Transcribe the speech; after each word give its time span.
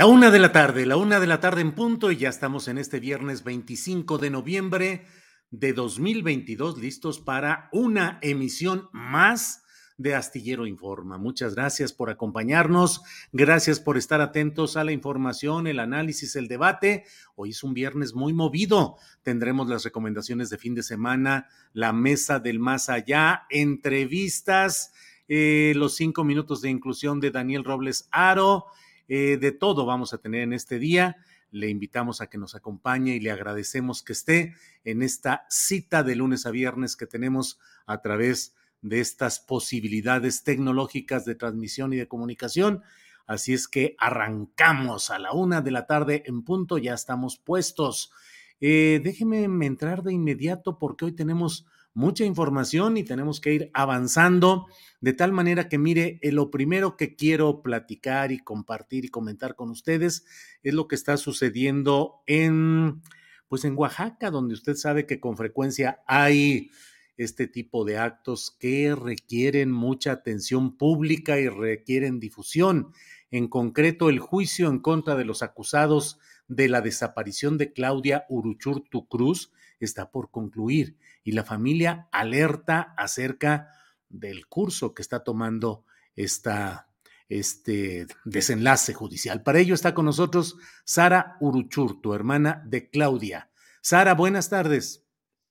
La 0.00 0.06
una 0.06 0.30
de 0.30 0.38
la 0.38 0.50
tarde, 0.50 0.86
la 0.86 0.96
una 0.96 1.20
de 1.20 1.26
la 1.26 1.40
tarde 1.40 1.60
en 1.60 1.74
punto 1.74 2.10
y 2.10 2.16
ya 2.16 2.30
estamos 2.30 2.68
en 2.68 2.78
este 2.78 3.00
viernes 3.00 3.44
25 3.44 4.16
de 4.16 4.30
noviembre 4.30 5.04
de 5.50 5.74
2022 5.74 6.78
listos 6.78 7.20
para 7.20 7.68
una 7.70 8.18
emisión 8.22 8.88
más 8.94 9.62
de 9.98 10.14
Astillero 10.14 10.66
Informa. 10.66 11.18
Muchas 11.18 11.54
gracias 11.54 11.92
por 11.92 12.08
acompañarnos, 12.08 13.02
gracias 13.32 13.78
por 13.78 13.98
estar 13.98 14.22
atentos 14.22 14.78
a 14.78 14.84
la 14.84 14.92
información, 14.92 15.66
el 15.66 15.78
análisis, 15.78 16.34
el 16.34 16.48
debate. 16.48 17.04
Hoy 17.34 17.50
es 17.50 17.62
un 17.62 17.74
viernes 17.74 18.14
muy 18.14 18.32
movido. 18.32 18.96
Tendremos 19.22 19.68
las 19.68 19.84
recomendaciones 19.84 20.48
de 20.48 20.56
fin 20.56 20.74
de 20.74 20.82
semana, 20.82 21.46
la 21.74 21.92
mesa 21.92 22.38
del 22.38 22.58
más 22.58 22.88
allá, 22.88 23.42
entrevistas, 23.50 24.94
eh, 25.28 25.74
los 25.76 25.94
cinco 25.94 26.24
minutos 26.24 26.62
de 26.62 26.70
inclusión 26.70 27.20
de 27.20 27.30
Daniel 27.30 27.64
Robles 27.64 28.08
Aro 28.10 28.64
eh, 29.12 29.38
de 29.38 29.50
todo 29.50 29.84
vamos 29.86 30.14
a 30.14 30.18
tener 30.18 30.42
en 30.42 30.52
este 30.52 30.78
día. 30.78 31.16
Le 31.50 31.68
invitamos 31.68 32.20
a 32.20 32.28
que 32.28 32.38
nos 32.38 32.54
acompañe 32.54 33.16
y 33.16 33.20
le 33.20 33.32
agradecemos 33.32 34.04
que 34.04 34.12
esté 34.12 34.54
en 34.84 35.02
esta 35.02 35.46
cita 35.50 36.04
de 36.04 36.14
lunes 36.14 36.46
a 36.46 36.52
viernes 36.52 36.94
que 36.94 37.08
tenemos 37.08 37.58
a 37.86 38.00
través 38.02 38.54
de 38.82 39.00
estas 39.00 39.40
posibilidades 39.40 40.44
tecnológicas 40.44 41.24
de 41.24 41.34
transmisión 41.34 41.92
y 41.92 41.96
de 41.96 42.06
comunicación. 42.06 42.84
Así 43.26 43.52
es 43.52 43.66
que 43.66 43.96
arrancamos 43.98 45.10
a 45.10 45.18
la 45.18 45.32
una 45.32 45.60
de 45.60 45.72
la 45.72 45.86
tarde 45.86 46.22
en 46.26 46.44
punto, 46.44 46.78
ya 46.78 46.94
estamos 46.94 47.36
puestos. 47.36 48.12
Eh, 48.60 49.00
déjeme 49.02 49.42
entrar 49.66 50.04
de 50.04 50.12
inmediato 50.12 50.78
porque 50.78 51.06
hoy 51.06 51.12
tenemos 51.12 51.66
mucha 51.94 52.24
información 52.24 52.96
y 52.96 53.04
tenemos 53.04 53.40
que 53.40 53.54
ir 53.54 53.70
avanzando 53.74 54.66
de 55.00 55.14
tal 55.14 55.32
manera 55.32 55.68
que 55.68 55.78
mire, 55.78 56.18
eh, 56.22 56.30
lo 56.30 56.50
primero 56.50 56.96
que 56.96 57.16
quiero 57.16 57.62
platicar 57.62 58.32
y 58.32 58.38
compartir 58.38 59.04
y 59.04 59.08
comentar 59.08 59.56
con 59.56 59.70
ustedes 59.70 60.24
es 60.62 60.74
lo 60.74 60.88
que 60.88 60.94
está 60.94 61.16
sucediendo 61.16 62.22
en 62.26 63.02
pues 63.48 63.64
en 63.64 63.76
Oaxaca, 63.76 64.30
donde 64.30 64.54
usted 64.54 64.76
sabe 64.76 65.06
que 65.06 65.18
con 65.18 65.36
frecuencia 65.36 66.00
hay 66.06 66.70
este 67.16 67.48
tipo 67.48 67.84
de 67.84 67.98
actos 67.98 68.56
que 68.60 68.94
requieren 68.94 69.72
mucha 69.72 70.12
atención 70.12 70.76
pública 70.76 71.40
y 71.40 71.48
requieren 71.48 72.20
difusión. 72.20 72.92
En 73.32 73.48
concreto, 73.48 74.08
el 74.08 74.20
juicio 74.20 74.68
en 74.68 74.78
contra 74.78 75.16
de 75.16 75.24
los 75.24 75.42
acusados 75.42 76.20
de 76.46 76.68
la 76.68 76.80
desaparición 76.80 77.58
de 77.58 77.72
Claudia 77.72 78.24
Uruchurtu 78.28 79.08
Cruz 79.08 79.50
está 79.80 80.12
por 80.12 80.30
concluir 80.30 80.96
y 81.22 81.32
la 81.32 81.44
familia 81.44 82.08
alerta 82.12 82.94
acerca 82.96 83.72
del 84.08 84.46
curso 84.46 84.94
que 84.94 85.02
está 85.02 85.22
tomando 85.22 85.84
esta, 86.16 86.88
este 87.28 88.06
desenlace 88.24 88.92
judicial. 88.94 89.42
Para 89.42 89.58
ello 89.58 89.74
está 89.74 89.94
con 89.94 90.04
nosotros 90.04 90.56
Sara 90.84 91.36
Uruchurtu, 91.40 92.14
hermana 92.14 92.62
de 92.66 92.90
Claudia. 92.90 93.50
Sara, 93.80 94.14
buenas 94.14 94.50
tardes. 94.50 95.04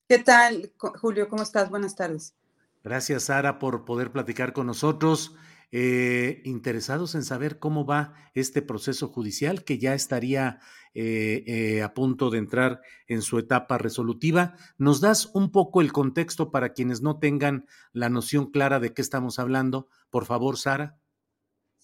¿Qué 0.08 0.20
tal, 0.20 0.74
Julio? 0.78 1.30
¿Cómo 1.30 1.44
estás? 1.44 1.70
Buenas 1.70 1.96
tardes. 1.96 2.36
Gracias, 2.84 3.24
Sara, 3.24 3.60
por 3.60 3.86
poder 3.86 4.12
platicar 4.12 4.54
con 4.54 4.68
nosotros. 4.68 5.36
Eh, 5.72 6.42
interesados 6.46 7.14
en 7.14 7.24
saber 7.24 7.60
cómo 7.60 7.86
va 7.86 8.16
este 8.34 8.64
proceso 8.64 9.08
judicial 9.08 9.64
que 9.64 9.78
ya 9.78 9.94
estaría 9.94 10.60
eh, 10.96 11.44
eh, 11.46 11.84
a 11.84 11.94
punto 11.94 12.32
de 12.32 12.40
entrar 12.40 12.82
en 13.08 13.22
su 13.22 13.38
etapa 13.38 13.78
resolutiva. 13.78 14.56
¿Nos 14.80 15.00
das 15.00 15.30
un 15.36 15.52
poco 15.52 15.82
el 15.82 15.92
contexto 15.92 16.50
para 16.50 16.74
quienes 16.74 17.04
no 17.04 17.20
tengan 17.20 17.68
la 17.94 18.10
noción 18.10 18.50
clara 18.50 18.80
de 18.80 18.94
qué 18.94 19.04
estamos 19.04 19.38
hablando? 19.38 19.88
Por 20.10 20.26
favor, 20.26 20.58
Sara. 20.58 20.98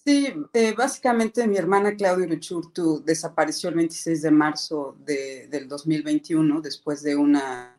Sí, 0.03 0.33
básicamente 0.75 1.47
mi 1.47 1.57
hermana 1.57 1.95
Claudia 1.95 2.25
Uruchurtu 2.25 3.03
desapareció 3.03 3.69
el 3.69 3.75
26 3.75 4.21
de 4.21 4.31
marzo 4.31 4.97
de, 5.05 5.47
del 5.47 5.67
2021 5.67 6.61
después 6.61 7.01
de 7.03 7.15
una 7.15 7.77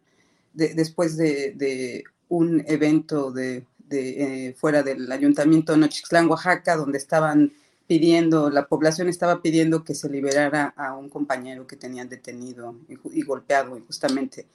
después 0.52 1.16
de, 1.16 1.52
de, 1.52 2.02
un 2.28 2.64
evento 2.66 3.30
de 3.30 3.66
de, 3.88 4.48
eh, 4.48 4.54
fuera 4.54 4.82
del 4.82 5.10
ayuntamiento 5.10 5.72
de 5.72 5.78
Nochixtlán, 5.78 6.28
Oaxaca, 6.28 6.76
donde 6.76 6.98
estaban 6.98 7.52
pidiendo, 7.86 8.50
la 8.50 8.66
población 8.66 9.08
estaba 9.08 9.40
pidiendo 9.40 9.84
que 9.84 9.94
se 9.94 10.08
liberara 10.08 10.74
a 10.76 10.94
un 10.94 11.08
compañero 11.08 11.66
que 11.66 11.76
tenían 11.76 12.08
detenido 12.08 12.74
y, 12.88 13.22
golpeado 13.22 13.76
injustamente. 13.76 14.46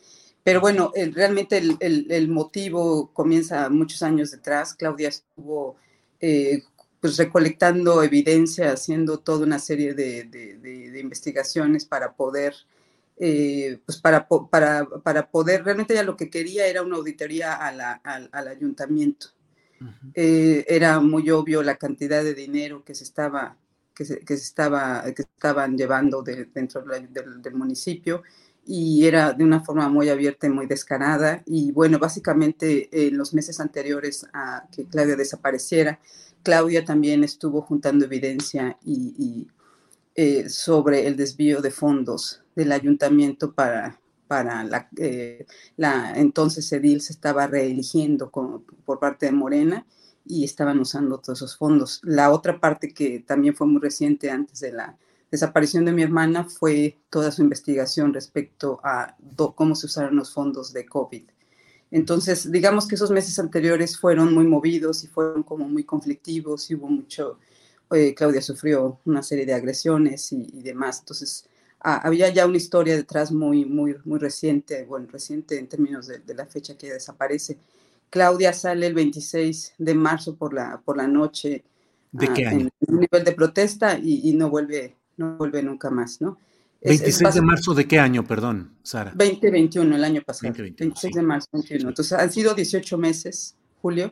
Pero 0.43 0.59
bueno, 0.59 0.91
realmente 1.13 1.61
el, 1.79 2.27
motivo 2.27 3.11
comienza 3.13 3.69
muchos 3.69 4.03
años 4.03 4.31
detrás. 4.31 4.73
Claudia 4.73 5.09
estuvo 5.09 5.75
eh, 6.19 6.63
pues 6.99 7.17
recolectando 7.17 8.03
evidencia, 8.03 8.73
haciendo 8.73 9.19
toda 9.19 9.45
una 9.45 9.59
serie 9.59 9.93
de, 9.93 10.25
de 10.25 10.99
investigaciones 10.99 11.85
para 11.85 12.13
poder 12.13 12.55
eh, 13.23 13.79
pues 13.85 13.99
para, 13.99 14.27
para, 14.27 14.83
para, 15.03 15.29
poder, 15.29 15.63
realmente 15.63 15.93
ya 15.93 16.01
lo 16.01 16.17
que 16.17 16.31
quería 16.31 16.65
era 16.65 16.81
una 16.81 16.95
auditoría 16.95 17.53
al 17.53 18.47
ayuntamiento. 18.47 19.27
Eh, 20.15 20.65
era 20.67 20.99
muy 20.99 21.29
obvio 21.29 21.61
la 21.61 21.75
cantidad 21.75 22.23
de 22.23 22.33
dinero 22.33 22.83
que 22.83 22.95
se 22.95 23.03
estaba, 23.03 23.57
que 23.93 24.05
se, 24.05 24.21
que 24.21 24.35
se 24.37 24.43
estaba, 24.43 25.03
que 25.13 25.21
estaban 25.21 25.77
llevando 25.77 26.23
dentro 26.23 26.81
del, 26.81 27.53
municipio 27.53 28.23
y 28.65 29.05
era 29.05 29.33
de 29.33 29.43
una 29.43 29.59
forma 29.59 29.87
muy 29.87 30.09
abierta 30.09 30.47
y 30.47 30.49
muy 30.49 30.65
descarada. 30.65 31.43
Y 31.45 31.71
bueno, 31.73 31.99
básicamente 31.99 32.89
en 32.91 33.19
los 33.19 33.35
meses 33.35 33.59
anteriores 33.59 34.25
a 34.33 34.65
que 34.75 34.85
Claudia 34.85 35.15
desapareciera, 35.15 35.99
Claudia 36.41 36.85
también 36.85 37.23
estuvo 37.23 37.61
juntando 37.61 38.05
evidencia 38.05 38.79
y 38.83 39.47
eh, 40.15 40.49
sobre 40.49 41.07
el 41.07 41.15
desvío 41.15 41.61
de 41.61 41.71
fondos 41.71 42.43
del 42.55 42.71
ayuntamiento 42.71 43.53
para, 43.53 43.99
para 44.27 44.63
la, 44.63 44.89
eh, 44.97 45.45
entonces 46.15 46.71
Edil 46.71 47.01
se 47.01 47.13
estaba 47.13 47.47
reeligiendo 47.47 48.29
por 48.29 48.99
parte 48.99 49.27
de 49.27 49.31
Morena 49.31 49.85
y 50.25 50.43
estaban 50.43 50.79
usando 50.79 51.19
todos 51.19 51.39
esos 51.39 51.57
fondos. 51.57 52.01
La 52.03 52.31
otra 52.31 52.59
parte 52.59 52.93
que 52.93 53.19
también 53.19 53.55
fue 53.55 53.67
muy 53.67 53.81
reciente 53.81 54.29
antes 54.29 54.59
de 54.59 54.71
la, 54.71 54.97
desaparición 55.31 55.85
de 55.85 55.93
mi 55.93 56.03
hermana 56.03 56.43
fue 56.43 56.99
toda 57.09 57.31
su 57.31 57.41
investigación 57.41 58.13
respecto 58.13 58.81
a 58.83 59.15
cómo 59.55 59.75
se 59.75 59.85
usaron 59.85 60.17
los 60.17 60.33
fondos 60.33 60.73
de 60.73 60.85
COVID. 60.85 61.23
Entonces, 61.89 62.51
digamos 62.51 62.87
que 62.87 62.95
esos 62.95 63.11
meses 63.11 63.39
anteriores 63.39 63.97
fueron 63.97 64.33
muy 64.33 64.45
movidos 64.45 65.03
y 65.03 65.07
fueron 65.07 65.43
como 65.43 65.67
muy 65.67 65.83
conflictivos 65.83 66.69
y 66.69 66.75
hubo 66.75 66.87
mucho, 66.87 67.39
eh, 67.91 68.13
Claudia 68.15 68.41
sufrió 68.41 68.99
una 69.05 69.23
serie 69.23 69.45
de 69.45 69.53
agresiones 69.53 70.31
y, 70.31 70.61
demás. 70.61 70.99
Entonces, 70.99 71.45
ah, 71.81 72.01
había 72.03 72.29
ya 72.29 72.45
una 72.45 72.57
historia 72.57 72.95
detrás 72.95 73.31
muy, 73.31 73.65
muy, 73.65 73.95
muy 74.05 74.19
reciente, 74.19 74.85
bueno, 74.85 75.07
reciente 75.11 75.57
en 75.59 75.67
términos 75.67 76.07
de, 76.07 76.33
la 76.33 76.45
fecha 76.45 76.77
que 76.77 76.93
desaparece. 76.93 77.57
Claudia 78.09 78.53
sale 78.53 78.87
el 78.87 78.93
26 78.93 79.73
de 79.77 79.93
marzo 79.93 80.35
por 80.35 80.53
la, 80.53 80.81
por 80.83 80.97
la 80.97 81.07
noche 81.07 81.63
¿De 82.11 82.27
qué 82.33 82.45
ah, 82.45 82.49
año? 82.49 82.69
en 82.81 82.93
un 82.93 82.99
nivel 82.99 83.23
de 83.23 83.31
protesta 83.31 83.97
y, 83.97 84.29
y 84.29 84.33
no 84.33 84.49
vuelve 84.49 84.97
no 85.21 85.37
vuelve 85.37 85.63
nunca 85.63 85.89
más, 85.89 86.21
¿no? 86.21 86.37
26 86.83 87.35
de 87.35 87.41
marzo 87.41 87.73
de 87.75 87.87
qué 87.87 87.99
año, 87.99 88.25
perdón, 88.25 88.73
Sara? 88.81 89.11
2021, 89.15 89.95
el 89.95 90.03
año 90.03 90.21
pasado. 90.25 90.51
26 90.57 91.13
de 91.13 91.21
marzo, 91.21 91.47
21. 91.53 91.89
Entonces 91.89 92.13
han 92.17 92.31
sido 92.31 92.55
18 92.55 92.97
meses, 92.97 93.55
Julio, 93.81 94.11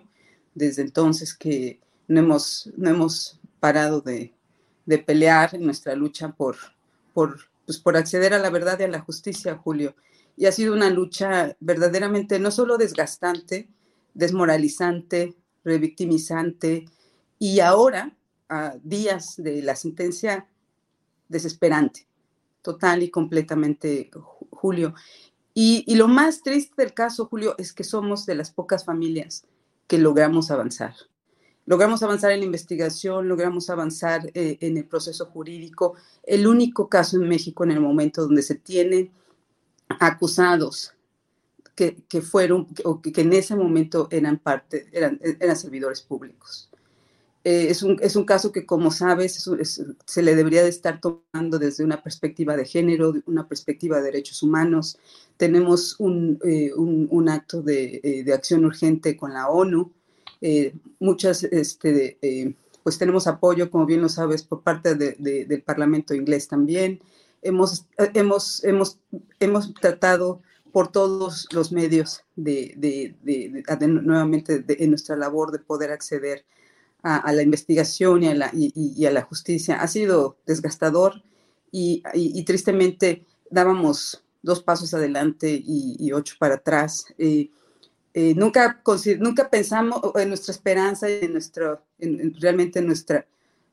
desde 0.54 0.84
entonces 0.84 1.34
que 1.34 1.80
no 2.08 2.20
hemos, 2.20 2.72
no 2.78 2.90
hemos 2.92 3.40
parado 3.60 4.02
de, 4.02 4.34
de 4.86 4.98
pelear 4.98 5.56
en 5.56 5.66
nuestra 5.66 5.96
lucha 5.96 6.30
por, 6.30 6.58
por, 7.14 7.40
pues 7.66 7.78
por 7.78 7.98
acceder 7.98 8.34
a 8.34 8.40
la 8.40 8.50
verdad 8.50 8.80
y 8.80 8.84
a 8.84 8.88
la 8.88 9.02
justicia, 9.02 9.56
Julio. 9.56 9.96
Y 10.36 10.46
ha 10.46 10.52
sido 10.52 10.74
una 10.74 10.90
lucha 10.90 11.56
verdaderamente 11.60 12.40
no 12.40 12.52
solo 12.52 12.78
desgastante, 12.78 13.70
desmoralizante, 14.14 15.36
revictimizante, 15.64 16.86
y 17.40 17.62
ahora, 17.62 18.16
días 18.84 19.36
de 19.38 19.62
la 19.62 19.76
sentencia 19.76 20.48
desesperante, 21.30 22.06
total 22.62 23.02
y 23.02 23.10
completamente, 23.10 24.12
Julio. 24.50 24.94
Y, 25.54 25.96
lo 25.96 26.08
más 26.10 26.44
triste 26.44 26.82
del 26.82 26.94
caso, 26.94 27.28
Julio, 27.28 27.56
es 27.58 27.72
que 27.72 27.86
somos 27.86 28.26
de 28.26 28.36
las 28.36 28.52
pocas 28.52 28.84
familias 28.84 29.46
que 29.88 29.98
logramos 29.98 30.52
avanzar. 30.52 30.96
Logramos 31.70 32.02
avanzar 32.02 32.32
en 32.32 32.40
la 32.40 32.48
investigación, 32.48 33.28
logramos 33.28 33.70
avanzar 33.70 34.32
eh, 34.34 34.58
en 34.60 34.76
el 34.76 34.86
proceso 34.86 35.28
jurídico. 35.28 35.94
El 36.24 36.48
único 36.48 36.90
caso 36.90 37.18
en 37.18 37.30
México 37.30 37.64
en 37.64 37.70
el 37.70 37.80
momento 37.80 38.24
donde 38.24 38.42
se 38.42 38.56
tienen 38.56 39.12
acusados 40.00 40.96
que, 41.76 42.22
fueron 42.24 42.68
o 42.84 43.04
que, 43.04 43.22
en 43.22 43.34
ese 43.34 43.56
momento 43.56 44.08
eran 44.10 44.40
parte, 44.40 44.88
eran, 44.92 45.20
eran 45.22 45.56
servidores 45.56 46.02
públicos. 46.02 46.72
Eh, 47.44 47.68
es, 47.70 47.84
un, 47.84 47.98
es, 48.02 48.16
un, 48.16 48.26
caso 48.26 48.52
que, 48.52 48.66
como 48.66 48.90
sabes, 48.90 49.48
se 50.06 50.22
le 50.24 50.36
debería 50.36 50.64
de 50.64 50.70
estar 50.70 51.00
tomando 51.00 51.60
desde 51.60 51.84
una 51.84 52.02
perspectiva 52.02 52.58
de 52.58 52.66
género, 52.66 53.14
una 53.28 53.48
perspectiva 53.48 53.98
de 53.98 54.06
derechos 54.06 54.42
humanos. 54.42 54.98
Tenemos 55.38 56.00
un, 56.00 56.40
eh, 56.44 56.74
un, 56.74 57.30
acto 57.30 57.62
de, 57.62 58.02
eh, 58.04 58.24
de, 58.24 58.34
acción 58.34 58.66
urgente 58.66 59.16
con 59.16 59.34
la 59.34 59.50
ONU. 59.50 59.94
Muchas, 61.00 61.44
este, 61.44 62.56
pues 62.84 62.98
tenemos 62.98 63.28
apoyo, 63.28 63.70
como 63.70 63.86
bien 63.86 64.02
lo 64.02 64.10
sabes, 64.10 64.44
por 64.44 64.62
parte 64.64 64.96
de, 64.96 65.46
del 65.46 65.62
Parlamento 65.62 66.14
inglés 66.14 66.48
también. 66.48 67.02
Hemos, 67.42 67.86
hemos, 68.14 68.64
hemos, 68.64 69.00
hemos 69.40 69.74
tratado 69.74 70.42
por 70.72 70.92
todos 70.92 71.48
los 71.52 71.72
medios 71.72 72.24
de, 72.36 73.16
nuevamente 73.88 74.64
en 74.68 74.90
nuestra 74.90 75.16
labor 75.16 75.52
de 75.52 75.60
poder 75.60 75.92
acceder 75.92 76.46
a, 77.02 77.32
la 77.32 77.42
investigación 77.42 78.24
y 78.24 78.28
a 78.28 78.36
la, 78.36 78.52
y, 78.54 79.06
a 79.06 79.12
la, 79.12 79.22
justicia. 79.22 79.82
Ha 79.82 79.88
sido 79.88 80.38
desgastador 80.46 81.24
y, 81.72 82.04
tristemente 82.44 83.26
dábamos 83.50 84.24
dos 84.42 84.62
pasos 84.64 84.94
adelante 84.94 85.62
y, 85.64 86.12
ocho 86.12 86.36
para 86.40 86.56
atrás. 86.56 87.06
Eh, 87.18 87.50
eh, 88.14 88.34
nunca, 88.36 88.82
nunca 89.20 89.50
pensamos 89.50 90.02
en 90.16 90.30
nuestra 90.30 90.52
esperanza 90.52 91.10
en 91.10 91.32
nuestro, 91.32 91.84
realmente 92.40 92.82
nuestra, 92.82 93.28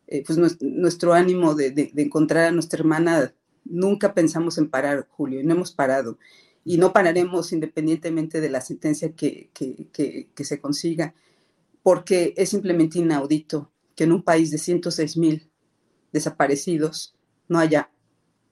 eh, 0.07 0.23
pues 0.27 0.39
nuestro, 0.61 1.15
ánimo 1.15 1.55
de, 1.55 1.91
encontrar 1.97 2.47
a 2.47 2.53
nuestra 2.53 2.81
hermana. 2.81 3.33
Nunca 3.65 4.15
pensamos 4.15 4.59
en 4.59 4.69
parar, 4.69 5.09
Julio, 5.11 5.41
y 5.41 5.45
no 5.45 5.55
hemos 5.55 5.73
parado. 5.73 6.19
Y 6.65 6.79
no 6.79 6.93
pararemos 6.93 7.53
independientemente 7.53 8.41
de 8.41 8.51
la 8.51 8.61
sentencia 8.61 9.13
que, 9.13 9.51
que, 9.53 10.29
que 10.35 10.45
se 10.45 10.61
consiga 10.61 11.15
porque 11.83 12.35
es 12.37 12.49
simplemente 12.49 12.99
inaudito 12.99 13.71
que 13.95 14.05
en 14.05 14.13
un 14.13 14.23
país 14.23 14.51
de 14.51 14.59
106 14.59 15.17
mil 15.17 15.49
desaparecidos 16.13 17.15
no 17.49 17.61
haya 17.61 17.91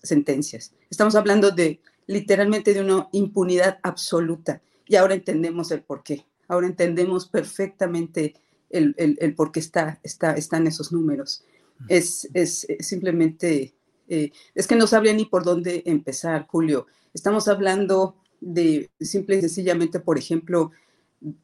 sentencias. 0.03 0.73
Estamos 0.89 1.17
hablando 1.17 1.51
de 1.51 1.81
literalmente 2.07 2.73
de 2.75 2.81
una 2.81 3.09
impunidad 3.11 3.81
absoluta 3.83 4.63
y 4.87 4.97
ahora 4.97 5.15
entendemos 5.15 5.71
el 5.71 5.83
por 5.83 6.03
qué. 6.03 6.27
Ahora 6.49 6.67
entendemos 6.67 7.27
perfectamente 7.27 8.35
el, 8.71 8.95
el, 8.97 9.35
por 9.35 9.53
qué 9.53 9.61
está, 9.61 10.01
está, 10.03 10.33
están 10.33 10.67
esos 10.67 10.93
números. 10.93 11.45
Es, 11.89 12.29
es, 12.35 12.67
simplemente, 12.81 13.75
eh, 14.09 14.31
es 14.55 14.67
que 14.67 14.77
no 14.77 14.87
sabría 14.87 15.13
ni 15.13 15.25
por 15.25 15.45
dónde 15.45 15.83
empezar, 15.87 16.47
Julio. 16.47 16.87
Estamos 17.15 17.49
hablando 17.49 18.17
de 18.41 18.91
simple 19.01 19.37
y 19.37 19.41
sencillamente, 19.41 20.01
por 20.01 20.19
ejemplo, 20.19 20.73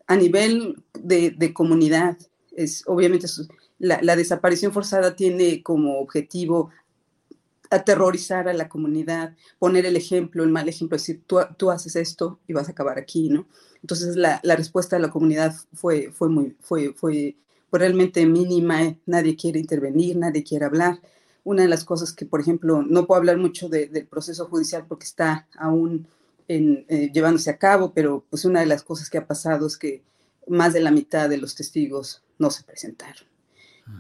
a 0.06 0.16
nivel 0.16 0.82
de, 0.94 1.52
comunidad, 1.54 2.18
es 2.52 2.82
obviamente 2.86 3.26
la, 3.78 4.16
desaparición 4.16 4.72
forzada 4.72 5.16
tiene 5.16 5.62
como 5.62 6.00
objetivo 6.00 6.70
aterrorizar 7.70 8.48
a 8.48 8.52
la 8.52 8.68
comunidad, 8.68 9.34
poner 9.58 9.86
el 9.86 9.96
ejemplo, 9.96 10.42
el 10.42 10.50
mal 10.50 10.68
ejemplo, 10.68 10.98
decir, 10.98 11.22
tú, 11.26 11.38
tú 11.56 11.70
haces 11.70 11.96
esto 11.96 12.40
y 12.48 12.52
vas 12.52 12.68
a 12.68 12.72
acabar 12.72 12.98
aquí, 12.98 13.28
¿no? 13.28 13.46
Entonces 13.80 14.16
la, 14.16 14.40
respuesta 14.42 14.96
de 14.96 15.02
la 15.02 15.10
comunidad 15.10 15.54
fue, 15.72 16.10
fue, 16.12 16.28
muy, 16.28 16.56
fue, 16.60 16.92
fue, 16.92 17.36
realmente 17.72 18.26
mínima, 18.26 18.96
nadie 19.06 19.36
quiere 19.36 19.60
intervenir, 19.60 20.16
nadie 20.16 20.42
quiere 20.42 20.64
hablar. 20.64 21.00
Una 21.44 21.62
de 21.62 21.68
las 21.68 21.84
cosas 21.84 22.12
que, 22.12 22.26
por 22.26 22.40
ejemplo, 22.40 22.82
no 22.82 23.06
puedo 23.06 23.18
hablar 23.18 23.38
mucho 23.38 23.68
del 23.68 24.06
proceso 24.06 24.46
judicial 24.46 24.84
porque 24.86 25.04
está 25.06 25.46
aún 25.56 26.06
eh, 26.48 27.10
llevándose 27.14 27.48
a 27.48 27.58
cabo, 27.58 27.92
pero 27.94 28.24
pues 28.28 28.44
una 28.44 28.60
de 28.60 28.66
las 28.66 28.82
cosas 28.82 29.08
que 29.08 29.18
ha 29.18 29.26
pasado 29.26 29.68
es 29.68 29.78
que 29.78 30.02
más 30.48 30.72
de 30.72 30.80
la 30.80 30.90
mitad 30.90 31.28
de 31.28 31.38
los 31.38 31.54
testigos 31.54 32.22
no 32.38 32.50
se 32.50 32.64
presentaron. 32.64 33.24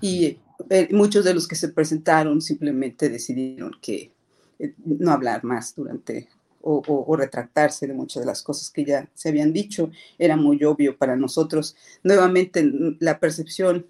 Y 0.00 0.38
eh, 0.68 0.88
muchos 0.92 1.24
de 1.24 1.34
los 1.34 1.48
que 1.48 1.56
se 1.56 1.68
presentaron 1.68 2.40
simplemente 2.40 3.08
decidieron 3.08 3.76
que 3.80 4.12
eh, 4.58 4.74
no 4.84 5.12
hablar 5.12 5.44
más 5.44 5.74
durante 5.74 6.28
o, 6.62 7.16
retractarse 7.16 7.86
de 7.86 7.94
muchas 7.94 8.20
de 8.20 8.26
las 8.26 8.42
cosas 8.42 8.70
que 8.70 8.84
ya 8.84 9.08
se 9.14 9.30
habían 9.30 9.52
dicho. 9.52 9.90
Era 10.18 10.36
muy 10.36 10.62
obvio 10.64 10.96
para 10.96 11.16
nosotros. 11.16 11.76
Nuevamente, 12.02 12.70
la 12.98 13.18
percepción 13.18 13.86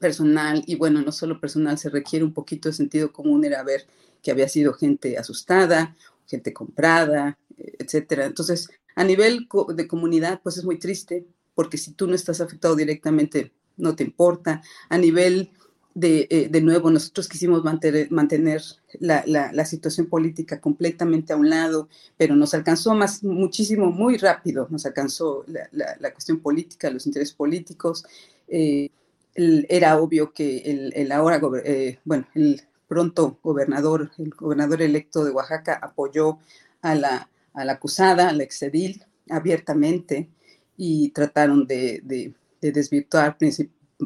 personal, 0.00 0.62
y 0.66 0.76
bueno, 0.76 1.02
no 1.02 1.12
solo 1.12 1.38
personal, 1.38 1.78
se 1.78 1.90
requiere 1.90 2.24
un 2.24 2.32
poquito 2.32 2.68
de 2.68 2.74
sentido 2.74 3.12
común, 3.12 3.44
era 3.44 3.62
ver 3.62 3.86
que 4.22 4.30
había 4.30 4.48
sido 4.48 4.72
gente 4.72 5.18
asustada, 5.18 5.94
gente 6.26 6.54
comprada, 6.54 7.36
etcétera. 7.58 8.24
Entonces, 8.24 8.70
a 8.94 9.04
nivel 9.04 9.48
de 9.74 9.88
comunidad, 9.88 10.40
pues 10.42 10.56
es 10.56 10.64
muy 10.64 10.78
triste, 10.78 11.26
porque 11.54 11.76
si 11.76 11.92
tú 11.92 12.06
no 12.06 12.14
estás 12.14 12.40
afectado 12.40 12.74
directamente, 12.74 13.52
no 13.76 13.94
te 13.96 14.04
importa. 14.04 14.62
A 14.88 14.96
nivel 14.96 15.50
de, 15.94 16.26
eh, 16.30 16.48
de 16.50 16.60
nuevo, 16.60 16.90
nosotros 16.90 17.28
quisimos 17.28 17.62
mantener, 17.64 18.10
mantener 18.10 18.62
la, 19.00 19.24
la, 19.26 19.64
situación 19.64 20.06
política 20.06 20.60
completamente 20.60 21.32
a 21.32 21.36
un 21.36 21.50
lado, 21.50 21.88
pero 22.16 22.34
nos 22.34 22.54
alcanzó 22.54 22.94
más, 22.94 23.22
muchísimo, 23.22 23.90
muy 23.90 24.16
rápido, 24.16 24.66
nos 24.70 24.86
alcanzó 24.86 25.44
la, 25.46 25.68
la 25.98 26.12
cuestión 26.12 26.40
política, 26.40 26.90
los 26.90 27.06
intereses 27.06 27.34
políticos. 27.34 28.04
Eh, 28.48 28.90
era 29.34 29.98
obvio 29.98 30.32
que 30.32 30.58
el, 30.58 30.92
el 30.94 31.12
ahora, 31.12 31.40
eh, 31.64 31.98
bueno, 32.04 32.26
el 32.34 32.62
pronto 32.86 33.38
gobernador, 33.42 34.10
el 34.18 34.30
gobernador 34.30 34.82
electo 34.82 35.24
de 35.24 35.30
Oaxaca 35.30 35.78
apoyó 35.82 36.38
a 36.82 36.94
la, 36.94 37.30
a 37.54 37.62
acusada, 37.62 38.28
a 38.28 38.32
la 38.32 38.42
exedil, 38.42 39.04
abiertamente 39.30 40.28
y 40.76 41.10
trataron 41.10 41.66
de, 41.66 42.34
desvirtuar 42.60 43.38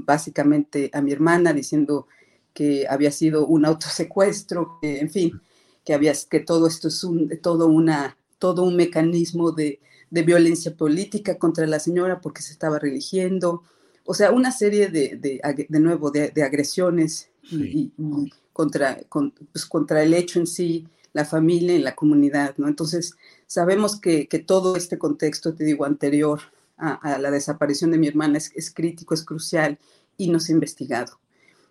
básicamente 0.05 0.91
a 0.93 1.01
mi 1.01 1.13
hermana 1.13 1.53
diciendo 1.53 2.07
que 2.53 2.87
había 2.89 3.11
sido 3.11 3.47
un 3.47 3.65
autosecuestro, 3.65 4.79
que, 4.81 5.01
en 5.01 5.11
fin, 5.11 5.41
que, 5.85 5.95
había, 5.95 6.13
que 6.31 6.41
todo 6.41 6.67
esto 6.67 6.89
es 6.89 7.05
un, 7.05 7.29
todo, 7.43 7.67
una, 7.67 8.17
todo 8.39 8.63
un 8.63 8.77
mecanismo 8.77 9.53
de, 9.53 9.81
violencia 10.11 10.75
política 10.75 11.37
contra 11.37 11.67
la 11.67 11.79
señora 11.79 12.23
porque 12.23 12.41
se 12.41 12.53
estaba 12.53 12.79
religiendo, 12.79 13.63
o 14.07 14.15
sea, 14.15 14.31
una 14.31 14.51
serie 14.51 14.89
de, 14.89 15.17
de, 15.17 15.81
nuevo, 15.81 16.11
de, 16.11 16.43
agresiones 16.43 17.29
y, 17.51 17.93
contra, 18.55 18.99
pues, 19.53 19.67
contra 19.67 20.03
el 20.03 20.15
hecho 20.15 20.39
en 20.39 20.47
sí, 20.47 20.87
la 21.13 21.27
familia 21.27 21.75
y 21.75 21.81
la 21.81 21.95
comunidad, 21.95 22.55
¿no? 22.57 22.69
Entonces, 22.69 23.15
sabemos 23.47 24.01
que, 24.01 24.27
todo 24.47 24.77
este 24.77 24.99
contexto, 24.99 25.55
te 25.55 25.65
digo, 25.65 25.85
anterior 25.85 26.41
a, 26.77 27.19
la 27.19 27.31
desaparición 27.31 27.91
de 27.91 27.99
mi 27.99 28.09
hermana 28.09 28.39
es, 28.39 28.71
crítico, 28.71 29.15
es 29.15 29.25
crucial 29.25 29.79
y 30.17 30.29
no 30.31 30.41
se 30.41 30.53
ha 30.53 30.55
investigado. 30.55 31.19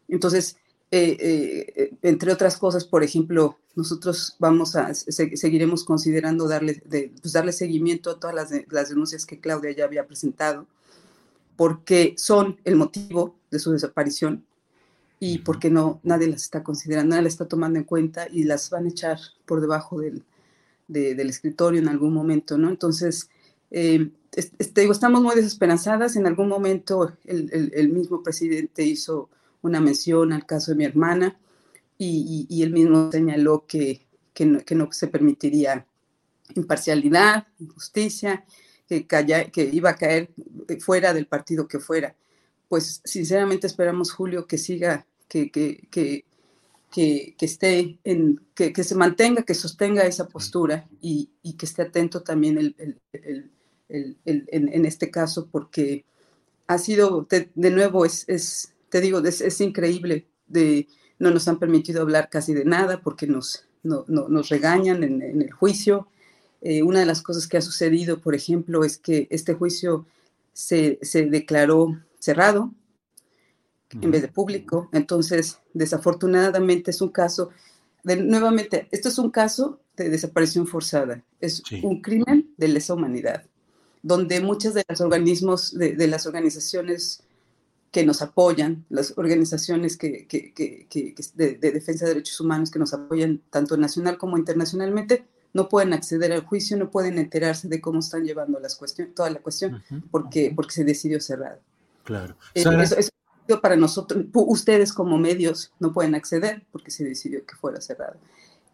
Entonces, 0.08 0.58
eh, 0.92 1.98
entre 2.02 2.32
otras 2.32 2.58
cosas, 2.58 2.86
por 2.86 3.04
ejemplo, 3.04 3.58
nosotros 3.76 4.36
vamos 4.40 4.76
a, 4.76 4.94
seguiremos 4.94 5.84
considerando 5.84 6.48
darle, 6.48 6.82
pues 7.22 7.34
darle 7.34 7.52
seguimiento 7.52 8.10
a 8.10 8.20
todas 8.20 8.36
las, 8.36 8.52
las 8.70 8.90
denuncias 8.90 9.26
que 9.26 9.40
Claudia 9.40 9.72
ya 9.72 9.86
había 9.86 10.08
presentado, 10.08 10.66
porque 11.58 12.16
son 12.18 12.60
el 12.64 12.76
motivo 12.76 13.36
de 13.52 13.60
su 13.60 13.72
desaparición 13.72 14.46
y 15.20 15.40
porque 15.40 15.70
no, 15.70 16.00
nadie 16.04 16.28
las 16.28 16.44
está 16.44 16.64
considerando, 16.64 17.12
nadie 17.12 17.24
las 17.24 17.34
está 17.34 17.48
tomando 17.48 17.78
en 17.78 17.86
cuenta 17.86 18.28
y 18.32 18.44
las 18.44 18.70
van 18.70 18.86
a 18.86 18.90
echar 18.90 19.20
por 19.46 19.62
debajo 19.62 20.00
del, 20.00 20.24
del 20.88 21.30
escritorio 21.30 21.82
en 21.82 21.90
algún 21.90 22.14
momento, 22.14 22.58
¿no? 22.58 22.70
Entonces, 22.70 23.30
eh, 23.78 24.10
digo, 24.74 24.94
estamos 24.94 25.22
muy 25.22 25.36
desesperanzadas. 25.36 26.16
En 26.16 26.26
algún 26.26 26.48
momento 26.48 27.12
el, 27.26 27.72
el, 27.74 27.90
mismo 27.90 28.24
presidente 28.24 28.84
hizo 28.84 29.30
una 29.62 29.82
mención 29.82 30.32
al 30.32 30.46
caso 30.46 30.72
de 30.72 30.78
mi 30.78 30.86
hermana 30.86 31.38
y, 31.98 32.48
y, 32.50 32.64
él 32.64 32.72
mismo 32.72 33.12
señaló 33.12 33.66
que, 33.68 34.08
que, 34.34 34.46
no, 34.46 34.60
que, 34.60 34.76
no, 34.76 34.90
se 34.94 35.08
permitiría 35.08 35.86
imparcialidad, 36.56 37.48
injusticia, 37.60 38.46
que, 38.88 39.06
que 39.06 39.70
iba 39.74 39.90
a 39.90 39.96
caer 39.98 40.30
fuera 40.80 41.14
del 41.14 41.28
partido 41.28 41.68
que 41.68 41.80
fuera. 41.80 42.16
Pues 42.70 43.02
sinceramente 43.04 43.68
esperamos, 43.68 44.12
Julio, 44.12 44.48
que 44.48 44.58
siga, 44.58 45.06
que, 45.28 45.52
que, 45.52 45.86
que, 45.92 46.24
que, 46.92 47.36
esté 47.42 48.00
en, 48.06 48.40
que, 48.54 48.72
que, 48.72 48.84
se 48.86 48.96
mantenga, 48.96 49.44
que 49.44 49.54
sostenga 49.54 50.04
esa 50.04 50.30
postura 50.30 50.88
y, 51.02 51.30
y 51.44 51.54
que 51.58 51.66
esté 51.66 51.82
atento 51.82 52.24
también 52.24 52.58
el, 52.58 52.76
el, 52.78 53.02
el, 53.12 53.52
en, 53.90 54.18
en, 54.26 54.86
este 54.86 55.12
caso, 55.12 55.48
porque 55.52 56.06
ha 56.68 56.78
sido, 56.78 57.28
de, 57.30 57.50
de 57.56 57.72
nuevo, 57.72 58.06
es, 58.06 58.26
es, 58.28 58.74
te 58.90 59.02
digo, 59.02 59.20
es, 59.20 59.42
es, 59.42 59.62
increíble, 59.62 60.26
de, 60.48 60.88
no 61.20 61.32
nos 61.32 61.48
han 61.48 61.60
permitido 61.60 62.02
hablar 62.02 62.30
casi 62.30 62.54
de 62.54 62.66
nada 62.66 63.02
porque 63.02 63.28
nos, 63.28 63.66
no, 63.84 64.06
no, 64.08 64.28
nos 64.28 64.50
regañan 64.50 65.04
en, 65.04 65.22
en 65.22 65.42
el 65.42 65.52
juicio. 65.52 66.08
Eh, 66.62 66.82
una 66.82 67.00
de 67.00 67.06
las 67.06 67.22
cosas 67.22 67.48
que 67.48 67.58
ha 67.58 67.62
sucedido, 67.62 68.20
por 68.20 68.34
ejemplo, 68.34 68.84
es 68.84 68.98
que 68.98 69.28
este 69.30 69.54
juicio 69.54 70.06
se, 70.54 70.98
se 71.02 71.26
declaró 71.26 72.00
cerrado, 72.20 72.72
en 74.02 74.12
vez 74.12 74.22
de 74.22 74.28
público. 74.28 74.90
Entonces, 74.92 75.60
desafortunadamente 75.74 76.92
es 76.92 77.02
un 77.02 77.10
caso, 77.10 77.50
de, 78.04 78.18
nuevamente, 78.18 78.88
esto 78.92 79.10
es 79.10 79.18
un 79.18 79.30
caso 79.30 79.80
de 79.96 80.10
desaparición 80.10 80.68
forzada, 80.68 81.24
es 81.40 81.64
un 81.84 82.02
crimen 82.02 82.54
de 82.58 82.68
lesa 82.68 82.94
humanidad, 82.94 83.46
donde 84.06 84.40
muchas 84.40 84.76
de 84.76 84.86
los 84.88 85.02
organismos, 85.02 85.76
de, 85.76 86.08
las 86.08 86.28
organizaciones 86.28 87.24
que 87.92 88.06
nos 88.06 88.22
apoyan, 88.22 88.86
las 88.90 89.18
organizaciones 89.18 89.98
que, 89.98 90.28
que, 90.28 90.54
que, 90.54 91.16
de, 91.34 91.56
defensa 91.56 92.06
de 92.06 92.14
derechos 92.14 92.40
humanos 92.40 92.70
que 92.70 92.78
nos 92.78 92.94
apoyan 92.94 93.42
tanto 93.50 93.78
nacional 93.78 94.20
como 94.20 94.38
internacionalmente, 94.38 95.26
no 95.54 95.70
pueden 95.70 95.92
acceder 95.92 96.32
al 96.34 96.46
juicio, 96.46 96.78
no 96.78 96.92
pueden 96.92 97.18
enterarse 97.18 97.68
de 97.68 97.82
cómo 97.82 97.98
están 97.98 98.24
llevando 98.24 98.60
las 98.60 98.76
cuestiones, 98.76 99.16
toda 99.16 99.32
la 99.32 99.40
cuestión, 99.40 99.82
porque, 100.12 100.54
porque 100.56 100.74
se 100.74 100.84
decidió 100.84 101.20
cerrado. 101.20 101.60
Claro. 102.04 102.38
Eh, 102.54 102.64
para 103.60 103.76
nosotros, 103.76 104.24
ustedes 104.34 104.94
como 104.94 105.18
medios 105.18 105.74
no 105.80 105.94
pueden 105.94 106.14
acceder 106.14 106.64
porque 106.72 106.92
se 106.92 107.04
decidió 107.04 107.44
que 107.44 107.56
fuera 107.56 107.82
cerrado. 107.82 108.18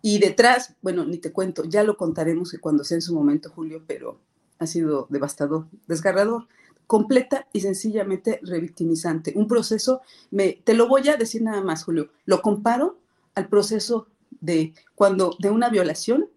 Y 0.01 0.19
detrás, 0.19 0.75
bueno, 0.81 1.05
ni 1.05 1.19
te 1.19 1.31
cuento, 1.31 1.63
ya 1.63 1.83
lo 1.83 1.95
contaremos 1.95 2.53
cuando 2.59 2.83
sea 2.83 2.95
en 2.95 3.01
su 3.01 3.13
momento, 3.13 3.49
Julio, 3.49 3.81
pero 3.87 4.19
ha 4.61 4.67
sido 4.67 5.07
devastador, 5.09 5.67
desgarrador, 5.87 6.47
completa 6.85 7.47
y 7.51 7.61
sencillamente 7.61 8.39
revictimizante. 8.43 9.33
Un 9.35 9.47
proceso, 9.47 10.01
me, 10.29 10.61
te 10.63 10.75
lo 10.75 10.87
voy 10.87 11.09
a 11.09 11.17
decir 11.17 11.41
nada 11.41 11.61
más, 11.61 11.83
Julio, 11.83 12.11
lo 12.25 12.43
comparo 12.43 12.99
al 13.33 13.47
proceso 13.47 14.07
de 14.39 14.73
cuando 14.93 15.35
de 15.39 15.49
una 15.49 15.69
violación, 15.69 16.29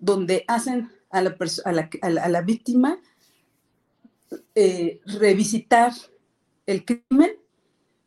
donde 0.00 0.44
hacen 0.48 0.90
a 1.10 1.20
la, 1.20 1.36
a 1.64 1.72
la, 1.72 1.90
a 2.02 2.28
la, 2.28 2.40
víctima 2.42 2.98
eh, 4.54 5.00
revisitar 5.04 5.92
el 6.66 6.84
crimen 6.84 7.36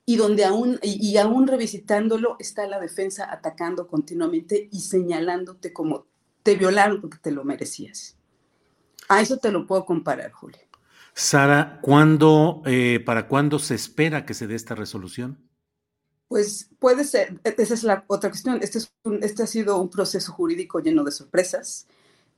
y 0.05 0.17
donde 0.17 0.43
aún, 0.43 0.79
y, 0.81 1.15
aún 1.17 1.47
revisitándolo 1.47 2.35
está 2.39 2.67
la 2.67 2.79
defensa 2.79 3.31
atacando 3.31 3.87
continuamente 3.87 4.67
y 4.71 4.81
señalándote 4.81 5.71
como 5.71 6.07
te 6.41 6.55
violaron 6.55 6.99
porque 6.99 7.19
te 7.21 7.31
lo 7.31 7.45
merecías. 7.45 8.17
A 9.09 9.21
eso 9.21 9.37
te 9.37 9.51
lo 9.51 9.67
puedo 9.67 9.85
comparar, 9.85 10.31
Julio. 10.31 10.59
Sara, 11.13 11.79
¿cuándo, 11.81 12.61
eh, 12.65 13.01
¿para 13.05 13.27
cuándo 13.27 13.59
se 13.59 13.75
espera 13.75 14.25
que 14.25 14.33
se 14.33 14.47
dé 14.47 14.55
esta 14.55 14.75
resolución? 14.75 15.37
Pues 16.27 16.69
puede 16.79 17.03
ser, 17.03 17.39
esa 17.43 17.73
es 17.73 17.83
la 17.83 18.05
otra 18.07 18.31
cuestión. 18.31 18.59
Este, 18.63 18.79
es 18.79 18.91
este 19.21 19.43
ha 19.43 19.47
sido 19.47 19.79
un 19.79 19.89
proceso 19.89 20.31
jurídico 20.31 20.79
lleno 20.79 21.03
de 21.03 21.11
sorpresas 21.11 21.87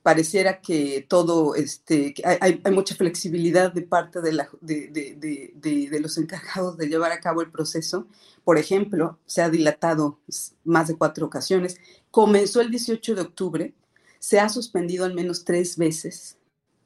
pareciera 0.06 0.60
que 0.60 1.04
todo, 1.08 1.56
este, 1.56 2.14
hay, 2.22 2.60
hay, 2.62 2.72
mucha 2.72 2.94
flexibilidad 2.94 3.72
de 3.72 3.82
parte 3.82 4.20
de, 4.20 4.34
la, 4.34 4.48
de, 4.60 4.86
de, 4.86 5.52
de, 5.56 6.00
los 6.00 6.16
encargados 6.16 6.76
de 6.76 6.86
llevar 6.86 7.10
a 7.10 7.18
cabo 7.18 7.42
el 7.42 7.50
proceso. 7.50 8.06
Por 8.44 8.56
ejemplo, 8.56 9.18
se 9.26 9.42
ha 9.42 9.50
dilatado 9.50 10.20
más 10.62 10.86
de 10.86 10.96
cuatro 10.96 11.26
ocasiones. 11.26 11.80
Comenzó 12.12 12.60
el 12.60 12.70
18 12.70 13.16
de 13.16 13.20
octubre, 13.20 13.74
se 14.20 14.38
ha 14.38 14.48
suspendido 14.48 15.04
al 15.04 15.12
menos 15.12 15.44
tres 15.44 15.76
veces, 15.76 16.36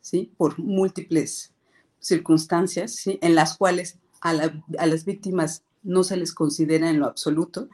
¿sí? 0.00 0.32
Por 0.36 0.58
múltiples 0.58 1.52
circunstancias, 1.98 2.94
¿sí? 2.94 3.18
En 3.22 3.34
las 3.34 3.56
cuales 3.56 3.98
a, 4.20 4.32
la, 4.32 4.64
a 4.78 4.86
las 4.86 5.04
víctimas 5.04 5.64
no 5.82 6.04
se 6.04 6.16
les 6.16 6.32
considera 6.32 6.90
en 6.90 7.00
lo 7.00 7.06
absoluto. 7.06 7.68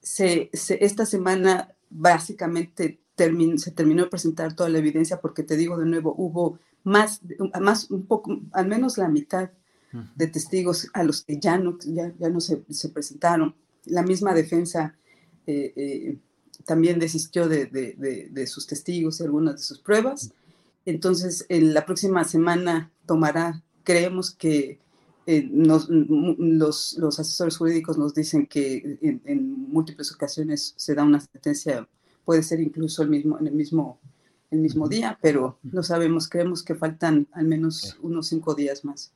Se, 0.00 0.50
se, 0.52 0.84
esta 0.84 1.06
semana 1.06 1.74
básicamente 1.90 2.98
se 3.56 3.70
terminó 3.70 4.04
de 4.04 4.10
presentar 4.10 4.54
toda 4.54 4.68
la 4.68 4.78
evidencia 4.78 5.20
porque 5.20 5.42
te 5.42 5.56
digo 5.56 5.78
de 5.78 5.86
nuevo, 5.86 6.14
hubo 6.16 6.58
más, 6.82 7.20
más 7.60 7.90
un 7.90 8.06
poco, 8.06 8.40
al 8.52 8.66
menos 8.66 8.98
la 8.98 9.08
mitad 9.08 9.50
de 10.16 10.26
testigos 10.26 10.88
a 10.94 11.04
los 11.04 11.22
que 11.22 11.38
ya 11.38 11.58
no, 11.58 11.78
ya, 11.84 12.12
ya 12.18 12.30
no 12.30 12.40
se, 12.40 12.62
se, 12.70 12.88
presentaron. 12.88 13.54
La 13.84 14.02
misma 14.02 14.32
defensa 14.32 14.96
eh, 15.46 15.72
eh, 15.76 16.18
también 16.64 16.98
desistió 16.98 17.46
de, 17.46 17.66
de, 17.66 18.28
de, 18.30 18.46
sus 18.46 18.66
testigos 18.66 19.20
y 19.20 19.24
algunas 19.24 19.56
de 19.56 19.62
sus 19.62 19.80
pruebas. 19.80 20.32
Entonces, 20.84 21.46
en 21.48 21.74
la 21.74 21.86
próxima 21.86 22.24
semana 22.24 22.90
tomará, 23.06 23.62
creemos 23.84 24.30
que 24.30 24.78
eh, 25.26 25.48
nos, 25.50 25.88
los, 25.88 26.94
los, 26.98 27.20
asesores 27.20 27.56
jurídicos 27.56 27.96
nos 27.96 28.14
dicen 28.14 28.46
que 28.46 28.98
en, 29.02 29.22
en 29.24 29.68
múltiples 29.68 30.12
ocasiones 30.12 30.74
se 30.76 30.94
da 30.94 31.04
una 31.04 31.20
sentencia 31.20 31.86
puede 32.24 32.42
ser 32.42 32.60
incluso 32.60 33.02
el 33.02 33.10
mismo, 33.10 33.38
en 33.38 33.46
el 33.46 33.54
mismo, 33.54 33.98
el 34.50 34.60
mismo 34.60 34.88
día, 34.88 35.18
pero 35.20 35.58
no 35.62 35.82
sabemos, 35.82 36.28
creemos 36.28 36.62
que 36.62 36.74
faltan 36.74 37.26
al 37.32 37.46
menos 37.46 37.98
unos 38.02 38.28
cinco 38.28 38.54
días 38.54 38.84
más. 38.84 39.12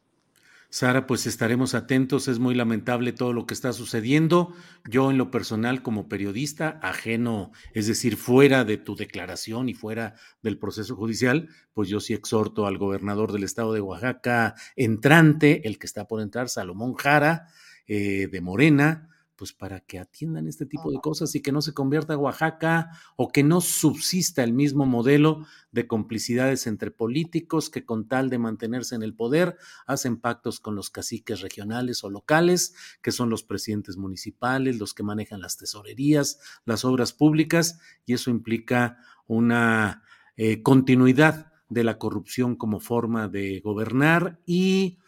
Sara, 0.71 1.07
pues 1.07 1.27
estaremos 1.27 1.75
atentos. 1.75 2.29
Es 2.29 2.39
muy 2.39 2.55
lamentable 2.55 3.13
todo 3.13 3.33
lo 3.33 3.47
que 3.47 3.55
está 3.55 3.73
sucediendo. 3.73 4.53
Yo 4.89 5.11
en 5.11 5.19
lo 5.19 5.31
personal 5.31 5.83
como 5.83 6.09
periodista, 6.09 6.79
ajeno, 6.83 7.53
es 7.73 7.87
decir, 7.87 8.17
fuera 8.17 8.65
de 8.65 8.77
tu 8.77 8.97
declaración 8.97 9.69
y 9.69 9.75
fuera 9.75 10.15
del 10.43 10.59
proceso 10.59 10.97
judicial, 10.97 11.49
pues 11.73 11.89
yo 11.89 12.01
sí 12.01 12.15
exhorto 12.15 12.67
al 12.67 12.79
gobernador 12.79 13.33
del 13.33 13.45
estado 13.45 13.73
de 13.73 13.81
Oaxaca 13.81 14.55
entrante, 14.75 15.67
el 15.67 15.79
que 15.79 15.87
está 15.87 16.07
por 16.07 16.21
entrar, 16.21 16.49
Salomón 16.49 16.95
Jara, 16.95 17.49
eh, 17.87 18.29
de 18.31 18.41
Morena, 18.41 19.09
pues 19.37 19.53
para 19.53 19.81
que 19.81 19.99
atiendan 19.99 20.49
este 20.49 20.67
tipo 20.67 20.91
de 20.91 20.99
cosas 21.01 21.35
y 21.35 21.43
que 21.43 21.53
no 21.53 21.63
se 21.63 21.75
convierta 21.75 22.17
Oaxaca 22.17 22.91
o 23.17 23.29
que 23.29 23.43
no 23.43 23.61
subsista 23.61 24.43
el 24.43 24.53
mismo 24.53 24.87
modelo 24.87 25.47
de 25.73 25.87
complicidades 25.87 26.67
entre 26.67 26.91
políticos 26.91 27.71
que 27.71 27.85
con 27.85 28.09
tal 28.09 28.31
de 28.31 28.39
mantenerse 28.39 28.95
en 28.95 29.03
el 29.03 29.15
poder 29.15 29.57
hacen 29.87 30.17
pactos 30.17 30.59
con 30.59 30.75
los 30.75 30.91
caciques 30.91 31.41
regionales 31.41 32.03
o 32.03 32.11
locales, 32.11 32.75
que 33.03 33.13
son 33.13 33.31
los 33.31 33.45
presidentes 33.45 33.97
municipales, 33.97 34.79
los 34.79 34.95
que 34.95 35.03
manejan 35.03 35.41
las 35.41 35.57
tesorerías, 35.57 36.41
las 36.65 36.85
obras 36.85 37.13
públicas, 37.13 37.79
y 38.07 38.15
eso 38.15 38.31
implica 38.31 38.99
una 39.27 40.03
eh, 40.37 40.63
continuidad 40.63 41.53
de 41.69 41.85
la 41.85 41.99
corrupción 41.99 42.57
como 42.57 42.81
forma 42.81 43.29
de 43.29 43.61
gobernar 43.61 44.39
y 44.47 44.99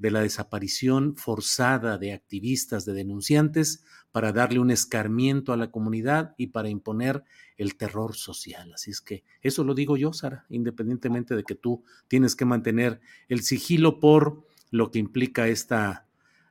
de 0.00 0.10
la 0.10 0.22
desaparición 0.22 1.14
forzada 1.14 1.98
de 1.98 2.14
activistas, 2.14 2.86
de 2.86 2.94
denunciantes, 2.94 3.84
para 4.12 4.32
darle 4.32 4.58
un 4.58 4.70
escarmiento 4.70 5.52
a 5.52 5.58
la 5.58 5.70
comunidad 5.70 6.34
y 6.38 6.48
para 6.48 6.70
imponer 6.70 7.22
el 7.58 7.76
terror 7.76 8.16
social. 8.16 8.72
Así 8.72 8.90
es 8.90 9.02
que 9.02 9.24
eso 9.42 9.62
lo 9.62 9.74
digo 9.74 9.98
yo, 9.98 10.14
Sara, 10.14 10.46
independientemente 10.48 11.36
de 11.36 11.44
que 11.44 11.54
tú 11.54 11.84
tienes 12.08 12.34
que 12.34 12.46
mantener 12.46 13.00
el 13.28 13.42
sigilo 13.42 14.00
por 14.00 14.42
lo 14.70 14.90
que 14.90 14.98
implica 14.98 15.48
esta, 15.48 16.06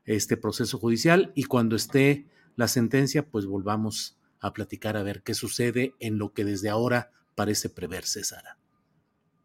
este 0.06 0.38
proceso 0.38 0.78
judicial 0.78 1.32
y 1.34 1.46
cuando 1.46 1.76
esté 1.76 2.28
la 2.56 2.68
sentencia, 2.68 3.26
pues 3.26 3.48
volvamos 3.48 4.20
a 4.40 4.54
platicar 4.54 4.96
a 4.96 5.02
ver 5.04 5.24
qué 5.24 5.34
sucede 5.34 5.96
en 6.00 6.20
lo 6.20 6.34
que 6.34 6.46
desde 6.46 6.70
ahora 6.70 7.12
parece 7.34 7.70
preverse, 7.70 8.24
Sara. 8.24 8.60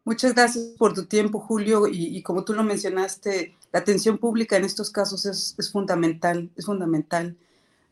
Muchas 0.05 0.35
gracias 0.35 0.63
por 0.77 0.93
tu 0.93 1.05
tiempo, 1.05 1.39
Julio. 1.39 1.87
Y, 1.87 2.21
como 2.21 2.45
tú 2.45 2.53
lo 2.53 2.63
mencionaste, 2.63 3.55
la 3.73 3.79
atención 3.79 4.19
pública 4.19 4.55
en 4.55 4.63
estos 4.63 4.91
casos 4.91 5.25
es, 5.25 5.71
fundamental, 5.71 6.51
es 6.55 6.65
fundamental. 6.67 7.35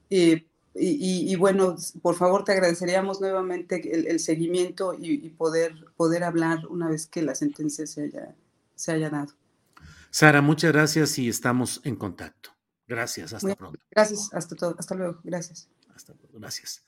y, 0.10 1.36
bueno, 1.36 1.75
por 2.03 2.15
favor 2.15 2.43
te 2.43 2.51
agradeceríamos 2.51 3.20
nuevamente 3.20 4.10
el, 4.10 4.20
seguimiento 4.20 4.93
y, 4.98 5.29
poder, 5.29 5.74
poder 5.98 6.24
hablar 6.24 6.67
una 6.67 6.88
vez 6.88 7.08
que 7.08 7.24
la 7.24 7.34
sentencia 7.34 7.88
se 7.88 8.03
haya, 8.03 8.36
se 8.75 8.91
haya 8.91 9.10
dado. 9.10 9.34
Sara, 10.12 10.43
muchas 10.43 10.72
gracias 10.72 11.17
y 11.17 11.27
estamos 11.27 11.82
en 11.84 11.96
contacto. 11.96 12.51
Gracias, 12.88 13.34
hasta 13.34 13.55
pronto. 13.55 13.79
Gracias, 13.89 14.32
hasta, 14.32 14.55
todo, 14.55 14.75
hasta 14.77 14.93
luego, 14.93 15.20
gracias. 15.24 15.67
Hasta 15.96 16.13
luego, 16.13 16.38
gracias. 16.38 16.84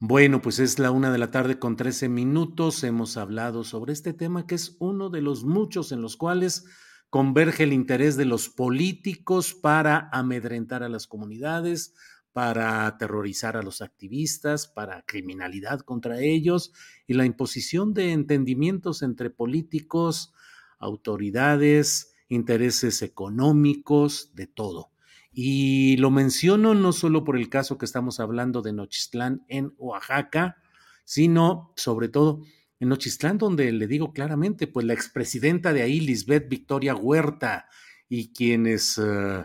Bueno, 0.00 0.42
pues 0.42 0.58
es 0.58 0.78
la 0.78 0.90
una 0.90 1.10
de 1.12 1.18
la 1.18 1.30
tarde 1.30 1.58
con 1.58 1.76
13 1.76 2.08
minutos. 2.08 2.84
Hemos 2.84 3.16
hablado 3.16 3.64
sobre 3.64 3.92
este 3.92 4.12
tema 4.12 4.46
que 4.46 4.54
es 4.56 4.76
uno 4.78 5.08
de 5.08 5.22
los 5.22 5.44
muchos 5.44 5.92
en 5.92 6.02
los 6.02 6.16
cuales 6.16 6.64
converge 7.10 7.62
el 7.64 7.72
interés 7.72 8.16
de 8.16 8.24
los 8.24 8.48
políticos 8.48 9.54
para 9.54 10.08
amedrentar 10.12 10.82
a 10.82 10.88
las 10.88 11.06
comunidades, 11.06 11.94
para 12.32 12.86
aterrorizar 12.86 13.56
a 13.56 13.62
los 13.62 13.80
activistas, 13.82 14.66
para 14.66 15.02
criminalidad 15.02 15.80
contra 15.80 16.20
ellos 16.20 16.72
y 17.06 17.14
la 17.14 17.24
imposición 17.24 17.94
de 17.94 18.12
entendimientos 18.12 19.02
entre 19.02 19.30
políticos, 19.30 20.32
autoridades, 20.78 22.14
intereses 22.28 23.00
económicos, 23.02 24.34
de 24.34 24.48
todo. 24.48 24.93
Y 25.36 25.96
lo 25.96 26.12
menciono 26.12 26.74
no 26.74 26.92
solo 26.92 27.24
por 27.24 27.36
el 27.36 27.48
caso 27.48 27.76
que 27.76 27.84
estamos 27.84 28.20
hablando 28.20 28.62
de 28.62 28.72
Nochistlán 28.72 29.44
en 29.48 29.74
Oaxaca, 29.78 30.58
sino 31.04 31.72
sobre 31.74 32.08
todo 32.08 32.42
en 32.78 32.88
Nochistlán, 32.88 33.38
donde 33.38 33.72
le 33.72 33.88
digo 33.88 34.12
claramente, 34.12 34.68
pues 34.68 34.86
la 34.86 34.94
expresidenta 34.94 35.72
de 35.72 35.82
ahí, 35.82 35.98
Lisbeth 35.98 36.48
Victoria 36.48 36.94
Huerta, 36.94 37.66
y 38.08 38.32
quienes 38.32 38.96
eh, 38.98 39.44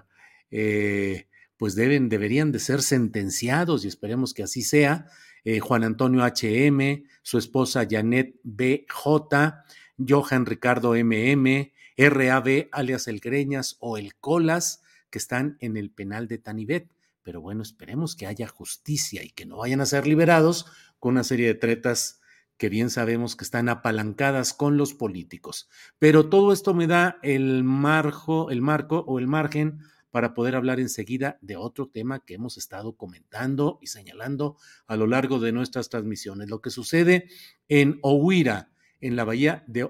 eh, 0.51 1.27
pues 1.57 1.73
deben, 1.73 2.07
deberían 2.07 2.51
de 2.51 2.59
ser 2.59 2.83
sentenciados, 2.83 3.83
y 3.83 3.87
esperemos 3.87 4.35
que 4.35 4.43
así 4.43 4.61
sea, 4.61 5.07
eh, 5.43 5.59
Juan 5.59 5.83
Antonio 5.83 6.23
HM, 6.23 7.03
su 7.23 7.39
esposa 7.39 7.87
Janet 7.89 8.35
BJ, 8.43 9.63
Johan 10.07 10.45
Ricardo 10.45 10.93
MM, 10.93 11.71
RAB 11.97 12.67
alias 12.71 13.07
El 13.07 13.19
Greñas 13.19 13.77
o 13.79 13.97
El 13.97 14.15
Colas, 14.15 14.83
que 15.09 15.19
están 15.19 15.57
en 15.59 15.77
el 15.77 15.91
penal 15.91 16.27
de 16.27 16.37
Tanibet. 16.37 16.91
Pero 17.23 17.41
bueno, 17.41 17.61
esperemos 17.61 18.15
que 18.15 18.27
haya 18.27 18.47
justicia 18.47 19.23
y 19.23 19.29
que 19.29 19.45
no 19.45 19.57
vayan 19.57 19.81
a 19.81 19.85
ser 19.85 20.07
liberados 20.07 20.65
con 20.99 21.13
una 21.13 21.23
serie 21.23 21.47
de 21.47 21.55
tretas 21.55 22.19
que 22.57 22.69
bien 22.69 22.89
sabemos 22.89 23.35
que 23.37 23.45
están 23.45 23.69
apalancadas 23.69 24.53
con 24.53 24.77
los 24.77 24.93
políticos. 24.93 25.69
Pero 25.97 26.29
todo 26.29 26.51
esto 26.51 26.73
me 26.73 26.87
da 26.87 27.17
el 27.23 27.63
marco, 27.63 28.51
el 28.51 28.61
marco 28.61 28.99
o 29.07 29.17
el 29.17 29.27
margen 29.27 29.79
para 30.11 30.33
poder 30.33 30.55
hablar 30.55 30.79
enseguida 30.79 31.37
de 31.41 31.55
otro 31.55 31.87
tema 31.87 32.25
que 32.25 32.33
hemos 32.33 32.57
estado 32.57 32.97
comentando 32.97 33.79
y 33.81 33.87
señalando 33.87 34.57
a 34.87 34.97
lo 34.97 35.07
largo 35.07 35.39
de 35.39 35.51
nuestras 35.51 35.89
transmisiones, 35.89 36.49
lo 36.49 36.61
que 36.61 36.69
sucede 36.69 37.29
en 37.67 37.99
Ohuira, 38.01 38.71
en 38.99 39.15
la 39.15 39.23
bahía 39.23 39.63
de 39.67 39.89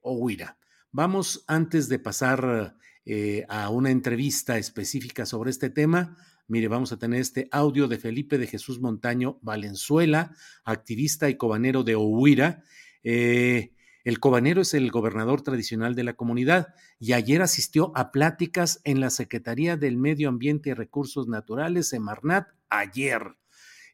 Ohuira. 0.00 0.58
Vamos, 0.90 1.44
antes 1.46 1.88
de 1.88 1.98
pasar 1.98 2.76
eh, 3.10 3.46
a 3.48 3.70
una 3.70 3.90
entrevista 3.90 4.58
específica 4.58 5.24
sobre 5.24 5.48
este 5.48 5.70
tema. 5.70 6.18
Mire, 6.46 6.68
vamos 6.68 6.92
a 6.92 6.98
tener 6.98 7.22
este 7.22 7.48
audio 7.52 7.88
de 7.88 7.96
Felipe 7.96 8.36
de 8.36 8.46
Jesús 8.46 8.80
Montaño 8.80 9.38
Valenzuela, 9.40 10.36
activista 10.62 11.30
y 11.30 11.36
cobanero 11.38 11.84
de 11.84 11.94
Ohuira. 11.94 12.62
Eh, 13.02 13.72
el 14.04 14.20
cobanero 14.20 14.60
es 14.60 14.74
el 14.74 14.90
gobernador 14.90 15.40
tradicional 15.40 15.94
de 15.94 16.04
la 16.04 16.16
comunidad 16.16 16.74
y 16.98 17.14
ayer 17.14 17.40
asistió 17.40 17.92
a 17.94 18.12
pláticas 18.12 18.82
en 18.84 19.00
la 19.00 19.08
Secretaría 19.08 19.78
del 19.78 19.96
Medio 19.96 20.28
Ambiente 20.28 20.68
y 20.68 20.74
Recursos 20.74 21.28
Naturales, 21.28 21.94
en 21.94 22.02
Marnat, 22.02 22.48
ayer. 22.68 23.22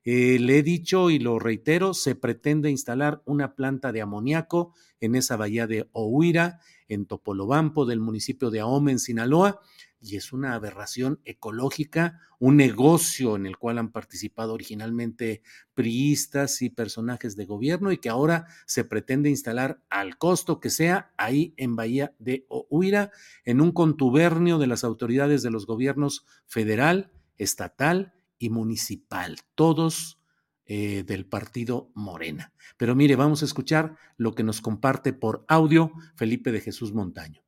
Eh, 0.04 0.38
le 0.40 0.59
he 0.59 0.62
dicho 0.64 1.09
y 1.11 1.21
lo 1.21 1.38
reitero, 1.38 1.94
se 1.94 2.16
pretende 2.16 2.68
instalar 2.68 3.23
una 3.26 3.54
planta 3.54 3.92
de 3.92 4.02
amoníaco 4.02 4.75
en 4.99 5.14
esa 5.14 5.37
bahía 5.37 5.68
de 5.68 5.88
Ohuira, 5.92 6.59
en 6.88 7.07
Topolobampo 7.07 7.87
del 7.87 8.01
municipio 8.01 8.51
de 8.51 8.61
Ahome, 8.61 8.92
en 8.92 8.99
Sinaloa, 8.99 9.61
y 10.01 10.16
es 10.16 10.35
una 10.35 10.55
aberración 10.55 11.20
ecológica, 11.25 12.20
un 12.38 12.59
negocio 12.59 13.37
en 13.37 13.47
el 13.47 13.57
cual 13.57 13.79
han 13.79 13.90
participado 13.90 14.53
originalmente 14.53 15.42
priistas 15.73 16.61
y 16.61 16.68
personajes 16.68 17.37
de 17.37 17.47
gobierno 17.47 17.90
y 17.90 17.97
que 17.97 18.11
ahora 18.11 18.47
se 18.66 18.85
pretende 18.85 19.31
instalar 19.31 19.83
al 19.88 20.18
costo 20.18 20.61
que 20.61 20.68
sea 20.68 21.14
ahí 21.16 21.55
en 21.57 21.75
Bahía 21.75 22.14
de 22.18 22.44
Ohuira, 22.49 23.12
en 23.47 23.62
un 23.62 23.73
contubernio 23.73 24.59
de 24.59 24.66
las 24.66 24.85
autoridades 24.85 25.42
de 25.42 25.51
los 25.51 25.64
gobiernos 25.64 26.27
federal, 26.44 27.11
estatal 27.38 28.12
y 28.38 28.51
municipal, 28.51 29.38
todos 29.55 30.18
eh, 30.66 31.05
del 31.07 31.27
partido 31.27 31.90
Morena. 31.92 32.55
Pero 32.79 32.94
mire, 32.94 33.16
vamos 33.16 33.42
a 33.42 33.44
escuchar 33.44 33.96
lo 34.16 34.35
que 34.35 34.42
nos 34.42 34.62
comparte 34.62 35.12
por 35.12 35.44
audio 35.46 35.92
Felipe 36.16 36.53
de 36.53 36.62
Jesús 36.62 36.94
Montaño. 36.94 37.42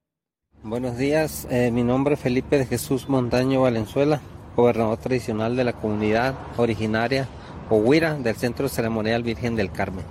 Buenos 0.62 0.98
días, 0.98 1.48
eh, 1.50 1.70
mi 1.70 1.83
nombre 1.83 2.16
es 2.16 2.20
Felipe 2.20 2.59
de 2.59 2.66
Jesús 2.66 3.09
Montaño 3.09 3.62
Valenzuela, 3.62 4.20
gobernador 4.55 4.98
tradicional 4.98 5.57
de 5.57 5.64
la 5.64 5.72
comunidad 5.72 6.35
originaria 6.59 7.26
Ohuira 7.70 8.18
del 8.18 8.37
Centro 8.37 8.68
Ceremonial 8.68 9.22
Virgen 9.22 9.57
del 9.57 9.72
Carmen. 9.72 10.05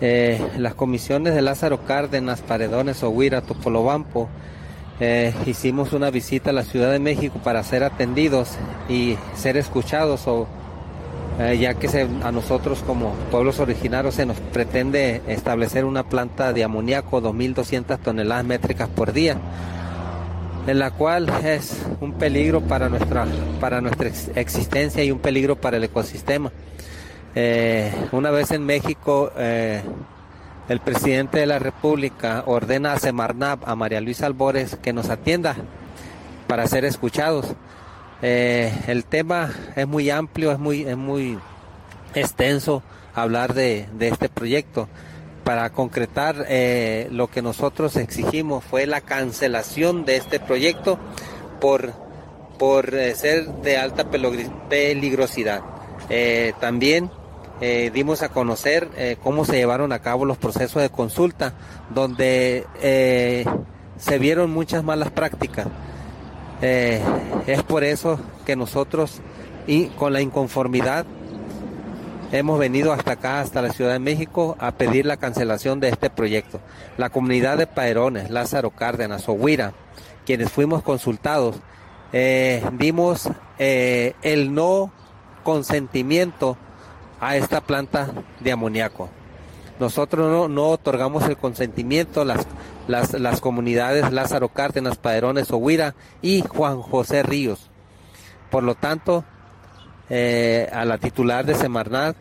Eh, 0.00 0.40
las 0.56 0.76
comisiones 0.76 1.34
de 1.34 1.42
Lázaro 1.42 1.84
Cárdenas, 1.84 2.42
Paredones, 2.42 3.02
Ohuira, 3.02 3.42
Topolobampo, 3.42 4.28
hicimos 5.46 5.92
una 5.92 6.10
visita 6.10 6.50
a 6.50 6.52
la 6.52 6.62
Ciudad 6.62 6.92
de 6.92 7.00
México 7.00 7.40
para 7.42 7.64
ser 7.64 7.82
atendidos 7.82 8.50
y 8.88 9.16
ser 9.34 9.56
escuchados, 9.56 10.28
o, 10.28 10.46
eh, 11.38 11.58
ya 11.58 11.74
que 11.74 11.88
a 12.22 12.30
nosotros 12.30 12.82
como 12.86 13.12
pueblos 13.30 13.58
originarios 13.58 14.14
se 14.14 14.24
nos 14.24 14.38
pretende 14.38 15.22
establecer 15.26 15.84
una 15.84 16.04
planta 16.04 16.52
de 16.52 16.62
amoníaco 16.62 17.20
2.200 17.20 17.98
toneladas 17.98 18.44
métricas 18.44 18.88
por 18.88 19.12
día, 19.12 19.36
en 20.66 20.78
la 20.78 20.92
cual 20.92 21.28
es 21.44 21.84
un 22.00 22.12
peligro 22.12 22.60
para 22.60 22.88
nuestra, 22.88 23.26
para 23.60 23.80
nuestra 23.80 24.08
existencia 24.36 25.02
y 25.02 25.10
un 25.10 25.18
peligro 25.18 25.56
para 25.56 25.76
el 25.76 25.84
ecosistema. 25.84 26.52
Eh, 27.34 27.92
una 28.12 28.30
vez 28.30 28.52
en 28.52 28.64
México, 28.64 29.32
el 29.36 30.80
presidente 30.80 31.38
de 31.38 31.46
la 31.46 31.58
República 31.58 32.44
ordena 32.46 32.92
a 32.92 32.98
Semarnap, 32.98 33.68
a 33.68 33.74
María 33.74 34.00
Luisa 34.00 34.26
Albores, 34.26 34.76
que 34.76 34.92
nos 34.92 35.10
atienda 35.10 35.56
para 36.46 36.66
ser 36.66 36.84
escuchados. 36.84 37.54
Eh, 38.26 38.72
el 38.86 39.04
tema 39.04 39.52
es 39.76 39.86
muy 39.86 40.08
amplio, 40.08 40.50
es 40.50 40.58
muy, 40.58 40.80
es 40.84 40.96
muy 40.96 41.38
extenso 42.14 42.82
hablar 43.14 43.52
de, 43.52 43.86
este 44.00 44.30
proyecto. 44.30 44.88
Para 45.44 45.68
concretar, 45.68 46.46
eh, 46.48 47.06
lo 47.10 47.26
que 47.26 47.42
nosotros 47.42 47.96
exigimos 47.96 48.64
fue 48.64 48.86
la 48.86 49.02
cancelación 49.02 50.06
de 50.06 50.16
este 50.16 50.40
proyecto 50.40 50.98
por, 51.60 51.92
por 52.58 52.94
eh, 52.94 53.14
ser 53.14 53.46
de 53.46 53.76
alta 53.76 54.08
peligrosidad. 54.08 55.60
también 56.60 57.10
dimos 57.92 58.22
a 58.22 58.30
conocer 58.30 58.88
cómo 59.22 59.44
se 59.44 59.56
llevaron 59.56 59.92
a 59.92 59.98
cabo 59.98 60.24
los 60.24 60.38
procesos 60.38 60.80
de 60.80 60.88
consulta, 60.88 61.52
donde 61.90 62.64
se 63.98 64.18
vieron 64.18 64.50
muchas 64.50 64.82
malas 64.82 65.10
prácticas. 65.10 65.66
Es 66.64 67.62
por 67.62 67.84
eso 67.84 68.18
que 68.46 68.56
nosotros, 68.56 69.20
y 69.66 69.86
con 69.86 70.12
la 70.12 70.20
inconformidad, 70.20 71.06
hemos 72.32 72.58
venido 72.58 72.92
hasta 72.92 73.12
acá, 73.12 73.40
hasta 73.40 73.62
la 73.62 73.70
Ciudad 73.70 73.92
de 73.92 73.98
México, 73.98 74.56
a 74.58 74.72
pedir 74.72 75.06
la 75.06 75.16
cancelación 75.16 75.80
de 75.80 75.88
este 75.88 76.10
proyecto. 76.10 76.60
La 76.96 77.10
comunidad 77.10 77.58
de 77.58 77.66
Paerones, 77.66 78.30
Lázaro 78.30 78.70
Cárdenas, 78.70 79.28
Ohuira, 79.28 79.74
quienes 80.26 80.50
fuimos 80.50 80.82
consultados, 80.82 81.56
dimos 82.72 83.28
el 83.58 84.54
no 84.54 84.92
consentimiento 85.42 86.56
a 87.20 87.36
esta 87.36 87.60
planta 87.60 88.10
de 88.40 88.52
amoníaco. 88.52 89.08
Nosotros 89.78 90.48
no, 90.50 90.68
otorgamos 90.68 91.24
el 91.28 91.36
consentimiento, 91.36 92.24
las, 92.24 92.46
las, 92.88 93.40
comunidades 93.40 94.12
Lázaro 94.12 94.48
Cárdenas, 94.48 94.96
Padrones, 94.96 95.50
Ohuira 95.50 95.94
y 96.22 96.42
Juan 96.42 96.80
José 96.80 97.22
Ríos. 97.22 97.70
Por 98.50 98.62
lo 98.62 98.74
tanto, 98.74 99.24
eh, 100.10 100.68
a 100.72 100.84
la 100.84 100.98
titular 100.98 101.44
de 101.46 101.54
Semarnat 101.54 102.16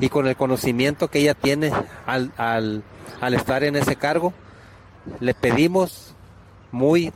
y 0.00 0.08
con 0.08 0.26
el 0.26 0.36
conocimiento 0.36 1.08
que 1.08 1.20
ella 1.20 1.34
tiene 1.34 1.72
al, 2.06 2.32
al, 2.36 2.82
al 3.20 3.34
estar 3.34 3.64
en 3.64 3.76
ese 3.76 3.96
cargo, 3.96 4.32
le 5.20 5.34
pedimos 5.34 6.14
muy 6.70 7.12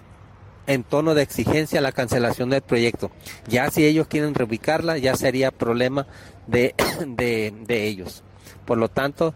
en 0.67 0.85
tono 0.85 1.15
de 1.15 1.23
exigencia 1.23 1.81
la 1.81 1.93
cancelación 1.93 2.51
del 2.51 2.63
proyecto. 2.63 3.11
Ya 3.49 3.71
si 3.71 3.85
ellos 3.85 4.07
quieren 4.07 4.35
reubicarla, 4.35 4.99
ya 4.99 5.17
sería 5.17 5.51
problema 5.51 6.07
de, 6.47 6.75
de, 7.07 7.87
ellos. 7.87 8.23
Por 8.65 8.79
lo 8.79 8.89
tanto, 8.89 9.35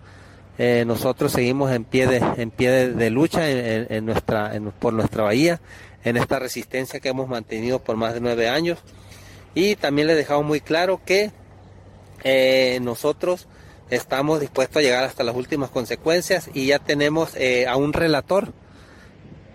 eh, 0.59 0.85
nosotros 0.87 1.33
seguimos 1.33 1.71
en 1.73 1.85
pie 1.85 2.07
de, 2.07 2.16
en 2.37 2.51
pie 2.51 2.88
de, 2.88 3.11
lucha 3.11 3.51
en, 3.51 4.07
nuestra, 4.07 4.53
por 4.79 4.92
nuestra 4.92 5.25
bahía, 5.25 5.61
en 6.05 6.16
esta 6.16 6.38
resistencia 6.38 7.01
que 7.01 7.09
hemos 7.09 7.29
mantenido 7.29 7.79
por 7.81 7.97
más 7.97 8.14
de 8.14 8.21
nueve 8.21 8.49
años 8.49 8.79
y 9.57 9.75
también 9.77 10.07
le 10.07 10.14
dejamos 10.14 10.45
muy 10.45 10.61
claro 10.61 11.01
que 11.05 11.31
eh, 12.25 12.79
nosotros 12.83 13.49
estamos 13.90 14.40
dispuestos 14.40 14.77
a 14.77 14.83
llegar 14.83 15.05
hasta 15.05 15.25
las 15.25 15.35
últimas 15.35 15.71
consecuencias 15.71 16.51
y 16.53 16.66
ya 16.66 16.79
tenemos 16.79 17.35
eh, 17.37 17.66
a 17.66 17.77
un 17.77 17.92
relator. 17.92 18.53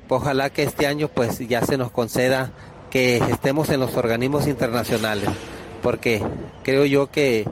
Ojalá 0.10 0.50
que 0.50 0.64
este 0.64 0.88
año 0.88 1.08
pues 1.08 1.40
ya 1.48 1.64
se 1.64 1.78
nos 1.78 1.92
conceda 1.92 2.52
que 2.90 3.18
estemos 3.18 3.70
en 3.70 3.80
los 3.80 3.96
organismos 3.96 4.48
internacionales, 4.48 5.30
porque 5.82 6.22
creo 6.64 6.86
yo 6.86 7.12
que 7.12 7.48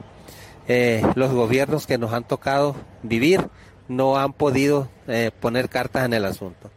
eh, 0.72 1.02
los 1.16 1.32
gobiernos 1.32 1.86
que 1.86 1.98
nos 1.98 2.12
han 2.12 2.28
tocado 2.28 2.76
vivir 3.02 3.48
no 3.88 4.18
han 4.18 4.32
podido 4.32 4.88
eh, 5.08 5.32
poner 5.40 5.68
cartas 5.68 6.06
en 6.06 6.12
el 6.12 6.24
asunto. 6.24 6.70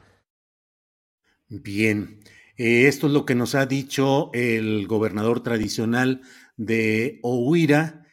Bien, 1.48 2.20
esto 2.58 3.06
es 3.06 3.14
lo 3.14 3.24
que 3.26 3.36
nos 3.36 3.54
ha 3.54 3.68
dicho 3.68 4.32
el 4.34 4.88
gobernador 4.88 5.44
tradicional 5.44 6.22
de 6.58 7.20
Ohuira, 7.22 8.08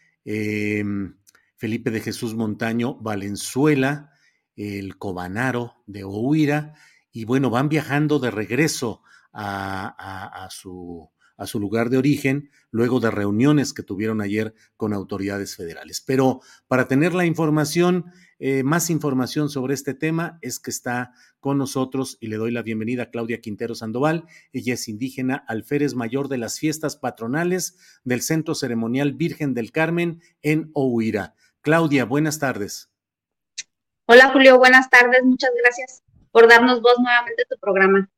Felipe 1.57 1.91
de 1.91 2.01
Jesús 2.01 2.35
Montaño 2.35 2.97
Valenzuela, 2.97 4.13
el 4.57 4.99
cobanaro 4.99 5.77
de 5.87 6.05
Ohuira, 6.05 6.75
y 7.11 7.25
bueno, 7.25 7.49
van 7.49 7.71
viajando 7.71 8.19
de 8.19 8.31
regreso 8.31 9.03
a, 9.33 10.49
su, 10.51 11.11
a 11.41 11.47
su 11.47 11.59
lugar 11.59 11.89
de 11.89 11.97
origen, 11.97 12.51
luego 12.71 13.01
de 13.01 13.11
reuniones 13.11 13.73
que 13.73 13.83
tuvieron 13.83 14.21
ayer 14.21 14.55
con 14.77 14.93
autoridades 14.93 15.57
federales. 15.57 16.03
Pero 16.07 16.43
para 16.69 16.87
tener 16.87 17.15
la 17.15 17.25
información, 17.25 18.13
eh, 18.39 18.63
más 18.63 18.91
información 18.91 19.49
sobre 19.49 19.73
este 19.73 19.95
tema, 19.95 20.39
es 20.43 20.61
que 20.61 20.71
está 20.71 21.15
con 21.41 21.57
nosotros 21.57 22.19
y 22.21 22.27
le 22.27 22.37
doy 22.37 22.51
la 22.51 22.61
bienvenida 22.61 23.05
a 23.05 23.11
Claudia 23.11 23.41
Quintero 23.41 23.75
Sandoval. 23.75 24.27
Ella 24.53 24.75
es 24.75 24.87
indígena 24.87 25.43
alférez 25.49 25.95
mayor 25.95 26.29
de 26.29 26.37
las 26.37 26.59
fiestas 26.59 26.97
patronales 26.97 27.79
del 28.05 28.21
Centro 28.21 28.55
Ceremonial 28.55 29.15
Virgen 29.15 29.55
del 29.55 29.73
Carmen 29.73 30.21
en 30.43 30.71
Ohuira. 30.75 31.35
Claudia, 31.63 32.05
buenas 32.05 32.39
tardes. 32.39 32.91
Hola 34.05 34.29
Julio, 34.29 34.59
buenas 34.59 34.91
tardes. 34.91 35.25
Muchas 35.25 35.53
gracias 35.59 36.03
por 36.33 36.47
darnos 36.47 36.83
voz 36.83 36.99
nuevamente 36.99 37.45
a 37.45 37.49
tu 37.49 37.59
programa. 37.59 38.11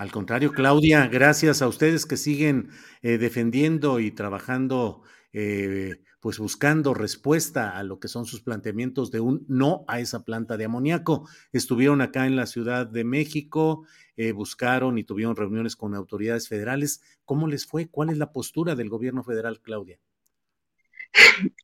Al 0.00 0.10
contrario, 0.10 0.52
Claudia, 0.52 1.08
gracias 1.08 1.60
a 1.60 1.68
ustedes 1.68 2.06
que 2.06 2.16
siguen 2.16 2.70
eh, 3.02 3.18
defendiendo 3.18 4.00
y 4.00 4.10
trabajando, 4.10 5.02
eh, 5.34 6.00
pues 6.20 6.38
buscando 6.38 6.94
respuesta 6.94 7.76
a 7.76 7.82
lo 7.82 8.00
que 8.00 8.08
son 8.08 8.24
sus 8.24 8.40
planteamientos 8.40 9.10
de 9.10 9.20
un 9.20 9.44
no 9.46 9.84
a 9.88 10.00
esa 10.00 10.24
planta 10.24 10.56
de 10.56 10.64
amoníaco. 10.64 11.28
Estuvieron 11.52 12.00
acá 12.00 12.24
en 12.24 12.34
la 12.34 12.46
Ciudad 12.46 12.86
de 12.86 13.04
México, 13.04 13.84
eh, 14.16 14.32
buscaron 14.32 14.96
y 14.96 15.04
tuvieron 15.04 15.36
reuniones 15.36 15.76
con 15.76 15.94
autoridades 15.94 16.48
federales. 16.48 17.02
¿Cómo 17.26 17.46
les 17.46 17.66
fue? 17.66 17.90
¿Cuál 17.90 18.08
es 18.08 18.16
la 18.16 18.32
postura 18.32 18.74
del 18.76 18.88
gobierno 18.88 19.22
federal, 19.22 19.60
Claudia? 19.60 19.98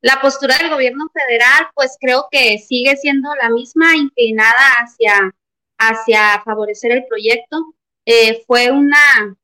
La 0.03 0.21
postura 0.21 0.59
del 0.59 0.69
gobierno 0.69 1.07
federal, 1.11 1.69
pues 1.75 1.97
creo 1.99 2.29
que 2.31 2.59
sigue 2.59 2.99
siendo 2.99 3.31
la 3.41 3.49
misma, 3.49 3.97
inclinada 3.97 4.75
hacia, 4.83 5.35
hacia 5.79 6.43
favorecer 6.45 6.93
el 6.93 7.07
proyecto. 7.07 7.76
Eh, 8.07 8.45
fue 8.47 8.71
una, 8.71 9.37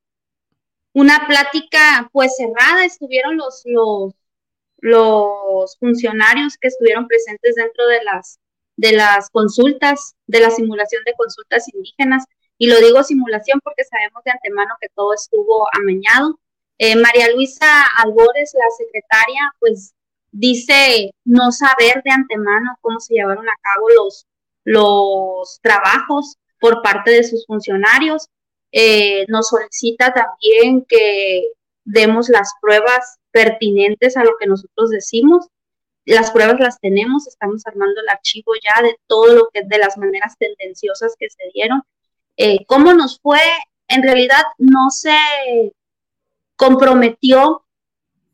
una 0.95 1.27
plática 1.27 2.09
pues 2.13 2.37
cerrada, 2.37 2.85
estuvieron 2.85 3.37
los, 3.37 3.63
los, 3.65 4.15
los 4.79 5.77
funcionarios 5.79 6.57
que 6.57 6.69
estuvieron 6.69 7.09
presentes 7.09 7.57
dentro 7.57 7.87
de 7.87 8.05
las, 8.05 8.39
de 8.77 8.93
las 8.93 9.29
consultas, 9.31 10.15
de 10.27 10.41
la 10.41 10.51
simulación 10.51 11.03
de 11.05 11.15
consultas 11.15 11.67
indígenas. 11.75 12.25
Y 12.57 12.69
lo 12.69 12.79
digo 12.81 13.03
simulación 13.03 13.61
porque 13.65 13.85
sabemos 13.85 14.23
de 14.25 14.31
antemano 14.31 14.75
que 14.81 14.89
todo 14.95 15.13
estuvo 15.15 15.67
amañado. 15.77 16.39
Eh, 16.79 16.97
María 16.97 17.31
Luisa 17.33 17.85
Albores, 17.99 18.55
la 18.55 18.71
secretaria, 18.79 19.55
pues 19.59 19.95
dice 20.31 21.13
no 21.25 21.53
saber 21.53 22.03
de 22.05 22.11
antemano 22.11 22.77
cómo 22.81 22.99
se 23.01 23.15
llevaron 23.15 23.49
a 23.49 23.57
cabo 23.61 23.89
los, 23.91 24.27
los 24.65 25.59
trabajos 25.63 26.37
por 26.61 26.83
parte 26.83 27.11
de 27.11 27.25
sus 27.25 27.47
funcionarios. 27.47 28.29
Eh, 28.73 29.27
nos 29.29 29.49
solicita 29.49 30.13
también 30.13 30.85
que 30.89 31.53
demos 31.85 32.29
las 32.29 32.53
pruebas 32.61 33.19
pertinentes 33.31 34.17
a 34.17 34.25
lo 34.25 34.33
que 34.39 34.47
nosotros 34.47 34.91
decimos. 34.91 35.47
Las 36.05 36.31
pruebas 36.31 36.59
las 36.59 36.81
tenemos, 36.81 37.29
estamos 37.29 37.65
armando 37.67 38.01
el 38.01 38.09
archivo 38.09 38.53
ya 38.55 38.83
de 38.83 38.97
todo 39.07 39.35
lo 39.35 39.49
que 39.53 39.63
de 39.65 39.79
las 39.79 39.97
maneras 39.99 40.37
tendenciosas 40.39 41.15
que 41.19 41.29
se 41.31 41.45
dieron. 41.55 41.83
Eh, 42.37 42.65
¿Cómo 42.67 42.93
nos 42.95 43.21
fue? 43.21 43.41
En 43.89 44.03
realidad 44.03 44.43
no 44.59 44.91
se 44.91 45.15
comprometió 46.57 47.65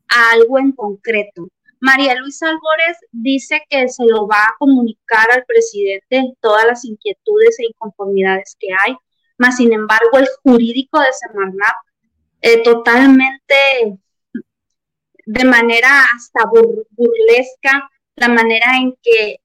a 0.07 0.31
algo 0.31 0.57
en 0.57 0.71
concreto. 0.71 1.47
María 1.81 2.15
Luisa 2.15 2.49
Albores 2.49 2.97
dice 3.11 3.61
que 3.69 3.87
se 3.87 4.05
lo 4.05 4.27
va 4.27 4.41
a 4.41 4.55
comunicar 4.57 5.31
al 5.31 5.45
presidente 5.45 6.33
todas 6.41 6.65
las 6.65 6.83
inquietudes 6.83 7.59
e 7.59 7.67
inconformidades 7.67 8.55
que 8.59 8.67
hay, 8.77 8.95
más 9.39 9.57
sin 9.57 9.73
embargo 9.73 10.19
el 10.19 10.27
jurídico 10.43 10.99
de 10.99 11.07
Semarnap 11.11 11.75
eh, 12.41 12.61
totalmente 12.63 13.99
de 15.25 15.45
manera 15.45 16.05
hasta 16.15 16.49
burlesca, 16.95 17.89
la 18.15 18.29
manera 18.29 18.77
en 18.77 18.97
que 19.01 19.37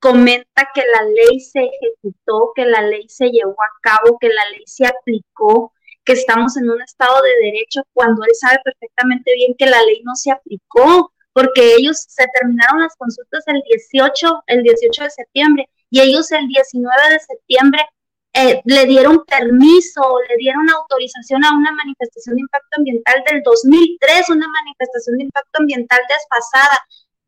comenta 0.00 0.70
que 0.74 0.82
la 0.92 1.02
ley 1.02 1.38
se 1.38 1.60
ejecutó, 1.60 2.52
que 2.54 2.64
la 2.64 2.82
ley 2.82 3.08
se 3.08 3.28
llevó 3.28 3.56
a 3.62 3.78
cabo, 3.80 4.18
que 4.18 4.28
la 4.28 4.48
ley 4.50 4.64
se 4.66 4.86
aplicó, 4.86 5.72
que 6.04 6.14
estamos 6.14 6.56
en 6.56 6.68
un 6.68 6.82
estado 6.82 7.22
de 7.22 7.46
derecho 7.46 7.82
cuando 7.92 8.24
él 8.24 8.32
sabe 8.34 8.58
perfectamente 8.64 9.32
bien 9.34 9.54
que 9.56 9.66
la 9.66 9.80
ley 9.82 10.02
no 10.04 10.16
se 10.16 10.32
aplicó, 10.32 11.12
porque 11.32 11.74
ellos 11.74 12.04
se 12.08 12.26
terminaron 12.34 12.80
las 12.80 12.96
consultas 12.96 13.44
el 13.46 13.62
18, 13.62 14.44
el 14.46 14.62
18 14.62 15.04
de 15.04 15.10
septiembre 15.10 15.68
y 15.90 16.00
ellos 16.00 16.32
el 16.32 16.48
19 16.48 16.96
de 17.10 17.20
septiembre 17.20 17.82
eh, 18.32 18.60
le 18.64 18.86
dieron 18.86 19.24
permiso, 19.24 20.02
le 20.28 20.36
dieron 20.38 20.68
autorización 20.70 21.44
a 21.44 21.54
una 21.54 21.72
manifestación 21.72 22.36
de 22.36 22.42
impacto 22.42 22.68
ambiental 22.78 23.22
del 23.30 23.42
2003, 23.42 24.28
una 24.30 24.46
manifestación 24.48 25.18
de 25.18 25.24
impacto 25.24 25.60
ambiental 25.60 26.00
desfasada, 26.08 26.78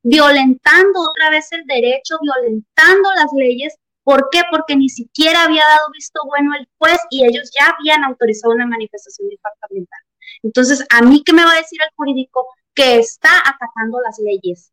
violentando 0.03 1.01
otra 1.01 1.31
vez 1.31 1.51
el 1.53 1.65
derecho, 1.67 2.19
violentando 2.23 3.11
las 3.17 3.31
leyes 3.37 3.75
¿Por 4.05 4.29
qué? 4.31 4.41
Porque 4.51 4.77
ni 4.77 4.89
siquiera 4.89 5.45
había 5.45 5.63
dado 5.63 5.91
visto 5.93 6.21
bueno 6.27 6.55
el 6.59 6.67
juez 6.79 6.99
y 7.11 7.25
ellos 7.25 7.51
ya 7.57 7.73
habían 7.79 8.03
autorizado 8.05 8.53
una 8.53 8.67
manifestación 8.67 9.29
de 9.29 9.35
impacto 9.35 9.67
ambiental. 9.71 10.01
Entonces, 10.43 10.85
¿a 10.91 11.03
mí 11.03 11.23
qué 11.25 11.33
me 11.33 11.45
va 11.45 11.53
a 11.53 11.59
decir 11.59 11.81
el 11.81 11.95
jurídico? 11.95 12.47
Que 12.75 12.99
está 12.99 13.31
atacando 13.39 14.01
las 14.01 14.19
leyes. 14.19 14.73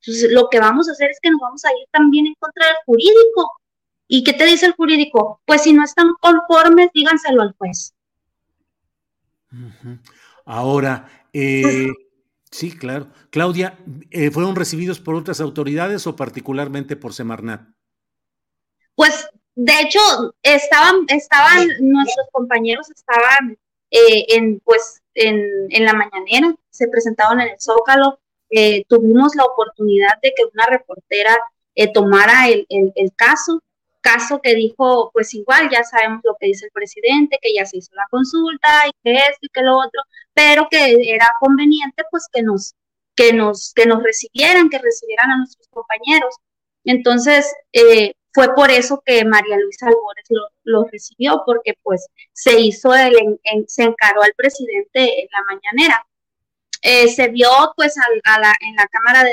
Entonces, 0.00 0.32
lo 0.32 0.48
que 0.48 0.58
vamos 0.58 0.88
a 0.88 0.92
hacer 0.92 1.10
es 1.10 1.18
que 1.22 1.30
nos 1.30 1.40
vamos 1.40 1.64
a 1.64 1.70
ir 1.70 1.86
también 1.92 2.26
en 2.26 2.34
contra 2.34 2.66
del 2.66 2.76
jurídico. 2.84 3.52
¿Y 4.06 4.22
qué 4.24 4.32
te 4.32 4.44
dice 4.44 4.66
el 4.66 4.72
jurídico? 4.72 5.40
Pues 5.44 5.62
si 5.62 5.72
no 5.72 5.84
están 5.84 6.08
conformes, 6.20 6.90
díganselo 6.92 7.42
al 7.42 7.54
juez. 7.56 7.94
Ahora, 10.44 11.08
eh, 11.32 11.88
sí, 12.50 12.76
claro. 12.76 13.08
Claudia, 13.30 13.78
eh, 14.10 14.30
¿fueron 14.30 14.56
recibidos 14.56 15.00
por 15.00 15.14
otras 15.14 15.40
autoridades 15.40 16.06
o 16.06 16.16
particularmente 16.16 16.96
por 16.96 17.14
Semarnat? 17.14 17.62
Pues 18.94 19.28
de 19.54 19.80
hecho, 19.80 20.00
estaban, 20.42 21.06
estaban, 21.08 21.68
nuestros 21.80 22.26
compañeros 22.32 22.90
estaban 22.90 23.56
eh, 23.90 24.26
en, 24.30 24.60
pues, 24.60 25.00
en, 25.14 25.40
en, 25.70 25.84
la 25.84 25.92
mañanera, 25.92 26.54
se 26.70 26.88
presentaron 26.88 27.40
en 27.40 27.50
el 27.50 27.60
Zócalo, 27.60 28.18
eh, 28.50 28.84
tuvimos 28.88 29.36
la 29.36 29.44
oportunidad 29.44 30.20
de 30.22 30.32
que 30.36 30.44
una 30.52 30.66
reportera 30.66 31.36
eh, 31.76 31.92
tomara 31.92 32.48
el, 32.48 32.66
el, 32.68 33.12
caso, 33.14 33.62
caso 34.04 34.40
que 34.42 34.54
dijo, 34.54 35.10
pues 35.12 35.32
igual 35.34 35.70
ya 35.70 35.82
sabemos 35.82 36.20
lo 36.24 36.36
que 36.38 36.48
dice 36.48 36.66
el 36.66 36.72
presidente, 36.72 37.38
que 37.40 37.54
ya 37.54 37.64
se 37.64 37.78
hizo 37.78 37.94
la 37.94 38.06
consulta 38.10 38.68
y 38.86 38.92
que 39.02 39.14
esto 39.16 39.38
y 39.40 39.48
que 39.48 39.62
lo 39.62 39.78
otro, 39.78 40.02
pero 40.34 40.68
que 40.70 41.14
era 41.14 41.32
conveniente 41.40 42.04
pues 42.10 42.28
que 42.30 42.42
nos, 42.42 42.74
que 43.16 43.32
nos, 43.32 43.72
que 43.74 43.86
nos 43.86 44.02
recibieran, 44.02 44.68
que 44.68 44.78
recibieran 44.78 45.30
a 45.30 45.38
nuestros 45.38 45.66
compañeros. 45.68 46.36
Entonces, 46.84 47.50
eh, 47.72 48.12
fue 48.34 48.54
por 48.54 48.70
eso 48.70 49.02
que 49.06 49.24
María 49.24 49.56
Luisa 49.56 49.86
Albores 49.86 50.26
lo, 50.64 50.84
recibió, 50.84 51.42
porque 51.46 51.74
pues 51.82 52.06
se 52.32 52.60
hizo, 52.60 52.94
el, 52.94 53.40
se 53.68 53.84
encaró 53.84 54.22
al 54.22 54.34
presidente 54.36 55.22
en 55.22 55.28
la 55.32 55.44
mañanera. 55.54 56.06
Eh, 56.82 57.08
se 57.08 57.28
vio 57.28 57.48
pues 57.76 57.94
a, 57.96 58.38
la, 58.38 58.54
en 58.60 58.76
la 58.76 58.86
Cámara 58.88 59.24
de, 59.24 59.32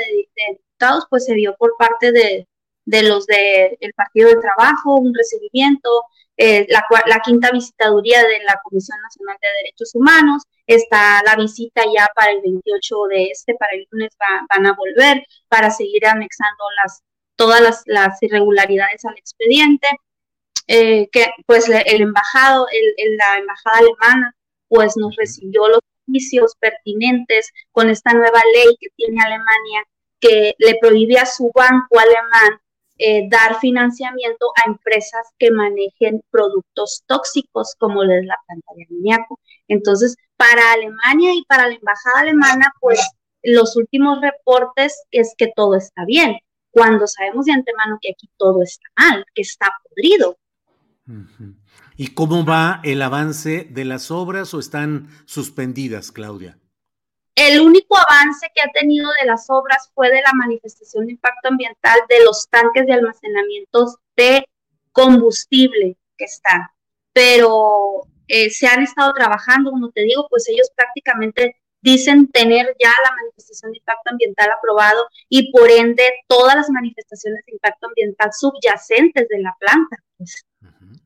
Diputados, 0.52 1.06
pues 1.10 1.26
se 1.26 1.34
vio 1.34 1.54
por 1.56 1.76
parte 1.76 2.12
de, 2.12 2.48
de 2.84 3.02
los 3.02 3.26
del 3.26 3.92
Partido 3.94 4.30
del 4.30 4.40
Trabajo 4.40 4.96
un 4.96 5.14
recibimiento, 5.14 5.88
eh, 6.36 6.66
la, 6.68 6.84
la, 7.06 7.20
quinta 7.20 7.50
visitaduría 7.50 8.22
de 8.22 8.42
la 8.44 8.60
Comisión 8.64 8.98
Nacional 9.02 9.36
de 9.40 9.48
Derechos 9.62 9.94
Humanos, 9.94 10.42
está 10.66 11.22
la 11.24 11.36
visita 11.36 11.82
ya 11.94 12.08
para 12.14 12.32
el 12.32 12.40
28 12.42 12.96
de 13.10 13.26
este, 13.26 13.54
para 13.54 13.72
el 13.74 13.86
lunes 13.90 14.10
van 14.48 14.66
a 14.66 14.74
volver 14.74 15.24
para 15.48 15.70
seguir 15.70 16.06
anexando 16.06 16.64
las 16.82 17.02
todas 17.36 17.60
las, 17.60 17.82
las 17.86 18.22
irregularidades 18.22 19.04
al 19.04 19.16
expediente, 19.16 19.88
eh, 20.68 21.08
que 21.10 21.26
pues 21.46 21.68
el 21.68 22.02
embajado, 22.02 22.66
el, 22.70 23.16
la 23.16 23.38
embajada 23.38 23.78
alemana, 23.78 24.36
pues 24.68 24.96
nos 24.96 25.16
recibió 25.16 25.68
los 25.68 25.80
beneficios 26.06 26.54
pertinentes 26.60 27.50
con 27.72 27.88
esta 27.90 28.12
nueva 28.12 28.40
ley 28.54 28.76
que 28.78 28.88
tiene 28.96 29.20
Alemania 29.22 29.84
que 30.20 30.54
le 30.58 30.76
prohíbe 30.80 31.18
a 31.18 31.26
su 31.26 31.50
banco 31.52 31.98
alemán 31.98 32.60
eh, 33.04 33.26
dar 33.28 33.58
financiamiento 33.58 34.52
a 34.56 34.68
empresas 34.68 35.26
que 35.36 35.50
manejen 35.50 36.22
productos 36.30 37.02
tóxicos 37.06 37.74
como 37.76 38.04
es 38.04 38.24
la 38.24 38.38
planta 38.46 38.72
de 38.76 38.86
amoníaco. 38.88 39.40
Entonces, 39.66 40.14
para 40.36 40.72
Alemania 40.72 41.34
y 41.34 41.44
para 41.46 41.66
la 41.66 41.74
embajada 41.74 42.20
alemana, 42.20 42.72
pues 42.80 43.00
los 43.42 43.74
últimos 43.74 44.20
reportes 44.20 45.02
es 45.10 45.34
que 45.36 45.50
todo 45.56 45.74
está 45.74 46.04
bien, 46.04 46.38
cuando 46.70 47.08
sabemos 47.08 47.46
de 47.46 47.52
antemano 47.52 47.98
que 48.00 48.12
aquí 48.12 48.30
todo 48.36 48.62
está 48.62 48.88
mal, 48.96 49.24
que 49.34 49.42
está 49.42 49.72
podrido. 49.82 50.38
¿Y 51.96 52.14
cómo 52.14 52.44
va 52.44 52.80
el 52.84 53.02
avance 53.02 53.66
de 53.68 53.84
las 53.84 54.12
obras 54.12 54.54
o 54.54 54.60
están 54.60 55.08
suspendidas, 55.26 56.12
Claudia? 56.12 56.61
El 57.34 57.60
único 57.60 57.96
avance 57.96 58.48
que 58.54 58.60
ha 58.60 58.70
tenido 58.72 59.08
de 59.20 59.26
las 59.26 59.46
obras 59.48 59.90
fue 59.94 60.10
de 60.10 60.20
la 60.20 60.32
manifestación 60.34 61.06
de 61.06 61.12
impacto 61.12 61.48
ambiental 61.48 61.98
de 62.08 62.24
los 62.24 62.48
tanques 62.48 62.86
de 62.86 62.92
almacenamiento 62.92 63.98
de 64.16 64.46
combustible 64.92 65.96
que 66.16 66.24
están. 66.24 66.68
Pero 67.12 68.02
eh, 68.28 68.50
se 68.50 68.66
han 68.66 68.82
estado 68.82 69.12
trabajando, 69.14 69.70
como 69.70 69.90
te 69.90 70.02
digo, 70.02 70.26
pues 70.28 70.48
ellos 70.48 70.70
prácticamente 70.76 71.56
dicen 71.80 72.28
tener 72.28 72.76
ya 72.80 72.92
la 73.04 73.14
manifestación 73.16 73.72
de 73.72 73.78
impacto 73.78 74.10
ambiental 74.10 74.50
aprobado 74.52 75.06
y 75.28 75.50
por 75.50 75.70
ende 75.70 76.04
todas 76.28 76.54
las 76.54 76.70
manifestaciones 76.70 77.44
de 77.44 77.52
impacto 77.52 77.88
ambiental 77.88 78.30
subyacentes 78.32 79.28
de 79.28 79.40
la 79.40 79.54
planta, 79.58 79.96
pues. 80.16 80.46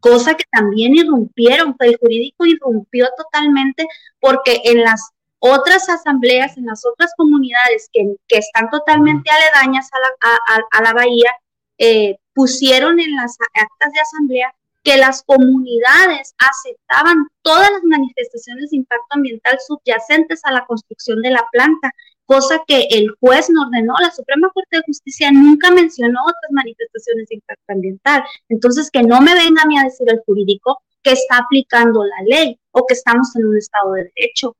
cosa 0.01 0.35
que 0.35 0.45
también 0.51 0.95
irrumpieron, 0.95 1.75
el 1.79 1.97
jurídico 1.97 2.45
irrumpió 2.45 3.09
totalmente 3.17 3.87
porque 4.21 4.61
en 4.65 4.83
las 4.83 5.01
otras 5.53 5.89
asambleas, 5.89 6.57
en 6.57 6.67
las 6.67 6.85
otras 6.85 7.13
comunidades 7.17 7.89
que, 7.93 8.17
están 8.29 8.71
totalmente 8.71 9.31
aledañas 9.31 9.89
a 10.73 10.83
la, 10.83 10.93
bahía, 10.93 11.31
eh, 11.79 12.17
pusieron 12.35 13.01
en 13.01 13.15
las 13.17 13.37
actas 13.55 13.93
de 13.93 14.01
asamblea 14.01 14.55
que 14.87 14.97
las 14.97 15.25
comunidades 15.25 16.33
aceptaban 16.39 17.27
todas 17.43 17.71
las 17.73 17.83
manifestaciones 17.83 18.71
de 18.71 18.77
impacto 18.77 19.07
ambiental 19.11 19.59
subyacentes 19.67 20.41
a 20.45 20.53
la 20.53 20.65
construcción 20.65 21.23
de 21.23 21.31
la 21.31 21.45
planta, 21.51 21.91
cosa 22.25 22.63
que 22.69 22.87
el 22.91 23.11
juez 23.19 23.51
no 23.51 23.63
ordenó. 23.63 23.95
La 24.01 24.13
Suprema 24.13 24.49
Corte 24.55 24.77
de 24.77 24.83
Justicia 24.87 25.33
nunca 25.33 25.73
mencionó 25.73 26.21
otras 26.23 26.53
manifestaciones 26.53 27.29
de 27.29 27.35
impacto 27.35 27.73
ambiental. 27.73 28.25
Entonces, 28.49 28.89
que 28.91 29.03
no 29.03 29.21
me 29.21 29.35
venga 29.35 29.63
a 29.63 29.67
mí 29.67 29.77
a 29.77 29.85
decir 29.85 30.09
el 30.09 30.23
jurídico 30.25 30.81
que 31.03 31.13
está 31.13 31.39
aplicando 31.39 32.05
la 32.05 32.23
ley 32.25 32.59
o 32.71 32.87
que 32.87 32.95
estamos 32.95 33.35
en 33.35 33.47
un 33.47 33.57
estado 33.57 33.93
de 33.95 34.11
derecho. 34.15 34.55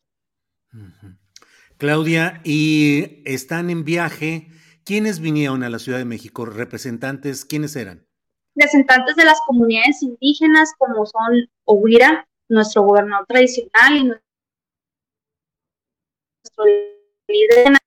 Claudia, 1.79 2.41
y 2.45 3.23
están 3.25 3.71
en 3.71 3.85
viaje. 3.85 4.49
¿Quiénes 4.85 5.21
vinieron 5.21 5.63
a 5.63 5.71
la 5.71 5.79
Ciudad 5.79 5.99
de 5.99 6.05
México? 6.05 6.47
¿Representantes? 6.47 7.45
¿Quiénes 7.45 7.77
eran? 7.77 8.07
representantes 8.57 9.15
de 9.17 9.25
las 9.25 9.41
comunidades 9.47 10.03
indígenas 10.03 10.73
como 10.79 11.07
son 11.07 11.49
Oguira, 11.65 12.29
nuestro 12.49 12.83
gobernador 12.83 13.27
tradicional 13.27 13.97
y 13.97 14.05
nuestro 14.05 14.25
líder 17.29 17.65
de 17.65 17.79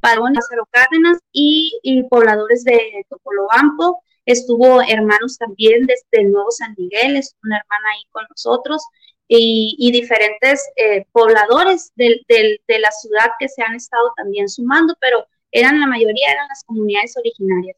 Padrón, 0.00 0.34
Lázaro 0.34 0.66
Cárdenas 0.70 1.18
y, 1.32 2.02
pobladores 2.08 2.64
de 2.64 3.04
Topolobampo. 3.08 4.02
Estuvo 4.26 4.82
hermanos 4.82 5.38
también 5.38 5.86
desde 5.86 6.24
Nuevo 6.28 6.50
San 6.50 6.74
Miguel, 6.78 7.16
estuvo 7.16 7.40
una 7.44 7.58
hermana 7.58 7.88
ahí 7.94 8.04
con 8.10 8.24
nosotros 8.30 8.82
y, 9.26 9.90
diferentes 9.92 10.62
eh, 10.76 11.06
pobladores 11.12 11.92
de 11.96 12.78
la 12.78 12.90
ciudad 12.90 13.30
que 13.38 13.48
se 13.48 13.62
han 13.62 13.74
estado 13.74 14.12
también 14.16 14.48
sumando, 14.48 14.94
pero 15.00 15.26
eran 15.50 15.80
la 15.80 15.86
mayoría 15.86 16.32
eran 16.32 16.48
las 16.48 16.64
comunidades 16.64 17.16
originarias 17.16 17.76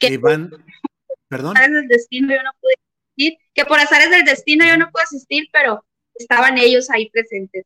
que 0.00 0.18
van, 0.18 0.50
perdón. 1.28 1.54
Del 1.54 1.88
destino 1.88 2.34
yo 2.34 2.42
no 2.42 2.50
pude 2.60 2.74
asistir, 2.74 3.38
que 3.54 3.64
por 3.64 3.78
azares 3.78 4.10
del 4.10 4.24
destino 4.24 4.64
yo 4.66 4.76
no 4.76 4.90
pude 4.90 5.02
asistir, 5.02 5.48
pero 5.52 5.84
estaban 6.14 6.58
ellos 6.58 6.90
ahí 6.90 7.08
presentes. 7.10 7.64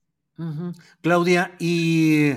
Claudia, 1.01 1.57
¿y 1.59 2.31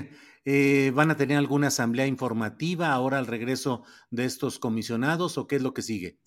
eh, 0.44 0.90
van 0.92 1.12
a 1.12 1.16
tener 1.16 1.38
alguna 1.38 1.68
asamblea 1.68 2.06
informativa 2.06 2.92
ahora 2.92 3.18
al 3.18 3.28
regreso 3.28 3.84
de 4.10 4.24
estos 4.24 4.58
comisionados 4.58 5.38
o 5.38 5.46
qué 5.46 5.56
es 5.56 5.62
lo 5.62 5.72
que 5.72 5.82
sigue? 5.82 6.18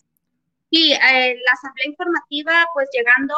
Sí, 0.71 0.93
eh, 0.93 1.35
la 1.35 1.51
asamblea 1.51 1.87
informativa, 1.87 2.65
pues 2.73 2.87
llegando, 2.93 3.35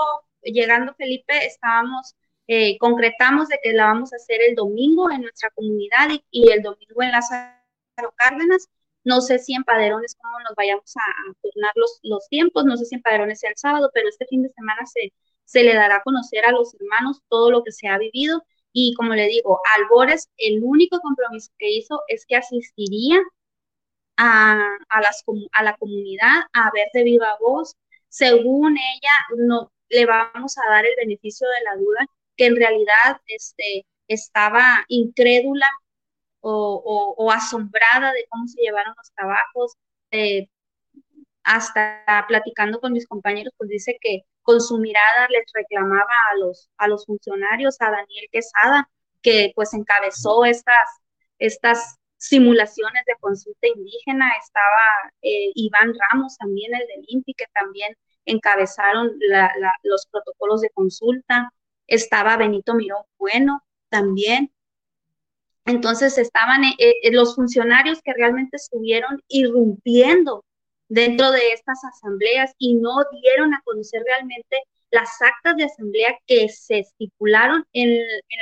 llegando 0.54 0.94
Felipe, 0.96 1.46
estábamos, 1.46 2.16
eh, 2.48 2.78
concretamos 2.80 3.48
de 3.50 3.60
que 3.62 3.74
la 3.74 3.86
vamos 3.86 4.14
a 4.14 4.18
hacer 4.18 4.40
el 4.48 4.56
domingo 4.56 5.12
en 5.12 5.22
nuestra 5.22 5.50
comunidad 5.52 6.10
y, 6.12 6.24
y 6.32 6.52
el 6.52 6.62
domingo 6.62 7.02
en 7.04 7.12
Lázaro 7.12 8.14
Cárdenas. 8.16 8.70
No 9.04 9.22
sé 9.22 9.40
si 9.40 9.54
en 9.54 9.64
Paderones 9.64 10.18
cómo 10.22 10.40
nos 10.42 10.54
vayamos 10.56 10.94
a, 10.98 11.34
turnar 11.42 11.72
los, 11.76 12.00
los, 12.04 12.28
tiempos, 12.30 12.66
no 12.66 12.76
sé 12.78 12.86
si 12.86 12.96
en 12.96 13.02
Paderones 13.02 13.40
sea 13.40 13.52
el 13.52 13.58
sábado, 13.58 13.90
pero 13.94 14.10
este 14.10 14.26
fin 14.28 14.44
de 14.44 14.50
semana 14.50 14.86
se, 14.86 15.14
se 15.46 15.64
le 15.64 15.74
dará 15.76 15.98
a 15.98 16.04
conocer 16.04 16.46
a 16.46 16.52
los 16.52 16.74
hermanos 16.76 17.22
todo 17.30 17.52
lo 17.52 17.64
que 17.64 17.72
se 17.72 17.88
ha 17.88 17.98
vivido. 17.98 18.44
Y 18.74 18.94
como 18.96 19.16
le 19.16 19.28
digo, 19.28 19.60
Albores, 19.78 20.30
el 20.38 20.62
único 20.64 21.00
compromiso 21.00 21.52
que 21.58 21.70
hizo 21.70 22.02
es 22.10 22.26
que 22.26 22.36
asistiría 22.36 23.20
a, 24.18 24.78
a, 24.90 25.02
las, 25.02 25.24
a 25.54 25.64
la 25.64 25.78
comunidad 25.78 26.44
a 26.54 26.72
ver 26.74 26.88
de 26.94 27.04
viva 27.04 27.38
voz. 27.40 27.76
Según 28.10 28.78
ella, 28.78 29.12
no, 29.38 29.72
le 29.90 30.06
vamos 30.06 30.58
a 30.58 30.70
dar 30.70 30.86
el 30.86 30.96
beneficio 30.98 31.48
de 31.48 31.64
la 31.64 31.76
duda, 31.76 32.08
que 32.36 32.46
en 32.46 32.56
realidad 32.56 33.22
este, 33.28 33.86
estaba 34.08 34.86
incrédula 34.88 35.68
o, 36.42 37.32
asombrada 37.32 38.14
de 38.14 38.26
cómo 38.30 38.48
se 38.48 38.62
llevaron 38.62 38.94
los 38.98 39.12
trabajos, 39.12 39.76
eh, 40.12 40.48
hasta 41.44 42.26
platicando 42.28 42.80
con 42.80 42.94
mis 42.94 43.08
compañeros, 43.08 43.54
pues 43.58 43.70
dice 43.70 43.98
que 44.02 44.22
con 44.44 44.62
su 44.62 44.78
mirada 44.78 45.28
les 45.30 45.46
reclamaba 45.54 46.14
a 46.32 46.38
los, 46.38 46.70
a 46.78 46.88
los 46.88 47.06
funcionarios, 47.06 47.78
a 47.80 47.92
Daniel 47.92 48.28
Quesada, 48.32 48.90
que 49.22 49.52
pues 49.56 49.74
encabezó 49.74 50.46
estas, 50.46 50.90
estas 51.40 51.98
simulaciones 52.18 53.04
de 53.06 53.16
consulta 53.20 53.68
indígena, 53.68 54.32
estaba 54.42 55.12
eh, 55.22 55.52
Iván 55.56 55.94
Ramos 55.94 56.38
también, 56.38 56.74
el 56.74 56.88
del 56.88 57.06
INPI, 57.08 57.34
que 57.34 57.46
también 57.54 57.96
encabezaron 58.28 59.12
los 59.84 60.08
protocolos 60.08 60.62
de 60.62 60.70
consulta, 60.70 61.52
estaba 61.88 62.38
Benito 62.38 62.76
Mirón 62.76 63.04
Bueno 63.18 63.64
también, 63.90 64.52
entonces 65.68 66.18
estaban 66.18 66.64
eh, 66.64 66.76
eh, 66.78 67.12
los 67.12 67.36
funcionarios 67.36 68.02
que 68.02 68.14
realmente 68.14 68.56
estuvieron 68.56 69.22
irrumpiendo 69.28 70.46
dentro 70.88 71.32
de 71.32 71.52
estas 71.52 71.84
asambleas 71.84 72.54
y 72.58 72.76
no 72.76 72.96
dieron 73.22 73.54
a 73.54 73.62
conocer 73.66 74.02
realmente 74.06 74.64
las 74.98 75.22
actas 75.22 75.56
de 75.58 75.66
asamblea 75.66 76.18
que 76.26 76.50
se 76.50 76.80
estipularon 76.80 77.64
en, 77.74 77.90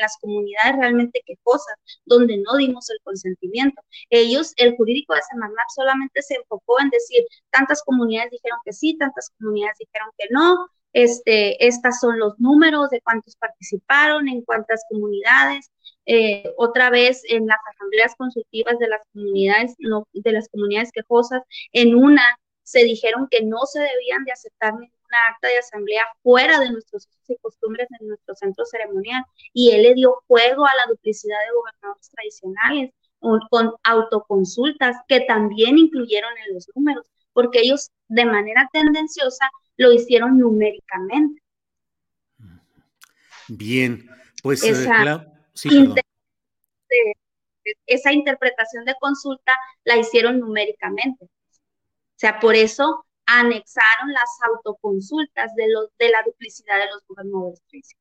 las 0.02 0.18
comunidades 0.22 0.76
realmente 0.78 1.22
quejosas, 1.26 1.76
donde 2.06 2.38
no 2.38 2.58
dimos 2.58 2.90
el 2.90 3.00
consentimiento. 3.04 3.82
Ellos, 4.10 4.54
el 4.58 4.76
jurídico 4.76 5.14
de 5.14 5.22
Semarnat 5.30 5.70
solamente 5.74 6.22
se 6.22 6.36
enfocó 6.36 6.80
en 6.80 6.90
decir, 6.90 7.24
tantas 7.50 7.82
comunidades 7.84 8.32
dijeron 8.32 8.60
que 8.64 8.74
sí, 8.74 8.98
tantas 8.98 9.32
comunidades 9.38 9.78
dijeron 9.80 10.10
que 10.18 10.28
no, 10.32 10.68
este, 10.94 11.66
estas 11.66 12.00
son 12.00 12.20
los 12.20 12.40
números 12.40 12.90
de 12.90 13.02
cuántos 13.02 13.36
participaron, 13.36 14.28
en 14.28 14.42
cuántas 14.44 14.84
comunidades, 14.90 15.72
eh, 16.06 16.54
otra 16.58 16.90
vez 16.90 17.24
en 17.28 17.48
las 17.48 17.60
asambleas 17.74 18.16
consultivas 18.16 18.78
de 18.80 18.88
las 18.88 19.02
comunidades, 19.14 19.76
no, 19.80 20.08
de 20.14 20.32
las 20.32 20.48
comunidades 20.50 20.92
quejosas, 20.92 21.42
en 21.74 21.96
una 21.96 22.24
se 22.64 22.84
dijeron 22.84 23.28
que 23.30 23.44
no 23.44 23.60
se 23.66 23.80
debían 23.80 24.24
de 24.26 24.32
aceptar 24.32 24.74
acta 25.30 25.48
de 25.48 25.58
asamblea 25.58 26.06
fuera 26.22 26.60
de 26.60 26.72
nuestros 26.72 27.08
usos 27.08 27.30
y 27.30 27.38
costumbres 27.38 27.88
en 28.00 28.08
nuestro 28.08 28.36
centro 28.36 28.66
ceremonial 28.66 29.24
y 29.54 29.72
él 29.72 29.84
le 29.84 29.94
dio 29.94 30.24
juego 30.28 30.66
a 30.66 30.76
la 30.76 30.88
duplicidad 30.88 31.38
de 31.40 31.54
gobernadores 31.54 32.10
tradicionales 32.10 32.92
con 33.50 33.74
autoconsultas 33.84 34.98
que 35.08 35.22
también 35.22 35.78
incluyeron 35.78 36.32
en 36.46 36.54
los 36.54 36.70
números, 36.76 37.08
porque 37.34 37.62
ellos 37.62 37.90
de 38.08 38.26
manera 38.26 38.70
tendenciosa 38.72 39.50
lo 39.78 39.92
hicieron 39.92 40.38
numéricamente. 40.38 41.42
Bien, 43.48 44.08
pues 44.44 44.64
eh, 44.64 44.74
esa 47.88 48.12
interpretación 48.12 48.86
de 48.86 48.96
consulta 49.00 49.54
la 49.84 49.98
hicieron 49.98 50.40
numéricamente. 50.40 51.26
O 51.26 52.18
sea, 52.18 52.40
por 52.40 52.56
eso 52.56 53.06
anexaron 53.26 54.12
las 54.12 54.30
autoconsultas 54.50 55.56
de, 55.56 55.68
los, 55.70 55.90
de 55.98 56.10
la 56.10 56.24
duplicidad 56.26 56.76
de 56.80 56.92
los 56.92 57.06
gobernadores. 57.08 57.96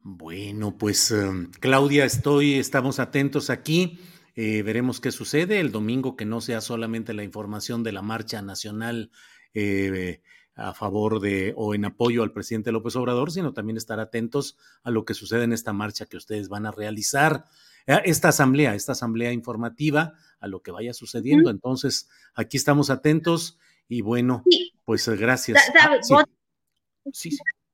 Bueno, 0.00 0.76
pues 0.76 1.10
em, 1.10 1.50
Claudia, 1.60 2.04
estoy, 2.04 2.54
estamos 2.54 2.98
atentos 2.98 3.48
aquí. 3.48 3.98
Eh, 4.36 4.62
veremos 4.62 5.00
qué 5.00 5.12
sucede 5.12 5.60
el 5.60 5.72
domingo, 5.72 6.16
que 6.16 6.24
no 6.24 6.40
sea 6.40 6.60
solamente 6.60 7.14
la 7.14 7.24
información 7.24 7.82
de 7.82 7.92
la 7.92 8.02
marcha 8.02 8.42
nacional 8.42 9.10
eh, 9.54 10.20
a 10.56 10.74
favor 10.74 11.20
de 11.20 11.54
o 11.56 11.74
en 11.74 11.84
apoyo 11.84 12.22
al 12.22 12.32
presidente 12.32 12.72
López 12.72 12.96
Obrador, 12.96 13.30
sino 13.30 13.52
también 13.52 13.76
estar 13.76 14.00
atentos 14.00 14.56
a 14.82 14.90
lo 14.90 15.04
que 15.04 15.14
sucede 15.14 15.44
en 15.44 15.52
esta 15.52 15.72
marcha 15.72 16.06
que 16.06 16.16
ustedes 16.16 16.48
van 16.48 16.66
a 16.66 16.70
realizar, 16.70 17.44
esta 17.86 18.28
asamblea, 18.28 18.74
esta 18.74 18.92
asamblea 18.92 19.32
informativa, 19.32 20.14
a 20.40 20.46
lo 20.46 20.62
que 20.62 20.70
vaya 20.70 20.92
sucediendo. 20.92 21.50
Entonces, 21.50 22.08
aquí 22.34 22.56
estamos 22.56 22.90
atentos 22.90 23.58
y 23.88 24.02
bueno, 24.02 24.42
pues 24.84 25.08
gracias. 25.08 25.70
Ah, 25.78 25.98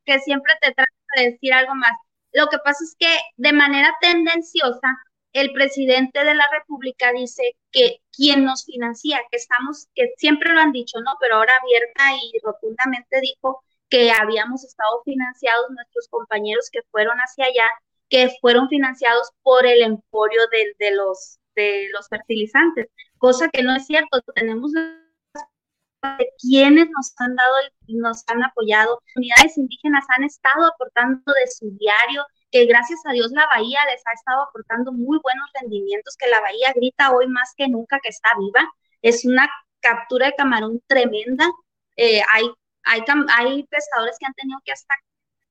que 0.04 0.18
siempre 0.20 0.52
te 0.60 0.72
trato 0.72 0.92
de 1.16 1.30
decir 1.32 1.52
algo 1.52 1.74
más. 1.74 1.92
Lo 2.32 2.46
que 2.48 2.58
pasa 2.58 2.82
es 2.84 2.96
que 2.98 3.16
de 3.36 3.52
manera 3.52 3.92
tendenciosa 4.00 4.88
el 5.32 5.52
presidente 5.52 6.24
de 6.24 6.34
la 6.34 6.44
República 6.52 7.12
dice 7.12 7.56
que 7.70 7.98
quien 8.12 8.44
nos 8.44 8.64
financia, 8.64 9.20
que 9.30 9.36
estamos, 9.36 9.86
que 9.94 10.12
siempre 10.16 10.52
lo 10.52 10.60
han 10.60 10.72
dicho, 10.72 10.98
¿no? 11.00 11.12
Pero 11.20 11.36
ahora 11.36 11.52
abierta 11.60 12.14
y 12.14 12.32
rotundamente 12.42 13.20
dijo 13.20 13.62
que 13.88 14.10
habíamos 14.10 14.64
estado 14.64 15.02
financiados 15.04 15.66
nuestros 15.70 16.08
compañeros 16.08 16.68
que 16.72 16.80
fueron 16.90 17.18
hacia 17.18 17.46
allá, 17.46 17.68
que 18.10 18.30
fueron 18.40 18.68
financiados 18.68 19.30
por 19.42 19.64
el 19.66 19.82
emporio 19.82 20.40
de, 20.50 20.74
de 20.84 20.94
los, 20.94 21.38
de 21.54 21.88
los 21.92 22.08
fertilizantes, 22.08 22.88
cosa 23.18 23.48
que 23.48 23.62
no 23.62 23.74
es 23.74 23.86
cierto. 23.86 24.20
Tenemos 24.34 24.72
de 24.72 26.32
quienes 26.40 26.88
nos 26.90 27.12
han 27.18 27.36
dado, 27.36 27.54
nos 27.88 28.24
han 28.26 28.42
apoyado. 28.42 29.00
Unidades 29.16 29.56
indígenas 29.56 30.04
han 30.16 30.24
estado 30.24 30.66
aportando 30.66 31.32
de 31.32 31.46
su 31.46 31.70
diario, 31.78 32.26
que 32.50 32.66
gracias 32.66 33.00
a 33.06 33.12
Dios 33.12 33.30
la 33.30 33.46
Bahía 33.46 33.78
les 33.90 34.02
ha 34.06 34.12
estado 34.12 34.42
aportando 34.42 34.92
muy 34.92 35.20
buenos 35.22 35.48
rendimientos, 35.60 36.16
que 36.16 36.28
la 36.28 36.40
Bahía 36.40 36.72
grita 36.74 37.12
hoy 37.12 37.28
más 37.28 37.54
que 37.56 37.68
nunca 37.68 38.00
que 38.02 38.08
está 38.08 38.30
viva. 38.38 38.68
Es 39.02 39.24
una 39.24 39.48
captura 39.80 40.26
de 40.26 40.34
camarón 40.34 40.82
tremenda. 40.86 41.48
Eh, 41.96 42.22
hay, 42.32 42.50
hay, 42.84 43.04
hay 43.36 43.62
pescadores 43.64 44.16
que 44.18 44.26
han 44.26 44.34
tenido 44.34 44.58
que 44.64 44.72
hasta 44.72 44.94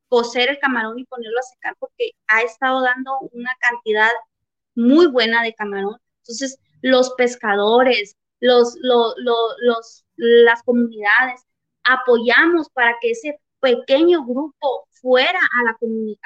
cocer 0.09 0.49
el 0.49 0.59
camarón 0.59 0.99
y 0.99 1.05
ponerlo 1.05 1.39
a 1.39 1.43
secar 1.43 1.75
porque 1.79 2.11
ha 2.27 2.41
estado 2.41 2.81
dando 2.81 3.19
una 3.31 3.55
cantidad 3.59 4.09
muy 4.75 5.07
buena 5.07 5.43
de 5.43 5.53
camarón. 5.53 5.97
Entonces, 6.23 6.59
los 6.81 7.13
pescadores, 7.15 8.15
los, 8.39 8.75
los, 8.81 9.13
los, 9.17 10.05
las 10.15 10.63
comunidades, 10.63 11.45
apoyamos 11.83 12.69
para 12.69 12.95
que 13.01 13.11
ese 13.11 13.39
pequeño 13.59 14.25
grupo 14.25 14.87
fuera 15.01 15.39
a 15.39 15.63
la 15.63 15.73
comunidad, 15.75 16.19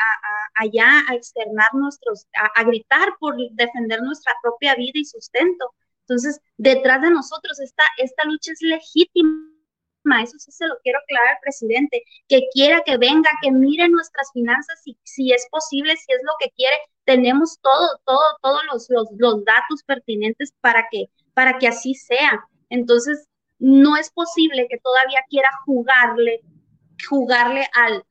allá 0.55 1.03
a 1.09 1.15
externar 1.15 1.73
nuestros, 1.73 2.25
a, 2.55 2.63
gritar 2.63 3.15
por 3.19 3.35
defender 3.51 4.01
nuestra 4.01 4.33
propia 4.41 4.75
vida 4.75 4.93
y 4.95 5.05
sustento. 5.05 5.73
Entonces, 6.01 6.39
detrás 6.57 7.01
de 7.01 7.11
nosotros 7.11 7.59
esta, 7.59 7.83
esta 7.97 8.23
lucha 8.25 8.51
es 8.51 8.61
legítima. 8.61 9.52
Eso 10.21 10.37
sí 10.37 10.51
se 10.51 10.67
lo 10.67 10.75
quiero 10.83 10.99
aclarar 10.99 11.35
al 11.35 11.41
presidente, 11.41 12.03
que 12.27 12.47
quiera 12.53 12.81
que 12.85 12.97
venga, 12.97 13.29
que 13.41 13.51
mire 13.51 13.87
nuestras 13.89 14.31
finanzas, 14.33 14.81
si, 14.83 14.97
si 15.03 15.31
es 15.31 15.47
posible, 15.49 15.95
si 15.95 16.13
es 16.13 16.21
lo 16.23 16.33
que 16.39 16.51
quiere, 16.51 16.75
tenemos 17.05 17.59
todo, 17.61 17.99
todo, 18.05 18.37
todos 18.41 18.61
los, 18.71 18.89
los, 18.89 19.07
los 19.17 19.45
datos 19.45 19.83
pertinentes 19.85 20.53
para 20.61 20.87
que, 20.91 21.05
para 21.33 21.57
que 21.57 21.67
así 21.67 21.93
sea. 21.95 22.45
Entonces, 22.69 23.27
no 23.59 23.95
es 23.95 24.11
posible 24.11 24.67
que 24.69 24.77
todavía 24.79 25.21
quiera 25.29 25.49
jugarle, 25.65 26.41
jugarle 27.07 27.65
al, 27.73 28.03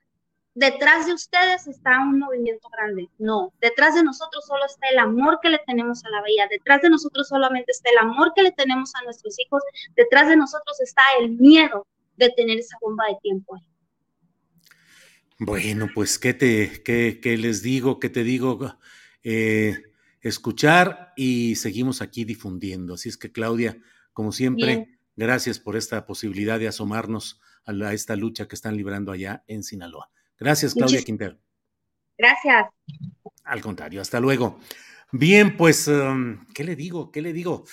detrás 0.54 1.06
de 1.06 1.14
ustedes 1.14 1.66
está 1.66 2.00
un 2.00 2.18
movimiento 2.18 2.68
grande. 2.70 3.08
No, 3.18 3.52
detrás 3.60 3.94
de 3.94 4.02
nosotros 4.02 4.44
solo 4.46 4.64
está 4.66 4.88
el 4.88 4.98
amor 4.98 5.38
que 5.42 5.48
le 5.48 5.60
tenemos 5.66 6.04
a 6.04 6.10
la 6.10 6.20
bahía, 6.20 6.46
detrás 6.50 6.82
de 6.82 6.90
nosotros 6.90 7.28
solamente 7.28 7.72
está 7.72 7.90
el 7.90 7.98
amor 7.98 8.32
que 8.34 8.42
le 8.42 8.52
tenemos 8.52 8.94
a 8.94 9.04
nuestros 9.04 9.38
hijos, 9.38 9.62
detrás 9.96 10.28
de 10.28 10.36
nosotros 10.36 10.80
está 10.80 11.02
el 11.20 11.30
miedo 11.30 11.86
de 12.16 12.30
tener 12.30 12.58
esa 12.58 12.76
bomba 12.80 13.06
de 13.08 13.16
tiempo 13.22 13.56
ahí. 13.56 13.62
Bueno, 15.38 15.88
pues, 15.92 16.18
¿qué, 16.18 16.34
te, 16.34 16.82
qué, 16.84 17.18
qué 17.20 17.36
les 17.36 17.62
digo? 17.62 17.98
¿Qué 17.98 18.08
te 18.08 18.22
digo? 18.22 18.76
Eh, 19.24 19.76
escuchar 20.20 21.12
y 21.16 21.56
seguimos 21.56 22.00
aquí 22.00 22.24
difundiendo. 22.24 22.94
Así 22.94 23.08
es 23.08 23.16
que, 23.16 23.32
Claudia, 23.32 23.76
como 24.12 24.30
siempre, 24.30 24.98
gracias 25.16 25.58
por 25.58 25.76
esta 25.76 26.06
posibilidad 26.06 26.60
de 26.60 26.68
asomarnos 26.68 27.40
a, 27.64 27.72
a 27.72 27.92
esta 27.92 28.14
lucha 28.14 28.46
que 28.46 28.54
están 28.54 28.76
librando 28.76 29.10
allá 29.10 29.42
en 29.48 29.64
Sinaloa. 29.64 30.10
Gracias, 30.38 30.74
Claudia 30.74 31.02
Quintero. 31.02 31.38
Gracias. 32.18 32.66
Al 33.44 33.60
contrario, 33.60 34.00
hasta 34.00 34.20
luego. 34.20 34.58
Bien, 35.12 35.56
pues, 35.56 35.88
um, 35.88 36.46
¿qué 36.54 36.64
le 36.64 36.76
digo? 36.76 37.10
¿Qué 37.10 37.20
le 37.20 37.32
digo? 37.32 37.64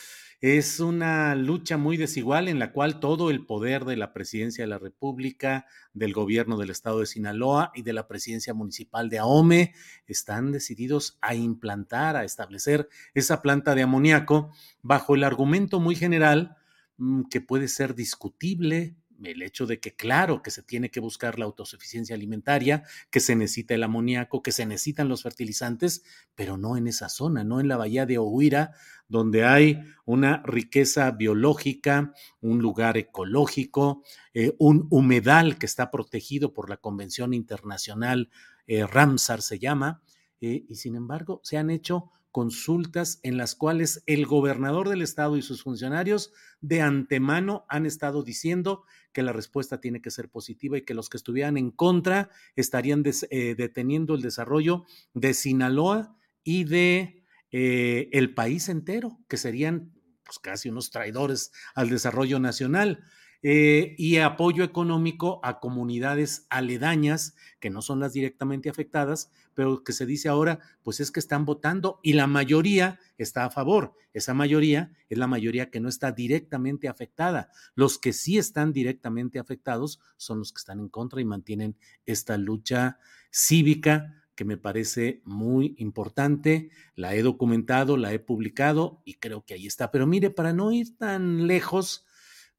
Es 0.42 0.80
una 0.80 1.36
lucha 1.36 1.78
muy 1.78 1.98
desigual 1.98 2.48
en 2.48 2.60
la 2.60 2.72
cual 2.72 3.02
todo 3.02 3.30
el 3.30 3.46
poder 3.46 3.84
de 3.84 3.98
la 3.98 4.14
presidencia 4.14 4.64
de 4.64 4.70
la 4.70 4.78
República, 4.78 5.66
del 5.92 6.14
gobierno 6.14 6.58
del 6.58 6.70
estado 6.70 7.02
de 7.02 7.08
Sinaloa 7.08 7.74
y 7.76 7.82
de 7.82 7.92
la 7.92 8.08
presidencia 8.08 8.54
municipal 8.54 9.10
de 9.10 9.20
Ahome 9.20 9.74
están 10.08 10.54
decididos 10.54 11.18
a 11.22 11.36
implantar, 11.36 12.16
a 12.16 12.24
establecer 12.24 12.88
esa 13.14 13.42
planta 13.42 13.76
de 13.76 13.82
amoníaco 13.82 14.54
bajo 14.82 15.16
el 15.16 15.26
argumento 15.26 15.82
muy 15.82 15.96
general 15.96 16.56
mm, 16.96 17.24
que 17.24 17.42
puede 17.42 17.68
ser 17.68 17.94
discutible, 17.94 18.96
el 19.24 19.42
hecho 19.42 19.66
de 19.66 19.80
que 19.80 19.96
claro 19.96 20.42
que 20.42 20.52
se 20.52 20.64
tiene 20.64 20.90
que 20.90 21.00
buscar 21.00 21.40
la 21.40 21.46
autosuficiencia 21.46 22.16
alimentaria, 22.16 22.84
que 23.10 23.20
se 23.20 23.36
necesita 23.36 23.76
el 23.76 23.84
amoníaco, 23.84 24.42
que 24.42 24.52
se 24.52 24.66
necesitan 24.66 25.10
los 25.10 25.24
fertilizantes, 25.24 26.04
pero 26.36 26.58
no 26.58 26.78
en 26.78 26.88
esa 26.88 27.10
zona, 27.10 27.44
no 27.44 27.60
en 27.60 27.68
la 27.68 27.78
bahía 27.78 28.06
de 28.06 28.18
Ohuira, 28.18 28.72
donde 29.08 29.46
hay 29.46 29.80
una 30.06 30.42
riqueza 30.46 31.12
biológica, 31.12 32.14
un 32.42 32.60
lugar 32.60 32.98
ecológico, 32.98 34.04
eh, 34.34 34.56
un 34.60 34.88
humedal 34.90 35.58
que 35.58 35.66
está 35.66 35.92
protegido 35.92 36.54
por 36.54 36.70
la 36.70 36.78
Convención 36.78 37.34
Internacional 37.34 38.30
eh, 38.68 38.86
Ramsar 38.86 39.42
se 39.42 39.58
llama, 39.58 40.04
eh, 40.42 40.64
y 40.70 40.76
sin 40.76 40.96
embargo 40.96 41.42
se 41.44 41.58
han 41.58 41.72
hecho 41.72 42.12
consultas 42.32 43.20
en 43.24 43.38
las 43.38 43.56
cuales 43.56 44.04
el 44.06 44.26
gobernador 44.26 44.90
del 44.90 45.02
estado 45.02 45.38
y 45.38 45.42
sus 45.42 45.64
funcionarios 45.64 46.32
de 46.62 46.82
antemano 46.82 47.66
han 47.70 47.86
estado 47.86 48.24
diciendo 48.24 48.84
que 49.14 49.24
la 49.24 49.34
respuesta 49.34 49.82
tiene 49.82 50.02
que 50.02 50.12
ser 50.12 50.30
positiva 50.30 50.78
y 50.78 50.84
que 50.84 50.94
los 50.94 51.10
que 51.10 51.18
estuvieran 51.18 51.58
en 51.58 51.72
contra 51.72 52.30
estarían 52.56 53.04
eh, 53.06 53.56
deteniendo 53.56 54.14
el 54.14 54.22
desarrollo 54.22 54.86
de 55.14 55.34
Sinaloa 55.34 56.16
y 56.44 56.66
de 56.66 57.24
eh, 57.52 58.10
el 58.12 58.34
país 58.34 58.70
entero, 58.70 59.20
que 59.28 59.38
serían 59.38 59.94
pues, 60.24 60.38
casi 60.40 60.70
unos 60.70 60.92
traidores 60.92 61.52
al 61.74 61.90
desarrollo 61.90 62.40
nacional. 62.40 63.04
Eh, 63.42 63.96
y 63.98 64.18
apoyo 64.18 64.66
económico 64.66 65.40
a 65.44 65.62
comunidades 65.62 66.46
aledañas 66.50 67.36
que 67.62 67.70
no 67.70 67.82
son 67.82 68.02
las 68.02 68.12
directamente 68.12 68.70
afectadas, 68.70 69.32
pero 69.54 69.82
que 69.82 69.94
se 69.94 70.06
dice 70.06 70.28
ahora, 70.28 70.60
pues 70.84 71.00
es 71.00 71.10
que 71.10 71.22
están 71.22 71.46
votando 71.46 72.02
y 72.04 72.14
la 72.14 72.28
mayoría 72.28 73.00
está 73.18 73.46
a 73.46 73.50
favor. 73.50 73.94
Esa 74.14 74.34
mayoría 74.34 74.92
es 75.08 75.18
la 75.18 75.28
mayoría 75.28 75.70
que 75.70 75.80
no 75.80 75.88
está 75.88 76.12
directamente 76.12 76.90
afectada. 76.90 77.50
Los 77.76 77.98
que 77.98 78.12
sí 78.12 78.38
están 78.38 78.74
directamente 78.74 79.40
afectados 79.40 80.02
son 80.18 80.40
los 80.40 80.52
que 80.52 80.60
están 80.60 80.80
en 80.80 80.90
contra 80.90 81.22
y 81.22 81.26
mantienen 81.26 81.78
esta 82.06 82.38
lucha 82.38 83.00
cívica 83.32 84.16
que 84.36 84.46
me 84.46 84.58
parece 84.58 85.22
muy 85.26 85.76
importante. 85.78 86.72
La 86.96 87.14
he 87.14 87.22
documentado, 87.22 87.98
la 87.98 88.14
he 88.14 88.20
publicado 88.20 89.02
y 89.06 89.16
creo 89.16 89.46
que 89.46 89.54
ahí 89.54 89.68
está. 89.68 89.92
Pero 89.92 90.08
mire, 90.08 90.30
para 90.30 90.54
no 90.54 90.72
ir 90.72 90.98
tan 90.98 91.46
lejos, 91.46 92.06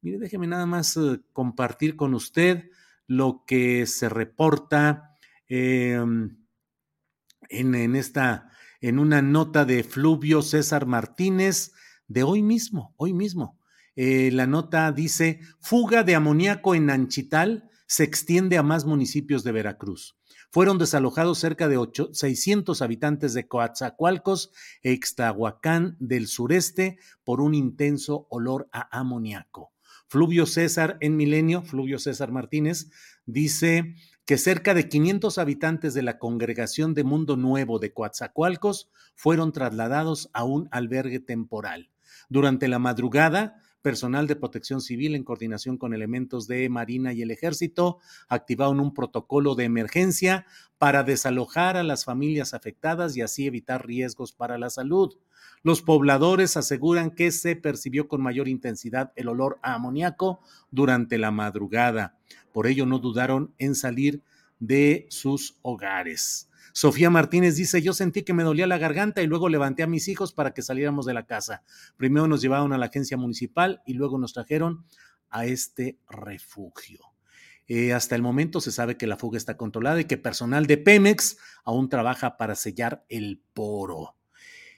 Mire, 0.03 0.17
déjeme 0.17 0.47
nada 0.47 0.65
más 0.65 0.97
eh, 0.97 1.21
compartir 1.31 1.95
con 1.95 2.15
usted 2.15 2.71
lo 3.05 3.43
que 3.45 3.85
se 3.85 4.09
reporta 4.09 5.15
em, 5.47 6.37
en, 7.49 7.95
esta, 7.95 8.49
en 8.79 8.97
una 8.97 9.21
nota 9.21 9.63
de 9.63 9.83
Fluvio 9.83 10.41
César 10.41 10.87
Martínez 10.87 11.73
de 12.07 12.23
hoy 12.23 12.41
mismo, 12.41 12.95
hoy 12.97 13.13
mismo. 13.13 13.59
Eh, 13.95 14.31
la 14.31 14.47
nota 14.47 14.91
dice, 14.91 15.39
fuga 15.59 16.03
de 16.03 16.15
amoníaco 16.15 16.73
en 16.73 16.89
Anchital 16.89 17.69
se 17.85 18.03
extiende 18.03 18.57
a 18.57 18.63
más 18.63 18.85
municipios 18.85 19.43
de 19.43 19.51
Veracruz. 19.51 20.17
Fueron 20.49 20.79
desalojados 20.79 21.37
cerca 21.37 21.67
de 21.67 21.77
600 22.11 22.81
habitantes 22.81 23.33
de 23.33 23.47
Coatzacoalcos, 23.47 24.51
Extahuacán 24.81 25.95
del 25.99 26.27
sureste, 26.27 26.97
por 27.23 27.39
un 27.39 27.53
intenso 27.53 28.25
olor 28.29 28.67
a 28.71 28.97
amoníaco. 28.97 29.71
Fluvio 30.11 30.45
César 30.45 30.97
en 30.99 31.15
Milenio, 31.15 31.61
Fluvio 31.61 31.97
César 31.97 32.33
Martínez, 32.33 32.89
dice 33.25 33.95
que 34.25 34.37
cerca 34.37 34.73
de 34.73 34.89
500 34.89 35.37
habitantes 35.37 35.93
de 35.93 36.01
la 36.01 36.19
congregación 36.19 36.93
de 36.93 37.05
Mundo 37.05 37.37
Nuevo 37.37 37.79
de 37.79 37.93
Coatzacoalcos 37.93 38.91
fueron 39.15 39.53
trasladados 39.53 40.29
a 40.33 40.43
un 40.43 40.67
albergue 40.71 41.21
temporal. 41.21 41.91
Durante 42.27 42.67
la 42.67 42.77
madrugada, 42.77 43.61
personal 43.81 44.27
de 44.27 44.35
protección 44.35 44.81
civil 44.81 45.15
en 45.15 45.23
coordinación 45.23 45.77
con 45.77 45.93
elementos 45.93 46.47
de 46.47 46.69
Marina 46.69 47.13
y 47.13 47.21
el 47.21 47.31
Ejército 47.31 47.99
activaron 48.27 48.79
un 48.79 48.93
protocolo 48.93 49.55
de 49.55 49.65
emergencia 49.65 50.45
para 50.77 51.03
desalojar 51.03 51.77
a 51.77 51.83
las 51.83 52.05
familias 52.05 52.53
afectadas 52.53 53.15
y 53.17 53.21
así 53.21 53.47
evitar 53.47 53.85
riesgos 53.85 54.33
para 54.33 54.57
la 54.57 54.69
salud. 54.69 55.17
Los 55.63 55.81
pobladores 55.81 56.57
aseguran 56.57 57.11
que 57.11 57.31
se 57.31 57.55
percibió 57.55 58.07
con 58.07 58.21
mayor 58.21 58.47
intensidad 58.47 59.11
el 59.15 59.27
olor 59.27 59.59
a 59.61 59.75
amoníaco 59.75 60.41
durante 60.71 61.17
la 61.17 61.31
madrugada. 61.31 62.17
por 62.51 62.67
ello 62.67 62.85
no 62.85 62.99
dudaron 62.99 63.53
en 63.59 63.75
salir 63.75 64.23
de 64.59 65.07
sus 65.09 65.57
hogares. 65.61 66.50
Sofía 66.73 67.09
Martínez 67.09 67.55
dice, 67.55 67.81
yo 67.81 67.93
sentí 67.93 68.23
que 68.23 68.33
me 68.33 68.43
dolía 68.43 68.67
la 68.67 68.77
garganta 68.77 69.21
y 69.21 69.27
luego 69.27 69.49
levanté 69.49 69.83
a 69.83 69.87
mis 69.87 70.07
hijos 70.07 70.33
para 70.33 70.53
que 70.53 70.61
saliéramos 70.61 71.05
de 71.05 71.13
la 71.13 71.25
casa. 71.25 71.63
Primero 71.97 72.27
nos 72.27 72.41
llevaron 72.41 72.73
a 72.73 72.77
la 72.77 72.87
agencia 72.87 73.17
municipal 73.17 73.81
y 73.85 73.93
luego 73.93 74.17
nos 74.17 74.33
trajeron 74.33 74.85
a 75.29 75.45
este 75.45 75.97
refugio. 76.09 76.99
Eh, 77.67 77.93
hasta 77.93 78.15
el 78.15 78.21
momento 78.21 78.59
se 78.59 78.71
sabe 78.71 78.97
que 78.97 79.07
la 79.07 79.17
fuga 79.17 79.37
está 79.37 79.55
controlada 79.55 80.01
y 80.01 80.05
que 80.05 80.17
personal 80.17 80.67
de 80.67 80.77
Pemex 80.77 81.37
aún 81.63 81.89
trabaja 81.89 82.35
para 82.35 82.55
sellar 82.55 83.05
el 83.07 83.41
poro. 83.53 84.15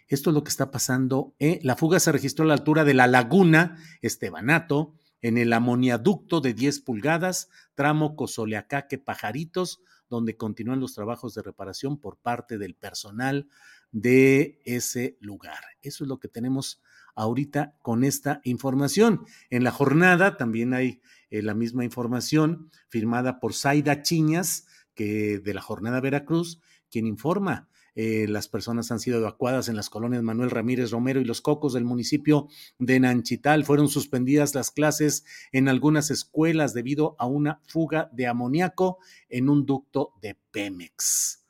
Esto 0.07 0.29
es 0.29 0.33
lo 0.35 0.43
que 0.43 0.49
está 0.49 0.69
pasando. 0.69 1.33
¿eh? 1.39 1.59
La 1.63 1.75
fuga 1.75 1.99
se 1.99 2.11
registró 2.11 2.45
a 2.45 2.47
la 2.47 2.53
altura 2.53 2.83
de 2.83 2.93
la 2.93 3.07
laguna 3.07 3.77
Estebanato, 4.01 4.93
en 5.21 5.37
el 5.37 5.53
amoniaducto 5.53 6.41
de 6.41 6.53
10 6.53 6.81
pulgadas, 6.81 7.49
tramo 7.73 8.15
Cozoleacaque 8.15 8.97
Pajaritos, 8.97 9.81
donde 10.13 10.37
continúan 10.37 10.79
los 10.79 10.93
trabajos 10.93 11.33
de 11.33 11.41
reparación 11.41 11.99
por 11.99 12.17
parte 12.17 12.57
del 12.57 12.75
personal 12.75 13.49
de 13.91 14.61
ese 14.63 15.17
lugar. 15.19 15.59
Eso 15.81 16.03
es 16.03 16.07
lo 16.07 16.19
que 16.19 16.27
tenemos 16.27 16.81
ahorita 17.15 17.75
con 17.81 18.03
esta 18.03 18.41
información. 18.43 19.25
En 19.49 19.63
la 19.63 19.71
jornada 19.71 20.37
también 20.37 20.73
hay 20.73 21.01
eh, 21.29 21.41
la 21.41 21.53
misma 21.53 21.83
información 21.83 22.69
firmada 22.89 23.39
por 23.39 23.53
Zaida 23.53 24.01
Chiñas, 24.01 24.67
que 24.93 25.39
de 25.39 25.53
la 25.53 25.61
jornada 25.61 25.99
Veracruz, 25.99 26.61
quien 26.89 27.07
informa 27.07 27.69
eh, 27.95 28.25
las 28.27 28.47
personas 28.47 28.91
han 28.91 28.99
sido 28.99 29.19
evacuadas 29.19 29.69
en 29.69 29.75
las 29.75 29.89
colonias 29.89 30.23
Manuel 30.23 30.49
Ramírez 30.49 30.91
Romero 30.91 31.21
y 31.21 31.25
Los 31.25 31.41
Cocos 31.41 31.73
del 31.73 31.85
municipio 31.85 32.47
de 32.79 32.99
Nanchital. 32.99 33.65
Fueron 33.65 33.87
suspendidas 33.87 34.55
las 34.55 34.71
clases 34.71 35.25
en 35.51 35.69
algunas 35.69 36.09
escuelas 36.11 36.73
debido 36.73 37.15
a 37.19 37.27
una 37.27 37.61
fuga 37.67 38.09
de 38.13 38.27
amoníaco 38.27 38.97
en 39.29 39.49
un 39.49 39.65
ducto 39.65 40.13
de 40.21 40.37
Pemex. 40.51 41.45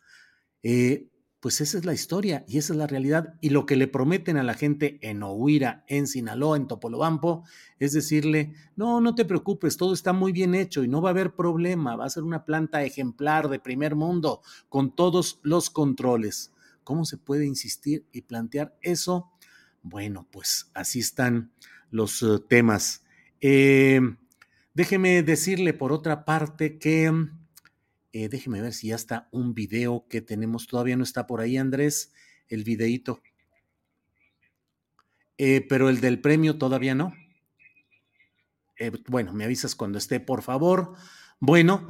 Eh, 0.64 1.08
pues 1.44 1.60
esa 1.60 1.78
es 1.78 1.84
la 1.84 1.94
historia 1.94 2.46
y 2.48 2.58
esa 2.58 2.72
es 2.72 2.78
la 2.80 2.88
realidad. 2.88 3.34
Y 3.42 3.50
lo 3.50 3.66
que 3.66 3.76
le 3.76 3.90
prometen 3.90 4.38
a 4.38 4.44
la 4.44 4.54
gente 4.54 4.98
en 5.02 5.24
Ohuira, 5.24 5.84
en 5.90 6.08
Sinaloa, 6.08 6.56
en 6.56 6.70
Topolobampo, 6.70 7.44
es 7.80 7.92
decirle, 7.92 8.54
no, 8.78 9.02
no 9.02 9.14
te 9.14 9.26
preocupes, 9.26 9.76
todo 9.76 9.94
está 9.94 10.14
muy 10.14 10.32
bien 10.32 10.56
hecho 10.56 10.86
y 10.86 10.88
no 10.88 11.02
va 11.02 11.10
a 11.10 11.12
haber 11.12 11.36
problema, 11.36 11.98
va 11.98 12.06
a 12.06 12.10
ser 12.10 12.24
una 12.24 12.46
planta 12.46 12.82
ejemplar 12.84 13.50
de 13.50 13.60
primer 13.60 13.94
mundo, 13.94 14.42
con 14.70 14.96
todos 14.96 15.42
los 15.44 15.70
controles. 15.70 16.54
¿Cómo 16.86 17.04
se 17.04 17.18
puede 17.18 17.46
insistir 17.46 18.06
y 18.14 18.22
plantear 18.22 18.78
eso? 18.82 19.30
Bueno, 19.82 20.26
pues 20.32 20.72
así 20.74 21.00
están 21.00 21.52
los 21.92 22.24
eh, 22.24 22.40
temas. 22.48 23.04
Eh, 23.42 24.00
déjeme 24.74 25.24
decirle 25.24 25.74
por 25.74 25.92
otra 25.92 26.24
parte 26.24 26.80
que 26.80 27.12
eh, 28.14 28.30
déjeme 28.30 28.62
ver 28.62 28.74
si 28.74 28.90
ya 28.90 28.96
está 28.96 29.28
un 29.32 29.56
video 29.56 30.06
que 30.08 30.22
tenemos. 30.22 30.68
Todavía 30.68 30.96
no 30.96 31.04
está 31.04 31.26
por 31.26 31.42
ahí, 31.42 31.58
Andrés, 31.58 32.14
el 32.48 32.64
videíto. 32.64 33.24
Eh, 35.40 35.66
pero 35.68 35.90
el 35.90 36.00
del 36.00 36.22
premio 36.22 36.60
todavía 36.60 36.94
no. 36.94 37.12
Eh, 38.78 38.92
bueno, 39.08 39.34
me 39.34 39.46
avisas 39.46 39.74
cuando 39.74 39.98
esté, 39.98 40.20
por 40.20 40.44
favor. 40.44 40.94
Bueno, 41.40 41.90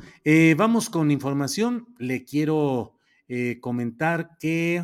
vamos 0.58 0.90
con 0.90 1.12
información. 1.12 1.94
Le 2.00 2.24
quiero 2.24 2.98
comentar 3.62 4.38
que 4.40 4.84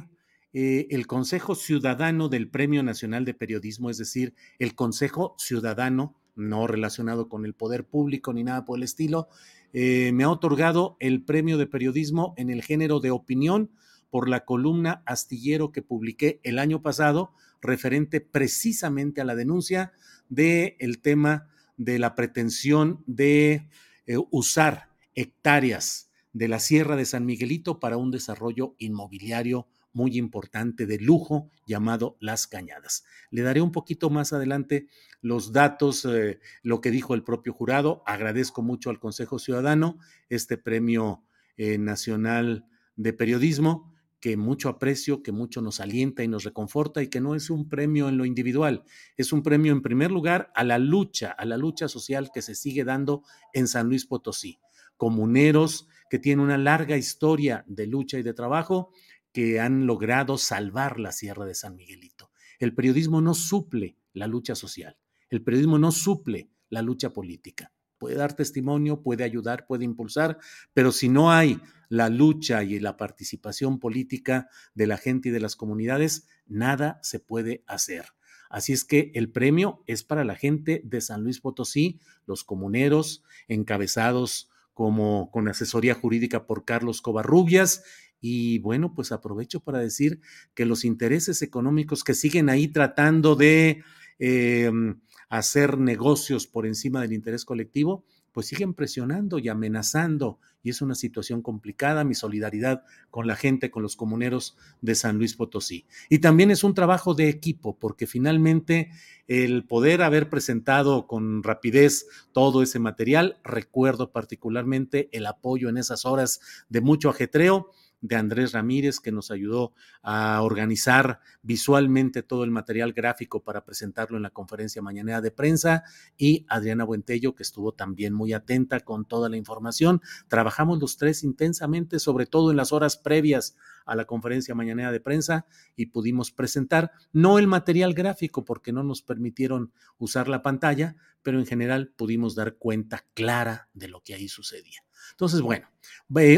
el 0.54 1.08
Consejo 1.08 1.56
Ciudadano 1.56 2.30
del 2.30 2.52
Premio 2.52 2.84
Nacional 2.84 3.26
de 3.26 3.34
Periodismo, 3.34 3.90
es 3.90 3.98
decir, 3.98 4.36
el 4.60 4.76
Consejo 4.76 5.36
Ciudadano, 5.40 6.20
no 6.36 6.68
relacionado 6.68 7.30
con 7.30 7.46
el 7.46 7.54
poder 7.54 7.88
público 7.88 8.32
ni 8.34 8.44
nada 8.44 8.66
por 8.66 8.78
el 8.78 8.84
estilo, 8.84 9.30
eh, 9.74 10.12
me 10.14 10.24
ha 10.24 10.30
otorgado 10.30 10.98
el 11.00 11.24
premio 11.24 11.58
de 11.58 11.68
periodismo 11.68 12.34
en 12.38 12.50
el 12.50 12.64
género 12.64 13.00
de 13.00 13.12
opinión 13.12 13.72
por 14.10 14.28
la 14.28 14.46
columna 14.46 15.04
astillero 15.06 15.72
que 15.72 15.82
publiqué 15.82 16.40
el 16.44 16.60
año 16.60 16.82
pasado, 16.82 17.34
referente 17.62 18.22
precisamente 18.22 19.22
a 19.22 19.26
la 19.26 19.36
denuncia 19.36 19.92
del 20.30 20.76
el 20.80 21.00
tema 21.00 21.48
de 21.78 22.00
la 22.00 22.16
pretensión 22.16 23.04
de 23.06 23.68
eh, 24.06 24.18
usar 24.32 24.90
hectáreas 25.16 26.10
de 26.34 26.48
la 26.48 26.60
Sierra 26.60 26.96
de 26.96 27.06
San 27.06 27.26
Miguelito 27.26 27.80
para 27.80 27.98
un 27.98 28.12
desarrollo 28.12 28.76
inmobiliario 28.78 29.68
muy 29.94 30.18
importante 30.18 30.86
de 30.86 31.00
lujo 31.00 31.50
llamado 31.66 32.18
Las 32.20 32.48
Cañadas. 32.48 33.04
Le 33.32 33.42
daré 33.42 33.62
un 33.62 33.72
poquito 33.72 34.10
más 34.10 34.34
adelante 34.34 34.88
los 35.22 35.52
datos, 35.52 36.06
eh, 36.06 36.40
lo 36.64 36.82
que 36.82 36.92
dijo 36.92 37.14
el 37.14 37.24
propio 37.24 37.54
jurado. 37.54 38.04
Agradezco 38.06 38.62
mucho 38.62 38.90
al 38.90 39.00
Consejo 39.00 39.40
Ciudadano 39.40 40.00
este 40.30 40.58
premio 40.58 41.24
eh, 41.58 41.78
nacional 41.78 42.66
de 42.96 43.14
periodismo 43.14 43.94
que 44.20 44.36
mucho 44.36 44.70
aprecio, 44.70 45.24
que 45.24 45.32
mucho 45.32 45.62
nos 45.62 45.80
alienta 45.80 46.24
y 46.24 46.28
nos 46.28 46.44
reconforta 46.44 47.02
y 47.02 47.08
que 47.08 47.22
no 47.22 47.36
es 47.36 47.50
un 47.50 47.70
premio 47.70 48.10
en 48.10 48.18
lo 48.18 48.26
individual, 48.26 48.84
es 49.16 49.32
un 49.32 49.44
premio 49.44 49.72
en 49.72 49.82
primer 49.82 50.12
lugar 50.12 50.52
a 50.56 50.64
la 50.64 50.78
lucha, 50.78 51.32
a 51.32 51.46
la 51.46 51.58
lucha 51.58 51.88
social 51.88 52.30
que 52.34 52.42
se 52.42 52.56
sigue 52.56 52.84
dando 52.84 53.24
en 53.54 53.68
San 53.68 53.88
Luis 53.88 54.06
Potosí. 54.06 54.60
Comuneros 54.98 55.88
que 56.10 56.20
tienen 56.20 56.44
una 56.44 56.58
larga 56.58 56.98
historia 56.98 57.64
de 57.68 57.88
lucha 57.88 58.18
y 58.18 58.24
de 58.24 58.34
trabajo 58.34 58.92
que 59.32 59.60
han 59.60 59.86
logrado 59.86 60.38
salvar 60.38 61.00
la 61.00 61.12
Sierra 61.12 61.46
de 61.46 61.56
San 61.56 61.76
Miguelito. 61.76 62.32
El 62.60 62.74
periodismo 62.74 63.22
no 63.22 63.34
suple 63.34 63.98
la 64.14 64.28
lucha 64.28 64.56
social, 64.56 64.98
el 65.30 65.44
periodismo 65.44 65.78
no 65.78 65.92
suple 65.92 66.50
la 66.70 66.82
lucha 66.82 67.14
política. 67.14 67.72
Puede 67.98 68.16
dar 68.16 68.34
testimonio, 68.34 69.02
puede 69.02 69.24
ayudar, 69.26 69.66
puede 69.68 69.84
impulsar, 69.84 70.40
pero 70.74 70.92
si 70.92 71.10
no 71.10 71.32
hay 71.32 71.60
la 71.90 72.10
lucha 72.10 72.64
y 72.64 72.80
la 72.80 72.96
participación 72.96 73.80
política 73.80 74.48
de 74.74 74.88
la 74.88 74.98
gente 74.98 75.30
y 75.30 75.32
de 75.32 75.42
las 75.42 75.56
comunidades, 75.56 76.28
nada 76.46 77.00
se 77.04 77.20
puede 77.20 77.64
hacer. 77.68 78.06
Así 78.50 78.74
es 78.74 78.86
que 78.86 79.12
el 79.14 79.32
premio 79.32 79.84
es 79.86 80.04
para 80.04 80.24
la 80.24 80.36
gente 80.36 80.82
de 80.84 81.02
San 81.02 81.24
Luis 81.24 81.40
Potosí, 81.40 82.00
los 82.26 82.44
comuneros, 82.44 83.24
encabezados 83.48 84.50
como 84.74 85.30
con 85.30 85.50
asesoría 85.50 85.94
jurídica 85.94 86.48
por 86.48 86.64
Carlos 86.64 87.02
Covarrubias 87.02 87.84
y 88.22 88.60
bueno, 88.60 88.94
pues 88.94 89.12
aprovecho 89.12 89.60
para 89.60 89.80
decir 89.80 90.20
que 90.54 90.66
los 90.66 90.86
intereses 90.86 91.42
económicos 91.42 92.04
que 92.04 92.14
siguen 92.14 92.50
ahí 92.50 92.68
tratando 92.68 93.36
de 93.36 93.84
em, 94.20 95.00
hacer 95.30 95.78
negocios 95.78 96.48
por 96.48 96.66
encima 96.66 97.02
del 97.02 97.14
interés 97.14 97.46
colectivo, 97.46 98.04
pues 98.32 98.48
siguen 98.48 98.74
presionando 98.74 99.40
y 99.40 99.50
amenazando. 99.50 100.40
Y 100.62 100.70
es 100.70 100.82
una 100.82 100.96
situación 100.96 101.42
complicada. 101.42 102.04
Mi 102.04 102.16
solidaridad 102.16 102.84
con 103.10 103.28
la 103.28 103.36
gente, 103.36 103.72
con 103.72 103.82
los 103.82 103.96
comuneros 103.96 104.58
de 104.82 104.96
San 104.96 105.18
Luis 105.18 105.36
Potosí. 105.36 105.86
Y 106.10 106.20
también 106.20 106.52
es 106.52 106.64
un 106.64 106.74
trabajo 106.74 107.14
de 107.14 107.30
equipo, 107.30 107.78
porque 107.80 108.08
finalmente 108.08 108.92
el 109.28 109.66
poder 109.66 110.02
haber 110.02 110.30
presentado 110.30 111.08
con 111.08 111.44
rapidez 111.44 112.08
todo 112.34 112.62
ese 112.62 112.80
material, 112.80 113.40
recuerdo 113.44 114.12
particularmente 114.12 115.10
el 115.12 115.26
apoyo 115.26 115.70
en 115.70 115.78
esas 115.78 116.06
horas 116.06 116.40
de 116.68 116.82
mucho 116.82 117.10
ajetreo 117.10 117.72
de 118.02 118.16
Andrés 118.16 118.54
Ramírez, 118.54 119.00
que 119.00 119.12
nos 119.12 119.32
ayudó 119.32 119.74
a 120.02 120.42
organizar 120.42 121.20
visualmente 121.42 122.24
todo 122.24 122.44
el 122.44 122.52
material 122.52 122.94
gráfico 122.94 123.44
para 123.44 123.66
presentarlo 123.66 124.18
en 124.18 124.24
la 124.24 124.30
conferencia 124.30 124.82
mañanera 124.82 125.22
de 125.22 125.32
prensa, 125.32 125.84
y 126.18 126.46
Adriana 126.50 126.84
Buentello, 126.86 127.36
que 127.36 127.44
estuvo 127.44 127.74
también 127.74 128.14
muy 128.14 128.34
atenta 128.34 128.80
con 128.80 129.06
toda 129.06 129.30
la 129.30 129.38
información. 129.38 130.02
Trabajamos 130.28 130.80
los 130.80 130.98
tres 130.98 131.24
intensamente, 131.24 132.00
sobre 132.00 132.26
todo 132.26 132.52
en 132.52 132.58
las 132.58 132.72
horas 132.72 132.98
previas 132.98 133.56
a 133.86 133.96
la 133.96 134.06
conferencia 134.06 134.56
mañanera 134.56 134.92
de 134.92 135.00
prensa, 135.00 135.46
y 135.76 135.88
pudimos 135.88 136.32
presentar 136.32 136.92
no 137.12 137.40
el 137.40 137.48
material 137.48 137.94
gráfico, 137.94 138.46
porque 138.46 138.72
no 138.72 138.84
nos 138.84 139.02
permitieron 139.02 139.74
usar 139.98 140.28
la 140.28 140.42
pantalla, 140.42 140.96
pero 141.22 141.40
en 141.40 141.46
general 141.46 141.94
pudimos 141.98 142.36
dar 142.36 142.56
cuenta 142.56 143.06
clara 143.14 143.70
de 143.74 143.90
lo 143.90 144.02
que 144.02 144.14
ahí 144.14 144.30
sucedía. 144.30 144.84
Entonces, 145.12 145.42
bueno, 145.42 145.68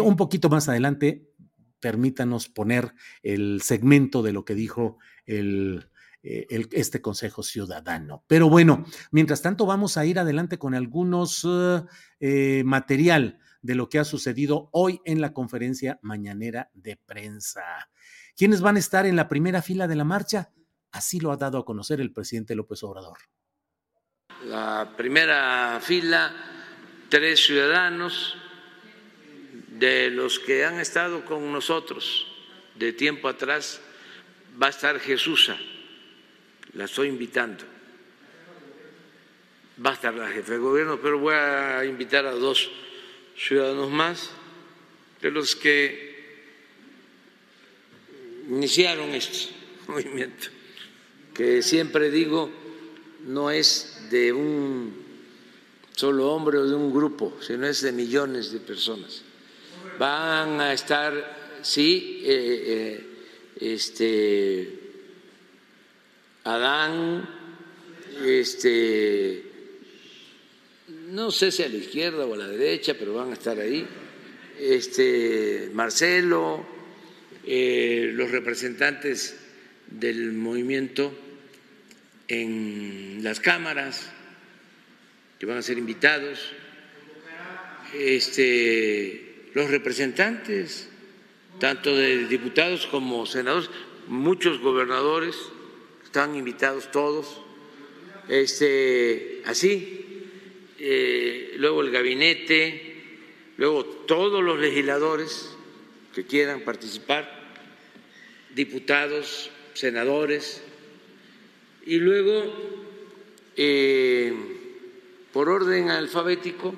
un 0.03 0.15
poquito 0.15 0.49
más 0.49 0.69
adelante 0.69 1.30
permítanos 1.81 2.47
poner 2.47 2.93
el 3.23 3.61
segmento 3.61 4.21
de 4.21 4.31
lo 4.31 4.45
que 4.45 4.55
dijo 4.55 4.99
el, 5.25 5.89
eh, 6.23 6.45
este 6.71 7.01
Consejo 7.01 7.41
Ciudadano. 7.41 8.23
Pero 8.27 8.47
bueno, 8.47 8.85
mientras 9.09 9.41
tanto 9.41 9.65
vamos 9.65 9.97
a 9.97 10.05
ir 10.05 10.19
adelante 10.19 10.59
con 10.59 10.75
algunos 10.75 11.47
eh, 12.19 12.63
material 12.63 13.39
de 13.63 13.75
lo 13.75 13.89
que 13.89 13.97
ha 13.97 14.03
sucedido 14.03 14.69
hoy 14.71 15.01
en 15.05 15.19
la 15.19 15.33
conferencia 15.33 15.99
mañanera 16.03 16.69
de 16.73 16.95
prensa. 16.95 17.89
¿Quiénes 18.37 18.61
van 18.61 18.75
a 18.75 18.79
estar 18.79 19.05
en 19.07 19.15
la 19.15 19.27
primera 19.27 19.63
fila 19.63 19.87
de 19.87 19.95
la 19.95 20.03
marcha? 20.03 20.51
Así 20.91 21.19
lo 21.19 21.31
ha 21.31 21.37
dado 21.37 21.57
a 21.57 21.65
conocer 21.65 21.99
el 22.01 22.13
presidente 22.13 22.55
López 22.55 22.83
Obrador. 22.83 23.17
La 24.45 24.93
primera 24.95 25.79
fila, 25.81 26.31
tres 27.09 27.43
ciudadanos 27.45 28.37
de 29.81 30.11
los 30.11 30.37
que 30.37 30.63
han 30.63 30.79
estado 30.79 31.25
con 31.25 31.51
nosotros 31.51 32.27
de 32.75 32.93
tiempo 32.93 33.27
atrás, 33.27 33.81
va 34.61 34.67
a 34.67 34.69
estar 34.69 34.99
Jesús, 34.99 35.51
la 36.73 36.85
estoy 36.85 37.07
invitando. 37.07 37.63
Va 39.83 39.89
a 39.89 39.93
estar 39.93 40.13
la 40.13 40.29
jefe 40.29 40.51
de 40.51 40.57
gobierno, 40.59 40.99
pero 41.01 41.17
voy 41.17 41.33
a 41.33 41.83
invitar 41.83 42.27
a 42.27 42.31
dos 42.31 42.69
ciudadanos 43.35 43.89
más 43.89 44.29
de 45.19 45.31
los 45.31 45.55
que 45.55 46.45
iniciaron 48.49 49.09
este 49.15 49.49
movimiento, 49.87 50.47
que 51.33 51.63
siempre 51.63 52.11
digo 52.11 52.51
no 53.25 53.49
es 53.49 54.09
de 54.11 54.31
un 54.31 54.93
solo 55.95 56.31
hombre 56.31 56.59
o 56.59 56.67
de 56.67 56.75
un 56.75 56.93
grupo, 56.93 57.35
sino 57.41 57.65
es 57.65 57.81
de 57.81 57.91
millones 57.91 58.51
de 58.51 58.59
personas. 58.59 59.30
Van 60.01 60.59
a 60.59 60.73
estar, 60.73 61.59
sí, 61.61 62.23
eh, 62.25 62.63
eh, 62.65 63.05
este, 63.61 64.67
Adán, 66.43 67.29
este, 68.25 69.43
no 71.09 71.29
sé 71.29 71.51
si 71.51 71.61
a 71.61 71.69
la 71.69 71.75
izquierda 71.75 72.25
o 72.25 72.33
a 72.33 72.37
la 72.37 72.47
derecha, 72.47 72.95
pero 72.97 73.13
van 73.13 73.29
a 73.29 73.33
estar 73.33 73.59
ahí, 73.59 73.85
este, 74.59 75.69
Marcelo, 75.71 76.65
eh, 77.45 78.09
los 78.11 78.31
representantes 78.31 79.37
del 79.85 80.31
movimiento 80.31 81.13
en 82.27 83.19
las 83.21 83.39
cámaras, 83.39 84.09
que 85.37 85.45
van 85.45 85.59
a 85.59 85.61
ser 85.61 85.77
invitados, 85.77 86.39
este, 87.93 89.30
los 89.53 89.69
representantes, 89.69 90.89
tanto 91.59 91.95
de 91.95 92.27
diputados 92.27 92.87
como 92.87 93.25
senadores, 93.25 93.69
muchos 94.07 94.59
gobernadores, 94.59 95.35
están 96.03 96.35
invitados 96.35 96.91
todos, 96.91 97.41
este, 98.27 99.41
así, 99.45 100.25
eh, 100.79 101.55
luego 101.57 101.81
el 101.81 101.91
gabinete, 101.91 102.95
luego 103.57 103.85
todos 103.85 104.43
los 104.43 104.59
legisladores 104.59 105.49
que 106.13 106.25
quieran 106.25 106.61
participar, 106.61 107.39
diputados, 108.55 109.49
senadores, 109.73 110.63
y 111.85 111.97
luego, 111.97 112.53
eh, 113.57 114.33
por 115.33 115.49
orden 115.49 115.89
alfabético, 115.89 116.75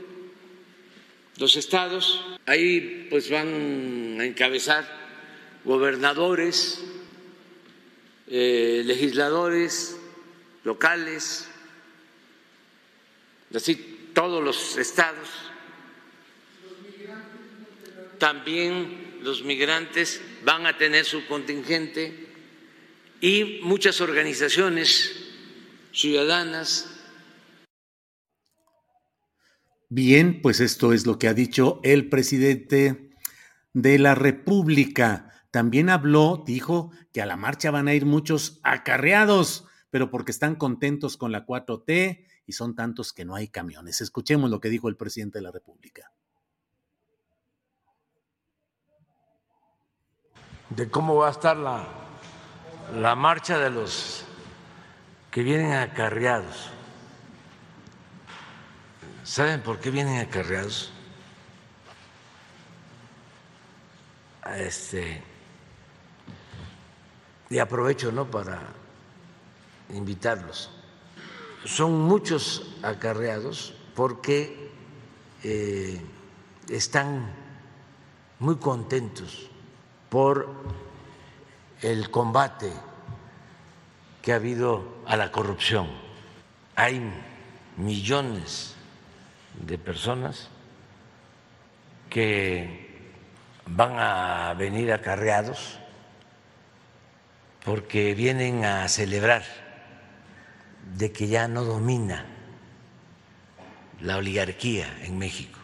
los 1.37 1.55
estados, 1.55 2.23
ahí 2.45 3.07
pues 3.09 3.29
van 3.29 4.17
a 4.19 4.25
encabezar 4.25 4.85
gobernadores, 5.63 6.83
eh, 8.27 8.83
legisladores 8.85 9.97
locales, 10.63 11.47
así 13.53 14.09
todos 14.13 14.43
los 14.43 14.77
estados, 14.77 15.29
también 18.19 19.19
los 19.21 19.43
migrantes 19.43 20.21
van 20.43 20.65
a 20.65 20.77
tener 20.77 21.05
su 21.05 21.25
contingente 21.25 22.27
y 23.21 23.59
muchas 23.63 24.01
organizaciones 24.01 25.15
ciudadanas. 25.93 26.92
Bien, 29.95 30.41
pues 30.41 30.59
esto 30.59 30.91
es 30.91 31.05
lo 31.05 31.19
que 31.19 31.27
ha 31.27 31.35
dicho 31.35 31.79
el 31.83 32.09
presidente 32.09 33.11
de 33.73 33.99
la 33.99 34.15
República. 34.15 35.29
También 35.51 35.91
habló, 35.91 36.41
dijo 36.47 36.89
que 37.11 37.21
a 37.21 37.27
la 37.27 37.37
marcha 37.37 37.69
van 37.69 37.87
a 37.87 37.93
ir 37.93 38.07
muchos 38.07 38.59
acarreados, 38.63 39.67
pero 39.91 40.09
porque 40.09 40.31
están 40.31 40.55
contentos 40.55 41.15
con 41.15 41.31
la 41.31 41.45
4T 41.45 42.25
y 42.47 42.53
son 42.53 42.73
tantos 42.73 43.13
que 43.13 43.23
no 43.23 43.35
hay 43.35 43.49
camiones. 43.49 44.01
Escuchemos 44.01 44.49
lo 44.49 44.59
que 44.59 44.69
dijo 44.69 44.89
el 44.89 44.97
presidente 44.97 45.37
de 45.37 45.43
la 45.43 45.51
República. 45.51 46.11
De 50.71 50.89
cómo 50.89 51.17
va 51.17 51.27
a 51.27 51.31
estar 51.31 51.55
la, 51.55 51.87
la 52.99 53.13
marcha 53.13 53.59
de 53.59 53.69
los 53.69 54.25
que 55.29 55.43
vienen 55.43 55.73
acarreados. 55.73 56.72
¿Saben 59.23 59.61
por 59.61 59.79
qué 59.79 59.89
vienen 59.89 60.19
acarreados? 60.19 60.91
Este, 64.57 65.23
y 67.49 67.57
aprovecho 67.57 68.11
¿no? 68.11 68.29
para 68.29 68.59
invitarlos. 69.93 70.69
Son 71.63 72.01
muchos 72.01 72.75
acarreados 72.83 73.73
porque 73.95 74.69
eh, 75.43 76.01
están 76.67 77.31
muy 78.39 78.57
contentos 78.57 79.49
por 80.09 80.49
el 81.81 82.11
combate 82.11 82.73
que 84.21 84.33
ha 84.33 84.35
habido 84.35 84.83
a 85.05 85.15
la 85.15 85.31
corrupción. 85.31 85.87
Hay 86.75 87.01
millones 87.77 88.72
de 89.61 89.77
personas 89.77 90.49
que 92.09 93.09
van 93.65 93.97
a 93.97 94.53
venir 94.55 94.91
acarreados 94.91 95.79
porque 97.63 98.13
vienen 98.13 98.65
a 98.65 98.87
celebrar 98.87 99.43
de 100.97 101.11
que 101.11 101.27
ya 101.27 101.47
no 101.47 101.63
domina 101.63 102.25
la 104.01 104.17
oligarquía 104.17 104.97
en 105.03 105.17
México. 105.17 105.59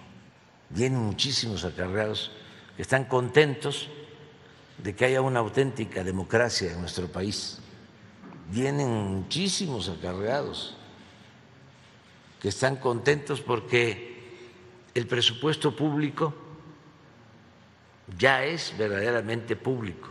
Vienen 0.69 0.99
muchísimos 0.99 1.65
acarreados 1.65 2.31
que 2.75 2.81
están 2.81 3.05
contentos 3.05 3.89
de 4.77 4.95
que 4.95 5.05
haya 5.05 5.21
una 5.21 5.39
auténtica 5.39 6.03
democracia 6.03 6.71
en 6.71 6.79
nuestro 6.79 7.11
país. 7.11 7.59
Vienen 8.49 8.89
muchísimos 8.89 9.89
acarreados 9.89 10.78
que 12.39 12.49
están 12.49 12.77
contentos 12.77 13.41
porque 13.41 14.17
el 14.93 15.07
presupuesto 15.07 15.75
público 15.75 16.33
ya 18.17 18.43
es 18.43 18.73
verdaderamente 18.77 19.55
público 19.55 20.09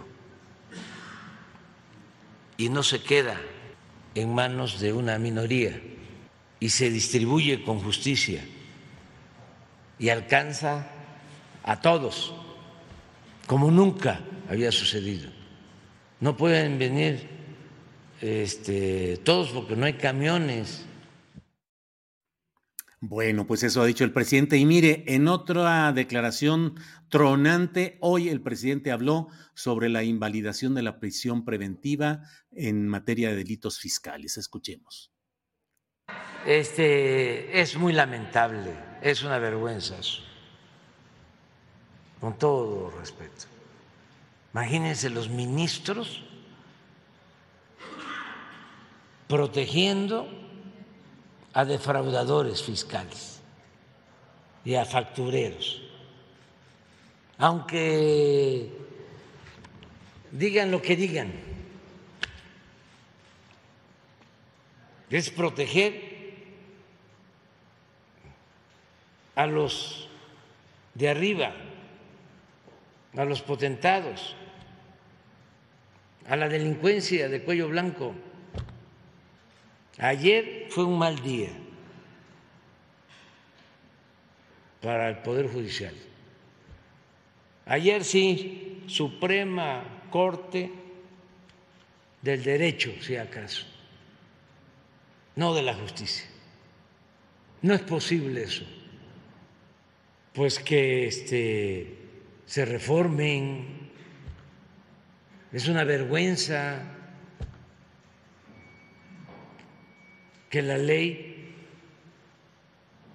y 2.57 2.68
no 2.68 2.83
se 2.83 3.03
queda 3.03 3.41
en 4.14 4.35
manos 4.35 4.81
de 4.81 4.93
una 4.93 5.18
minoría 5.18 5.81
y 6.61 6.68
se 6.68 6.91
distribuye 6.91 7.62
con 7.62 7.81
justicia 7.81 8.45
y 9.99 10.09
alcanza 10.09 10.89
a 11.62 11.81
todos, 11.81 12.35
como 13.47 13.70
nunca 13.70 14.20
había 14.49 14.72
sucedido. 14.72 15.31
No 16.20 16.37
pueden 16.37 16.79
venir 16.79 17.29
este, 18.20 19.18
todos 19.18 19.51
porque 19.51 19.76
no 19.76 19.87
hay 19.87 19.95
camiones. 19.95 20.85
Bueno, 23.01 23.47
pues 23.47 23.63
eso 23.63 23.81
ha 23.81 23.87
dicho 23.87 24.03
el 24.03 24.13
presidente. 24.13 24.57
Y 24.57 24.65
mire, 24.65 25.05
en 25.07 25.29
otra 25.29 25.93
declaración 25.93 26.75
tronante, 27.09 27.97
hoy 28.01 28.29
el 28.29 28.41
presidente 28.41 28.91
habló 28.91 29.29
sobre 29.55 29.89
la 29.89 30.03
invalidación 30.03 30.75
de 30.75 30.83
la 30.83 30.99
prisión 30.99 31.45
preventiva 31.45 32.23
en 32.51 32.89
materia 32.89 33.31
de 33.31 33.37
delitos 33.37 33.79
fiscales. 33.79 34.37
Escuchemos. 34.37 35.13
Este 36.45 37.61
es 37.61 37.77
muy 37.77 37.93
lamentable, 37.93 38.73
es 39.03 39.23
una 39.23 39.39
vergüenza 39.39 39.99
eso, 39.99 40.23
con 42.21 42.37
todo 42.39 42.91
respeto. 42.99 43.45
Imagínense 44.55 45.11
los 45.11 45.29
ministros 45.29 46.25
protegiendo 49.29 50.48
a 51.59 51.65
defraudadores 51.65 52.63
fiscales 52.63 53.41
y 54.65 54.77
a 54.77 54.85
factureros. 54.85 55.83
Aunque 57.37 58.71
digan 60.31 60.71
lo 60.71 60.81
que 60.81 60.95
digan, 60.95 61.33
es 65.11 65.31
proteger 65.31 66.37
a 69.35 69.49
los 69.49 70.09
de 70.95 71.09
arriba, 71.09 71.53
a 73.17 73.25
los 73.25 73.43
potentados, 73.43 74.37
a 76.29 76.37
la 76.37 76.49
delincuencia 76.49 77.29
de 77.29 77.43
cuello 77.43 77.67
blanco. 77.67 78.15
Ayer 79.99 80.67
fue 80.71 80.85
un 80.85 80.99
mal 80.99 81.21
día 81.23 81.51
para 84.81 85.09
el 85.09 85.19
Poder 85.19 85.49
Judicial. 85.49 85.95
Ayer 87.67 88.05
sí, 88.05 88.85
Suprema 88.87 89.83
Corte 90.11 90.71
del 92.23 92.43
Derecho, 92.43 92.93
si 93.01 93.17
acaso, 93.17 93.67
no 95.35 95.53
de 95.55 95.63
la 95.63 95.75
justicia. 95.75 96.27
No 97.63 97.75
es 97.75 97.81
posible 97.81 98.45
eso, 98.45 98.65
pues 100.33 100.61
que 100.61 101.09
este, 101.09 101.99
se 102.47 102.65
reformen. 102.65 103.89
Es 105.53 105.67
una 105.67 105.83
vergüenza 105.83 106.98
que 110.51 110.63
la 110.63 110.79
ley 110.79 111.55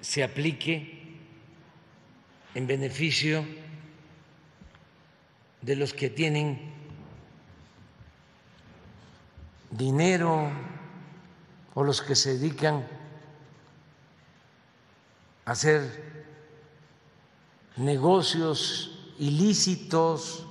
se 0.01 0.23
aplique 0.23 1.17
en 2.53 2.67
beneficio 2.67 3.45
de 5.61 5.75
los 5.75 5.93
que 5.93 6.09
tienen 6.09 6.59
dinero 9.71 10.51
o 11.73 11.83
los 11.83 12.01
que 12.01 12.15
se 12.15 12.37
dedican 12.37 12.85
a 15.45 15.51
hacer 15.51 16.23
negocios 17.77 19.13
ilícitos 19.17 20.45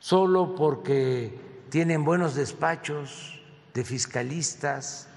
solo 0.00 0.54
porque 0.54 1.38
tienen 1.70 2.04
buenos 2.04 2.34
despachos 2.34 3.41
de 3.74 3.84
fiscalistas. 3.84 5.08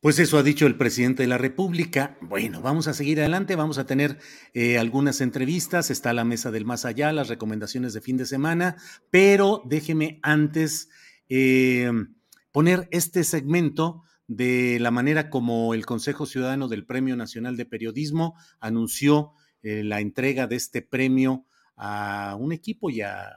Pues 0.00 0.18
eso 0.18 0.38
ha 0.38 0.42
dicho 0.42 0.66
el 0.66 0.76
presidente 0.76 1.22
de 1.22 1.28
la 1.28 1.38
República. 1.38 2.16
Bueno, 2.20 2.60
vamos 2.60 2.86
a 2.86 2.94
seguir 2.94 3.18
adelante, 3.18 3.56
vamos 3.56 3.78
a 3.78 3.86
tener 3.86 4.18
eh, 4.54 4.78
algunas 4.78 5.20
entrevistas, 5.20 5.90
está 5.90 6.12
la 6.12 6.24
mesa 6.24 6.50
del 6.50 6.64
más 6.64 6.84
allá, 6.84 7.12
las 7.12 7.28
recomendaciones 7.28 7.92
de 7.92 8.00
fin 8.00 8.16
de 8.16 8.26
semana, 8.26 8.76
pero 9.10 9.62
déjeme 9.64 10.20
antes 10.22 10.90
eh, 11.28 11.90
poner 12.52 12.88
este 12.92 13.24
segmento 13.24 14.02
de 14.28 14.78
la 14.80 14.90
manera 14.90 15.30
como 15.30 15.74
el 15.74 15.86
Consejo 15.86 16.26
Ciudadano 16.26 16.68
del 16.68 16.84
Premio 16.84 17.16
Nacional 17.16 17.56
de 17.56 17.66
Periodismo 17.66 18.36
anunció 18.60 19.32
eh, 19.62 19.82
la 19.82 20.00
entrega 20.00 20.46
de 20.46 20.56
este 20.56 20.82
premio 20.82 21.46
a 21.76 22.36
un 22.38 22.52
equipo 22.52 22.90
y 22.90 23.02
a, 23.02 23.30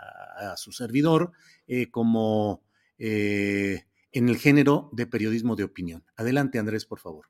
su 0.55 0.71
servidor 0.71 1.33
eh, 1.69 1.91
como 1.91 2.63
eh, 2.97 3.85
en 4.11 4.27
el 4.27 4.37
género 4.37 4.89
de 4.91 5.05
periodismo 5.05 5.55
de 5.55 5.63
opinión. 5.63 6.03
Adelante, 6.17 6.57
Andrés, 6.57 6.83
por 6.83 6.99
favor. 6.99 7.27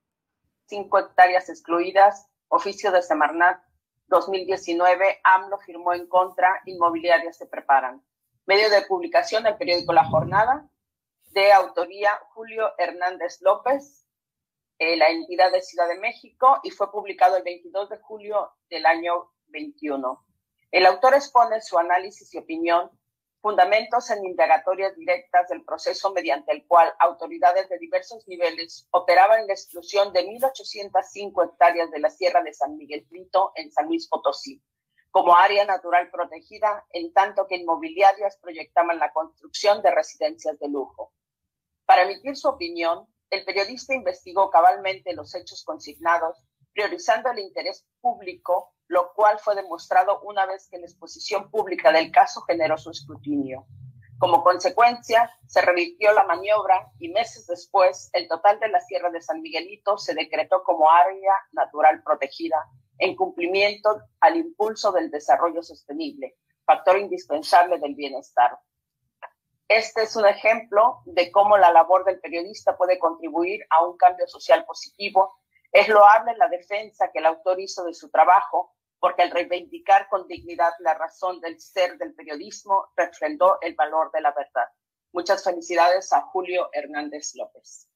Cinco 0.66 0.98
hectáreas 0.98 1.50
excluidas, 1.50 2.28
oficio 2.48 2.92
de 2.94 3.02
Semarnat 3.02 3.62
2019, 4.08 5.20
AMLO 5.26 5.60
firmó 5.60 5.94
en 5.94 6.08
contra, 6.08 6.62
inmobiliarias 6.66 7.36
se 7.36 7.48
preparan. 7.48 8.02
Medio 8.46 8.70
de 8.70 8.82
publicación 8.84 9.44
del 9.44 9.58
periódico 9.58 9.92
La 9.92 10.06
Jornada, 10.06 10.70
de 11.34 11.52
autoría 11.52 12.12
Julio 12.30 12.72
Hernández 12.78 13.42
López, 13.42 14.08
eh, 14.80 14.96
la 14.96 15.10
entidad 15.10 15.52
de 15.52 15.62
Ciudad 15.62 15.90
de 15.90 16.00
México, 16.00 16.62
y 16.64 16.72
fue 16.72 16.90
publicado 16.92 17.36
el 17.36 17.44
22 17.44 17.90
de 17.90 17.98
julio 17.98 18.54
del 18.70 18.86
año 18.86 19.32
21. 19.48 20.26
El 20.72 20.86
autor 20.86 21.16
expone 21.16 21.60
su 21.60 21.78
análisis 21.78 22.34
y 22.34 22.38
opinión, 22.38 22.90
fundamentos 23.42 24.10
en 24.10 24.26
indagatorias 24.26 24.96
directas 24.96 25.48
del 25.50 25.64
proceso 25.64 26.12
mediante 26.12 26.52
el 26.52 26.66
cual 26.68 26.94
autoridades 27.00 27.70
de 27.70 27.78
diversos 27.78 28.28
niveles 28.28 28.88
operaban 28.92 29.48
la 29.48 29.54
exclusión 29.54 30.12
de 30.14 30.26
1.805 30.26 31.46
hectáreas 31.46 31.92
de 31.92 32.00
la 32.00 32.10
Sierra 32.10 32.44
de 32.44 32.54
San 32.54 32.76
Miguel 32.78 33.06
Frito 33.08 33.52
en 33.56 33.72
San 33.72 33.88
Luis 33.88 34.08
Potosí 34.08 34.62
como 35.12 35.36
área 35.36 35.66
natural 35.66 36.10
protegida, 36.12 36.86
en 36.92 37.12
tanto 37.14 37.48
que 37.48 37.56
inmobiliarias 37.56 38.38
proyectaban 38.38 39.00
la 39.00 39.12
construcción 39.12 39.82
de 39.82 39.92
residencias 39.92 40.60
de 40.60 40.70
lujo. 40.70 41.14
Para 41.86 42.04
emitir 42.04 42.36
su 42.36 42.48
opinión, 42.48 43.08
el 43.30 43.44
periodista 43.46 43.96
investigó 43.96 44.50
cabalmente 44.50 45.14
los 45.14 45.34
hechos 45.36 45.64
consignados, 45.64 46.38
priorizando 46.74 47.32
el 47.32 47.40
interés 47.40 47.86
público, 48.02 48.74
lo 48.90 49.14
cual 49.14 49.40
fue 49.40 49.56
demostrado 49.56 50.20
una 50.22 50.46
vez 50.46 50.68
que 50.70 50.80
la 50.80 50.86
exposición 50.86 51.50
pública 51.50 51.92
del 51.92 52.12
caso 52.12 52.42
generó 52.42 52.78
su 52.78 52.90
escrutinio. 52.90 53.66
Como 54.18 54.44
consecuencia, 54.44 55.32
se 55.48 55.62
revirtió 55.62 56.12
la 56.12 56.26
maniobra 56.26 56.92
y 57.00 57.08
meses 57.08 57.48
después 57.48 58.10
el 58.14 58.28
total 58.28 58.60
de 58.60 58.68
la 58.68 58.82
Sierra 58.82 59.10
de 59.12 59.22
San 59.22 59.42
Miguelito 59.42 59.98
se 59.98 60.14
decretó 60.14 60.64
como 60.64 60.92
área 60.92 61.34
natural 61.54 62.04
protegida 62.04 62.58
en 62.98 63.16
cumplimiento 63.16 64.02
al 64.20 64.36
impulso 64.36 64.92
del 64.92 65.10
desarrollo 65.12 65.62
sostenible, 65.64 66.36
factor 66.66 66.98
indispensable 66.98 67.78
del 67.78 67.96
bienestar. 67.96 68.60
Este 69.68 70.02
es 70.02 70.16
un 70.16 70.26
ejemplo 70.26 71.04
de 71.06 71.32
cómo 71.32 71.58
la 71.60 71.72
labor 71.72 72.04
del 72.06 72.20
periodista 72.20 72.76
puede 72.76 72.98
contribuir 72.98 73.62
a 73.70 73.86
un 73.86 73.96
cambio 73.98 74.28
social 74.28 74.66
positivo. 74.66 75.38
Es 75.72 75.88
loable 75.88 76.36
la 76.38 76.50
defensa 76.50 77.12
que 77.14 77.20
el 77.20 77.28
autor 77.28 77.62
hizo 77.62 77.86
de 77.86 77.94
su 77.94 78.10
trabajo, 78.10 78.74
porque 79.00 79.24
al 79.24 79.32
reivindicar 79.32 80.08
con 80.10 80.28
dignidad 80.28 80.72
la 80.80 80.94
razón 80.94 81.40
del 81.40 81.60
ser 81.60 81.98
del 81.98 82.14
periodismo, 82.14 82.92
refrendó 82.96 83.58
el 83.62 83.76
valor 83.76 84.12
de 84.14 84.22
la 84.22 84.32
verdad. 84.32 84.68
Muchas 85.12 85.44
felicidades 85.44 86.12
a 86.14 86.22
Julio 86.22 86.70
Hernández 86.74 87.34
López. 87.36 87.90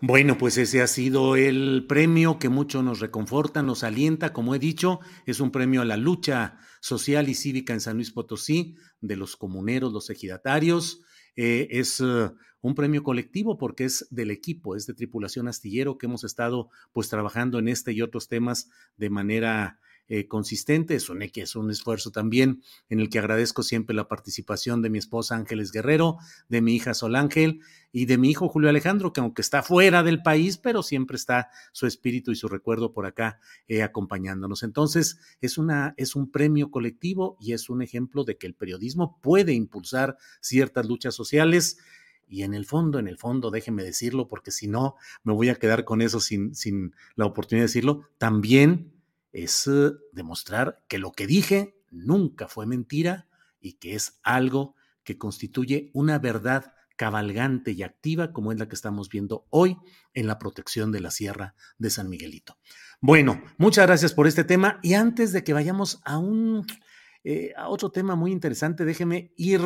Bueno, 0.00 0.36
pues 0.36 0.58
ese 0.58 0.82
ha 0.82 0.86
sido 0.86 1.36
el 1.36 1.86
premio 1.88 2.38
que 2.38 2.48
mucho 2.48 2.82
nos 2.82 3.00
reconforta, 3.00 3.62
nos 3.62 3.82
alienta, 3.82 4.32
como 4.32 4.54
he 4.54 4.58
dicho, 4.58 5.00
es 5.24 5.40
un 5.40 5.50
premio 5.50 5.82
a 5.82 5.84
la 5.84 5.96
lucha 5.96 6.58
social 6.80 7.28
y 7.28 7.34
cívica 7.34 7.72
en 7.72 7.80
San 7.80 7.96
Luis 7.96 8.12
Potosí 8.12 8.76
de 9.00 9.16
los 9.16 9.36
comuneros, 9.36 9.92
los 9.92 10.10
ejidatarios. 10.10 11.02
Eh, 11.36 11.68
es 11.70 12.00
uh, 12.00 12.34
un 12.60 12.74
premio 12.74 13.02
colectivo 13.02 13.58
porque 13.58 13.84
es 13.84 14.06
del 14.10 14.30
equipo, 14.30 14.74
es 14.74 14.86
de 14.86 14.94
tripulación 14.94 15.48
astillero 15.48 15.98
que 15.98 16.06
hemos 16.06 16.24
estado 16.24 16.70
pues 16.92 17.08
trabajando 17.08 17.58
en 17.58 17.68
este 17.68 17.92
y 17.92 18.02
otros 18.02 18.28
temas 18.28 18.70
de 18.96 19.10
manera 19.10 19.78
eh, 20.08 20.28
consistente. 20.28 20.94
Es 20.94 21.08
un, 21.08 21.22
es 21.22 21.56
un 21.56 21.70
esfuerzo 21.70 22.10
también 22.10 22.62
en 22.88 23.00
el 23.00 23.10
que 23.10 23.18
agradezco 23.18 23.62
siempre 23.62 23.94
la 23.96 24.06
participación 24.06 24.80
de 24.80 24.90
mi 24.90 24.98
esposa 24.98 25.34
Ángeles 25.34 25.72
Guerrero, 25.72 26.18
de 26.48 26.62
mi 26.62 26.76
hija 26.76 26.94
Sol 26.94 27.16
Ángel 27.16 27.60
y 27.90 28.04
de 28.06 28.18
mi 28.18 28.30
hijo 28.30 28.48
Julio 28.48 28.68
Alejandro, 28.68 29.12
que 29.12 29.20
aunque 29.20 29.42
está 29.42 29.62
fuera 29.62 30.02
del 30.02 30.22
país, 30.22 30.58
pero 30.58 30.82
siempre 30.82 31.16
está 31.16 31.50
su 31.72 31.86
espíritu 31.86 32.30
y 32.30 32.36
su 32.36 32.46
recuerdo 32.46 32.92
por 32.92 33.06
acá 33.06 33.40
eh, 33.68 33.82
acompañándonos. 33.82 34.62
Entonces, 34.62 35.18
es, 35.40 35.58
una, 35.58 35.94
es 35.96 36.14
un 36.14 36.30
premio 36.30 36.70
colectivo 36.70 37.36
y 37.40 37.52
es 37.52 37.68
un 37.68 37.82
ejemplo 37.82 38.24
de 38.24 38.36
que 38.36 38.46
el 38.46 38.54
periodismo 38.54 39.18
puede 39.20 39.54
impulsar 39.54 40.18
ciertas 40.40 40.86
luchas 40.86 41.14
sociales. 41.14 41.78
Y 42.28 42.42
en 42.42 42.54
el 42.54 42.66
fondo, 42.66 42.98
en 42.98 43.08
el 43.08 43.18
fondo, 43.18 43.50
déjeme 43.50 43.82
decirlo, 43.82 44.28
porque 44.28 44.50
si 44.50 44.68
no, 44.68 44.96
me 45.22 45.32
voy 45.32 45.48
a 45.48 45.54
quedar 45.54 45.84
con 45.84 46.02
eso 46.02 46.20
sin, 46.20 46.54
sin 46.54 46.94
la 47.14 47.26
oportunidad 47.26 47.62
de 47.62 47.68
decirlo, 47.68 48.08
también 48.18 48.95
es 49.32 49.66
eh, 49.66 49.92
demostrar 50.12 50.84
que 50.88 50.98
lo 50.98 51.12
que 51.12 51.26
dije 51.26 51.76
nunca 51.90 52.48
fue 52.48 52.66
mentira 52.66 53.28
y 53.60 53.74
que 53.74 53.94
es 53.94 54.20
algo 54.22 54.74
que 55.04 55.18
constituye 55.18 55.90
una 55.92 56.18
verdad 56.18 56.74
cabalgante 56.96 57.72
y 57.72 57.82
activa 57.82 58.32
como 58.32 58.52
es 58.52 58.58
la 58.58 58.68
que 58.68 58.74
estamos 58.74 59.08
viendo 59.08 59.46
hoy 59.50 59.76
en 60.14 60.26
la 60.26 60.38
protección 60.38 60.92
de 60.92 61.00
la 61.00 61.10
Sierra 61.10 61.54
de 61.78 61.90
San 61.90 62.08
Miguelito. 62.08 62.58
Bueno, 63.00 63.42
muchas 63.58 63.86
gracias 63.86 64.14
por 64.14 64.26
este 64.26 64.44
tema 64.44 64.80
y 64.82 64.94
antes 64.94 65.32
de 65.32 65.44
que 65.44 65.52
vayamos 65.52 66.00
a 66.04 66.18
un 66.18 66.66
eh, 67.28 67.52
a 67.56 67.68
otro 67.68 67.90
tema 67.90 68.14
muy 68.14 68.30
interesante, 68.30 68.84
déjeme 68.84 69.32
ir 69.36 69.60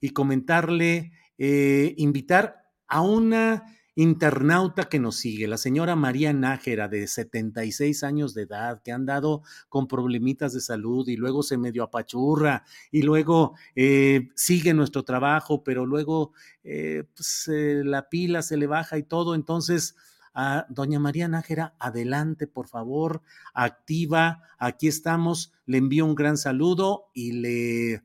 y 0.00 0.10
comentarle, 0.10 1.12
eh, 1.38 1.94
invitar 1.98 2.64
a 2.88 3.00
una 3.00 3.62
internauta 3.96 4.84
que 4.84 5.00
nos 5.00 5.16
sigue, 5.16 5.48
la 5.48 5.56
señora 5.56 5.96
María 5.96 6.32
Nájera, 6.34 6.86
de 6.86 7.06
76 7.06 8.04
años 8.04 8.34
de 8.34 8.42
edad, 8.42 8.82
que 8.82 8.92
ha 8.92 8.94
andado 8.94 9.42
con 9.70 9.88
problemitas 9.88 10.52
de 10.52 10.60
salud 10.60 11.08
y 11.08 11.16
luego 11.16 11.42
se 11.42 11.56
medio 11.56 11.82
apachurra 11.82 12.62
y 12.92 13.02
luego 13.02 13.54
eh, 13.74 14.28
sigue 14.34 14.74
nuestro 14.74 15.02
trabajo, 15.02 15.64
pero 15.64 15.86
luego 15.86 16.32
eh, 16.62 17.04
pues, 17.14 17.48
la 17.48 18.08
pila 18.10 18.42
se 18.42 18.58
le 18.58 18.66
baja 18.66 18.98
y 18.98 19.02
todo. 19.02 19.34
Entonces, 19.34 19.96
a 20.34 20.66
doña 20.68 21.00
María 21.00 21.26
Nájera, 21.26 21.74
adelante, 21.78 22.46
por 22.46 22.68
favor, 22.68 23.22
activa, 23.54 24.42
aquí 24.58 24.88
estamos, 24.88 25.54
le 25.64 25.78
envío 25.78 26.04
un 26.04 26.14
gran 26.14 26.36
saludo 26.36 27.06
y 27.14 27.32
le 27.32 28.02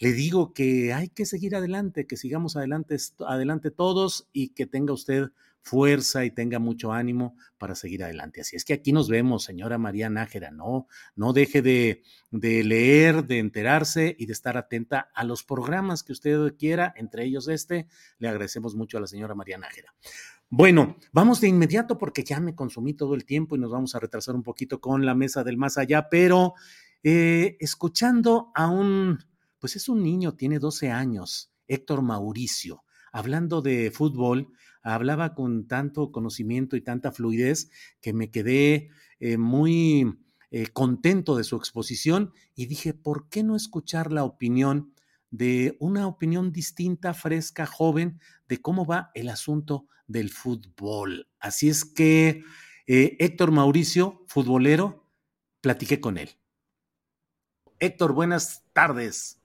le 0.00 0.12
digo 0.14 0.54
que 0.54 0.94
hay 0.94 1.10
que 1.10 1.26
seguir 1.26 1.54
adelante, 1.54 2.06
que 2.06 2.16
sigamos 2.16 2.56
adelante, 2.56 2.96
adelante 3.26 3.70
todos 3.70 4.28
y 4.32 4.48
que 4.48 4.66
tenga 4.66 4.94
usted 4.94 5.30
fuerza 5.60 6.24
y 6.24 6.30
tenga 6.30 6.58
mucho 6.58 6.90
ánimo 6.94 7.36
para 7.58 7.74
seguir 7.74 8.02
adelante. 8.02 8.40
Así 8.40 8.56
es 8.56 8.64
que 8.64 8.72
aquí 8.72 8.92
nos 8.92 9.10
vemos, 9.10 9.44
señora 9.44 9.76
María 9.76 10.08
Nájera, 10.08 10.50
no, 10.50 10.86
no 11.16 11.34
deje 11.34 11.60
de, 11.60 12.02
de 12.30 12.64
leer, 12.64 13.26
de 13.26 13.40
enterarse 13.40 14.16
y 14.18 14.24
de 14.24 14.32
estar 14.32 14.56
atenta 14.56 15.10
a 15.14 15.22
los 15.22 15.44
programas 15.44 16.02
que 16.02 16.12
usted 16.12 16.56
quiera, 16.56 16.94
entre 16.96 17.24
ellos 17.24 17.46
este. 17.48 17.86
Le 18.18 18.28
agradecemos 18.28 18.74
mucho 18.74 18.96
a 18.96 19.02
la 19.02 19.06
señora 19.06 19.34
María 19.34 19.58
Nájera. 19.58 19.94
Bueno, 20.48 20.96
vamos 21.12 21.42
de 21.42 21.48
inmediato 21.48 21.98
porque 21.98 22.24
ya 22.24 22.40
me 22.40 22.54
consumí 22.54 22.94
todo 22.94 23.14
el 23.14 23.26
tiempo 23.26 23.54
y 23.54 23.58
nos 23.58 23.70
vamos 23.70 23.94
a 23.94 24.00
retrasar 24.00 24.34
un 24.34 24.42
poquito 24.42 24.80
con 24.80 25.04
la 25.04 25.14
mesa 25.14 25.44
del 25.44 25.58
más 25.58 25.76
allá, 25.76 26.08
pero 26.10 26.54
eh, 27.02 27.58
escuchando 27.60 28.50
a 28.54 28.68
un 28.68 29.18
pues 29.60 29.76
es 29.76 29.88
un 29.88 30.02
niño, 30.02 30.34
tiene 30.34 30.58
12 30.58 30.90
años, 30.90 31.52
Héctor 31.68 32.02
Mauricio. 32.02 32.82
hablando 33.12 33.60
de 33.60 33.90
fútbol, 33.90 34.52
hablaba 34.82 35.34
con 35.34 35.66
tanto 35.66 36.10
conocimiento 36.12 36.76
y 36.76 36.80
tanta 36.80 37.12
fluidez 37.12 37.70
que 38.00 38.12
me 38.12 38.30
quedé 38.30 38.90
eh, 39.18 39.36
muy 39.36 40.18
eh, 40.50 40.68
contento 40.68 41.36
de 41.36 41.44
su 41.44 41.56
exposición 41.56 42.32
y 42.54 42.66
dije, 42.66 42.94
¿por 42.94 43.28
qué 43.28 43.42
no 43.42 43.56
escuchar 43.56 44.12
la 44.12 44.24
opinión 44.24 44.94
de 45.30 45.76
una 45.80 46.06
opinión 46.06 46.52
distinta, 46.52 47.14
fresca, 47.14 47.66
joven, 47.66 48.20
de 48.48 48.60
cómo 48.60 48.86
va 48.86 49.10
el 49.14 49.28
asunto 49.28 49.86
del 50.06 50.30
fútbol? 50.30 51.28
Así 51.38 51.68
es 51.68 51.84
que 51.84 52.42
eh, 52.86 53.16
Héctor 53.20 53.50
Mauricio, 53.52 54.24
futbolero, 54.26 55.06
platiqué 55.60 56.00
con 56.00 56.16
él. 56.16 56.30
Héctor, 57.78 58.12
buenas 58.12 58.64
tardes. 58.72 59.39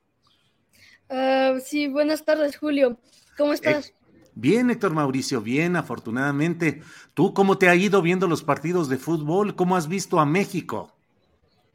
Uh, 1.09 1.59
sí, 1.59 1.87
buenas 1.87 2.25
tardes, 2.25 2.57
Julio. 2.57 2.97
¿Cómo 3.37 3.51
eh, 3.51 3.55
estás? 3.55 3.93
bien, 4.33 4.69
Héctor 4.69 4.93
Mauricio, 4.93 5.41
bien, 5.41 5.75
afortunadamente. 5.75 6.81
¿Tú 7.13 7.33
cómo 7.33 7.57
te 7.57 7.69
ha 7.69 7.75
ido 7.75 8.01
viendo 8.01 8.27
los 8.27 8.43
partidos 8.43 8.89
de 8.89 8.97
fútbol? 8.97 9.55
¿Cómo 9.55 9.75
has 9.75 9.87
visto 9.87 10.19
a 10.19 10.25
México? 10.25 10.91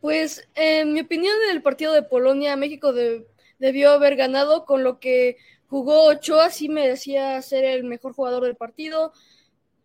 Pues, 0.00 0.48
en 0.54 0.92
mi 0.92 1.00
opinión, 1.00 1.34
el 1.50 1.62
partido 1.62 1.92
de 1.92 2.02
Polonia, 2.02 2.56
México 2.56 2.92
debió 3.58 3.90
haber 3.92 4.16
ganado, 4.16 4.64
con 4.64 4.82
lo 4.82 4.98
que 4.98 5.36
jugó 5.68 6.06
Ochoa, 6.06 6.50
sí 6.50 6.68
merecía 6.68 7.40
ser 7.42 7.64
el 7.64 7.84
mejor 7.84 8.12
jugador 8.12 8.44
del 8.44 8.56
partido, 8.56 9.12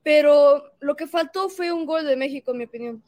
pero 0.03 0.63
lo 0.79 0.95
que 0.95 1.07
faltó 1.07 1.49
fue 1.49 1.71
un 1.71 1.85
gol 1.85 2.05
de 2.05 2.15
México, 2.15 2.51
en 2.51 2.57
mi 2.57 2.63
opinión. 2.63 3.03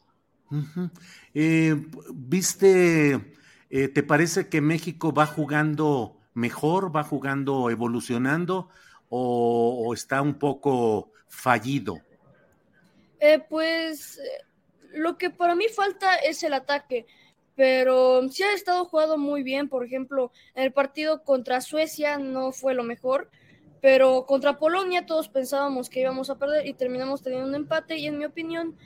Eh, 1.34 1.76
¿Viste, 2.12 3.34
eh, 3.70 3.88
te 3.88 4.02
parece 4.02 4.48
que 4.48 4.60
México 4.60 5.12
va 5.12 5.26
jugando 5.26 6.17
mejor, 6.38 6.94
va 6.94 7.02
jugando 7.02 7.68
evolucionando 7.68 8.68
o, 9.10 9.92
está 9.92 10.22
un 10.22 10.38
poco 10.38 11.12
fallido? 11.26 11.98
Eh, 13.20 13.40
pues 13.48 14.20
lo 14.94 15.18
que 15.18 15.30
para 15.30 15.54
mí 15.54 15.66
falta 15.74 16.14
es 16.16 16.42
el 16.42 16.54
ataque, 16.54 17.06
pero 17.54 18.26
sí 18.30 18.42
ha 18.44 18.52
estado 18.54 18.84
jugando 18.84 19.18
muy 19.18 19.42
bien. 19.42 19.68
Por 19.68 19.84
ejemplo, 19.84 20.32
en 20.54 20.64
el 20.64 20.72
partido 20.72 21.24
contra 21.24 21.60
Suecia 21.60 22.18
no 22.18 22.52
fue 22.52 22.74
lo 22.74 22.84
mejor, 22.84 23.30
pero 23.80 24.24
contra 24.26 24.58
Polonia 24.58 25.06
todos 25.06 25.28
pensábamos 25.28 25.90
que 25.90 26.00
íbamos 26.00 26.30
a 26.30 26.38
perder 26.38 26.66
y 26.66 26.74
terminamos 26.74 27.22
teniendo 27.22 27.48
un 27.48 27.54
empate 27.54 27.96
y 27.96 28.06
en 28.06 28.18
mi 28.18 28.24
opinión 28.24 28.76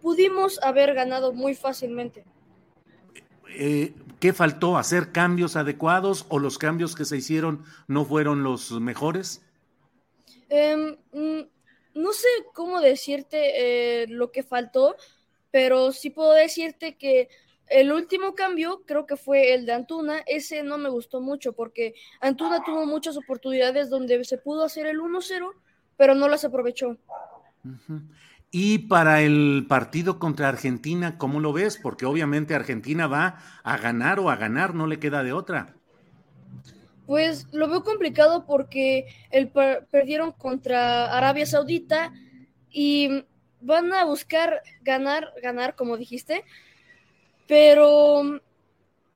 pudimos 0.00 0.62
haber 0.62 0.94
ganado 0.94 1.32
muy 1.32 1.54
fácilmente. 1.54 2.24
Eh, 3.58 3.92
¿Qué 4.20 4.34
faltó? 4.34 4.76
¿Hacer 4.76 5.12
cambios 5.12 5.56
adecuados 5.56 6.26
o 6.28 6.38
los 6.38 6.58
cambios 6.58 6.94
que 6.94 7.06
se 7.06 7.16
hicieron 7.16 7.64
no 7.88 8.04
fueron 8.04 8.42
los 8.42 8.70
mejores? 8.72 9.42
Em, 10.50 10.96
mm, 11.12 11.48
no 11.94 12.12
sé 12.12 12.28
cómo 12.52 12.82
decirte 12.82 14.02
eh, 14.02 14.06
lo 14.08 14.30
que 14.30 14.42
faltó, 14.42 14.94
pero 15.50 15.90
sí 15.92 16.10
puedo 16.10 16.32
decirte 16.32 16.98
que 16.98 17.30
el 17.66 17.92
último 17.92 18.34
cambio 18.34 18.82
creo 18.84 19.06
que 19.06 19.16
fue 19.16 19.54
el 19.54 19.64
de 19.64 19.72
Antuna. 19.72 20.22
Ese 20.26 20.62
no 20.62 20.76
me 20.76 20.90
gustó 20.90 21.22
mucho 21.22 21.54
porque 21.54 21.94
Antuna 22.20 22.62
tuvo 22.62 22.84
muchas 22.84 23.16
oportunidades 23.16 23.88
donde 23.88 24.22
se 24.24 24.36
pudo 24.36 24.64
hacer 24.64 24.84
el 24.86 25.00
1-0, 25.00 25.50
pero 25.96 26.14
no 26.14 26.28
las 26.28 26.44
aprovechó. 26.44 26.98
Y 28.52 28.78
para 28.78 29.22
el 29.22 29.66
partido 29.68 30.18
contra 30.18 30.48
Argentina, 30.48 31.18
¿cómo 31.18 31.38
lo 31.38 31.52
ves? 31.52 31.78
Porque 31.80 32.04
obviamente 32.04 32.54
Argentina 32.54 33.06
va 33.06 33.38
a 33.62 33.76
ganar 33.78 34.18
o 34.18 34.28
a 34.28 34.36
ganar, 34.36 34.74
no 34.74 34.88
le 34.88 34.98
queda 34.98 35.22
de 35.22 35.32
otra. 35.32 35.74
Pues 37.06 37.46
lo 37.52 37.68
veo 37.68 37.84
complicado 37.84 38.44
porque 38.46 39.06
el 39.30 39.48
perdieron 39.48 40.32
contra 40.32 41.16
Arabia 41.16 41.46
Saudita 41.46 42.12
y 42.70 43.24
van 43.60 43.92
a 43.92 44.04
buscar 44.04 44.62
ganar, 44.82 45.32
ganar, 45.42 45.76
como 45.76 45.96
dijiste, 45.96 46.44
pero 47.46 48.40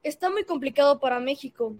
está 0.03 0.30
muy 0.30 0.45
complicado 0.45 1.01
para 1.01 1.18
México. 1.18 1.76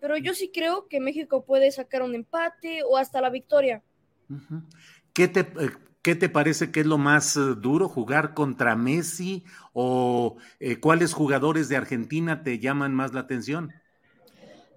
Pero 0.00 0.18
yo 0.18 0.34
sí 0.34 0.50
creo 0.52 0.88
que 0.88 1.00
México 1.00 1.44
puede 1.44 1.70
sacar 1.70 2.02
un 2.02 2.14
empate 2.14 2.82
o 2.82 2.98
hasta 2.98 3.20
la 3.20 3.30
victoria. 3.30 3.82
¿Qué 5.12 5.28
te, 5.28 5.40
eh, 5.40 5.70
¿Qué 6.02 6.16
te 6.16 6.28
parece 6.28 6.72
que 6.72 6.80
es 6.80 6.86
lo 6.86 6.98
más 6.98 7.36
eh, 7.36 7.40
duro, 7.56 7.88
jugar 7.88 8.34
contra 8.34 8.74
Messi 8.74 9.44
o 9.72 10.36
eh, 10.58 10.80
cuáles 10.80 11.14
jugadores 11.14 11.68
de 11.68 11.76
Argentina 11.76 12.42
te 12.42 12.58
llaman 12.58 12.92
más 12.92 13.14
la 13.14 13.20
atención? 13.20 13.72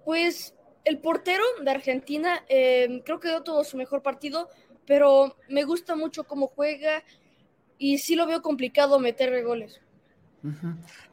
Pues 0.04 0.54
el 0.84 0.98
portero 0.98 1.42
de 1.64 1.70
Argentina 1.70 2.44
em, 2.48 3.00
creo 3.00 3.18
que 3.18 3.28
dio 3.28 3.42
todo 3.42 3.64
su 3.64 3.76
mejor 3.76 4.02
partido, 4.02 4.48
pero 4.86 5.36
me 5.48 5.64
gusta 5.64 5.96
mucho 5.96 6.22
cómo 6.24 6.46
juega 6.46 7.02
y 7.76 7.98
sí 7.98 8.14
lo 8.14 8.26
veo 8.26 8.40
complicado 8.40 9.00
meterle 9.00 9.42
goles. 9.42 9.80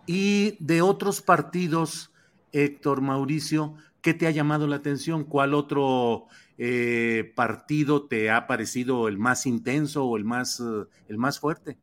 Y 0.06 0.58
de 0.64 0.84
otros 0.84 1.24
partidos, 1.24 2.12
Héctor 2.52 3.02
Mauricio, 3.02 3.74
¿qué 4.02 4.14
te 4.14 4.28
ha 4.28 4.32
llamado 4.32 4.68
la 4.68 4.76
atención? 4.76 5.24
¿Cuál 5.24 5.56
otro 5.56 6.28
eh, 6.58 7.32
partido 7.36 8.08
te 8.08 8.30
ha 8.30 8.48
parecido 8.48 9.08
el 9.08 9.18
más 9.18 9.46
intenso 9.46 10.06
o 10.06 10.18
el 10.18 10.24
más, 10.24 10.60
eh, 10.60 10.86
el 11.08 11.18
más 11.18 11.40
fuerte? 11.40 11.78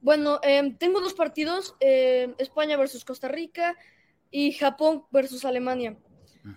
Bueno, 0.00 0.40
em, 0.42 0.76
tengo 0.76 1.00
dos 1.00 1.14
partidos, 1.14 1.74
em, 1.80 2.34
España 2.38 2.76
versus 2.76 3.04
Costa 3.04 3.28
Rica 3.28 3.76
y 4.30 4.52
Japón 4.52 5.04
versus 5.10 5.44
Alemania. 5.44 5.96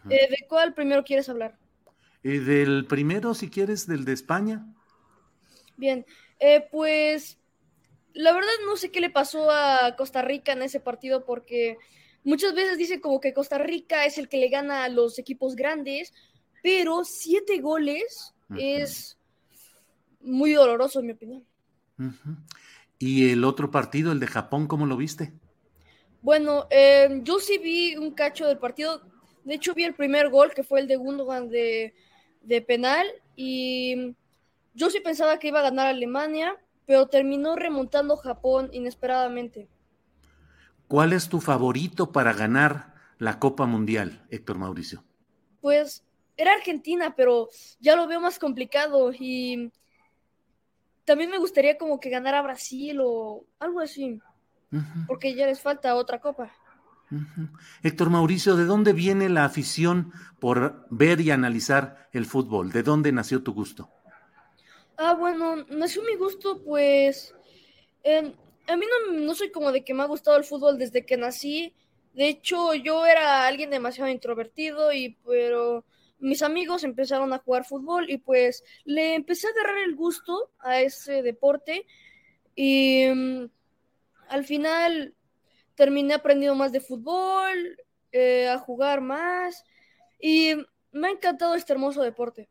Eh, 0.09 0.29
¿De 0.29 0.45
cuál 0.49 0.73
primero 0.73 1.03
quieres 1.03 1.29
hablar? 1.29 1.57
del 2.23 2.87
primero, 2.87 3.35
si 3.35 3.51
quieres, 3.51 3.85
del 3.85 4.03
de 4.03 4.13
España. 4.13 4.65
Bien, 5.77 6.03
pues 6.71 7.37
la 8.15 8.33
verdad 8.33 8.49
no 8.65 8.77
sé 8.77 8.89
qué 8.91 9.01
le 9.01 9.09
pasó 9.09 9.51
a 9.51 9.95
Costa 9.95 10.21
Rica 10.21 10.53
en 10.53 10.63
ese 10.63 10.79
partido 10.79 11.25
porque 11.25 11.77
muchas 12.23 12.55
veces 12.55 12.77
dicen 12.77 13.01
como 13.01 13.19
que 13.19 13.33
Costa 13.33 13.57
Rica 13.57 14.05
es 14.05 14.17
el 14.17 14.29
que 14.29 14.37
le 14.37 14.49
gana 14.49 14.85
a 14.85 14.89
los 14.89 15.19
equipos 15.19 15.55
grandes, 15.55 16.13
pero 16.65 17.03
siete 17.05 17.61
goles 17.61 18.33
es 18.57 19.19
muy 20.19 20.53
doloroso, 20.53 20.99
en 20.99 21.05
mi 21.05 21.11
opinión. 21.11 21.45
¿Y 22.97 23.29
el 23.29 23.43
otro 23.43 23.69
partido, 23.69 24.11
el 24.11 24.19
de 24.19 24.25
Japón, 24.25 24.65
cómo 24.65 24.87
lo 24.87 24.97
viste? 24.97 25.31
Bueno, 26.23 26.65
em, 26.71 27.23
yo 27.23 27.37
sí 27.37 27.59
vi 27.59 27.95
un 27.97 28.15
cacho 28.15 28.47
del 28.47 28.57
partido. 28.57 29.03
De 29.43 29.53
hecho, 29.53 29.75
vi 29.75 29.83
el 29.83 29.93
primer 29.93 30.29
gol, 30.31 30.55
que 30.55 30.63
fue 30.63 30.79
el 30.79 30.87
de 30.87 30.95
Gundogan 30.95 31.49
de, 31.49 31.93
de 32.41 32.61
penal. 32.63 33.05
Y 33.35 34.15
yo 34.73 34.89
sí 34.89 35.01
pensaba 35.01 35.37
que 35.37 35.49
iba 35.49 35.59
a 35.59 35.69
ganar 35.69 35.85
Alemania, 35.85 36.57
pero 36.87 37.05
terminó 37.05 37.55
remontando 37.55 38.17
Japón 38.17 38.71
inesperadamente. 38.73 39.67
¿Cuál 40.87 41.13
es 41.13 41.29
tu 41.29 41.41
favorito 41.41 42.11
para 42.11 42.33
ganar 42.33 42.95
la 43.19 43.37
Copa 43.37 43.67
Mundial, 43.67 44.25
Héctor 44.31 44.57
Mauricio? 44.57 45.03
Pues 45.61 46.04
era 46.37 46.53
Argentina, 46.53 47.13
pero 47.15 47.49
ya 47.79 47.95
lo 47.95 48.07
veo 48.07 48.19
más 48.19 48.39
complicado 48.39 49.11
y 49.13 49.71
también 51.05 51.29
me 51.29 51.37
gustaría 51.37 51.77
como 51.77 51.99
que 51.99 52.09
ganara 52.09 52.41
Brasil 52.41 52.99
o 53.01 53.45
algo 53.59 53.79
así, 53.79 54.19
porque 55.07 55.35
ya 55.35 55.45
les 55.45 55.61
falta 55.61 55.95
otra 55.95 56.19
copa. 56.19 56.51
Héctor 57.83 58.09
Mauricio, 58.09 58.55
¿de 58.55 58.65
dónde 58.65 58.91
viene 58.91 59.29
la 59.29 59.45
afición 59.45 60.11
por 60.39 60.87
ver 60.89 61.21
y 61.21 61.31
analizar 61.31 62.09
el 62.11 62.25
fútbol? 62.25 62.71
¿De 62.71 62.83
dónde 62.83 63.11
nació 63.11 63.43
tu 63.43 63.53
gusto? 63.53 63.89
Ah, 64.97 65.13
bueno, 65.13 65.57
nació 65.69 66.01
mi 66.03 66.15
gusto, 66.15 66.63
pues 66.63 67.33
a 68.67 68.75
mí 68.75 68.85
no, 69.07 69.13
no 69.13 69.35
soy 69.35 69.51
como 69.51 69.71
de 69.71 69.83
que 69.83 69.93
me 69.93 70.03
ha 70.03 70.07
gustado 70.07 70.37
el 70.37 70.43
fútbol 70.43 70.77
desde 70.77 71.05
que 71.05 71.17
nací. 71.17 71.73
De 72.13 72.27
hecho, 72.27 72.73
yo 72.73 73.05
era 73.05 73.45
alguien 73.45 73.69
demasiado 73.69 74.09
introvertido 74.09 74.93
y 74.93 75.17
pero 75.25 75.85
mis 76.25 76.41
amigos 76.41 76.83
empezaron 76.83 77.31
a 77.33 77.37
jugar 77.37 77.65
fútbol 77.65 78.09
y 78.09 78.17
pues 78.17 78.63
le 78.83 79.15
empecé 79.15 79.47
a 79.47 79.51
agarrar 79.51 79.83
el 79.83 79.95
gusto 79.95 80.51
a 80.59 80.81
ese 80.81 81.21
deporte 81.21 81.85
y 82.55 83.05
mm, 83.13 83.45
al 84.29 84.45
final 84.45 85.13
terminé 85.75 86.13
aprendiendo 86.15 86.55
más 86.55 86.71
de 86.71 86.81
fútbol, 86.81 87.77
eh, 88.11 88.47
a 88.49 88.57
jugar 88.57 89.01
más 89.01 89.63
y 90.19 90.53
me 90.91 91.07
ha 91.07 91.11
encantado 91.11 91.55
este 91.55 91.73
hermoso 91.73 92.01
deporte. 92.01 92.49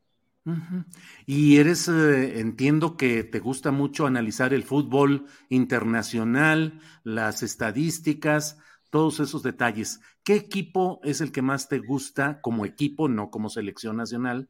Y 1.24 1.56
eres, 1.56 1.88
eh, 1.88 2.38
entiendo 2.38 2.98
que 2.98 3.24
te 3.24 3.40
gusta 3.40 3.70
mucho 3.70 4.06
analizar 4.06 4.52
el 4.52 4.62
fútbol 4.62 5.24
internacional, 5.48 6.80
las 7.02 7.42
estadísticas, 7.42 8.58
todos 8.90 9.20
esos 9.20 9.42
detalles. 9.42 10.00
¿Qué 10.24 10.34
equipo 10.34 11.00
es 11.04 11.20
el 11.20 11.32
que 11.32 11.42
más 11.42 11.68
te 11.68 11.78
gusta 11.78 12.40
como 12.40 12.64
equipo, 12.64 13.08
no 13.08 13.30
como 13.30 13.50
selección 13.50 13.98
nacional, 13.98 14.48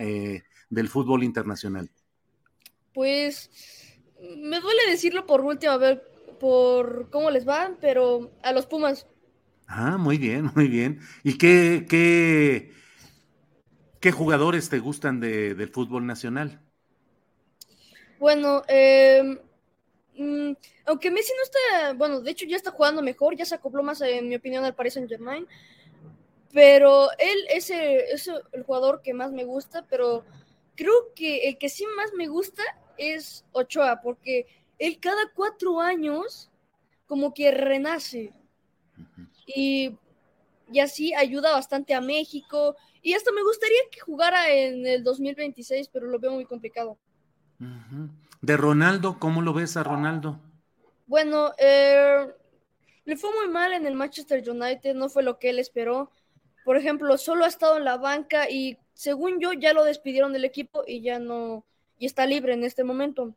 eh, 0.00 0.42
del 0.70 0.88
fútbol 0.88 1.22
internacional? 1.22 1.90
Pues 2.94 3.50
me 4.20 4.60
duele 4.60 4.82
decirlo 4.88 5.26
por 5.26 5.42
última 5.42 5.76
vez, 5.76 6.00
por 6.40 7.10
cómo 7.10 7.30
les 7.30 7.44
van, 7.44 7.76
pero 7.80 8.32
a 8.42 8.52
los 8.52 8.66
Pumas. 8.66 9.06
Ah, 9.66 9.98
muy 9.98 10.18
bien, 10.18 10.50
muy 10.54 10.68
bien. 10.68 11.00
¿Y 11.22 11.36
qué, 11.36 11.86
qué, 11.88 12.72
¿Qué 14.04 14.12
jugadores 14.12 14.68
te 14.68 14.80
gustan 14.80 15.18
de, 15.18 15.54
del 15.54 15.70
fútbol 15.70 16.04
nacional? 16.04 16.60
Bueno, 18.18 18.62
eh, 18.68 19.40
aunque 20.86 21.10
Messi 21.10 21.32
no 21.36 21.42
está, 21.42 21.92
bueno, 21.94 22.20
de 22.20 22.30
hecho 22.30 22.46
ya 22.46 22.56
está 22.56 22.70
jugando 22.70 23.02
mejor, 23.02 23.36
ya 23.36 23.44
se 23.44 23.54
acopló 23.54 23.82
más, 23.82 24.00
en 24.00 24.28
mi 24.28 24.36
opinión, 24.36 24.64
al 24.64 24.74
Paris 24.74 24.94
Saint 24.94 25.08
Germain. 25.08 25.46
Pero 26.52 27.08
él 27.18 27.38
es 27.50 27.70
el, 27.70 27.98
es 28.12 28.30
el 28.52 28.62
jugador 28.62 29.02
que 29.02 29.12
más 29.12 29.32
me 29.32 29.44
gusta, 29.44 29.84
pero 29.88 30.24
creo 30.76 31.12
que 31.14 31.48
el 31.48 31.58
que 31.58 31.68
sí 31.68 31.84
más 31.96 32.12
me 32.12 32.28
gusta 32.28 32.62
es 32.96 33.44
Ochoa, 33.52 34.00
porque 34.02 34.46
él 34.78 34.98
cada 35.00 35.32
cuatro 35.34 35.80
años 35.80 36.50
como 37.06 37.34
que 37.34 37.50
renace. 37.50 38.32
Y, 39.46 39.96
y 40.72 40.80
así 40.80 41.12
ayuda 41.14 41.52
bastante 41.52 41.94
a 41.94 42.00
México. 42.00 42.76
Y 43.02 43.14
hasta 43.14 43.32
me 43.32 43.42
gustaría 43.42 43.78
que 43.90 44.00
jugara 44.00 44.50
en 44.50 44.86
el 44.86 45.02
2026, 45.02 45.88
pero 45.88 46.06
lo 46.06 46.18
veo 46.18 46.32
muy 46.32 46.46
complicado. 46.46 46.96
De 48.44 48.58
Ronaldo, 48.58 49.18
¿cómo 49.18 49.40
lo 49.40 49.54
ves 49.54 49.78
a 49.78 49.82
Ronaldo? 49.82 50.38
Bueno, 51.06 51.52
eh, 51.56 52.26
le 53.06 53.16
fue 53.16 53.30
muy 53.34 53.48
mal 53.50 53.72
en 53.72 53.86
el 53.86 53.94
Manchester 53.94 54.46
United, 54.46 54.94
no 54.94 55.08
fue 55.08 55.22
lo 55.22 55.38
que 55.38 55.48
él 55.48 55.58
esperó. 55.58 56.10
Por 56.62 56.76
ejemplo, 56.76 57.16
solo 57.16 57.46
ha 57.46 57.48
estado 57.48 57.78
en 57.78 57.86
la 57.86 57.96
banca 57.96 58.50
y 58.50 58.76
según 58.92 59.40
yo 59.40 59.54
ya 59.54 59.72
lo 59.72 59.82
despidieron 59.82 60.34
del 60.34 60.44
equipo 60.44 60.84
y 60.86 61.00
ya 61.00 61.18
no, 61.18 61.64
y 61.98 62.04
está 62.04 62.26
libre 62.26 62.52
en 62.52 62.64
este 62.64 62.84
momento. 62.84 63.34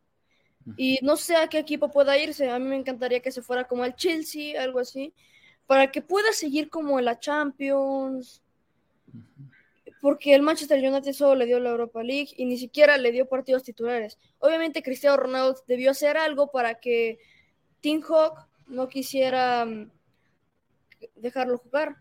Y 0.75 0.99
no 1.01 1.15
sé 1.15 1.37
a 1.37 1.47
qué 1.47 1.59
equipo 1.59 1.89
pueda 1.89 2.17
irse. 2.17 2.49
A 2.49 2.59
mí 2.59 2.65
me 2.67 2.75
encantaría 2.75 3.21
que 3.21 3.31
se 3.31 3.41
fuera 3.41 3.63
como 3.63 3.83
al 3.83 3.95
Chelsea, 3.95 4.61
algo 4.61 4.79
así, 4.79 5.13
para 5.67 5.89
que 5.89 6.01
pueda 6.01 6.33
seguir 6.33 6.69
como 6.69 6.99
en 6.99 7.05
la 7.05 7.17
Champions. 7.17 8.41
Porque 10.01 10.35
el 10.35 10.41
Manchester 10.41 10.79
United 10.79 11.13
solo 11.13 11.35
le 11.35 11.45
dio 11.45 11.59
la 11.59 11.71
Europa 11.71 12.03
League 12.03 12.29
y 12.37 12.45
ni 12.45 12.57
siquiera 12.57 12.97
le 12.97 13.11
dio 13.11 13.27
partidos 13.27 13.63
titulares. 13.63 14.19
Obviamente 14.39 14.83
Cristiano 14.83 15.17
Ronaldo 15.17 15.55
debió 15.67 15.91
hacer 15.91 16.17
algo 16.17 16.51
para 16.51 16.75
que 16.75 17.19
Tim 17.81 18.01
Hawk 18.03 18.47
no 18.67 18.87
quisiera 18.87 19.65
mm, 19.65 19.89
dejarlo 21.15 21.57
jugar. 21.57 21.97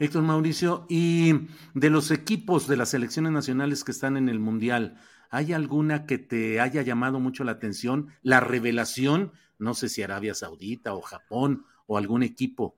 Héctor 0.00 0.22
Mauricio, 0.22 0.84
y 0.88 1.32
de 1.74 1.90
los 1.90 2.10
equipos 2.10 2.66
de 2.66 2.76
las 2.76 2.88
selecciones 2.88 3.30
nacionales 3.30 3.84
que 3.84 3.92
están 3.92 4.16
en 4.16 4.28
el 4.28 4.40
Mundial, 4.40 4.98
¿hay 5.30 5.52
alguna 5.52 6.06
que 6.06 6.18
te 6.18 6.60
haya 6.60 6.82
llamado 6.82 7.20
mucho 7.20 7.44
la 7.44 7.52
atención? 7.52 8.08
La 8.22 8.40
revelación, 8.40 9.32
no 9.58 9.74
sé 9.74 9.88
si 9.88 10.02
Arabia 10.02 10.34
Saudita 10.34 10.94
o 10.94 11.02
Japón 11.02 11.64
o 11.86 11.98
algún 11.98 12.24
equipo. 12.24 12.77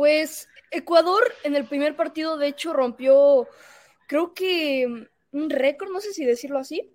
Pues 0.00 0.48
Ecuador 0.70 1.22
en 1.44 1.54
el 1.54 1.66
primer 1.66 1.94
partido, 1.94 2.38
de 2.38 2.46
hecho, 2.46 2.72
rompió, 2.72 3.46
creo 4.08 4.32
que 4.32 4.86
un 5.30 5.50
récord, 5.50 5.90
no 5.90 6.00
sé 6.00 6.14
si 6.14 6.24
decirlo 6.24 6.58
así, 6.58 6.90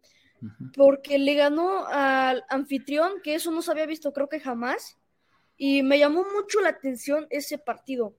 porque 0.76 1.20
le 1.20 1.36
ganó 1.36 1.86
al 1.86 2.44
anfitrión, 2.50 3.22
que 3.24 3.36
eso 3.36 3.52
no 3.52 3.62
se 3.62 3.70
había 3.70 3.86
visto 3.86 4.12
creo 4.12 4.28
que 4.28 4.40
jamás 4.40 4.98
y 5.56 5.84
me 5.84 6.00
llamó 6.00 6.26
mucho 6.36 6.62
la 6.62 6.70
atención 6.70 7.28
ese 7.30 7.60
partido. 7.60 8.16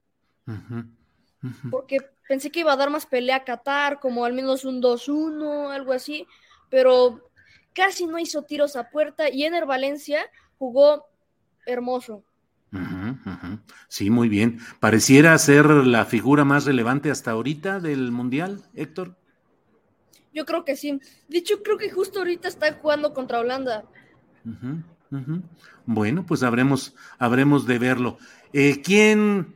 Porque 1.68 1.98
pensé 2.28 2.52
que 2.52 2.60
iba 2.60 2.72
a 2.72 2.76
dar 2.76 2.90
más 2.90 3.06
pelea 3.06 3.38
a 3.38 3.44
Qatar, 3.44 3.98
como 3.98 4.24
al 4.24 4.34
menos 4.34 4.64
un 4.64 4.80
2-1, 4.80 5.72
algo 5.74 5.94
así, 5.94 6.28
pero 6.70 7.28
casi 7.72 8.06
no 8.06 8.20
hizo 8.20 8.42
tiros 8.42 8.76
a 8.76 8.88
puerta 8.88 9.30
y 9.30 9.46
Ener 9.46 9.66
Valencia 9.66 10.30
jugó 10.60 11.08
hermoso. 11.66 12.22
Sí, 13.88 14.10
muy 14.10 14.28
bien. 14.28 14.58
Pareciera 14.80 15.36
ser 15.38 15.66
la 15.66 16.04
figura 16.04 16.44
más 16.44 16.64
relevante 16.64 17.10
hasta 17.10 17.30
ahorita 17.30 17.80
del 17.80 18.10
Mundial, 18.10 18.62
Héctor. 18.74 19.16
Yo 20.34 20.44
creo 20.44 20.64
que 20.64 20.76
sí. 20.76 21.00
De 21.28 21.38
hecho, 21.38 21.62
creo 21.62 21.78
que 21.78 21.90
justo 21.90 22.18
ahorita 22.18 22.48
está 22.48 22.72
jugando 22.74 23.14
contra 23.14 23.40
Holanda. 23.40 23.84
Bueno, 25.86 26.26
pues 26.26 26.42
habremos, 26.42 26.94
habremos 27.18 27.66
de 27.66 27.78
verlo. 27.78 28.18
Eh, 28.52 28.82
¿Quién 28.82 29.54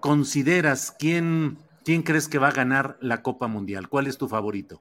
consideras, 0.00 0.94
quién, 0.98 1.58
quién 1.84 2.02
crees 2.02 2.28
que 2.28 2.38
va 2.38 2.48
a 2.48 2.52
ganar 2.52 2.96
la 3.00 3.22
Copa 3.22 3.48
Mundial? 3.48 3.88
¿Cuál 3.88 4.06
es 4.06 4.16
tu 4.16 4.28
favorito? 4.28 4.80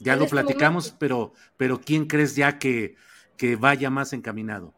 Ya 0.00 0.16
lo 0.16 0.24
este 0.24 0.34
platicamos, 0.34 0.94
pero, 0.98 1.32
pero 1.56 1.80
¿quién 1.80 2.06
crees 2.06 2.36
ya 2.36 2.58
que, 2.58 2.96
que 3.36 3.56
vaya 3.56 3.90
más 3.90 4.12
encaminado? 4.12 4.74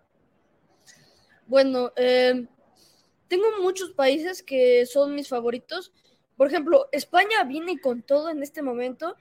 Bueno, 1.47 1.93
eh, 1.97 2.47
tengo 3.31 3.47
muchos 3.63 3.93
países 3.93 4.43
que 4.43 4.85
son 4.85 5.15
mis 5.15 5.29
favoritos. 5.29 5.91
Por 6.37 6.49
ejemplo, 6.49 6.89
España 6.93 7.43
viene 7.47 7.81
con 7.81 8.03
todo 8.03 8.29
en 8.29 8.43
este 8.43 8.61
momento 8.61 9.17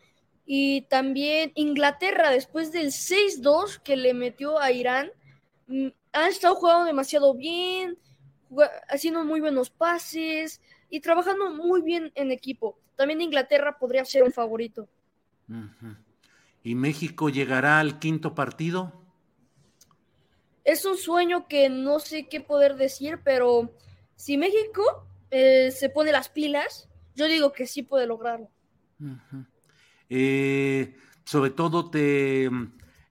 y 0.46 0.82
también 0.90 1.54
Inglaterra 1.56 2.30
después 2.30 2.74
del 2.74 2.88
6-2 2.88 3.80
que 3.82 3.96
le 3.96 4.14
metió 4.14 4.60
a 4.60 4.74
Irán 4.74 5.14
Mm, 5.70 5.90
han 6.14 6.30
estado 6.30 6.56
jugando 6.56 6.86
demasiado 6.86 7.36
bien, 7.36 7.98
haciendo 8.90 9.24
muy 9.24 9.40
buenos 9.40 9.70
pases 9.70 10.62
y 10.90 11.00
trabajando 11.00 11.52
muy 11.52 11.84
bien 11.84 12.12
en 12.16 12.32
equipo. 12.32 12.80
También 12.96 13.22
Inglaterra 13.22 13.78
podría 13.78 14.04
ser 14.04 14.24
un 14.24 14.32
favorito. 14.32 14.90
¿Y 16.64 16.74
México 16.74 17.30
llegará 17.30 17.80
al 17.80 18.00
quinto 18.00 18.34
partido? 18.34 18.94
Es 20.64 20.86
un 20.86 20.98
sueño 20.98 21.48
que 21.48 21.70
no 21.70 22.00
sé 22.00 22.28
qué 22.28 22.42
poder 22.42 22.76
decir, 22.76 23.20
pero 23.24 23.72
si 24.20 24.38
México 24.38 25.08
eh, 25.32 25.72
se 25.72 25.90
pone 25.90 26.12
las 26.12 26.28
pilas, 26.28 26.90
yo 27.16 27.28
digo 27.28 27.54
que 27.54 27.66
sí 27.66 27.84
puede 27.84 28.06
lograrlo. 28.06 28.50
Eh, 30.10 30.94
sobre 31.24 31.52
todo 31.52 31.90
te 31.90 32.50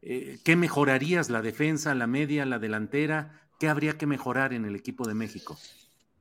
eh, 0.02 0.38
¿qué 0.44 0.54
mejorarías? 0.54 1.30
¿La 1.30 1.40
defensa, 1.40 1.94
la 1.94 2.06
media, 2.06 2.44
la 2.44 2.58
delantera? 2.58 3.40
¿Qué 3.58 3.68
habría 3.68 3.96
que 3.96 4.06
mejorar 4.06 4.52
en 4.52 4.66
el 4.66 4.76
equipo 4.76 5.08
de 5.08 5.14
México? 5.14 5.56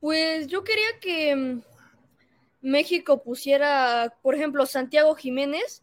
Pues 0.00 0.46
yo 0.46 0.64
quería 0.64 0.98
que 1.02 1.36
mm, 1.36 1.62
México 2.62 3.22
pusiera, 3.22 4.16
por 4.22 4.34
ejemplo, 4.34 4.64
Santiago 4.64 5.14
Jiménez. 5.14 5.82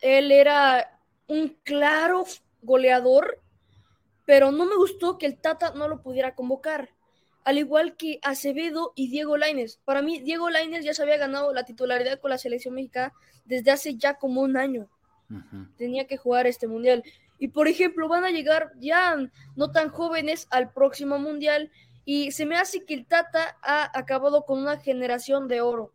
Él 0.00 0.30
era 0.30 1.00
un 1.26 1.56
claro 1.64 2.24
goleador, 2.62 3.40
pero 4.24 4.52
no 4.52 4.64
me 4.64 4.76
gustó 4.76 5.18
que 5.18 5.26
el 5.26 5.38
Tata 5.38 5.72
no 5.74 5.88
lo 5.88 6.02
pudiera 6.02 6.36
convocar. 6.36 6.90
Al 7.44 7.58
igual 7.58 7.96
que 7.96 8.18
Acevedo 8.22 8.92
y 8.94 9.08
Diego 9.08 9.36
Laines. 9.36 9.80
Para 9.84 10.02
mí, 10.02 10.20
Diego 10.20 10.50
Laines 10.50 10.84
ya 10.84 10.94
se 10.94 11.02
había 11.02 11.16
ganado 11.16 11.52
la 11.52 11.64
titularidad 11.64 12.20
con 12.20 12.30
la 12.30 12.38
selección 12.38 12.74
mexicana 12.74 13.12
desde 13.44 13.70
hace 13.70 13.96
ya 13.96 14.14
como 14.14 14.42
un 14.42 14.56
año. 14.56 14.88
Tenía 15.76 16.06
que 16.06 16.16
jugar 16.16 16.46
este 16.46 16.66
mundial. 16.66 17.02
Y 17.38 17.48
por 17.48 17.68
ejemplo, 17.68 18.08
van 18.08 18.24
a 18.24 18.30
llegar 18.30 18.72
ya 18.78 19.16
no 19.56 19.70
tan 19.70 19.90
jóvenes 19.90 20.46
al 20.50 20.72
próximo 20.72 21.18
mundial. 21.18 21.70
Y 22.04 22.32
se 22.32 22.46
me 22.46 22.56
hace 22.56 22.84
que 22.84 22.94
el 22.94 23.06
Tata 23.06 23.58
ha 23.62 23.90
acabado 23.98 24.44
con 24.44 24.58
una 24.58 24.78
generación 24.78 25.48
de 25.48 25.60
oro. 25.60 25.92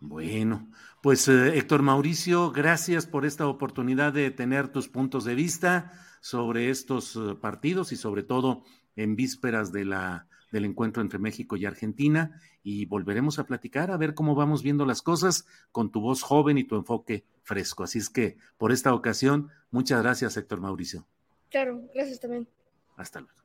Bueno, 0.00 0.70
pues 1.02 1.28
eh, 1.28 1.58
Héctor 1.58 1.82
Mauricio, 1.82 2.52
gracias 2.52 3.06
por 3.06 3.26
esta 3.26 3.46
oportunidad 3.46 4.12
de 4.12 4.30
tener 4.30 4.68
tus 4.68 4.88
puntos 4.88 5.24
de 5.24 5.34
vista 5.34 5.92
sobre 6.20 6.70
estos 6.70 7.16
eh, 7.16 7.34
partidos 7.40 7.92
y 7.92 7.96
sobre 7.96 8.22
todo 8.22 8.64
en 9.02 9.16
vísperas 9.16 9.72
de 9.72 9.84
la 9.84 10.26
del 10.50 10.64
encuentro 10.64 11.02
entre 11.02 11.18
México 11.18 11.56
y 11.56 11.64
Argentina 11.64 12.40
y 12.62 12.84
volveremos 12.86 13.38
a 13.38 13.44
platicar 13.44 13.90
a 13.90 13.96
ver 13.96 14.14
cómo 14.14 14.34
vamos 14.34 14.62
viendo 14.62 14.84
las 14.84 15.02
cosas 15.02 15.46
con 15.72 15.90
tu 15.90 16.00
voz 16.00 16.22
joven 16.22 16.58
y 16.58 16.64
tu 16.64 16.76
enfoque 16.76 17.24
fresco. 17.42 17.84
Así 17.84 17.98
es 17.98 18.10
que 18.10 18.36
por 18.58 18.72
esta 18.72 18.92
ocasión, 18.92 19.50
muchas 19.70 20.02
gracias, 20.02 20.36
Héctor 20.36 20.60
Mauricio. 20.60 21.06
Claro, 21.50 21.82
gracias 21.94 22.20
también. 22.20 22.48
Hasta 22.96 23.20
luego. 23.20 23.40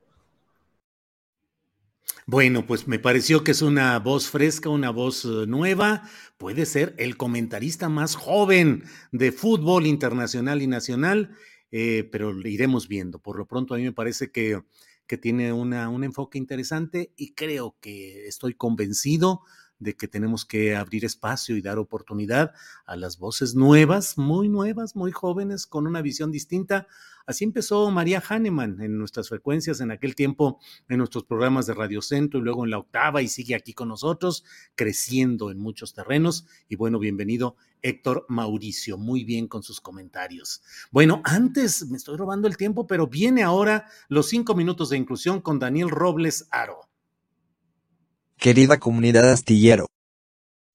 Bueno, 2.28 2.66
pues 2.66 2.88
me 2.88 2.98
pareció 2.98 3.44
que 3.44 3.52
es 3.52 3.62
una 3.62 4.00
voz 4.00 4.30
fresca, 4.30 4.70
una 4.70 4.90
voz 4.90 5.26
eh, 5.26 5.46
nueva. 5.48 6.04
Puede 6.38 6.66
ser 6.66 6.96
el 6.98 7.18
comentarista 7.18 7.88
más 7.88 8.16
joven 8.16 8.84
de 9.12 9.32
fútbol 9.32 9.86
internacional 9.86 10.62
y 10.64 10.68
nacional, 10.68 11.36
eh, 11.72 12.08
pero 12.12 12.32
iremos 12.48 12.88
viendo. 12.88 13.20
Por 13.20 13.38
lo 13.38 13.46
pronto, 13.46 13.76
a 13.76 13.78
mí 13.78 13.84
me 13.84 13.92
parece 13.92 14.32
que 14.32 14.64
que 15.08 15.18
tiene 15.18 15.54
una, 15.54 15.90
un 15.90 16.04
enfoque 16.04 16.38
interesante 16.38 17.14
y 17.16 17.34
creo 17.34 17.76
que 17.82 18.28
estoy 18.28 18.54
convencido 18.56 19.42
de 19.80 19.96
que 19.96 20.08
tenemos 20.08 20.46
que 20.46 20.76
abrir 20.76 21.06
espacio 21.06 21.58
y 21.58 21.62
dar 21.62 21.80
oportunidad 21.80 22.54
a 22.86 22.96
las 22.96 23.18
voces 23.18 23.56
nuevas, 23.56 24.18
muy 24.18 24.50
nuevas, 24.50 24.96
muy 24.96 25.12
jóvenes, 25.12 25.68
con 25.68 25.88
una 25.88 26.02
visión 26.02 26.32
distinta. 26.32 26.88
Así 27.28 27.44
empezó 27.44 27.90
María 27.90 28.22
Hahnemann 28.28 28.80
en 28.82 29.00
nuestras 29.00 29.30
frecuencias, 29.30 29.82
en 29.82 29.90
aquel 29.90 30.14
tiempo 30.14 30.60
en 30.88 31.00
nuestros 31.00 31.24
programas 31.24 31.66
de 31.66 31.74
Radio 31.74 32.02
Centro 32.02 32.40
y 32.40 32.44
luego 32.44 32.66
en 32.66 32.72
la 32.72 32.78
octava 32.78 33.22
y 33.24 33.28
sigue 33.28 33.56
aquí 33.56 33.74
con 33.74 33.88
nosotros, 33.88 34.44
creciendo 34.76 35.50
en 35.50 35.58
muchos 35.58 35.94
terrenos. 35.94 36.46
Y 36.70 36.76
bueno, 36.76 37.00
bienvenido 37.00 37.56
Héctor 37.82 38.26
Mauricio, 38.30 38.98
muy 38.98 39.24
bien 39.24 39.48
con 39.48 39.64
sus 39.64 39.82
comentarios. 39.82 40.62
Bueno, 40.92 41.22
antes 41.24 41.88
me 41.90 41.98
estoy 41.98 42.16
robando 42.16 42.48
el 42.48 42.58
tiempo, 42.58 42.86
pero 42.86 43.08
viene 43.08 43.42
ahora 43.42 43.88
los 44.08 44.30
cinco 44.30 44.54
minutos 44.54 44.90
de 44.90 44.98
inclusión 44.98 45.42
con 45.42 45.58
Daniel 45.58 45.90
Robles 45.90 46.48
Aro. 46.52 46.95
Querida 48.38 48.80
comunidad 48.80 49.32
astillero, 49.32 49.88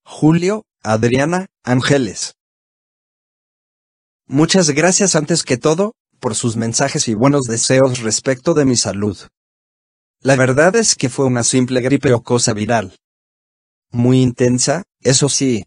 Julio, 0.03 0.65
Adriana, 0.83 1.47
Ángeles. 1.63 2.35
Muchas 4.27 4.71
gracias 4.71 5.15
antes 5.15 5.45
que 5.45 5.57
todo, 5.57 5.95
por 6.21 6.35
sus 6.35 6.57
mensajes 6.57 7.07
y 7.07 7.15
buenos 7.15 7.43
deseos 7.43 8.01
respecto 8.01 8.55
de 8.55 8.65
mi 8.65 8.77
salud. 8.77 9.19
La 10.21 10.37
verdad 10.37 10.75
es 10.75 10.97
que 10.97 11.09
fue 11.09 11.27
una 11.27 11.45
simple 11.45 11.81
gripe 11.81 12.13
o 12.13 12.23
cosa 12.23 12.55
viral. 12.55 12.97
Muy 13.91 14.21
intensa, 14.21 14.83
eso 15.01 15.29
sí. 15.29 15.65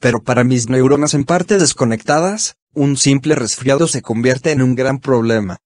Pero 0.00 0.22
para 0.22 0.44
mis 0.44 0.68
neuronas 0.68 1.14
en 1.14 1.24
parte 1.24 1.58
desconectadas, 1.58 2.56
un 2.74 2.96
simple 2.96 3.34
resfriado 3.34 3.86
se 3.86 4.02
convierte 4.02 4.50
en 4.50 4.62
un 4.62 4.74
gran 4.74 4.98
problema. 4.98 5.58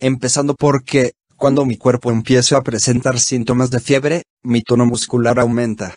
Empezando 0.00 0.54
porque, 0.54 1.12
cuando 1.36 1.64
mi 1.64 1.76
cuerpo 1.76 2.10
empieza 2.10 2.56
a 2.56 2.62
presentar 2.62 3.18
síntomas 3.18 3.70
de 3.70 3.80
fiebre, 3.80 4.22
mi 4.42 4.62
tono 4.62 4.86
muscular 4.86 5.38
aumenta. 5.38 5.96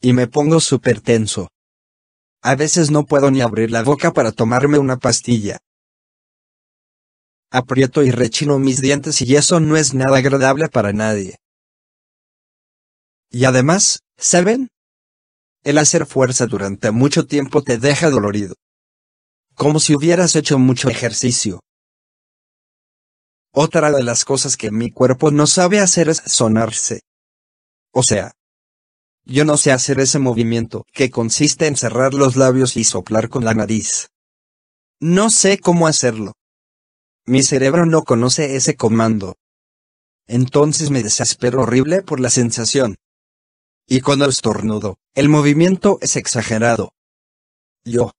Y 0.00 0.12
me 0.12 0.26
pongo 0.26 0.60
súper 0.60 1.00
tenso. 1.00 1.48
A 2.42 2.54
veces 2.56 2.90
no 2.90 3.04
puedo 3.06 3.30
ni 3.30 3.40
abrir 3.40 3.70
la 3.70 3.82
boca 3.82 4.12
para 4.12 4.32
tomarme 4.32 4.78
una 4.78 4.98
pastilla. 4.98 5.58
Aprieto 7.50 8.02
y 8.02 8.10
rechino 8.10 8.58
mis 8.58 8.80
dientes 8.80 9.22
y 9.22 9.36
eso 9.36 9.60
no 9.60 9.76
es 9.76 9.94
nada 9.94 10.18
agradable 10.18 10.68
para 10.68 10.92
nadie. 10.92 11.36
Y 13.30 13.46
además, 13.46 14.00
¿saben? 14.18 14.68
El 15.62 15.78
hacer 15.78 16.04
fuerza 16.04 16.46
durante 16.46 16.90
mucho 16.90 17.26
tiempo 17.26 17.62
te 17.62 17.78
deja 17.78 18.10
dolorido. 18.10 18.54
Como 19.54 19.80
si 19.80 19.94
hubieras 19.94 20.36
hecho 20.36 20.58
mucho 20.58 20.90
ejercicio. 20.90 21.60
Otra 23.56 23.92
de 23.92 24.02
las 24.02 24.24
cosas 24.24 24.56
que 24.56 24.72
mi 24.72 24.90
cuerpo 24.90 25.30
no 25.30 25.46
sabe 25.46 25.78
hacer 25.78 26.08
es 26.08 26.20
sonarse. 26.26 27.02
O 27.92 28.02
sea, 28.02 28.32
yo 29.24 29.44
no 29.44 29.56
sé 29.56 29.70
hacer 29.70 30.00
ese 30.00 30.18
movimiento, 30.18 30.84
que 30.92 31.08
consiste 31.08 31.68
en 31.68 31.76
cerrar 31.76 32.14
los 32.14 32.34
labios 32.34 32.76
y 32.76 32.82
soplar 32.82 33.28
con 33.28 33.44
la 33.44 33.54
nariz. 33.54 34.08
No 35.00 35.30
sé 35.30 35.58
cómo 35.58 35.86
hacerlo. 35.86 36.32
Mi 37.26 37.44
cerebro 37.44 37.86
no 37.86 38.02
conoce 38.02 38.56
ese 38.56 38.74
comando. 38.74 39.36
Entonces 40.26 40.90
me 40.90 41.04
desespero 41.04 41.62
horrible 41.62 42.02
por 42.02 42.18
la 42.18 42.30
sensación. 42.30 42.96
Y 43.86 44.00
cuando 44.00 44.26
estornudo, 44.26 44.98
el 45.14 45.28
movimiento 45.28 45.98
es 46.00 46.16
exagerado. 46.16 46.90
Yo, 47.84 48.10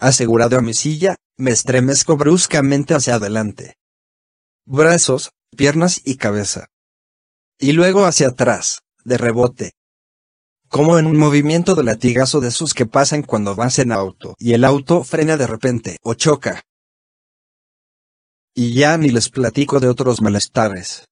asegurado 0.00 0.58
a 0.58 0.60
mi 0.60 0.74
silla, 0.74 1.14
me 1.36 1.52
estremezco 1.52 2.16
bruscamente 2.16 2.94
hacia 2.94 3.14
adelante. 3.14 3.76
Brazos, 4.72 5.32
piernas 5.56 6.00
y 6.04 6.14
cabeza. 6.14 6.68
Y 7.58 7.72
luego 7.72 8.04
hacia 8.04 8.28
atrás, 8.28 8.82
de 9.02 9.18
rebote, 9.18 9.72
como 10.68 10.96
en 10.96 11.06
un 11.06 11.16
movimiento 11.16 11.74
de 11.74 11.82
latigazo 11.82 12.38
de 12.38 12.50
esos 12.50 12.72
que 12.72 12.86
pasan 12.86 13.24
cuando 13.24 13.56
vas 13.56 13.80
en 13.80 13.90
auto 13.90 14.36
y 14.38 14.52
el 14.52 14.64
auto 14.64 15.02
frena 15.02 15.36
de 15.36 15.48
repente 15.48 15.96
o 16.04 16.14
choca. 16.14 16.62
Y 18.54 18.74
ya 18.74 18.96
ni 18.96 19.08
les 19.08 19.28
platico 19.28 19.80
de 19.80 19.88
otros 19.88 20.22
malestares. 20.22 21.04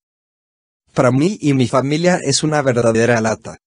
Para 0.95 1.11
mí 1.11 1.37
y 1.41 1.53
mi 1.55 1.67
familia 1.67 2.21
es 2.23 2.45
una 2.45 2.63
verdadera 2.63 3.21
lata. 3.21 3.59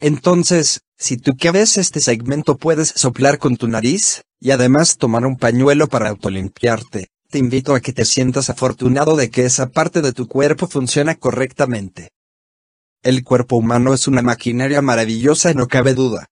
Entonces, 0.00 0.80
si 0.96 1.18
tú 1.18 1.36
que 1.36 1.50
ves 1.50 1.76
este 1.76 2.00
segmento 2.00 2.56
puedes 2.56 2.88
soplar 2.88 3.38
con 3.38 3.58
tu 3.58 3.68
nariz, 3.68 4.22
y 4.40 4.52
además 4.52 4.96
tomar 4.96 5.26
un 5.26 5.36
pañuelo 5.36 5.88
para 5.88 6.08
autolimpiarte, 6.08 7.08
te 7.30 7.38
invito 7.38 7.74
a 7.74 7.80
que 7.80 7.92
te 7.92 8.06
sientas 8.06 8.48
afortunado 8.48 9.14
de 9.14 9.30
que 9.30 9.44
esa 9.44 9.68
parte 9.68 10.00
de 10.00 10.12
tu 10.12 10.26
cuerpo 10.26 10.66
funciona 10.66 11.14
correctamente. 11.14 12.10
El 13.02 13.22
cuerpo 13.22 13.56
humano 13.56 13.92
es 13.92 14.08
una 14.08 14.22
maquinaria 14.22 14.80
maravillosa 14.80 15.52
no 15.52 15.68
cabe 15.68 15.92
duda. 15.92 16.26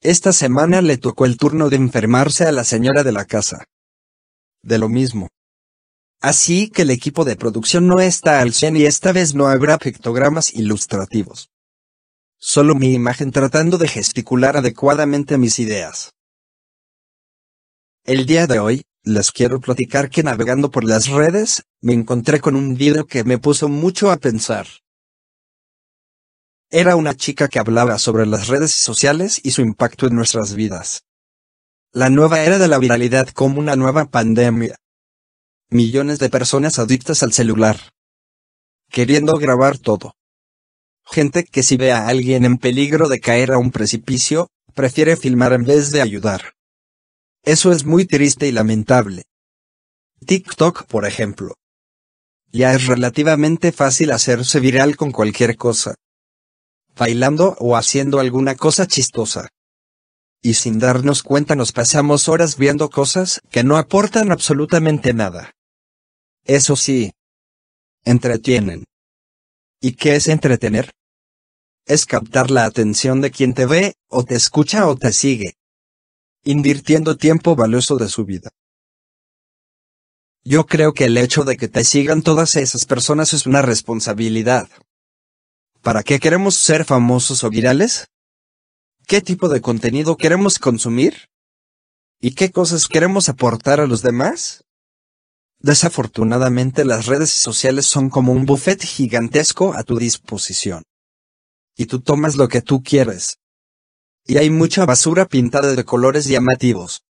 Esta 0.00 0.32
semana 0.32 0.80
le 0.80 0.96
tocó 0.96 1.26
el 1.26 1.36
turno 1.36 1.68
de 1.68 1.76
enfermarse 1.76 2.44
a 2.44 2.52
la 2.52 2.64
señora 2.64 3.04
de 3.04 3.12
la 3.12 3.26
casa. 3.26 3.64
De 4.62 4.78
lo 4.78 4.88
mismo. 4.88 5.28
Así 6.20 6.70
que 6.70 6.82
el 6.82 6.90
equipo 6.90 7.24
de 7.24 7.36
producción 7.36 7.86
no 7.86 8.00
está 8.00 8.40
al 8.40 8.54
100 8.54 8.76
y 8.78 8.86
esta 8.86 9.12
vez 9.12 9.34
no 9.34 9.46
habrá 9.46 9.76
pictogramas 9.78 10.54
ilustrativos. 10.54 11.50
Solo 12.38 12.74
mi 12.74 12.94
imagen 12.94 13.30
tratando 13.30 13.76
de 13.76 13.88
gesticular 13.88 14.56
adecuadamente 14.56 15.38
mis 15.38 15.58
ideas. 15.58 16.12
El 18.04 18.26
día 18.26 18.48
de 18.48 18.58
hoy, 18.58 18.82
les 19.04 19.30
quiero 19.30 19.60
platicar 19.60 20.10
que 20.10 20.24
navegando 20.24 20.72
por 20.72 20.82
las 20.82 21.06
redes, 21.06 21.62
me 21.80 21.92
encontré 21.92 22.40
con 22.40 22.56
un 22.56 22.74
video 22.74 23.06
que 23.06 23.22
me 23.22 23.38
puso 23.38 23.68
mucho 23.68 24.10
a 24.10 24.16
pensar. 24.16 24.66
Era 26.68 26.96
una 26.96 27.14
chica 27.14 27.46
que 27.46 27.60
hablaba 27.60 28.00
sobre 28.00 28.26
las 28.26 28.48
redes 28.48 28.72
sociales 28.72 29.40
y 29.44 29.52
su 29.52 29.62
impacto 29.62 30.08
en 30.08 30.16
nuestras 30.16 30.54
vidas. 30.54 31.04
La 31.92 32.10
nueva 32.10 32.40
era 32.40 32.58
de 32.58 32.66
la 32.66 32.78
viralidad 32.78 33.28
como 33.28 33.60
una 33.60 33.76
nueva 33.76 34.06
pandemia. 34.06 34.74
Millones 35.70 36.18
de 36.18 36.28
personas 36.28 36.80
adictas 36.80 37.22
al 37.22 37.32
celular. 37.32 37.78
Queriendo 38.90 39.34
grabar 39.34 39.78
todo. 39.78 40.16
Gente 41.04 41.44
que 41.44 41.62
si 41.62 41.76
ve 41.76 41.92
a 41.92 42.08
alguien 42.08 42.44
en 42.46 42.58
peligro 42.58 43.08
de 43.08 43.20
caer 43.20 43.52
a 43.52 43.58
un 43.58 43.70
precipicio, 43.70 44.48
prefiere 44.74 45.16
filmar 45.16 45.52
en 45.52 45.62
vez 45.62 45.92
de 45.92 46.02
ayudar. 46.02 46.54
Eso 47.44 47.72
es 47.72 47.84
muy 47.84 48.04
triste 48.04 48.46
y 48.46 48.52
lamentable. 48.52 49.24
TikTok, 50.24 50.86
por 50.86 51.06
ejemplo. 51.06 51.56
Ya 52.52 52.72
es 52.72 52.86
relativamente 52.86 53.72
fácil 53.72 54.12
hacerse 54.12 54.60
viral 54.60 54.96
con 54.96 55.10
cualquier 55.10 55.56
cosa. 55.56 55.96
Bailando 56.94 57.56
o 57.58 57.76
haciendo 57.76 58.20
alguna 58.20 58.54
cosa 58.54 58.86
chistosa. 58.86 59.48
Y 60.40 60.54
sin 60.54 60.78
darnos 60.78 61.24
cuenta 61.24 61.56
nos 61.56 61.72
pasamos 61.72 62.28
horas 62.28 62.56
viendo 62.56 62.90
cosas 62.90 63.40
que 63.50 63.64
no 63.64 63.76
aportan 63.76 64.30
absolutamente 64.30 65.12
nada. 65.12 65.50
Eso 66.44 66.76
sí. 66.76 67.10
Entretienen. 68.04 68.84
¿Y 69.80 69.94
qué 69.94 70.14
es 70.14 70.28
entretener? 70.28 70.92
Es 71.86 72.06
captar 72.06 72.52
la 72.52 72.66
atención 72.66 73.20
de 73.20 73.32
quien 73.32 73.54
te 73.54 73.66
ve, 73.66 73.94
o 74.08 74.24
te 74.24 74.36
escucha 74.36 74.86
o 74.86 74.94
te 74.94 75.12
sigue 75.12 75.56
invirtiendo 76.44 77.16
tiempo 77.16 77.54
valioso 77.54 77.96
de 77.96 78.08
su 78.08 78.24
vida. 78.24 78.50
Yo 80.44 80.66
creo 80.66 80.92
que 80.92 81.04
el 81.04 81.16
hecho 81.16 81.44
de 81.44 81.56
que 81.56 81.68
te 81.68 81.84
sigan 81.84 82.22
todas 82.22 82.56
esas 82.56 82.84
personas 82.84 83.32
es 83.32 83.46
una 83.46 83.62
responsabilidad. 83.62 84.68
¿Para 85.82 86.02
qué 86.02 86.18
queremos 86.18 86.56
ser 86.56 86.84
famosos 86.84 87.44
o 87.44 87.50
virales? 87.50 88.06
¿Qué 89.06 89.20
tipo 89.20 89.48
de 89.48 89.60
contenido 89.60 90.16
queremos 90.16 90.58
consumir? 90.58 91.28
¿Y 92.20 92.34
qué 92.34 92.50
cosas 92.50 92.88
queremos 92.88 93.28
aportar 93.28 93.80
a 93.80 93.86
los 93.86 94.02
demás? 94.02 94.64
Desafortunadamente 95.60 96.84
las 96.84 97.06
redes 97.06 97.30
sociales 97.30 97.86
son 97.86 98.10
como 98.10 98.32
un 98.32 98.46
buffet 98.46 98.82
gigantesco 98.82 99.74
a 99.74 99.84
tu 99.84 99.96
disposición. 99.96 100.82
Y 101.76 101.86
tú 101.86 102.00
tomas 102.00 102.34
lo 102.34 102.48
que 102.48 102.62
tú 102.62 102.82
quieres 102.82 103.41
y 104.26 104.38
hay 104.38 104.50
mucha 104.50 104.86
basura 104.86 105.26
pintada 105.26 105.74
de 105.74 105.84
colores 105.84 106.26
llamativos. 106.26 107.02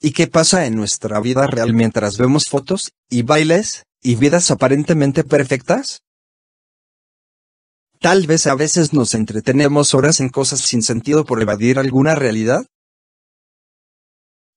¿Y 0.00 0.12
qué 0.12 0.26
pasa 0.26 0.66
en 0.66 0.76
nuestra 0.76 1.20
vida 1.20 1.46
real 1.46 1.74
mientras 1.74 2.16
vemos 2.16 2.46
fotos, 2.48 2.92
y 3.08 3.22
bailes, 3.22 3.84
y 4.02 4.16
vidas 4.16 4.50
aparentemente 4.50 5.24
perfectas? 5.24 6.02
Tal 8.00 8.26
vez 8.26 8.46
a 8.46 8.54
veces 8.54 8.94
nos 8.94 9.14
entretenemos 9.14 9.92
horas 9.92 10.20
en 10.20 10.30
cosas 10.30 10.60
sin 10.60 10.82
sentido 10.82 11.26
por 11.26 11.42
evadir 11.42 11.78
alguna 11.78 12.14
realidad. 12.14 12.64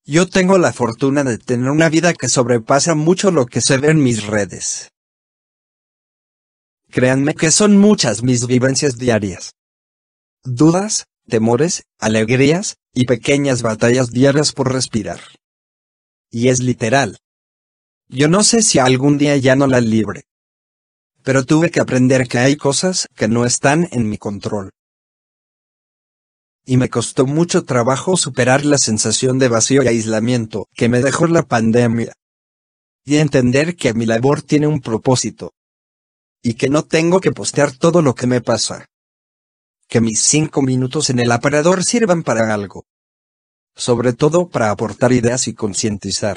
Yo 0.06 0.28
tengo 0.28 0.56
la 0.56 0.72
fortuna 0.72 1.24
de 1.24 1.36
tener 1.36 1.70
una 1.70 1.90
vida 1.90 2.14
que 2.14 2.28
sobrepasa 2.28 2.94
mucho 2.94 3.30
lo 3.30 3.44
que 3.44 3.60
se 3.60 3.76
ve 3.76 3.90
en 3.90 4.02
mis 4.02 4.26
redes. 4.26 4.88
Créanme 6.90 7.34
que 7.34 7.50
son 7.50 7.76
muchas 7.76 8.22
mis 8.22 8.46
vivencias 8.46 8.96
diarias 8.96 9.52
dudas, 10.44 11.06
temores, 11.26 11.84
alegrías, 11.98 12.76
y 12.94 13.06
pequeñas 13.06 13.62
batallas 13.62 14.12
diarias 14.12 14.52
por 14.52 14.72
respirar. 14.72 15.20
Y 16.30 16.48
es 16.48 16.60
literal. 16.60 17.18
Yo 18.08 18.28
no 18.28 18.44
sé 18.44 18.62
si 18.62 18.78
algún 18.78 19.18
día 19.18 19.36
ya 19.36 19.56
no 19.56 19.66
la 19.66 19.80
libre. 19.80 20.24
Pero 21.22 21.44
tuve 21.44 21.70
que 21.70 21.80
aprender 21.80 22.28
que 22.28 22.38
hay 22.38 22.56
cosas 22.56 23.08
que 23.16 23.28
no 23.28 23.44
están 23.44 23.88
en 23.90 24.08
mi 24.08 24.18
control. 24.18 24.70
Y 26.66 26.76
me 26.76 26.88
costó 26.88 27.26
mucho 27.26 27.64
trabajo 27.64 28.16
superar 28.16 28.64
la 28.64 28.78
sensación 28.78 29.38
de 29.38 29.48
vacío 29.48 29.82
y 29.82 29.88
aislamiento 29.88 30.66
que 30.74 30.88
me 30.88 31.00
dejó 31.00 31.26
la 31.26 31.42
pandemia. 31.42 32.12
Y 33.04 33.16
entender 33.16 33.76
que 33.76 33.92
mi 33.92 34.06
labor 34.06 34.42
tiene 34.42 34.66
un 34.66 34.80
propósito. 34.80 35.52
Y 36.42 36.54
que 36.54 36.68
no 36.68 36.84
tengo 36.84 37.20
que 37.20 37.32
postear 37.32 37.72
todo 37.72 38.02
lo 38.02 38.14
que 38.14 38.26
me 38.26 38.40
pasa 38.40 38.86
que 39.94 40.00
mis 40.00 40.22
cinco 40.22 40.60
minutos 40.60 41.08
en 41.10 41.20
el 41.20 41.30
aparador 41.30 41.84
sirvan 41.84 42.24
para 42.24 42.52
algo. 42.52 42.84
Sobre 43.76 44.12
todo 44.12 44.48
para 44.48 44.72
aportar 44.72 45.12
ideas 45.12 45.46
y 45.46 45.54
concientizar. 45.54 46.36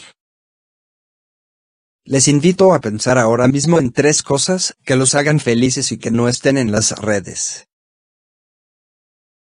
Les 2.06 2.28
invito 2.28 2.72
a 2.72 2.80
pensar 2.80 3.18
ahora 3.18 3.48
mismo 3.48 3.80
en 3.80 3.92
tres 3.92 4.22
cosas 4.22 4.76
que 4.86 4.96
los 4.96 5.16
hagan 5.16 5.40
felices 5.40 5.92
y 5.92 5.98
que 5.98 6.12
no 6.12 6.28
estén 6.28 6.60
en 6.60 6.72
las 6.72 6.92
redes. 7.00 7.66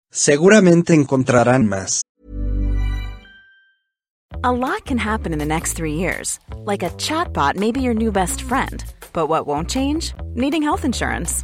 Seguramente 0.09 0.95
encontrarán 0.95 1.67
más. 1.67 2.01
A 4.41 4.51
lot 4.51 4.85
can 4.85 4.97
happen 4.97 5.33
in 5.33 5.37
the 5.37 5.45
next 5.45 5.73
three 5.73 5.93
years. 5.93 6.39
Like 6.65 6.81
a 6.81 6.89
chatbot 6.97 7.57
may 7.57 7.71
be 7.71 7.81
your 7.81 7.93
new 7.93 8.11
best 8.11 8.41
friend. 8.41 8.83
But 9.13 9.27
what 9.27 9.45
won't 9.45 9.69
change? 9.69 10.15
Needing 10.33 10.63
health 10.63 10.83
insurance. 10.83 11.43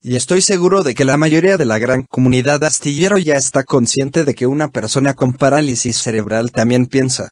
Y 0.00 0.14
estoy 0.14 0.42
seguro 0.42 0.84
de 0.84 0.94
que 0.94 1.04
la 1.04 1.16
mayoría 1.16 1.56
de 1.56 1.64
la 1.64 1.78
gran 1.78 2.04
comunidad 2.04 2.62
astillero 2.62 3.18
ya 3.18 3.34
está 3.34 3.64
consciente 3.64 4.24
de 4.24 4.34
que 4.34 4.46
una 4.46 4.68
persona 4.68 5.14
con 5.14 5.32
parálisis 5.32 5.98
cerebral 5.98 6.52
también 6.52 6.86
piensa. 6.86 7.30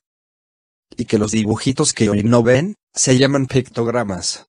Y 0.96 1.04
que 1.04 1.18
los 1.18 1.30
dibujitos 1.30 1.92
que 1.92 2.10
hoy 2.10 2.24
no 2.24 2.42
ven, 2.42 2.74
se 2.92 3.18
llaman 3.18 3.46
pictogramas. 3.46 4.46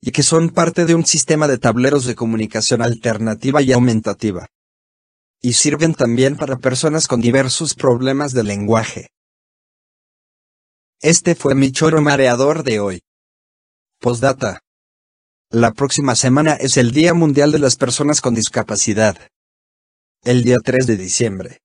Y 0.00 0.10
que 0.10 0.24
son 0.24 0.50
parte 0.50 0.86
de 0.86 0.94
un 0.94 1.06
sistema 1.06 1.46
de 1.46 1.58
tableros 1.58 2.04
de 2.04 2.16
comunicación 2.16 2.82
alternativa 2.82 3.62
y 3.62 3.72
aumentativa. 3.72 4.48
Y 5.40 5.52
sirven 5.52 5.94
también 5.94 6.36
para 6.36 6.58
personas 6.58 7.06
con 7.06 7.20
diversos 7.20 7.74
problemas 7.74 8.32
de 8.32 8.42
lenguaje. 8.42 9.10
Este 11.00 11.34
fue 11.34 11.54
mi 11.54 11.70
choro 11.70 12.02
mareador 12.02 12.64
de 12.64 12.80
hoy. 12.80 13.02
Postdata. 14.00 14.60
La 15.52 15.72
próxima 15.72 16.14
semana 16.14 16.52
es 16.52 16.76
el 16.76 16.92
Día 16.92 17.12
Mundial 17.12 17.50
de 17.50 17.58
las 17.58 17.74
Personas 17.74 18.20
con 18.20 18.36
Discapacidad. 18.36 19.18
El 20.22 20.44
día 20.44 20.58
3 20.64 20.86
de 20.86 20.96
diciembre. 20.96 21.58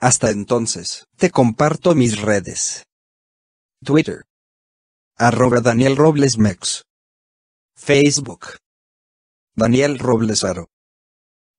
Hasta 0.00 0.30
entonces, 0.30 1.06
te 1.16 1.30
comparto 1.30 1.94
mis 1.94 2.20
redes. 2.20 2.82
Twitter. 3.84 4.24
Arroba 5.14 5.60
Daniel 5.60 5.96
Robles 5.96 6.38
Mex. 6.38 6.82
Facebook. 7.76 8.56
Daniel 9.54 10.00
Roblesaro. 10.00 10.66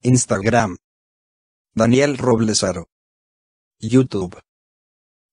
Instagram. 0.02 0.76
Daniel 1.74 2.18
Roblesaro. 2.18 2.90
YouTube. 3.80 4.38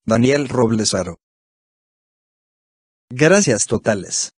Daniel 0.05 0.49
Roblesaro. 0.49 1.19
Gracias 3.11 3.67
totales. 3.67 4.36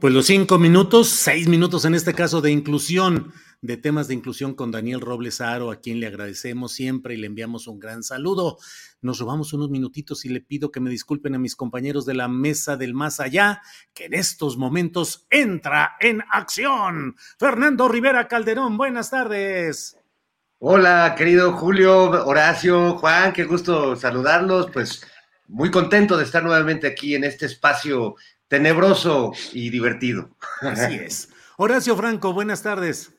Pues 0.00 0.14
los 0.14 0.24
cinco 0.24 0.58
minutos, 0.58 1.10
seis 1.10 1.46
minutos 1.46 1.84
en 1.84 1.94
este 1.94 2.14
caso 2.14 2.40
de 2.40 2.50
inclusión, 2.50 3.34
de 3.60 3.76
temas 3.76 4.08
de 4.08 4.14
inclusión 4.14 4.54
con 4.54 4.70
Daniel 4.70 5.02
Robles 5.02 5.42
Aro, 5.42 5.70
a 5.70 5.76
quien 5.76 6.00
le 6.00 6.06
agradecemos 6.06 6.72
siempre 6.72 7.12
y 7.12 7.18
le 7.18 7.26
enviamos 7.26 7.66
un 7.66 7.78
gran 7.78 8.02
saludo. 8.02 8.56
Nos 9.02 9.18
robamos 9.18 9.52
unos 9.52 9.68
minutitos 9.68 10.24
y 10.24 10.30
le 10.30 10.40
pido 10.40 10.72
que 10.72 10.80
me 10.80 10.88
disculpen 10.88 11.34
a 11.34 11.38
mis 11.38 11.54
compañeros 11.54 12.06
de 12.06 12.14
la 12.14 12.28
mesa 12.28 12.78
del 12.78 12.94
más 12.94 13.20
allá, 13.20 13.60
que 13.92 14.06
en 14.06 14.14
estos 14.14 14.56
momentos 14.56 15.26
entra 15.28 15.96
en 16.00 16.22
acción. 16.32 17.14
Fernando 17.38 17.86
Rivera 17.86 18.26
Calderón, 18.26 18.78
buenas 18.78 19.10
tardes. 19.10 19.98
Hola, 20.60 21.14
querido 21.14 21.52
Julio, 21.52 22.26
Horacio, 22.26 22.96
Juan, 22.96 23.34
qué 23.34 23.44
gusto 23.44 23.94
saludarlos. 23.96 24.70
Pues 24.70 25.06
muy 25.46 25.70
contento 25.70 26.16
de 26.16 26.24
estar 26.24 26.42
nuevamente 26.42 26.86
aquí 26.86 27.14
en 27.14 27.24
este 27.24 27.44
espacio 27.44 28.14
tenebroso 28.50 29.32
y 29.52 29.70
divertido. 29.70 30.28
Así 30.60 30.96
es. 30.96 31.32
Horacio 31.56 31.96
Franco, 31.96 32.32
buenas 32.32 32.62
tardes. 32.62 33.16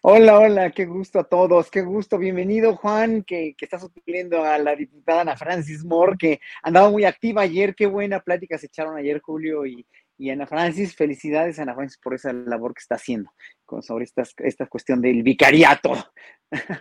Hola, 0.00 0.38
hola, 0.38 0.70
qué 0.70 0.86
gusto 0.86 1.20
a 1.20 1.24
todos, 1.24 1.70
qué 1.70 1.82
gusto, 1.82 2.18
bienvenido 2.18 2.76
Juan, 2.76 3.22
que, 3.24 3.54
que 3.56 3.64
está 3.64 3.78
supliendo 3.78 4.42
a 4.42 4.58
la 4.58 4.74
diputada 4.74 5.22
Ana 5.22 5.36
Francis 5.36 5.84
Moore, 5.84 6.16
que 6.18 6.40
andaba 6.62 6.90
muy 6.90 7.04
activa 7.04 7.42
ayer, 7.42 7.74
qué 7.74 7.86
buena 7.86 8.20
plática 8.20 8.58
se 8.58 8.66
echaron 8.66 8.96
ayer 8.96 9.20
Julio 9.20 9.64
y, 9.64 9.86
y 10.18 10.30
Ana 10.30 10.46
Francis, 10.46 10.94
felicidades 10.94 11.58
Ana 11.58 11.74
Francis 11.74 11.98
por 11.98 12.14
esa 12.14 12.32
labor 12.32 12.74
que 12.74 12.80
está 12.80 12.96
haciendo 12.96 13.30
con, 13.74 13.82
sobre 13.82 14.06
esta 14.38 14.66
cuestión 14.66 15.00
del 15.00 15.22
vicariato. 15.22 15.92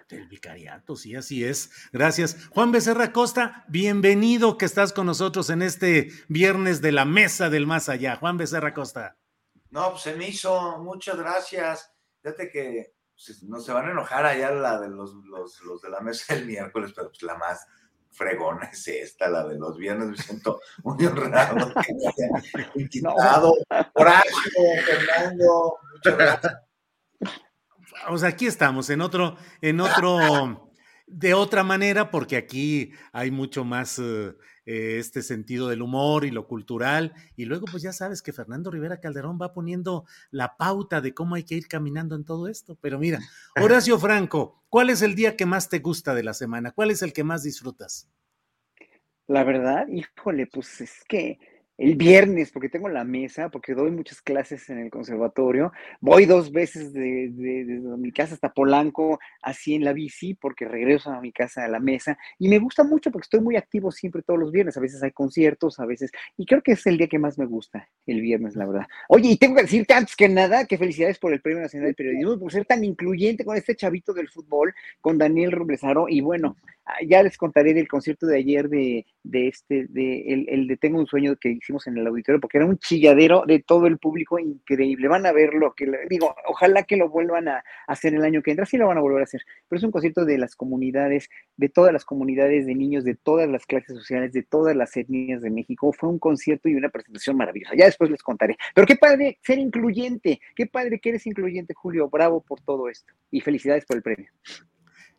Del 0.08 0.28
vicariato, 0.28 0.96
sí, 0.96 1.16
así 1.16 1.44
es. 1.44 1.72
Gracias. 1.92 2.48
Juan 2.52 2.72
Becerra 2.72 3.12
Costa, 3.12 3.66
bienvenido 3.68 4.58
que 4.58 4.66
estás 4.66 4.94
con 4.94 5.08
nosotros 5.08 5.50
en 5.50 5.64
este 5.64 6.10
viernes 6.28 6.82
de 6.82 6.92
la 6.92 7.06
mesa 7.06 7.50
del 7.50 7.66
más 7.66 7.90
allá. 7.90 8.18
Juan 8.18 8.38
Becerra 8.38 8.74
Costa. 8.74 9.18
No, 9.72 9.92
pues 9.92 10.04
se 10.04 10.16
me 10.16 10.28
hizo, 10.28 10.78
muchas 10.84 11.18
gracias. 11.18 11.92
Fíjate 12.22 12.52
que 12.52 12.94
pues, 13.16 13.42
no 13.44 13.60
se 13.60 13.72
van 13.72 13.88
a 13.88 13.92
enojar 13.92 14.26
allá 14.26 14.52
la 14.52 14.80
de 14.80 14.90
los, 14.90 15.16
los, 15.26 15.60
los 15.62 15.82
de 15.82 15.90
la 15.90 16.02
mesa 16.02 16.36
del 16.36 16.46
miércoles, 16.46 16.94
pero 16.96 17.10
pues 17.10 17.24
la 17.24 17.36
más 17.36 17.66
fregona 18.12 18.70
es 18.72 18.88
esta, 18.88 19.28
la 19.28 19.48
de 19.48 19.58
los 19.58 19.76
viernes. 19.76 20.10
Me 20.10 20.18
siento 20.18 20.60
muy 20.84 21.04
honrado 21.04 21.74
que 21.82 21.94
me 21.96 22.08
hayan 22.08 22.72
invitado. 22.76 23.56
Horacio, 23.94 24.62
Fernando, 24.86 25.78
muchas 25.96 26.18
gracias. 26.18 26.73
O 28.10 28.18
sea, 28.18 28.30
aquí 28.30 28.46
estamos, 28.46 28.90
en 28.90 29.02
otro, 29.02 29.38
en 29.62 29.80
otro, 29.80 30.72
de 31.08 31.34
otra 31.34 31.64
manera, 31.64 32.12
porque 32.12 32.38
aquí 32.38 32.92
hay 33.12 33.32
mucho 33.32 33.64
más 33.64 34.00
eh, 34.00 34.36
este 34.66 35.22
sentido 35.22 35.68
del 35.68 35.82
humor 35.82 36.26
y 36.26 36.32
lo 36.32 36.48
cultural. 36.48 37.14
Y 37.36 37.46
luego, 37.46 37.66
pues 37.70 37.84
ya 37.84 37.92
sabes 37.92 38.22
que 38.22 38.34
Fernando 38.34 38.72
Rivera 38.72 39.00
Calderón 39.00 39.38
va 39.42 39.54
poniendo 39.54 40.06
la 40.32 40.58
pauta 40.58 41.02
de 41.02 41.14
cómo 41.14 41.36
hay 41.36 41.44
que 41.44 41.56
ir 41.56 41.68
caminando 41.68 42.16
en 42.16 42.24
todo 42.24 42.48
esto. 42.48 42.78
Pero 42.82 43.00
mira, 43.00 43.20
Horacio 43.62 44.00
Franco, 44.00 44.64
¿cuál 44.70 44.90
es 44.90 45.02
el 45.02 45.16
día 45.16 45.36
que 45.36 45.46
más 45.46 45.70
te 45.70 45.80
gusta 45.80 46.16
de 46.16 46.24
la 46.24 46.34
semana? 46.34 46.72
¿Cuál 46.72 46.92
es 46.92 47.02
el 47.02 47.14
que 47.14 47.24
más 47.24 47.44
disfrutas? 47.44 48.10
La 49.28 49.44
verdad, 49.44 49.88
híjole, 49.88 50.48
pues 50.48 50.82
es 50.82 51.04
que 51.08 51.40
el 51.78 51.96
viernes, 51.96 52.52
porque 52.52 52.70
tengo 52.70 52.88
la 52.88 53.04
mesa, 53.04 53.50
porque 53.50 53.74
doy 53.74 53.90
muchas 53.92 54.22
clases 54.22 54.70
en 54.70 54.78
el 54.78 54.92
conservatorio. 54.92 55.72
Voy 56.02 56.26
dos 56.26 56.52
veces 56.52 56.94
de, 56.94 57.32
mi 57.98 58.12
casa 58.12 58.36
hasta 58.36 58.54
Polanco, 58.54 59.20
así 59.42 59.74
en 59.74 59.84
la 59.84 59.94
bici, 59.94 60.36
porque 60.36 60.66
regreso 60.66 61.10
a 61.12 61.20
mi 61.20 61.32
casa 61.32 61.66
a 61.66 61.68
la 61.68 61.80
mesa. 61.80 62.18
Y 62.38 62.48
me 62.48 62.60
gusta 62.60 62.84
mucho 62.84 63.12
porque 63.12 63.26
estoy 63.26 63.42
muy 63.42 63.56
activo 63.56 63.92
siempre 63.92 64.22
todos 64.22 64.40
los 64.40 64.52
viernes. 64.52 64.78
A 64.78 64.82
veces 64.82 65.02
hay 65.02 65.12
conciertos, 65.12 65.80
a 65.80 65.86
veces. 65.86 66.12
Y 66.38 66.46
creo 66.46 66.62
que 66.62 66.74
es 66.74 66.86
el 66.86 66.98
día 66.98 67.08
que 67.08 67.20
más 67.20 67.38
me 67.40 67.46
gusta, 67.46 67.90
el 68.06 68.22
viernes, 68.22 68.56
la 68.56 68.68
verdad. 68.68 68.88
Oye, 69.10 69.32
y 69.32 69.38
tengo 69.38 69.56
que 69.56 69.64
decirte 69.64 69.94
antes 69.94 70.16
que 70.16 70.30
nada 70.30 70.66
que 70.66 70.78
felicidades 70.78 71.18
por 71.18 71.34
el 71.34 71.42
Premio 71.42 71.62
Nacional 71.62 71.90
de 71.90 71.96
Periodismo, 71.96 72.40
por 72.40 72.52
ser 72.52 72.66
tan 72.66 72.84
incluyente 72.84 73.44
con 73.46 73.58
este 73.58 73.76
chavito 73.76 74.14
del 74.14 74.30
fútbol, 74.30 74.74
con 75.02 75.18
Daniel 75.18 75.52
Roblesaro. 75.52 76.08
Y 76.08 76.22
bueno, 76.22 76.56
ya 77.08 77.24
les 77.24 77.38
contaré 77.38 77.74
del 77.74 77.88
concierto 77.88 78.28
de 78.28 78.38
ayer 78.38 78.70
de, 78.70 79.06
este, 79.24 79.88
de 79.90 80.22
el, 80.34 80.46
el 80.50 80.68
de 80.68 80.78
Tengo 80.78 81.00
un 81.00 81.08
sueño 81.08 81.36
que 81.38 81.50
hicimos 81.50 81.88
en 81.88 81.98
el 81.98 82.08
auditorio, 82.08 82.42
porque 82.42 82.58
era 82.58 82.68
un 82.68 82.78
chilladero 82.78 83.44
de 83.48 83.60
todo 83.60 83.88
el 83.88 83.98
público 83.98 84.38
increíble. 84.40 85.08
Van 85.08 85.26
a 85.26 85.32
ver 85.32 85.54
lo 85.54 85.74
que, 85.74 85.90
digo, 86.10 86.36
ojalá 86.48 86.84
que 86.84 86.98
lo 86.98 87.10
vuelvan 87.10 87.48
a 87.48 87.64
hacer 87.88 88.14
el 88.14 88.24
año 88.24 88.42
que 88.42 88.52
entra, 88.52 88.66
sí 88.66 88.78
lo 88.78 88.88
van 88.88 88.98
a 88.98 89.02
volver 89.02 89.22
a 89.22 89.24
hacer, 89.24 89.42
pero 89.68 89.78
es 89.78 89.84
un 89.84 89.92
concierto 89.92 90.26
de 90.26 90.38
las 90.38 90.56
comunidades, 90.56 91.30
de 91.58 91.70
todas 91.70 91.94
las 91.94 92.06
comunidades 92.06 92.66
de 92.66 92.76
niños, 92.76 93.04
de 93.04 93.16
todas 93.16 93.50
las 93.50 93.66
clases 93.66 93.96
sociales, 93.96 94.34
de 94.34 94.44
todas 94.44 94.76
las 94.76 94.96
etnias 94.98 95.42
de 95.42 95.50
México. 95.50 95.94
Fue 95.94 96.10
un 96.10 96.20
concierto 96.20 96.70
y 96.70 96.76
una 96.76 96.90
presentación 96.90 97.38
maravillosa. 97.38 97.76
Ya 97.76 97.86
después 97.86 98.10
les 98.10 98.22
contaré. 98.22 98.58
Pero 98.76 98.88
qué 98.88 98.96
padre 98.96 99.40
ser 99.42 99.60
incluyente, 99.60 100.42
qué 100.56 100.68
padre 100.68 101.00
que 101.00 101.10
eres 101.10 101.26
incluyente, 101.28 101.74
Julio. 101.74 102.10
Bravo 102.10 102.42
por 102.42 102.62
todo 102.62 102.90
esto 102.90 103.14
y 103.32 103.42
felicidades 103.42 103.86
por 103.86 103.98
el 103.98 104.04
premio. 104.04 104.30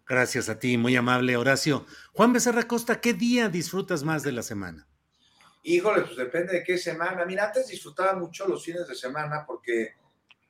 Gracias 0.06 0.50
a 0.50 0.58
ti, 0.58 0.76
muy 0.76 0.96
amable 0.96 1.36
Horacio. 1.36 1.86
Juan 2.12 2.32
Becerra 2.32 2.68
Costa, 2.68 3.00
¿qué 3.00 3.14
día 3.14 3.48
disfrutas 3.48 4.02
más 4.02 4.22
de 4.22 4.32
la 4.32 4.42
semana? 4.42 4.86
Híjole, 5.62 6.02
pues 6.02 6.16
depende 6.16 6.52
de 6.52 6.62
qué 6.62 6.76
semana. 6.76 7.24
Mira, 7.24 7.46
antes 7.46 7.68
disfrutaba 7.68 8.14
mucho 8.14 8.46
los 8.46 8.62
fines 8.62 8.86
de 8.86 8.94
semana 8.94 9.44
porque 9.46 9.94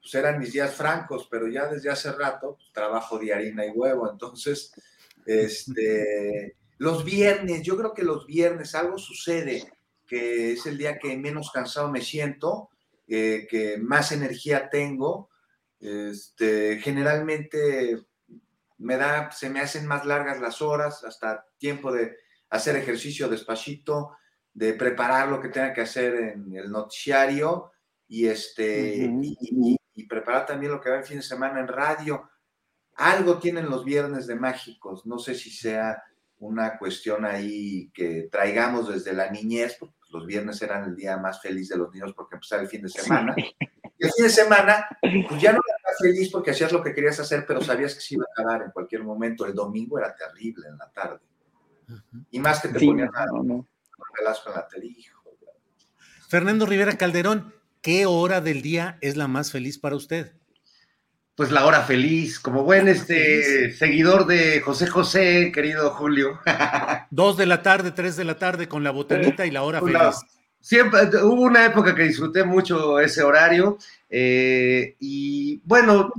pues, 0.03 0.13
eran 0.17 0.41
mis 0.41 0.53
días 0.53 0.75
francos, 0.75 1.29
pero 1.31 1.47
ya 1.47 1.67
desde 1.69 1.89
hace 1.89 2.11
rato 2.11 2.57
pues, 2.57 2.73
trabajo 2.73 3.17
de 3.17 3.33
harina 3.33 3.65
y 3.65 3.71
huevo. 3.71 4.11
Entonces, 4.11 4.73
este, 5.25 6.57
los 6.79 7.05
viernes, 7.05 7.63
yo 7.63 7.77
creo 7.77 7.95
que 7.95 8.03
los 8.03 8.27
viernes 8.27 8.75
algo 8.75 8.99
sucede, 8.99 9.73
que 10.05 10.55
es 10.55 10.67
el 10.67 10.77
día 10.77 10.99
que 10.99 11.17
menos 11.17 11.53
cansado 11.53 11.93
me 11.93 12.01
siento, 12.01 12.71
eh, 13.07 13.47
que 13.49 13.79
más 13.79 14.11
energía 14.11 14.69
tengo. 14.69 15.31
Este, 15.79 16.81
generalmente 16.81 18.05
me 18.79 18.97
da, 18.97 19.31
se 19.31 19.51
me 19.51 19.61
hacen 19.61 19.87
más 19.87 20.05
largas 20.05 20.41
las 20.41 20.61
horas, 20.63 21.05
hasta 21.05 21.47
tiempo 21.59 21.93
de 21.93 22.17
hacer 22.51 22.77
ejercicio 22.77 23.29
despacito, 23.29 24.17
de 24.53 24.75
preparar 24.75 25.29
lo 25.29 25.41
que 25.41 25.49
tenga 25.49 25.73
que 25.73 25.81
hacer 25.81 26.15
en 26.15 26.57
el 26.57 26.71
noticiario 26.71 27.73
y, 28.07 28.27
este, 28.27 29.11
y, 29.21 30.07
preparar 30.07 30.47
también 30.47 30.73
lo 30.73 30.81
que 30.81 30.91
va 30.91 30.99
el 30.99 31.05
fin 31.05 31.17
de 31.17 31.23
semana 31.23 31.61
en 31.61 31.69
radio. 31.69 32.29
Algo 32.97 33.39
tienen 33.39 33.69
los 33.69 33.85
viernes 33.85 34.27
de 34.27 34.37
mágicos, 34.37 35.07
no 35.07 35.19
sé 35.19 35.35
si 35.35 35.51
sea 35.51 36.03
una 36.39 36.79
cuestión 36.79 37.25
ahí 37.25 37.91
que 37.93 38.29
traigamos 38.31 38.89
desde 38.89 39.13
la 39.13 39.31
niñez, 39.31 39.77
porque 39.79 39.95
los 40.11 40.27
viernes 40.27 40.61
eran 40.63 40.85
el 40.85 40.95
día 40.95 41.17
más 41.17 41.41
feliz 41.41 41.69
de 41.69 41.79
los 41.79 41.93
niños 41.93 42.13
porque 42.15 42.37
empezaba 42.37 42.63
el 42.63 42.69
fin 42.69 42.83
de 42.83 42.89
semana. 42.89 43.35
Y 43.37 44.07
el 44.07 44.13
fin 44.13 44.25
de 44.25 44.31
semana, 44.31 44.89
pues 45.01 45.41
ya 45.41 45.53
no 45.53 45.61
eras 45.95 46.13
feliz 46.15 46.31
porque 46.31 46.51
hacías 46.51 46.73
lo 46.73 46.83
que 46.83 46.95
querías 46.95 47.19
hacer, 47.21 47.45
pero 47.47 47.63
sabías 47.63 47.95
que 47.95 48.01
se 48.01 48.15
iba 48.15 48.25
a 48.25 48.33
acabar 48.33 48.63
en 48.63 48.71
cualquier 48.71 49.03
momento. 49.03 49.47
El 49.47 49.55
domingo 49.55 49.99
era 49.99 50.15
terrible 50.15 50.69
en 50.69 50.79
la 50.79 50.91
tarde. 50.91 51.21
Y 52.31 52.41
más 52.41 52.61
que 52.61 52.69
te 52.69 52.85
ponían 52.85 53.11
no, 53.43 53.67
la 54.55 54.69
tele, 54.69 54.97
Fernando 56.29 56.67
Rivera 56.67 56.97
Calderón, 56.97 57.55
¿qué 57.83 58.07
hora 58.07 58.41
del 58.41 58.63
día 58.63 58.99
es 59.01 59.17
la 59.17 59.29
más 59.29 59.53
feliz 59.53 59.79
para 59.79 59.97
usted? 59.97 60.33
Pues 61.37 61.51
la 61.51 61.67
hora 61.67 61.83
feliz, 61.83 62.39
como 62.39 62.63
buen 62.63 62.89
este 62.89 63.73
seguidor 63.73 64.27
de 64.27 64.61
José 64.61 64.87
José, 64.87 65.51
querido 65.53 65.91
Julio. 65.91 66.41
Dos 67.11 67.37
de 67.37 67.47
la 67.47 67.63
tarde, 67.63 67.91
tres 67.91 68.17
de 68.17 68.25
la 68.25 68.39
tarde 68.39 68.69
con 68.69 68.85
la 68.85 68.93
botanita 68.93 69.45
y 69.45 69.51
la 69.51 69.65
hora 69.65 69.81
feliz. 69.81 70.17
Siempre 70.65 71.03
hubo 71.23 71.43
una 71.43 71.67
época 71.67 71.95
que 71.95 72.05
disfruté 72.05 72.43
mucho 72.43 72.99
ese 72.99 73.23
horario 73.23 73.77
eh, 74.09 74.97
y 74.99 75.61
bueno, 75.63 76.11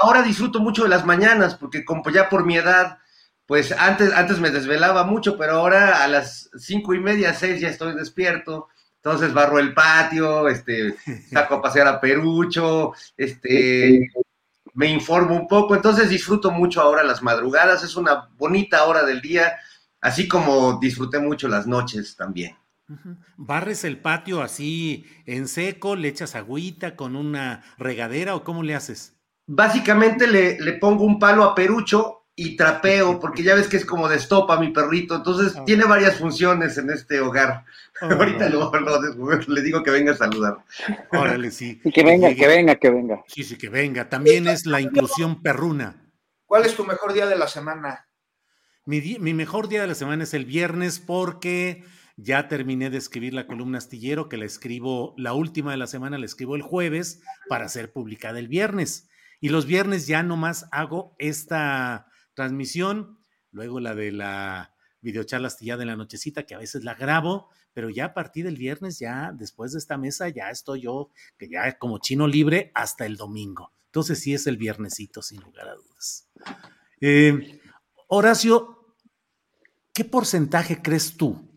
ahora 0.00 0.22
disfruto 0.22 0.58
mucho 0.58 0.84
de 0.84 0.88
las 0.88 1.04
mañanas 1.04 1.54
porque 1.54 1.84
como 1.84 2.08
ya 2.08 2.30
por 2.30 2.46
mi 2.46 2.56
edad 2.56 2.96
pues 3.44 3.72
antes, 3.72 4.10
antes 4.14 4.40
me 4.40 4.48
desvelaba 4.50 5.04
mucho, 5.04 5.36
pero 5.36 5.52
ahora 5.52 6.02
a 6.02 6.08
las 6.08 6.48
cinco 6.56 6.94
y 6.94 7.00
media, 7.00 7.34
seis 7.34 7.60
ya 7.60 7.68
estoy 7.68 7.94
despierto. 7.94 8.68
Entonces 8.96 9.34
barro 9.34 9.58
el 9.58 9.74
patio, 9.74 10.48
este, 10.48 10.94
saco 11.30 11.56
a 11.56 11.62
pasear 11.62 11.86
a 11.86 12.00
Perucho, 12.00 12.94
este, 13.18 14.08
me 14.72 14.88
informo 14.88 15.36
un 15.36 15.46
poco. 15.46 15.74
Entonces 15.74 16.08
disfruto 16.08 16.50
mucho 16.50 16.80
ahora 16.80 17.02
las 17.02 17.20
madrugadas, 17.22 17.84
es 17.84 17.96
una 17.96 18.30
bonita 18.38 18.84
hora 18.84 19.04
del 19.04 19.20
día, 19.20 19.58
así 20.00 20.26
como 20.26 20.78
disfruté 20.80 21.18
mucho 21.18 21.48
las 21.48 21.66
noches 21.66 22.16
también. 22.16 22.56
¿Barres 23.36 23.84
el 23.84 23.98
patio 23.98 24.42
así 24.42 25.06
en 25.26 25.48
seco, 25.48 25.96
le 25.96 26.08
echas 26.08 26.34
agüita 26.34 26.96
con 26.96 27.16
una 27.16 27.62
regadera 27.78 28.34
o 28.34 28.44
cómo 28.44 28.62
le 28.62 28.74
haces? 28.74 29.16
Básicamente 29.46 30.26
le, 30.26 30.60
le 30.60 30.72
pongo 30.74 31.04
un 31.04 31.18
palo 31.18 31.44
a 31.44 31.54
Perucho 31.54 32.20
y 32.40 32.56
trapeo, 32.56 33.18
porque 33.20 33.42
ya 33.42 33.54
ves 33.54 33.68
que 33.68 33.76
es 33.76 33.84
como 33.84 34.08
de 34.08 34.16
estopa 34.16 34.58
mi 34.58 34.70
perrito, 34.70 35.16
entonces 35.16 35.62
tiene 35.66 35.84
varias 35.84 36.16
funciones 36.16 36.78
en 36.78 36.90
este 36.90 37.20
hogar. 37.20 37.64
Ah. 38.00 38.08
Ahorita 38.18 38.48
le 38.48 39.62
digo 39.62 39.82
que 39.82 39.90
venga 39.90 40.12
a 40.12 40.16
saludar. 40.16 40.58
Órale, 41.12 41.50
sí. 41.50 41.80
Y 41.84 41.92
que 41.92 42.02
venga, 42.02 42.34
que 42.34 42.46
venga, 42.46 42.76
que 42.76 42.90
venga. 42.90 43.22
Sí, 43.26 43.44
sí, 43.44 43.56
que 43.58 43.68
venga. 43.68 44.08
También 44.08 44.48
es 44.48 44.66
la 44.66 44.80
inclusión 44.80 45.42
perruna. 45.42 45.96
¿Cuál 46.46 46.64
es 46.64 46.74
tu 46.74 46.84
mejor 46.84 47.12
día 47.12 47.26
de 47.26 47.36
la 47.36 47.46
semana? 47.46 48.06
Mi, 48.86 49.00
mi 49.20 49.34
mejor 49.34 49.68
día 49.68 49.82
de 49.82 49.88
la 49.88 49.94
semana 49.94 50.24
es 50.24 50.34
el 50.34 50.46
viernes 50.46 50.98
porque 50.98 51.84
ya 52.22 52.48
terminé 52.48 52.90
de 52.90 52.98
escribir 52.98 53.34
la 53.34 53.46
columna 53.46 53.78
astillero, 53.78 54.28
que 54.28 54.36
la 54.36 54.44
escribo, 54.44 55.14
la 55.16 55.32
última 55.32 55.70
de 55.70 55.76
la 55.76 55.86
semana 55.86 56.18
la 56.18 56.26
escribo 56.26 56.56
el 56.56 56.62
jueves 56.62 57.22
para 57.48 57.68
ser 57.68 57.92
publicada 57.92 58.38
el 58.38 58.48
viernes. 58.48 59.08
Y 59.40 59.48
los 59.48 59.66
viernes 59.66 60.06
ya 60.06 60.22
nomás 60.22 60.66
hago 60.70 61.14
esta 61.18 62.08
transmisión, 62.34 63.18
luego 63.52 63.80
la 63.80 63.94
de 63.94 64.12
la 64.12 64.74
videocharla 65.00 65.48
astillada 65.48 65.82
en 65.82 65.88
la 65.88 65.96
nochecita, 65.96 66.44
que 66.44 66.54
a 66.54 66.58
veces 66.58 66.84
la 66.84 66.94
grabo, 66.94 67.48
pero 67.72 67.88
ya 67.88 68.06
a 68.06 68.14
partir 68.14 68.44
del 68.44 68.56
viernes, 68.56 68.98
ya 68.98 69.32
después 69.32 69.72
de 69.72 69.78
esta 69.78 69.96
mesa, 69.96 70.28
ya 70.28 70.50
estoy 70.50 70.82
yo, 70.82 71.10
que 71.38 71.48
ya 71.48 71.78
como 71.78 71.98
chino 71.98 72.26
libre, 72.26 72.70
hasta 72.74 73.06
el 73.06 73.16
domingo. 73.16 73.72
Entonces 73.86 74.20
sí 74.20 74.34
es 74.34 74.46
el 74.46 74.58
viernesito, 74.58 75.22
sin 75.22 75.40
lugar 75.40 75.68
a 75.68 75.74
dudas. 75.74 76.28
Eh, 77.00 77.60
Horacio, 78.08 78.94
¿qué 79.94 80.04
porcentaje 80.04 80.82
crees 80.82 81.16
tú 81.16 81.49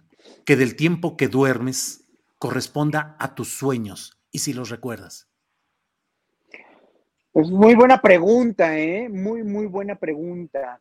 que 0.45 0.55
del 0.55 0.75
tiempo 0.75 1.17
que 1.17 1.27
duermes 1.27 2.07
corresponda 2.37 3.15
a 3.19 3.35
tus 3.35 3.49
sueños 3.49 4.19
y 4.31 4.39
si 4.39 4.53
los 4.53 4.69
recuerdas? 4.69 5.29
Pues 7.31 7.49
muy 7.49 7.73
buena 7.73 7.99
pregunta, 7.99 8.77
¿eh? 8.77 9.09
Muy, 9.09 9.43
muy 9.43 9.65
buena 9.65 9.95
pregunta. 9.95 10.79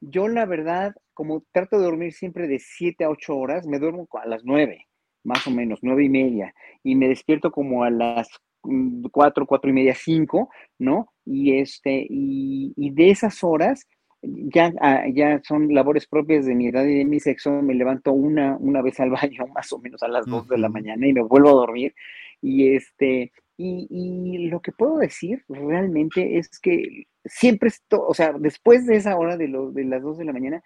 Yo 0.00 0.26
la 0.26 0.44
verdad, 0.44 0.92
como 1.14 1.44
trato 1.52 1.78
de 1.78 1.84
dormir 1.84 2.12
siempre 2.12 2.48
de 2.48 2.58
7 2.58 3.04
a 3.04 3.10
8 3.10 3.36
horas, 3.36 3.66
me 3.66 3.78
duermo 3.78 4.08
a 4.20 4.26
las 4.26 4.44
9, 4.44 4.88
más 5.22 5.46
o 5.46 5.52
menos, 5.52 5.78
9 5.82 6.04
y 6.04 6.08
media, 6.08 6.54
y 6.82 6.96
me 6.96 7.08
despierto 7.08 7.52
como 7.52 7.84
a 7.84 7.90
las 7.90 8.28
4, 8.60 9.44
mm, 9.44 9.46
4 9.46 9.70
y 9.70 9.72
media, 9.72 9.94
5, 9.94 10.50
¿no? 10.78 11.12
Y, 11.24 11.58
este, 11.58 12.06
y, 12.10 12.90
de 12.90 13.10
esas 13.10 13.44
horas, 13.44 13.86
ya, 14.26 14.72
ah, 14.80 15.04
ya 15.12 15.40
son 15.42 15.74
labores 15.74 16.06
propias 16.06 16.46
de 16.46 16.54
mi 16.54 16.68
edad 16.68 16.84
y 16.84 16.98
de 16.98 17.04
mi 17.04 17.20
sexo, 17.20 17.62
me 17.62 17.74
levanto 17.74 18.12
una, 18.12 18.56
una 18.58 18.82
vez 18.82 19.00
al 19.00 19.10
baño, 19.22 19.46
más 19.54 19.72
o 19.72 19.78
menos 19.78 20.02
a 20.02 20.08
las 20.08 20.26
2 20.26 20.48
de 20.48 20.58
la 20.58 20.68
mañana, 20.68 21.06
y 21.06 21.12
me 21.12 21.22
vuelvo 21.22 21.50
a 21.50 21.52
dormir. 21.52 21.94
Y 22.42 22.74
este, 22.74 23.32
y, 23.56 24.48
lo 24.48 24.60
que 24.60 24.72
puedo 24.72 24.98
decir 24.98 25.44
realmente 25.48 26.38
es 26.38 26.58
que 26.60 27.04
siempre, 27.24 27.68
esto, 27.68 28.04
o 28.06 28.14
sea, 28.14 28.32
después 28.32 28.86
de 28.86 28.96
esa 28.96 29.16
hora 29.16 29.36
de, 29.36 29.48
de 29.48 29.84
las 29.84 30.02
2 30.02 30.18
de 30.18 30.24
la 30.24 30.32
mañana, 30.32 30.62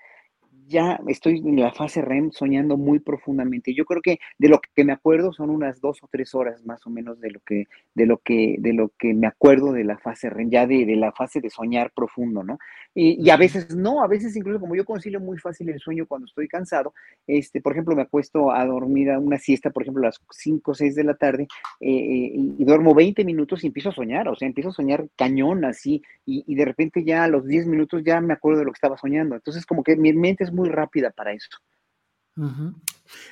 ya 0.69 1.01
estoy 1.09 1.39
en 1.39 1.61
la 1.61 1.73
fase 1.73 2.03
REM 2.03 2.31
soñando 2.31 2.77
muy 2.77 2.99
profundamente. 2.99 3.75
Yo 3.75 3.85
creo 3.85 4.03
que 4.03 4.19
de 4.39 4.49
lo 4.49 4.61
que 4.61 4.85
me 4.85 4.93
acuerdo 4.93 5.33
son 5.33 5.51
unas 5.51 5.81
dos 5.81 5.99
o 6.03 6.09
tres 6.11 6.35
horas 6.35 6.65
más 6.65 6.87
o 6.87 6.91
menos 6.91 7.21
de 7.21 7.31
lo 7.31 7.41
que, 7.41 7.65
de 7.95 8.07
lo 8.07 8.19
que, 8.19 8.57
de 8.59 8.73
lo 8.73 8.93
que 8.99 9.15
me 9.15 9.27
acuerdo 9.27 9.73
de 9.73 9.85
la 9.85 9.99
fase 9.99 10.31
REM, 10.31 10.51
ya 10.51 10.67
de, 10.67 10.85
de 10.85 10.97
la 10.97 11.13
fase 11.13 11.41
de 11.41 11.51
soñar 11.51 11.93
profundo, 11.95 12.45
¿no? 12.45 12.59
Y, 13.01 13.31
a 13.31 13.37
veces 13.37 13.77
no, 13.77 14.03
a 14.03 14.09
veces 14.09 14.35
incluso 14.35 14.59
como 14.59 14.75
yo 14.75 14.85
concilio 14.85 15.21
muy 15.21 15.39
fácil 15.39 15.69
el 15.69 15.79
sueño 15.79 16.07
cuando 16.09 16.27
estoy 16.27 16.49
cansado, 16.49 16.95
este, 17.29 17.61
por 17.61 17.73
ejemplo, 17.73 17.95
me 17.95 18.03
acuesto 18.03 18.51
a 18.51 18.65
dormir 18.67 19.13
a 19.13 19.21
una 19.21 19.39
siesta, 19.39 19.71
por 19.71 19.85
ejemplo, 19.85 20.03
a 20.03 20.07
las 20.07 20.21
5 20.33 20.69
o 20.69 20.75
6 20.75 20.97
de 20.97 21.05
la 21.05 21.15
tarde, 21.15 21.47
eh, 21.79 21.91
eh, 21.91 22.33
y, 22.35 22.65
duermo 22.65 22.97
20 22.97 23.25
minutos 23.25 23.63
y 23.63 23.69
empiezo 23.69 23.91
a 23.91 23.93
soñar, 23.93 24.27
o 24.29 24.35
sea, 24.35 24.49
empiezo 24.49 24.71
a 24.71 24.73
soñar 24.73 25.07
cañón 25.17 25.65
así, 25.65 26.03
y, 26.27 26.43
y 26.49 26.57
de 26.57 26.65
repente 26.65 27.05
ya 27.05 27.23
a 27.23 27.29
los 27.29 27.47
10 27.47 27.69
minutos 27.69 28.03
ya 28.05 28.21
me 28.21 28.33
acuerdo 28.33 28.59
de 28.59 28.65
lo 28.65 28.73
que 28.73 28.79
estaba 28.79 28.99
soñando. 28.99 29.37
Entonces, 29.37 29.65
como 29.65 29.85
que 29.85 29.95
mi 29.97 30.13
mente 30.13 30.43
es 30.43 30.53
muy 30.53 30.58
rápida 30.67 31.11
para 31.11 31.33
eso. 31.33 31.49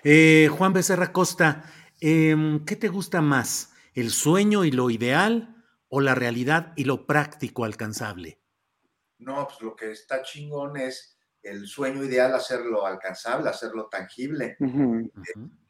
Eh, 0.03 0.49
Juan 0.51 0.73
Becerra 0.73 1.13
Costa, 1.13 1.65
em, 2.01 2.65
¿qué 2.65 2.77
te 2.77 2.89
gusta 2.89 3.21
más? 3.21 3.73
¿El 3.95 4.11
sueño 4.11 4.65
y 4.65 4.71
lo 4.71 4.91
ideal 4.91 5.65
o 5.89 6.01
la 6.01 6.15
realidad 6.15 6.73
y 6.77 6.85
lo 6.85 7.07
práctico 7.07 7.65
alcanzable? 7.65 8.41
No, 9.19 9.47
pues 9.47 9.61
lo 9.63 9.75
que 9.75 9.93
está 9.93 10.23
chingón 10.23 10.77
es 10.77 11.19
el 11.43 11.67
sueño 11.67 12.05
ideal, 12.05 12.35
hacerlo 12.35 12.85
alcanzable, 12.85 13.49
hacerlo 13.49 13.89
tangible. 13.89 14.57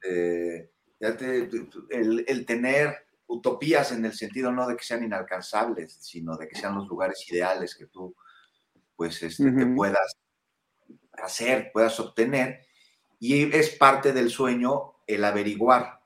Eh, 0.02 0.70
el, 0.98 2.46
tener 2.46 3.06
utopías 3.26 3.92
en 3.92 4.04
el 4.04 4.12
sentido 4.12 4.50
no 4.50 4.66
de 4.66 4.76
que 4.76 4.84
sean 4.84 5.04
inalcanzables, 5.04 5.98
sino 6.00 6.36
de 6.36 6.48
que 6.48 6.56
sean 6.56 6.76
los 6.76 6.88
lugares 6.88 7.24
ideales 7.30 7.74
que 7.74 7.86
tú 7.86 8.14
pues 8.96 9.22
este, 9.22 9.52
te 9.52 9.66
puedas 9.66 10.16
hacer, 11.22 11.70
puedas 11.72 11.98
obtener, 12.00 12.66
y 13.18 13.54
es 13.54 13.70
parte 13.70 14.12
del 14.12 14.30
sueño 14.30 14.94
el 15.06 15.24
averiguar 15.24 16.00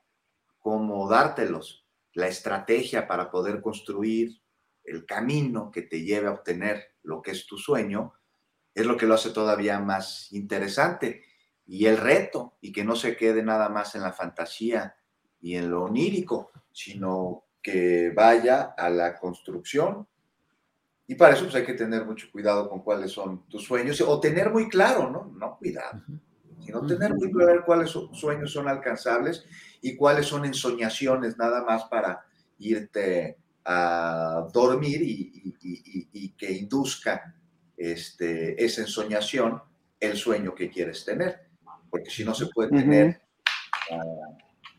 cómo 0.59 1.09
dártelos, 1.09 1.85
la 2.13 2.27
estrategia 2.27 3.07
para 3.07 3.31
poder 3.31 3.61
construir 3.61 4.41
el 4.83 5.05
camino 5.05 5.71
que 5.71 5.81
te 5.81 6.03
lleve 6.03 6.27
a 6.27 6.33
obtener 6.33 6.95
lo 7.03 7.21
que 7.21 7.31
es 7.31 7.45
tu 7.45 7.57
sueño, 7.57 8.13
es 8.73 8.85
lo 8.85 8.97
que 8.97 9.05
lo 9.05 9.15
hace 9.15 9.31
todavía 9.31 9.79
más 9.79 10.31
interesante. 10.31 11.23
Y 11.65 11.85
el 11.85 11.97
reto, 11.97 12.57
y 12.61 12.71
que 12.71 12.83
no 12.83 12.95
se 12.95 13.15
quede 13.15 13.43
nada 13.43 13.69
más 13.69 13.95
en 13.95 14.01
la 14.01 14.11
fantasía 14.11 14.95
y 15.39 15.55
en 15.55 15.69
lo 15.69 15.83
onírico, 15.83 16.51
sino 16.71 17.45
que 17.61 18.11
vaya 18.11 18.73
a 18.77 18.89
la 18.89 19.17
construcción 19.19 20.07
y 21.11 21.15
para 21.15 21.33
eso 21.33 21.43
pues, 21.43 21.55
hay 21.55 21.65
que 21.65 21.73
tener 21.73 22.05
mucho 22.05 22.31
cuidado 22.31 22.69
con 22.69 22.81
cuáles 22.83 23.11
son 23.11 23.45
tus 23.49 23.65
sueños 23.65 23.99
o 23.99 24.17
tener 24.21 24.49
muy 24.49 24.69
claro, 24.69 25.09
¿no? 25.09 25.29
No 25.37 25.57
cuidado, 25.57 26.01
sino 26.63 26.85
tener 26.85 27.13
muy 27.13 27.29
claro 27.29 27.65
cuáles 27.65 27.89
sueños 28.13 28.53
son 28.53 28.69
alcanzables 28.69 29.43
y 29.81 29.97
cuáles 29.97 30.27
son 30.27 30.45
ensoñaciones 30.45 31.37
nada 31.37 31.65
más 31.65 31.83
para 31.89 32.23
irte 32.59 33.37
a 33.65 34.47
dormir 34.53 35.01
y, 35.01 36.33
que 36.37 36.49
induzca 36.53 37.35
este, 37.75 38.63
esa 38.63 38.79
ensoñación 38.79 39.61
el 39.99 40.15
sueño 40.15 40.55
que 40.55 40.69
quieres 40.69 41.03
tener, 41.03 41.41
porque 41.89 42.09
si 42.09 42.23
no 42.23 42.33
se 42.33 42.45
puede 42.45 42.69
tener 42.69 43.21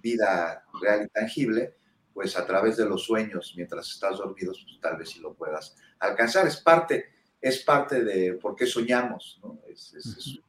vida 0.03 0.65
real 0.81 1.05
y 1.05 1.09
tangible, 1.09 1.75
pues 2.13 2.37
a 2.37 2.47
través 2.47 2.77
de 2.77 2.85
los 2.85 3.05
sueños 3.05 3.55
mientras 3.57 3.89
estás 3.89 4.19
dormido, 4.19 4.53
pues 4.53 4.81
tal 4.81 4.97
vez 4.97 5.11
sí 5.11 5.21
lo 5.21 5.35
puedas 5.35 5.77
alcanzar. 5.99 6.47
Es 6.47 6.59
parte, 6.59 7.07
es 7.41 7.63
parte 7.63 8.05
de 8.05 8.35
por 8.35 8.55
qué 8.55 8.67
soñamos, 8.67 9.41
¿no? 9.43 9.61
Es, 9.69 10.41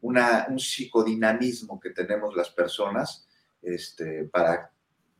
una, 0.00 0.46
un 0.48 0.58
psicodinamismo 0.58 1.78
que 1.78 1.90
tenemos 1.90 2.34
las 2.34 2.50
personas 2.50 3.28
este, 3.62 4.24
para 4.24 4.72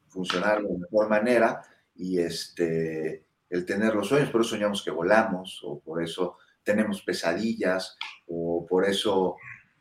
funcionar 0.09 0.61
de 0.61 0.77
mejor 0.77 1.09
manera 1.09 1.63
y 1.95 2.19
este, 2.19 3.25
el 3.49 3.65
tener 3.65 3.95
los 3.95 4.09
sueños, 4.09 4.31
por 4.31 4.41
eso 4.41 4.51
soñamos 4.51 4.83
que 4.83 4.91
volamos, 4.91 5.61
o 5.63 5.79
por 5.79 6.03
eso 6.03 6.37
tenemos 6.63 7.03
pesadillas, 7.03 7.97
o 8.27 8.67
por 8.67 8.85
eso 8.85 9.37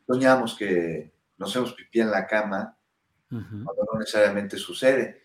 soñamos 0.06 0.56
que 0.56 1.12
nos 1.38 1.50
hacemos 1.50 1.72
pipí 1.72 2.00
en 2.00 2.10
la 2.10 2.26
cama, 2.26 2.76
cuando 3.28 3.88
no 3.90 3.98
necesariamente 3.98 4.58
sucede. 4.58 5.21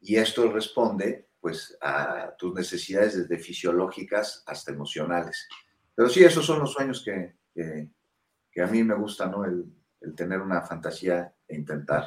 Y 0.00 0.16
esto 0.16 0.50
responde 0.50 1.28
pues 1.40 1.76
a 1.80 2.34
tus 2.36 2.54
necesidades 2.54 3.16
desde 3.16 3.42
fisiológicas 3.42 4.42
hasta 4.46 4.72
emocionales. 4.72 5.48
Pero 5.94 6.08
sí, 6.08 6.22
esos 6.22 6.44
son 6.44 6.60
los 6.60 6.72
sueños 6.72 7.02
que, 7.04 7.36
que, 7.54 8.62
a 8.62 8.66
mí 8.66 8.84
me 8.84 8.94
gusta, 8.94 9.26
¿no? 9.26 9.44
El, 9.44 9.64
el, 10.00 10.14
tener 10.14 10.40
una 10.40 10.60
fantasía 10.62 11.34
e 11.48 11.56
intentar 11.56 12.06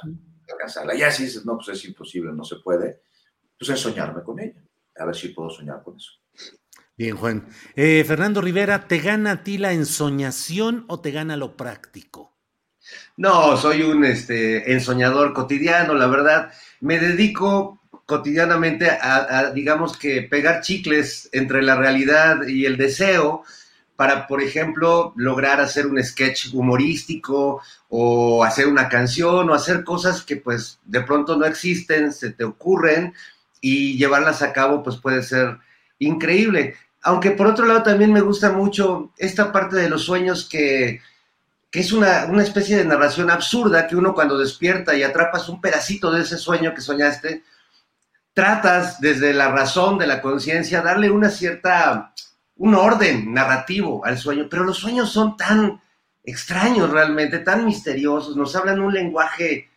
alcanzarla. 0.51 0.95
Ya 0.95 1.11
si 1.11 1.23
dices, 1.23 1.45
no, 1.45 1.55
pues 1.57 1.69
es 1.69 1.85
imposible, 1.85 2.31
no 2.31 2.43
se 2.43 2.57
puede, 2.57 3.01
pues 3.57 3.69
es 3.69 3.79
soñarme 3.79 4.23
con 4.23 4.39
ella, 4.39 4.63
a 4.97 5.05
ver 5.05 5.15
si 5.15 5.29
puedo 5.29 5.49
soñar 5.49 5.81
con 5.83 5.97
eso. 5.97 6.11
Bien, 6.95 7.17
Juan. 7.17 7.47
Eh, 7.75 8.03
Fernando 8.05 8.39
Rivera, 8.39 8.87
¿te 8.87 8.99
gana 8.99 9.31
a 9.31 9.43
ti 9.43 9.57
la 9.57 9.73
ensoñación 9.73 10.85
o 10.87 11.01
te 11.01 11.09
gana 11.09 11.37
lo 11.37 11.57
práctico? 11.57 12.37
No, 13.17 13.57
soy 13.57 13.81
un 13.81 14.05
este, 14.05 14.71
ensoñador 14.71 15.33
cotidiano, 15.33 15.95
la 15.95 16.07
verdad. 16.07 16.51
Me 16.81 16.99
dedico 16.99 17.81
cotidianamente 18.05 18.89
a, 18.89 19.51
digamos 19.53 19.97
que, 19.97 20.21
pegar 20.23 20.61
chicles 20.61 21.29
entre 21.31 21.61
la 21.61 21.75
realidad 21.75 22.45
y 22.47 22.65
el 22.65 22.77
deseo 22.77 23.43
para, 23.95 24.27
por 24.27 24.41
ejemplo, 24.41 25.13
lograr 25.15 25.61
hacer 25.61 25.87
un 25.87 26.03
sketch 26.03 26.53
humorístico 26.53 27.61
o 27.89 28.43
hacer 28.43 28.67
una 28.67 28.89
canción 28.89 29.49
o 29.49 29.53
hacer 29.53 29.83
cosas 29.83 30.23
que 30.23 30.37
pues 30.37 30.79
de 30.83 31.01
pronto 31.01 31.37
no 31.37 31.45
existen, 31.45 32.11
se 32.11 32.31
te 32.31 32.43
ocurren 32.43 33.13
y 33.61 33.97
llevarlas 33.97 34.41
a 34.41 34.51
cabo 34.51 34.83
pues 34.83 34.97
puede 34.97 35.23
ser 35.23 35.59
increíble. 35.99 36.75
Aunque 37.03 37.31
por 37.31 37.47
otro 37.47 37.65
lado 37.65 37.83
también 37.83 38.11
me 38.11 38.21
gusta 38.21 38.51
mucho 38.51 39.11
esta 39.17 39.51
parte 39.51 39.77
de 39.77 39.89
los 39.89 40.03
sueños 40.03 40.47
que, 40.49 41.01
es 41.71 41.91
una, 41.91 42.25
una, 42.25 42.43
especie 42.43 42.77
de 42.77 42.85
narración 42.85 43.31
absurda 43.31 43.87
que 43.87 43.95
uno 43.95 44.13
cuando 44.13 44.37
despierta 44.37 44.95
y 44.95 45.03
atrapas 45.03 45.49
un 45.49 45.59
pedacito 45.59 46.11
de 46.11 46.21
ese 46.21 46.37
sueño 46.37 46.73
que 46.73 46.81
soñaste, 46.81 47.43
tratas 48.33 48.99
desde 48.99 49.33
la 49.33 49.49
razón 49.49 49.97
de 49.97 50.07
la 50.07 50.21
conciencia 50.21 50.81
darle 50.81 51.11
una 51.11 51.29
cierta, 51.29 52.13
un 52.55 52.75
orden 52.75 53.33
narrativo 53.33 54.05
al 54.05 54.17
sueño, 54.17 54.47
pero 54.49 54.63
los 54.63 54.77
sueños 54.77 55.11
son 55.11 55.37
tan 55.37 55.81
extraños 56.23 56.89
realmente, 56.89 57.39
tan 57.39 57.65
misteriosos, 57.65 58.35
nos 58.35 58.55
hablan 58.55 58.79
un 58.79 58.93
lenguaje 58.93 59.69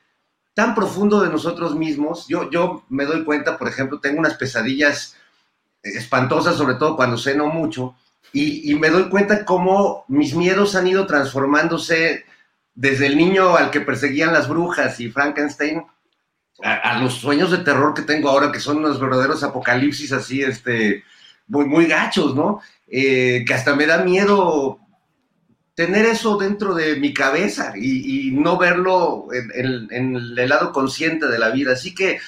tan 0.54 0.74
profundo 0.74 1.20
de 1.20 1.28
nosotros 1.28 1.74
mismos. 1.74 2.26
Yo, 2.28 2.50
yo 2.50 2.84
me 2.88 3.04
doy 3.04 3.24
cuenta, 3.24 3.58
por 3.58 3.68
ejemplo, 3.68 4.00
tengo 4.00 4.20
unas 4.20 4.34
pesadillas 4.34 5.16
espantosas, 5.82 6.56
sobre 6.56 6.76
todo 6.76 6.96
cuando 6.96 7.18
ceno 7.18 7.46
mucho, 7.46 7.94
y, 8.32 8.74
me 8.74 8.90
doy 8.90 9.08
cuenta 9.08 9.44
cómo 9.44 10.04
mis 10.08 10.34
miedos 10.34 10.74
han 10.74 10.86
ido 10.86 11.06
transformándose 11.06 12.26
desde 12.74 13.06
el 13.06 13.16
niño 13.16 13.56
al 13.56 13.70
que 13.70 13.80
perseguían 13.80 14.32
las 14.32 14.48
brujas 14.48 15.00
y 15.00 15.10
Frankenstein 15.10 15.84
a, 16.62 16.98
los 16.98 17.14
sueños 17.14 17.50
de 17.50 17.58
terror 17.58 17.94
que 17.94 18.02
tengo 18.02 18.28
ahora, 18.28 18.50
que 18.50 18.60
son 18.60 18.78
unos 18.78 19.00
verdaderos 19.00 19.42
apocalipsis 19.42 20.12
así, 20.12 20.42
este, 20.42 21.04
muy, 21.48 21.66
muy 21.66 21.86
gachos, 21.86 22.34
¿no? 22.34 22.60
Eh, 22.88 23.44
que 23.46 23.54
hasta 23.54 23.74
me 23.74 23.86
da 23.86 23.98
miedo 23.98 24.78
tener 25.74 26.06
eso 26.06 26.38
dentro 26.38 26.74
de 26.74 26.96
mi 26.96 27.12
cabeza 27.12 27.74
y, 27.76 28.30
no 28.32 28.56
verlo 28.56 29.28
en, 29.32 30.16
el 30.16 30.48
lado 30.48 30.72
consciente 30.72 31.26
de 31.26 31.38
la 31.38 31.50
vida. 31.50 31.72
Así 31.72 31.94
que 31.94 32.18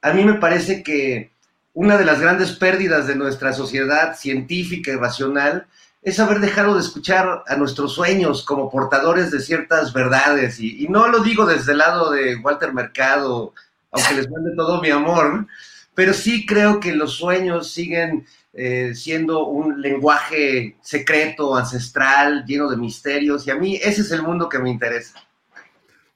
a 0.00 0.12
mí 0.12 0.24
me 0.24 0.34
parece 0.34 0.82
que 0.82 1.32
una 1.74 1.96
de 1.96 2.04
las 2.04 2.20
grandes 2.20 2.52
pérdidas 2.52 3.06
de 3.06 3.16
nuestra 3.16 3.52
sociedad 3.52 4.16
científica 4.16 4.92
y 4.92 4.96
racional 4.96 5.66
es 6.02 6.20
haber 6.20 6.40
dejado 6.40 6.74
de 6.74 6.80
escuchar 6.80 7.42
a 7.46 7.56
nuestros 7.56 7.94
sueños 7.94 8.44
como 8.44 8.70
portadores 8.70 9.30
de 9.32 9.40
ciertas 9.40 9.92
verdades. 9.92 10.60
Y, 10.60 10.84
y 10.84 10.88
no 10.88 11.08
lo 11.08 11.20
digo 11.20 11.46
desde 11.46 11.72
el 11.72 11.78
lado 11.78 12.10
de 12.10 12.36
Walter 12.36 12.72
Mercado, 12.72 13.52
aunque 13.92 14.14
les 14.14 14.30
mande 14.30 14.56
todo 14.56 14.80
mi 14.80 14.90
amor, 14.90 15.46
pero 15.94 16.12
sí 16.12 16.46
creo 16.46 16.80
que 16.80 16.94
los 16.94 17.14
sueños 17.14 17.70
siguen 17.70 18.26
eh, 18.54 18.94
siendo 18.94 19.46
un 19.46 19.80
lenguaje 19.80 20.76
secreto, 20.82 21.54
ancestral, 21.54 22.44
lleno 22.46 22.68
de 22.68 22.76
misterios, 22.76 23.46
y 23.46 23.50
a 23.50 23.56
mí 23.56 23.76
ese 23.76 24.00
es 24.00 24.10
el 24.10 24.22
mundo 24.22 24.48
que 24.48 24.58
me 24.58 24.70
interesa. 24.70 25.22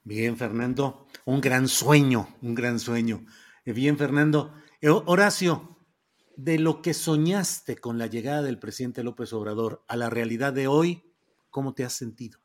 Bien, 0.05 0.37
Fernando, 0.37 1.07
un 1.25 1.41
gran 1.41 1.69
sueño, 1.69 2.29
un 2.43 2.55
gran 2.55 2.79
sueño. 2.79 3.25
Eh, 3.65 3.73
bien, 3.73 3.99
Fernando. 3.99 4.55
Eh, 4.81 4.89
Horacio, 4.89 5.77
de 6.37 6.59
lo 6.59 6.83
que 6.83 6.95
soñaste 6.95 7.77
con 7.77 7.99
la 7.99 8.07
llegada 8.07 8.43
del 8.43 8.59
presidente 8.59 9.03
López 9.03 9.33
Obrador 9.33 9.83
a 9.89 9.97
la 9.97 10.11
realidad 10.11 10.53
de 10.53 10.69
hoy, 10.69 11.13
¿cómo 11.51 11.75
te 11.75 11.85
has 11.85 11.95
sentido? 11.95 12.39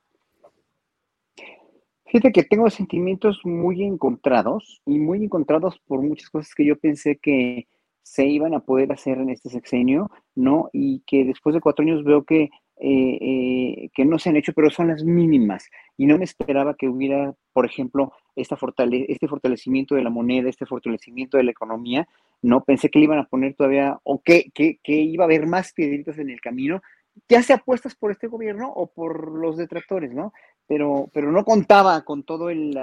Fíjate 2.11 2.33
que 2.33 2.43
tengo 2.43 2.69
sentimientos 2.69 3.39
muy 3.45 3.83
encontrados 3.83 4.81
y 4.85 4.99
muy 4.99 5.23
encontrados 5.23 5.79
por 5.87 6.01
muchas 6.01 6.29
cosas 6.29 6.53
que 6.53 6.65
yo 6.65 6.77
pensé 6.77 7.15
que 7.15 7.69
se 8.03 8.25
iban 8.25 8.53
a 8.53 8.59
poder 8.59 8.91
hacer 8.91 9.17
en 9.19 9.29
este 9.29 9.49
sexenio, 9.49 10.11
¿no? 10.35 10.69
Y 10.73 11.03
que 11.07 11.23
después 11.23 11.55
de 11.55 11.61
cuatro 11.61 11.83
años 11.83 12.03
veo 12.03 12.25
que, 12.25 12.49
eh, 12.81 13.17
eh, 13.21 13.89
que 13.93 14.03
no 14.03 14.19
se 14.19 14.27
han 14.27 14.35
hecho, 14.35 14.51
pero 14.51 14.69
son 14.69 14.89
las 14.89 15.05
mínimas. 15.05 15.69
Y 15.95 16.05
no 16.05 16.17
me 16.17 16.25
esperaba 16.25 16.75
que 16.75 16.89
hubiera, 16.89 17.33
por 17.53 17.65
ejemplo, 17.65 18.11
esta 18.35 18.57
fortale 18.57 19.05
este 19.07 19.29
fortalecimiento 19.29 19.95
de 19.95 20.03
la 20.03 20.09
moneda, 20.09 20.49
este 20.49 20.65
fortalecimiento 20.65 21.37
de 21.37 21.43
la 21.43 21.51
economía, 21.51 22.09
¿no? 22.41 22.61
Pensé 22.65 22.89
que 22.89 22.99
le 22.99 23.05
iban 23.05 23.19
a 23.19 23.29
poner 23.29 23.53
todavía, 23.53 23.97
o 24.03 24.21
que, 24.21 24.51
que, 24.53 24.79
que 24.83 24.95
iba 24.95 25.23
a 25.23 25.27
haber 25.27 25.47
más 25.47 25.71
piedritas 25.71 26.17
en 26.17 26.29
el 26.29 26.41
camino, 26.41 26.81
ya 27.29 27.41
sea 27.43 27.57
puestas 27.57 27.95
por 27.95 28.11
este 28.11 28.27
gobierno 28.27 28.69
o 28.69 28.87
por 28.87 29.31
los 29.31 29.57
detractores, 29.57 30.13
¿no? 30.13 30.33
Pero, 30.67 31.09
pero 31.13 31.31
no 31.31 31.43
contaba 31.43 32.01
con 32.03 32.23
todo 32.23 32.49
el, 32.49 32.77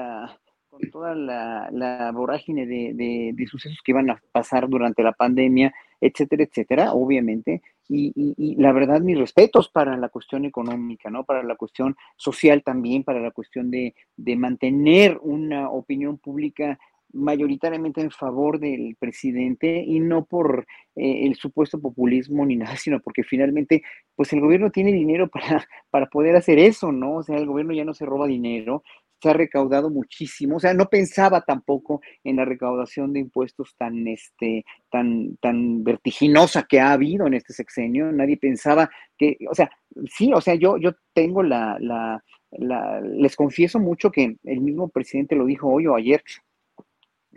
con 0.68 0.90
toda 0.90 1.14
la, 1.14 2.10
vorágine 2.14 2.66
de, 2.66 3.32
de, 3.34 3.46
sucesos 3.46 3.78
que 3.84 3.92
iban 3.92 4.10
a 4.10 4.22
pasar 4.32 4.68
durante 4.68 5.02
la 5.02 5.12
pandemia, 5.12 5.74
etcétera, 6.00 6.44
etcétera, 6.44 6.92
obviamente. 6.92 7.62
Y, 7.88 8.12
y, 8.36 8.54
la 8.56 8.72
verdad, 8.72 9.00
mis 9.00 9.18
respetos 9.18 9.70
para 9.70 9.96
la 9.96 10.10
cuestión 10.10 10.44
económica, 10.44 11.08
¿no? 11.10 11.24
Para 11.24 11.42
la 11.42 11.56
cuestión 11.56 11.96
social 12.16 12.62
también, 12.62 13.02
para 13.02 13.20
la 13.20 13.30
cuestión 13.30 13.70
de, 13.70 13.94
de 14.16 14.36
mantener 14.36 15.18
una 15.22 15.70
opinión 15.70 16.18
pública 16.18 16.78
mayoritariamente 17.12 18.00
en 18.00 18.10
favor 18.10 18.58
del 18.60 18.96
presidente 18.98 19.82
y 19.86 20.00
no 20.00 20.24
por 20.24 20.66
eh, 20.96 21.26
el 21.26 21.36
supuesto 21.36 21.80
populismo 21.80 22.44
ni 22.44 22.56
nada, 22.56 22.76
sino 22.76 23.00
porque 23.00 23.22
finalmente, 23.22 23.82
pues 24.14 24.32
el 24.32 24.40
gobierno 24.40 24.70
tiene 24.70 24.92
dinero 24.92 25.28
para, 25.32 25.66
para 25.90 26.06
poder 26.06 26.36
hacer 26.36 26.58
eso, 26.58 26.92
¿no? 26.92 27.16
O 27.16 27.22
sea, 27.22 27.36
el 27.36 27.46
gobierno 27.46 27.72
ya 27.72 27.84
no 27.84 27.94
se 27.94 28.06
roba 28.06 28.26
dinero, 28.26 28.82
se 29.20 29.30
ha 29.30 29.32
recaudado 29.32 29.90
muchísimo, 29.90 30.56
o 30.56 30.60
sea, 30.60 30.74
no 30.74 30.86
pensaba 30.86 31.40
tampoco 31.40 32.00
en 32.22 32.36
la 32.36 32.44
recaudación 32.44 33.12
de 33.12 33.20
impuestos 33.20 33.74
tan, 33.76 34.06
este, 34.06 34.64
tan, 34.90 35.36
tan 35.38 35.82
vertiginosa 35.82 36.64
que 36.68 36.80
ha 36.80 36.92
habido 36.92 37.26
en 37.26 37.34
este 37.34 37.52
sexenio, 37.52 38.12
nadie 38.12 38.36
pensaba 38.36 38.88
que, 39.16 39.36
o 39.50 39.54
sea, 39.54 39.70
sí, 40.06 40.32
o 40.32 40.40
sea, 40.40 40.54
yo, 40.54 40.76
yo 40.78 40.92
tengo 41.14 41.42
la, 41.42 41.76
la, 41.80 42.22
la 42.52 43.00
les 43.00 43.34
confieso 43.34 43.80
mucho 43.80 44.12
que 44.12 44.36
el 44.44 44.60
mismo 44.60 44.88
presidente 44.88 45.34
lo 45.34 45.46
dijo 45.46 45.68
hoy 45.68 45.88
o 45.88 45.96
ayer, 45.96 46.22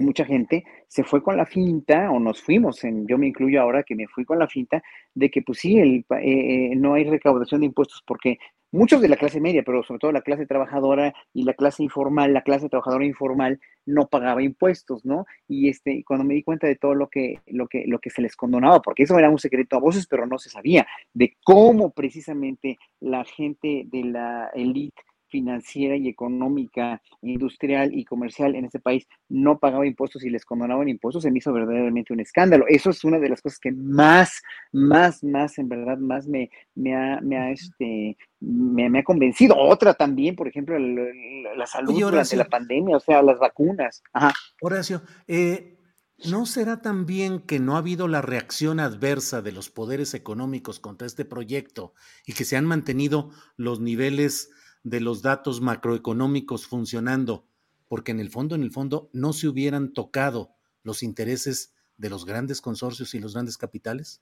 mucha 0.02 0.26
gente 0.26 0.66
se 0.88 1.04
fue 1.04 1.24
con 1.24 1.38
la 1.38 1.46
finta, 1.46 2.12
o 2.12 2.20
nos 2.20 2.42
fuimos, 2.42 2.84
en, 2.84 3.08
yo 3.08 3.18
me 3.18 3.28
incluyo 3.28 3.62
ahora 3.62 3.84
que 3.84 3.96
me 3.96 4.08
fui 4.08 4.26
con 4.26 4.40
la 4.40 4.48
finta, 4.48 4.84
de 5.14 5.30
que 5.30 5.42
pues 5.42 5.60
sí, 5.60 5.80
el, 5.80 6.06
eh, 6.10 6.72
eh, 6.72 6.76
no 6.76 6.96
hay 6.96 7.06
recaudación 7.06 7.62
de 7.62 7.68
impuestos 7.68 8.04
porque 8.06 8.38
muchos 8.72 9.02
de 9.02 9.10
la 9.10 9.18
clase 9.18 9.42
media, 9.42 9.64
pero 9.64 9.84
sobre 9.84 10.00
todo 10.00 10.12
la 10.12 10.22
clase 10.22 10.46
trabajadora 10.46 11.14
y 11.34 11.44
la 11.44 11.54
clase 11.54 11.84
informal, 11.84 12.34
la 12.34 12.44
clase 12.44 12.70
trabajadora 12.70 13.06
informal 13.06 13.60
no 13.86 14.08
pagaba 14.08 14.44
impuestos, 14.44 15.06
¿no? 15.06 15.26
Y 15.48 15.70
este, 15.70 16.04
cuando 16.06 16.24
me 16.24 16.34
di 16.34 16.44
cuenta 16.44 16.68
de 16.68 16.76
todo 16.76 16.96
lo 16.96 17.10
que, 17.10 17.42
lo 17.48 17.68
que, 17.68 17.86
lo 17.88 18.00
que 18.00 18.10
se 18.10 18.22
les 18.22 18.36
condonaba, 18.36 18.82
porque 18.82 19.04
eso 19.04 19.18
era 19.18 19.30
un 19.30 19.40
secreto 19.40 19.76
a 19.76 19.80
voces, 19.80 20.08
pero 20.08 20.26
no 20.26 20.38
se 20.38 20.50
sabía, 20.50 20.88
de 21.14 21.36
cómo 21.44 21.92
precisamente 21.92 22.78
la 23.00 23.26
gente 23.26 23.84
de 23.86 24.04
la 24.06 24.52
élite 24.54 25.02
financiera 25.32 25.96
y 25.96 26.08
económica, 26.08 27.02
industrial 27.22 27.94
y 27.94 28.06
comercial 28.06 28.56
en 28.56 28.66
este 28.66 28.80
país 28.80 29.08
no 29.30 29.58
pagaba 29.58 29.88
impuestos 29.88 30.24
y 30.24 30.30
les 30.30 30.46
condonaban 30.46 30.90
impuestos, 30.90 31.24
se 31.24 31.32
me 31.32 31.40
hizo 31.40 31.54
verdaderamente 31.54 32.14
un 32.14 32.20
escándalo. 32.20 32.66
Eso 32.68 32.90
es 32.90 33.04
una 33.04 33.18
de 33.18 33.30
las 33.30 33.42
cosas 33.42 33.60
que 33.60 33.72
más, 33.72 34.42
más, 34.72 35.24
más, 35.24 35.58
en 35.58 35.70
verdad, 35.70 35.98
más 35.98 36.28
me, 36.28 36.52
me, 36.76 36.96
ha, 36.96 37.20
me 37.22 37.38
ha, 37.38 37.52
este, 37.52 38.18
me, 38.42 39.00
ha 39.00 39.04
convencido. 39.04 39.56
Otra 39.58 39.94
también, 39.94 40.36
por 40.36 40.48
ejemplo, 40.48 40.78
la 40.78 41.66
salud 41.66 42.00
durante 42.00 42.36
la 42.36 42.46
pandemia, 42.46 42.98
o 42.98 43.00
sea, 43.00 43.24
las 43.24 43.40
vacunas. 43.40 44.04
Ajá. 44.14 44.34
Horacio, 44.62 45.02
eh, 45.28 45.78
¿No 46.26 46.46
será 46.46 46.84
también 46.84 47.40
que 47.40 47.60
no 47.60 47.76
ha 47.76 47.80
habido 47.80 48.08
la 48.08 48.22
reacción 48.22 48.80
adversa 48.80 49.42
de 49.42 49.52
los 49.52 49.72
poderes 49.72 50.14
económicos 50.14 50.80
contra 50.80 51.08
este 51.08 51.26
proyecto 51.26 51.96
y 52.28 52.34
que 52.34 52.46
se 52.46 52.58
han 52.58 52.66
mantenido 52.66 53.32
los 53.58 53.80
niveles 53.80 54.52
de 54.84 55.00
los 55.00 55.22
datos 55.22 55.62
macroeconómicos 55.62 56.68
funcionando? 56.68 57.46
Porque 57.88 58.12
en 58.12 58.20
el 58.20 58.30
fondo, 58.30 58.56
en 58.56 58.64
el 58.64 58.72
fondo, 58.72 59.10
no 59.14 59.34
se 59.34 59.48
hubieran 59.48 59.94
tocado 59.94 60.56
los 60.84 61.04
intereses 61.04 61.74
de 61.98 62.10
los 62.10 62.26
grandes 62.26 62.62
consorcios 62.62 63.14
y 63.14 63.20
los 63.20 63.34
grandes 63.34 63.58
capitales. 63.58 64.22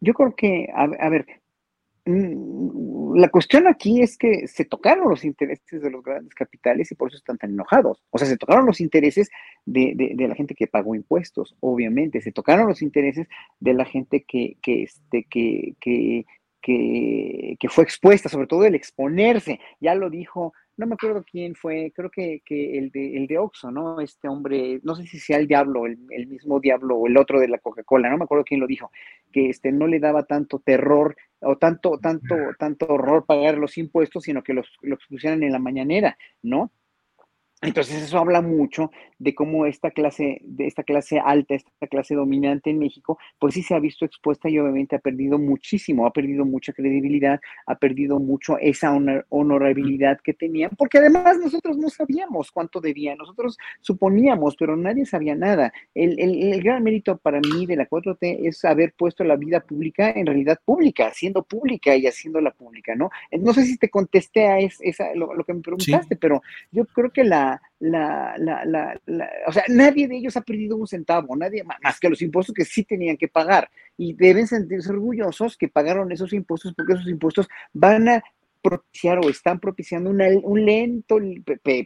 Yo 0.00 0.14
creo 0.14 0.34
que, 0.36 0.68
a, 0.74 0.84
a 0.84 1.08
ver, 1.08 1.26
Mm, 2.08 3.16
la 3.16 3.28
cuestión 3.30 3.66
aquí 3.66 4.00
es 4.00 4.16
que 4.16 4.46
se 4.46 4.64
tocaron 4.64 5.10
los 5.10 5.24
intereses 5.24 5.82
de 5.82 5.90
los 5.90 6.04
grandes 6.04 6.34
capitales 6.34 6.92
y 6.92 6.94
por 6.94 7.08
eso 7.08 7.16
están 7.16 7.36
tan 7.36 7.50
enojados. 7.50 8.00
O 8.10 8.18
sea, 8.18 8.28
se 8.28 8.36
tocaron 8.36 8.64
los 8.64 8.80
intereses 8.80 9.28
de, 9.64 10.14
la 10.16 10.36
gente 10.36 10.54
que 10.54 10.68
pagó 10.68 10.94
impuestos, 10.94 11.56
obviamente. 11.58 12.20
Se 12.20 12.30
tocaron 12.30 12.68
los 12.68 12.80
intereses 12.80 13.26
de 13.58 13.74
la 13.74 13.84
gente 13.84 14.24
que, 14.26 14.56
que, 14.62 14.84
este, 14.84 15.26
que, 16.60 17.56
fue 17.68 17.84
expuesta, 17.84 18.28
sobre 18.28 18.46
todo 18.46 18.64
el 18.64 18.74
exponerse. 18.74 19.60
Ya 19.80 19.94
lo 19.94 20.10
dijo 20.10 20.52
no 20.76 20.86
me 20.86 20.94
acuerdo 20.94 21.24
quién 21.24 21.54
fue, 21.54 21.92
creo 21.94 22.10
que, 22.10 22.42
el, 22.48 22.90
de, 22.90 23.16
el 23.16 23.26
de 23.26 23.38
Oxxo, 23.38 23.70
¿no? 23.70 23.98
Este 24.00 24.28
hombre, 24.28 24.80
no 24.82 24.94
sé 24.94 25.06
si 25.06 25.18
sea 25.18 25.38
el 25.38 25.46
diablo, 25.46 25.86
el, 25.86 26.26
mismo 26.26 26.60
diablo 26.60 26.96
o 26.96 27.06
el 27.06 27.16
otro 27.16 27.40
de 27.40 27.48
la 27.48 27.58
Coca-Cola, 27.58 28.10
no 28.10 28.18
me 28.18 28.24
acuerdo 28.24 28.44
quién 28.44 28.60
lo 28.60 28.66
dijo, 28.66 28.90
que 29.32 29.48
este, 29.48 29.72
no 29.72 29.86
le 29.86 30.00
daba 30.00 30.24
tanto 30.24 30.58
terror 30.58 31.16
o 31.40 31.56
tanto, 31.56 31.98
tanto, 31.98 32.34
tanto 32.58 32.86
horror 32.88 33.24
pagar 33.24 33.56
los 33.56 33.78
impuestos, 33.78 34.24
sino 34.24 34.42
que 34.42 34.52
los, 34.52 34.66
los 34.82 34.98
pusieran 35.08 35.42
en 35.42 35.52
la 35.52 35.58
mañanera, 35.58 36.18
¿no? 36.42 36.70
Entonces 37.62 38.02
eso 38.02 38.18
habla 38.18 38.42
mucho 38.42 38.90
de 39.18 39.34
cómo 39.34 39.64
esta 39.64 39.90
clase, 39.90 40.42
de 40.42 40.66
esta 40.66 40.82
clase 40.82 41.18
alta, 41.18 41.54
esta 41.54 41.86
clase 41.86 42.14
dominante 42.14 42.68
en 42.68 42.78
México, 42.78 43.18
pues 43.38 43.54
sí 43.54 43.62
se 43.62 43.74
ha 43.74 43.78
visto 43.78 44.04
expuesta 44.04 44.50
y 44.50 44.58
obviamente 44.58 44.96
ha 44.96 44.98
perdido 44.98 45.38
muchísimo, 45.38 46.06
ha 46.06 46.12
perdido 46.12 46.44
mucha 46.44 46.74
credibilidad, 46.74 47.40
ha 47.66 47.76
perdido 47.76 48.18
mucho 48.18 48.58
esa 48.58 48.92
honorabilidad 49.30 50.18
que 50.22 50.34
tenían, 50.34 50.70
porque 50.76 50.98
además 50.98 51.38
nosotros 51.38 51.78
no 51.78 51.88
sabíamos 51.88 52.50
cuánto 52.50 52.78
debían, 52.78 53.16
nosotros 53.16 53.56
suponíamos, 53.80 54.54
pero 54.56 54.76
nadie 54.76 55.06
sabía 55.06 55.34
nada. 55.34 55.72
El, 55.94 56.20
el, 56.20 56.62
gran 56.62 56.82
mérito 56.82 57.16
para 57.16 57.40
mí 57.40 57.64
de 57.64 57.76
la 57.76 57.88
4T 57.88 58.46
es 58.46 58.64
haber 58.66 58.92
puesto 58.92 59.24
la 59.24 59.36
vida 59.36 59.60
pública 59.60 60.10
en 60.10 60.26
realidad 60.26 60.60
pública, 60.62 61.10
siendo 61.14 61.42
pública 61.42 61.96
y 61.96 62.06
haciéndola 62.06 62.50
pública, 62.50 62.94
¿no? 62.94 63.08
No 63.32 63.54
sé 63.54 63.64
si 63.64 63.78
te 63.78 63.88
contesté 63.88 64.46
a 64.46 64.58
esa, 64.58 65.14
lo, 65.14 65.42
que 65.44 65.54
me 65.54 65.60
preguntaste, 65.60 66.16
pero 66.16 66.42
yo 66.70 66.84
creo 66.84 67.10
que 67.10 67.24
la 67.24 67.45
la, 67.78 68.34
la, 68.38 68.64
la, 69.06 69.30
o 69.46 69.52
sea, 69.52 69.64
nadie 69.68 70.08
de 70.08 70.16
ellos 70.16 70.36
ha 70.36 70.40
perdido 70.40 70.76
un 70.76 70.86
centavo, 70.86 71.36
nadie 71.36 71.62
más 71.64 72.00
que 72.00 72.08
los 72.08 72.22
impuestos 72.22 72.54
que 72.54 72.64
sí 72.64 72.84
tenían 72.84 73.16
que 73.16 73.28
pagar 73.28 73.70
y 73.96 74.14
deben 74.14 74.46
sentirse 74.46 74.90
orgullosos 74.90 75.56
que 75.56 75.68
pagaron 75.68 76.12
esos 76.12 76.32
impuestos 76.32 76.74
porque 76.74 76.94
esos 76.94 77.08
impuestos 77.08 77.48
van 77.72 78.08
a 78.08 78.24
propiciar 78.62 79.18
o 79.18 79.28
están 79.28 79.60
propiciando 79.60 80.10
un 80.10 80.64
lento, 80.64 81.18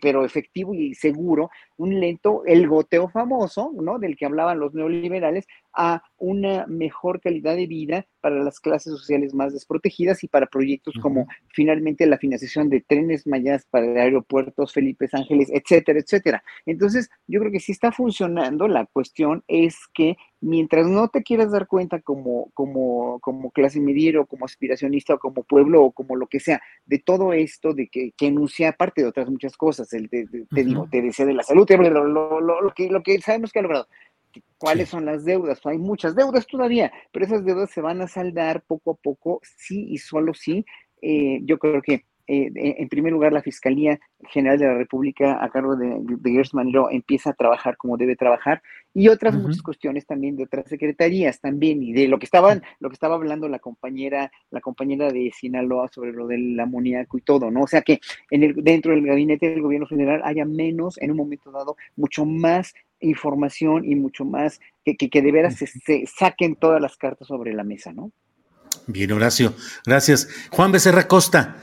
pero 0.00 0.24
efectivo 0.24 0.72
y 0.72 0.94
seguro, 0.94 1.50
un 1.76 2.00
lento, 2.00 2.42
el 2.46 2.66
goteo 2.66 3.10
famoso, 3.10 3.70
¿no? 3.74 3.98
Del 3.98 4.16
que 4.16 4.24
hablaban 4.24 4.58
los 4.58 4.72
neoliberales, 4.72 5.46
a 5.72 6.02
una 6.18 6.66
mejor 6.66 7.20
calidad 7.20 7.56
de 7.56 7.66
vida 7.66 8.06
para 8.20 8.42
las 8.42 8.60
clases 8.60 8.92
sociales 8.92 9.32
más 9.34 9.52
desprotegidas 9.52 10.22
y 10.24 10.28
para 10.28 10.46
proyectos 10.46 10.94
como 11.00 11.26
finalmente 11.48 12.06
la 12.06 12.18
financiación 12.18 12.68
de 12.68 12.82
trenes 12.82 13.26
mayas 13.26 13.66
para 13.70 13.86
aeropuertos, 14.02 14.72
Felipe 14.72 15.08
Ángeles, 15.12 15.48
etcétera, 15.50 16.00
etcétera. 16.00 16.44
Entonces, 16.66 17.10
yo 17.26 17.40
creo 17.40 17.52
que 17.52 17.60
si 17.60 17.72
está 17.72 17.92
funcionando. 17.92 18.68
La 18.68 18.86
cuestión 18.86 19.42
es 19.48 19.76
que 19.94 20.16
mientras 20.40 20.86
no 20.86 21.08
te 21.08 21.22
quieras 21.22 21.52
dar 21.52 21.66
cuenta 21.66 22.00
como, 22.00 22.50
como, 22.54 23.18
como 23.20 23.50
clase 23.50 23.80
mediera 23.80 24.20
o 24.20 24.26
como 24.26 24.44
aspiracionista 24.44 25.14
o 25.14 25.18
como 25.18 25.42
pueblo 25.42 25.84
o 25.84 25.92
como 25.92 26.16
lo 26.16 26.26
que 26.26 26.40
sea, 26.40 26.60
de 26.86 26.98
todo 26.98 27.32
esto, 27.32 27.74
de 27.74 27.88
que, 27.88 28.12
que 28.16 28.26
enuncia, 28.26 28.70
aparte 28.70 29.02
de 29.02 29.08
otras 29.08 29.28
muchas 29.28 29.56
cosas, 29.56 29.92
el 29.92 30.08
te 30.08 30.26
digo, 30.64 30.88
te 30.90 31.02
decía 31.02 31.26
de 31.26 31.34
la 31.34 31.42
salud, 31.42 31.68
lo, 31.70 32.04
lo, 32.04 32.40
lo, 32.40 32.74
que, 32.74 32.88
lo 32.88 33.02
que 33.02 33.20
sabemos 33.20 33.52
que 33.52 33.58
ha 33.58 33.62
logrado. 33.62 33.86
¿Cuáles 34.58 34.88
son 34.88 35.04
las 35.04 35.24
deudas? 35.24 35.60
Hay 35.64 35.78
muchas 35.78 36.14
deudas 36.14 36.46
todavía, 36.46 36.92
pero 37.12 37.24
esas 37.24 37.44
deudas 37.44 37.70
se 37.70 37.80
van 37.80 38.00
a 38.02 38.08
saldar 38.08 38.62
poco 38.62 38.92
a 38.92 38.94
poco, 38.94 39.40
sí 39.42 39.86
y 39.88 39.98
solo 39.98 40.34
sí. 40.34 40.64
Eh, 41.02 41.40
yo 41.44 41.58
creo 41.58 41.80
que 41.80 42.04
eh, 42.32 42.76
en 42.78 42.88
primer 42.88 43.12
lugar, 43.12 43.32
la 43.32 43.42
Fiscalía 43.42 43.98
General 44.28 44.56
de 44.56 44.66
la 44.66 44.74
República, 44.74 45.42
a 45.42 45.48
cargo 45.48 45.74
de, 45.74 45.96
de 46.00 46.30
Gers 46.30 46.54
Manero, 46.54 46.88
empieza 46.88 47.30
a 47.30 47.32
trabajar 47.32 47.76
como 47.76 47.96
debe 47.96 48.14
trabajar, 48.14 48.62
y 48.94 49.08
otras 49.08 49.34
muchas 49.34 49.62
cuestiones 49.62 50.06
también 50.06 50.36
de 50.36 50.44
otras 50.44 50.68
secretarías 50.68 51.40
también, 51.40 51.82
y 51.82 51.92
de 51.92 52.06
lo 52.06 52.20
que 52.20 52.26
estaban, 52.26 52.62
lo 52.78 52.88
que 52.88 52.94
estaba 52.94 53.16
hablando 53.16 53.48
la 53.48 53.58
compañera, 53.58 54.30
la 54.52 54.60
compañera 54.60 55.10
de 55.10 55.32
Sinaloa 55.36 55.88
sobre 55.88 56.12
lo 56.12 56.28
del 56.28 56.58
amoníaco 56.60 57.18
y 57.18 57.22
todo, 57.22 57.50
¿no? 57.50 57.62
O 57.62 57.66
sea 57.66 57.82
que 57.82 57.98
en 58.30 58.44
el, 58.44 58.54
dentro 58.62 58.92
del 58.92 59.04
gabinete 59.04 59.50
del 59.50 59.62
gobierno 59.62 59.88
federal 59.88 60.20
haya 60.22 60.44
menos, 60.44 60.98
en 61.02 61.10
un 61.10 61.16
momento 61.16 61.50
dado, 61.50 61.76
mucho 61.96 62.24
más 62.24 62.74
información 63.00 63.84
y 63.84 63.94
mucho 63.94 64.24
más 64.24 64.60
que, 64.84 64.96
que, 64.96 65.22
de 65.22 65.32
veras 65.32 65.56
se, 65.56 66.06
saquen 66.06 66.56
todas 66.56 66.80
las 66.80 66.96
cartas 66.96 67.28
sobre 67.28 67.52
la 67.52 67.64
mesa, 67.64 67.92
¿no? 67.92 68.12
Bien, 68.86 69.10
Horacio, 69.12 69.54
gracias. 69.84 70.28
Juan 70.50 70.72
Becerra 70.72 71.08
Costa, 71.08 71.62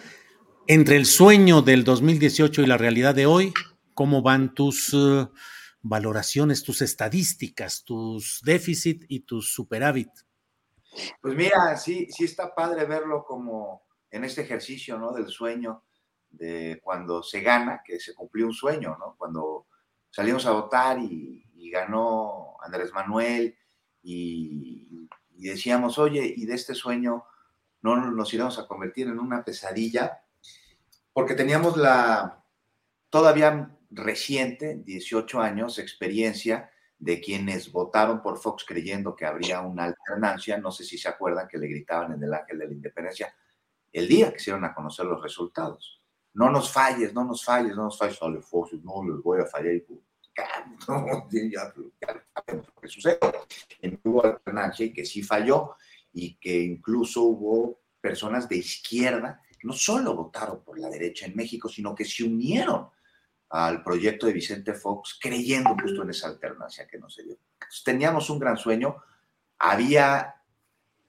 entre 0.68 0.98
el 0.98 1.06
sueño 1.06 1.62
del 1.62 1.84
2018 1.84 2.62
y 2.62 2.66
la 2.66 2.78
realidad 2.78 3.16
de 3.16 3.26
hoy, 3.26 3.54
¿cómo 3.94 4.22
van 4.22 4.54
tus 4.54 4.94
eh, 4.94 5.28
valoraciones, 5.82 6.64
tus 6.64 6.82
estadísticas, 6.82 7.84
tus 7.84 8.42
déficit 8.44 9.06
y 9.08 9.22
tus 9.22 9.54
superávit? 9.54 10.10
Pues 11.22 11.36
mira, 11.36 11.78
sí, 11.78 12.08
sí 12.10 12.26
está 12.26 12.54
padre 12.54 12.86
verlo 12.86 13.24
como 13.26 13.84
en 14.12 14.24
este 14.24 14.42
ejercicio, 14.42 14.98
¿no? 14.98 15.12
Del 15.12 15.28
sueño, 15.28 15.84
de 16.30 16.80
cuando 16.84 17.24
se 17.24 17.42
gana, 17.42 17.82
que 17.86 18.00
se 18.00 18.14
cumplió 18.14 18.48
un 18.48 18.54
sueño, 18.54 18.98
¿no? 19.00 19.16
Cuando 19.18 19.67
salimos 20.10 20.46
a 20.46 20.52
votar 20.52 21.00
y, 21.00 21.44
ganó 21.70 22.56
Andrés 22.64 22.94
Manuel 22.94 23.54
y, 24.02 25.10
decíamos, 25.32 25.98
oye, 26.00 26.34
y 26.36 26.46
de 26.46 26.56
este 26.56 26.74
sueño 26.74 27.26
no 27.82 27.98
nos 27.98 28.34
iremos 28.34 28.58
a 28.58 28.66
convertir 28.68 29.08
en 29.08 29.20
una 29.20 29.44
pesadilla 29.44 30.22
porque 31.12 31.34
teníamos 31.34 31.76
la 31.76 32.46
todavía 33.10 33.78
reciente, 33.90 34.76
18 34.86 35.42
años, 35.42 35.80
experiencia 35.80 36.72
de 37.00 37.20
quienes 37.22 37.72
votaron 37.72 38.22
por 38.22 38.38
Fox 38.38 38.64
creyendo 38.66 39.16
que 39.16 39.26
habría 39.26 39.62
una 39.62 39.86
alternancia. 39.86 40.58
No 40.58 40.72
sé 40.72 40.84
si 40.84 40.98
se 40.98 41.10
acuerdan 41.10 41.48
que 41.48 41.58
le 41.58 41.68
gritaban 41.68 42.14
en 42.14 42.24
el 42.24 42.34
Ángel 42.34 42.60
de 42.60 42.68
la 42.68 42.74
Independencia 42.74 43.34
el 43.92 44.08
día 44.08 44.32
que 44.32 44.40
se 44.40 44.52
iban 44.52 44.66
a 44.66 44.74
conocer 44.74 45.06
los 45.06 45.22
resultados. 45.22 46.02
No 46.38 46.52
nos 46.52 46.72
falles, 46.72 47.16
no 47.16 47.24
nos 47.24 47.44
falles, 47.44 47.76
no 47.76 47.86
nos 47.86 47.98
falles, 47.98 48.16
sale 48.16 48.42
Fox, 48.44 48.74
no 48.84 49.04
les 49.04 49.24
voy 49.24 49.42
a 49.42 49.46
fallar. 49.48 49.74
Y, 49.74 49.84
no, 50.88 51.28
ya, 51.32 51.42
ya, 51.52 52.22
que 52.80 52.88
sucede. 52.88 53.18
Hubo 54.04 54.24
alternancia 54.24 54.86
y 54.86 54.94
que 54.94 55.04
sí 55.04 55.24
falló 55.24 55.76
y 56.14 56.36
que 56.36 56.62
incluso 56.62 57.24
hubo 57.24 57.82
personas 58.00 58.48
de 58.48 58.58
izquierda 58.58 59.42
no 59.64 59.74
solo 59.74 60.16
votaron 60.16 60.64
por 60.64 60.80
la 60.80 60.90
derecha 60.90 61.26
en 61.26 61.36
México, 61.36 61.68
sino 61.68 61.96
que 61.96 62.06
se 62.06 62.24
unieron 62.24 62.88
al 63.50 63.84
proyecto 63.84 64.28
de 64.28 64.34
Vicente 64.34 64.76
Fox 64.76 65.18
creyendo 65.20 65.76
justo 65.82 66.04
en 66.04 66.12
esa 66.12 66.28
alternancia 66.28 66.86
que 66.86 67.00
no 67.00 67.10
se 67.10 67.24
dio. 67.24 67.40
teníamos 67.84 68.30
un 68.30 68.38
gran 68.38 68.58
sueño, 68.58 68.98
había 69.58 70.36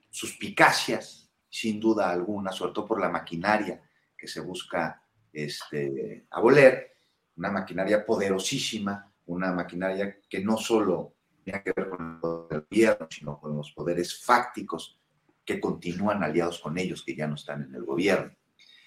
suspicacias, 0.09 1.31
sin 1.51 1.79
duda 1.79 2.11
alguna, 2.11 2.51
sobre 2.51 2.73
todo 2.73 2.87
por 2.87 2.99
la 2.99 3.11
maquinaria 3.11 3.83
que 4.17 4.27
se 4.27 4.41
busca 4.41 5.03
este, 5.44 6.27
aboler, 6.31 6.97
una 7.36 7.51
maquinaria 7.51 8.05
poderosísima, 8.05 9.10
una 9.27 9.52
maquinaria 9.52 10.19
que 10.28 10.43
no 10.43 10.56
solo 10.56 11.15
tiene 11.43 11.62
que 11.62 11.73
ver 11.74 11.89
con 11.89 12.15
el 12.15 12.20
gobierno, 12.20 13.06
sino 13.10 13.39
con 13.39 13.56
los 13.56 13.73
poderes 13.73 14.24
fácticos 14.24 14.98
que 15.44 15.60
continúan 15.60 16.23
aliados 16.23 16.59
con 16.59 16.77
ellos, 16.77 17.02
que 17.05 17.15
ya 17.15 17.27
no 17.27 17.36
están 17.36 17.62
en 17.62 17.74
el 17.74 17.85
gobierno. 17.85 18.35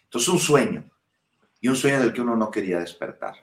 Entonces, 0.03 0.29
un 0.29 0.39
sueño, 0.39 0.91
y 1.59 1.67
un 1.67 1.75
sueño 1.75 1.99
del 1.99 2.11
que 2.11 2.21
uno 2.21 2.35
no 2.35 2.51
quería 2.51 2.79
despertar. 2.79 3.35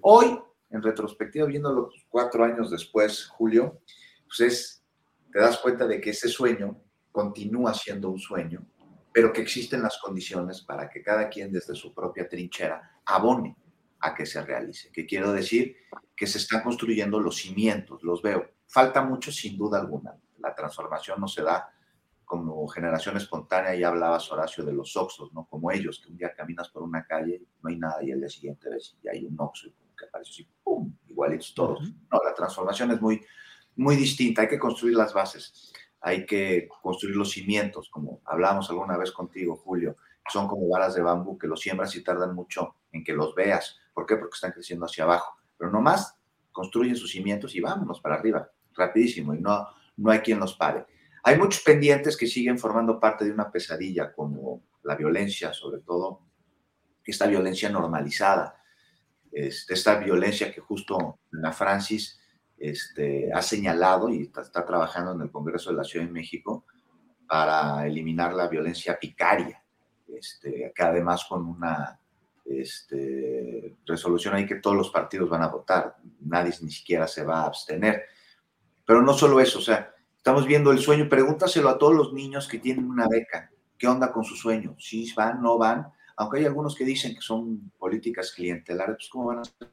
Hoy, 0.00 0.38
en 0.70 0.82
retrospectiva, 0.82 1.46
viéndolo 1.46 1.90
cuatro 2.08 2.44
años 2.44 2.70
después, 2.70 3.26
Julio, 3.26 3.80
pues 4.26 4.40
es, 4.40 4.84
te 5.32 5.40
das 5.40 5.58
cuenta 5.58 5.86
de 5.86 6.00
que 6.00 6.10
ese 6.10 6.28
sueño 6.28 6.80
continúa 7.12 7.74
siendo 7.74 8.10
un 8.10 8.18
sueño 8.18 8.66
pero 9.14 9.32
que 9.32 9.42
existen 9.42 9.80
las 9.80 9.98
condiciones 9.98 10.62
para 10.62 10.90
que 10.90 11.00
cada 11.00 11.28
quien 11.28 11.52
desde 11.52 11.76
su 11.76 11.94
propia 11.94 12.28
trinchera 12.28 12.98
abone 13.06 13.56
a 14.00 14.12
que 14.12 14.26
se 14.26 14.42
realice. 14.42 14.90
Que 14.90 15.06
quiero 15.06 15.32
decir 15.32 15.76
que 16.16 16.26
se 16.26 16.38
están 16.38 16.64
construyendo 16.64 17.20
los 17.20 17.36
cimientos, 17.36 18.02
los 18.02 18.20
veo. 18.22 18.50
Falta 18.66 19.04
mucho 19.04 19.30
sin 19.30 19.56
duda 19.56 19.78
alguna. 19.78 20.18
La 20.38 20.52
transformación 20.52 21.20
no 21.20 21.28
se 21.28 21.44
da 21.44 21.72
como 22.24 22.66
generación 22.66 23.16
espontánea, 23.16 23.76
ya 23.76 23.88
hablabas 23.88 24.32
Horacio 24.32 24.64
de 24.64 24.72
los 24.72 24.96
oxos, 24.96 25.32
¿no? 25.32 25.46
Como 25.46 25.70
ellos, 25.70 26.02
que 26.04 26.10
un 26.10 26.16
día 26.16 26.34
caminas 26.34 26.68
por 26.70 26.82
una 26.82 27.06
calle, 27.06 27.40
no 27.62 27.70
hay 27.70 27.76
nada 27.76 28.02
y 28.02 28.10
el 28.10 28.18
día 28.18 28.28
siguiente 28.28 28.68
ves 28.68 28.96
y 29.00 29.08
hay 29.08 29.24
un 29.24 29.36
oxo 29.38 29.68
y 29.68 29.72
como 29.74 29.94
que 29.94 30.06
aparece 30.06 30.30
así, 30.30 30.48
¡pum! 30.64 30.92
Igualitos 31.08 31.54
todos. 31.54 31.88
No, 32.10 32.20
la 32.24 32.34
transformación 32.34 32.90
es 32.90 33.00
muy, 33.00 33.24
muy 33.76 33.94
distinta, 33.94 34.42
hay 34.42 34.48
que 34.48 34.58
construir 34.58 34.96
las 34.96 35.14
bases, 35.14 35.72
hay 36.06 36.26
que 36.26 36.68
construir 36.82 37.16
los 37.16 37.30
cimientos, 37.30 37.88
como 37.88 38.20
hablábamos 38.26 38.68
alguna 38.68 38.98
vez 38.98 39.10
contigo, 39.10 39.56
Julio, 39.56 39.96
son 40.30 40.46
como 40.46 40.68
varas 40.68 40.94
de 40.94 41.00
bambú 41.00 41.38
que 41.38 41.46
los 41.46 41.60
siembras 41.60 41.96
y 41.96 42.04
tardan 42.04 42.34
mucho 42.34 42.76
en 42.92 43.02
que 43.02 43.14
los 43.14 43.34
veas. 43.34 43.78
¿Por 43.94 44.04
qué? 44.04 44.16
Porque 44.16 44.34
están 44.34 44.52
creciendo 44.52 44.84
hacia 44.84 45.04
abajo. 45.04 45.34
Pero 45.56 45.70
nomás 45.70 46.14
construyen 46.52 46.94
sus 46.94 47.10
cimientos 47.10 47.54
y 47.54 47.60
vámonos 47.60 48.02
para 48.02 48.16
arriba, 48.16 48.50
rapidísimo, 48.74 49.32
y 49.32 49.40
no, 49.40 49.66
no 49.96 50.10
hay 50.10 50.18
quien 50.18 50.38
los 50.38 50.54
pare. 50.54 50.84
Hay 51.22 51.38
muchos 51.38 51.62
pendientes 51.62 52.18
que 52.18 52.26
siguen 52.26 52.58
formando 52.58 53.00
parte 53.00 53.24
de 53.24 53.32
una 53.32 53.50
pesadilla, 53.50 54.12
como 54.12 54.62
la 54.82 54.96
violencia, 54.96 55.54
sobre 55.54 55.80
todo 55.80 56.20
esta 57.02 57.26
violencia 57.26 57.70
normalizada, 57.70 58.62
este, 59.32 59.72
esta 59.72 59.94
violencia 59.94 60.52
que 60.52 60.60
justo 60.60 61.20
la 61.30 61.50
Francis 61.50 62.20
este, 62.70 63.32
ha 63.32 63.42
señalado 63.42 64.08
y 64.08 64.22
está, 64.22 64.64
trabajando 64.64 65.12
en 65.12 65.22
el 65.22 65.30
Congreso 65.30 65.70
de 65.70 65.76
la 65.76 65.84
Ciudad 65.84 66.06
de 66.06 66.12
México 66.12 66.64
para 67.26 67.86
eliminar 67.86 68.34
la 68.34 68.48
violencia 68.48 68.98
picaria, 68.98 69.62
este, 70.08 70.72
que 70.74 70.82
además 70.82 71.24
con 71.28 71.46
una 71.46 71.98
este, 72.44 73.76
resolución 73.86 74.34
ahí 74.34 74.46
que 74.46 74.56
todos 74.56 74.76
los 74.76 74.90
partidos 74.90 75.30
van 75.30 75.42
a 75.42 75.48
votar, 75.48 75.96
nadie 76.20 76.52
ni 76.62 76.70
siquiera 76.70 77.08
se 77.08 77.24
va 77.24 77.42
a 77.42 77.46
abstener. 77.46 78.04
Pero 78.84 79.02
no 79.02 79.14
solo 79.14 79.40
eso, 79.40 79.58
o 79.58 79.62
sea, 79.62 79.94
Estamos 80.24 80.46
viendo 80.46 80.72
el 80.72 80.78
sueño. 80.78 81.06
Pregúntaselo 81.06 81.68
a 81.68 81.76
todos 81.76 81.94
los 81.94 82.14
niños 82.14 82.48
que 82.48 82.58
tienen 82.58 82.86
una 82.86 83.06
beca. 83.06 83.50
¿Qué 83.76 83.86
onda 83.86 84.10
con 84.10 84.24
su 84.24 84.36
sueño? 84.36 84.74
¿Sí 84.78 85.12
van, 85.14 85.42
no 85.42 85.58
van? 85.58 85.86
Aunque 86.16 86.38
hay 86.38 86.46
algunos 86.46 86.74
que 86.74 86.86
dicen 86.86 87.14
que 87.14 87.20
son 87.20 87.70
políticas 87.78 88.32
clientelares, 88.32 88.96
pues 88.96 89.08
¿cómo 89.10 89.26
van 89.26 89.40
a 89.40 89.44
ser? 89.44 89.68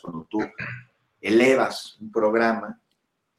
Cuando 0.00 0.26
tú 0.30 0.38
elevas 1.26 1.98
un 2.00 2.12
programa 2.12 2.80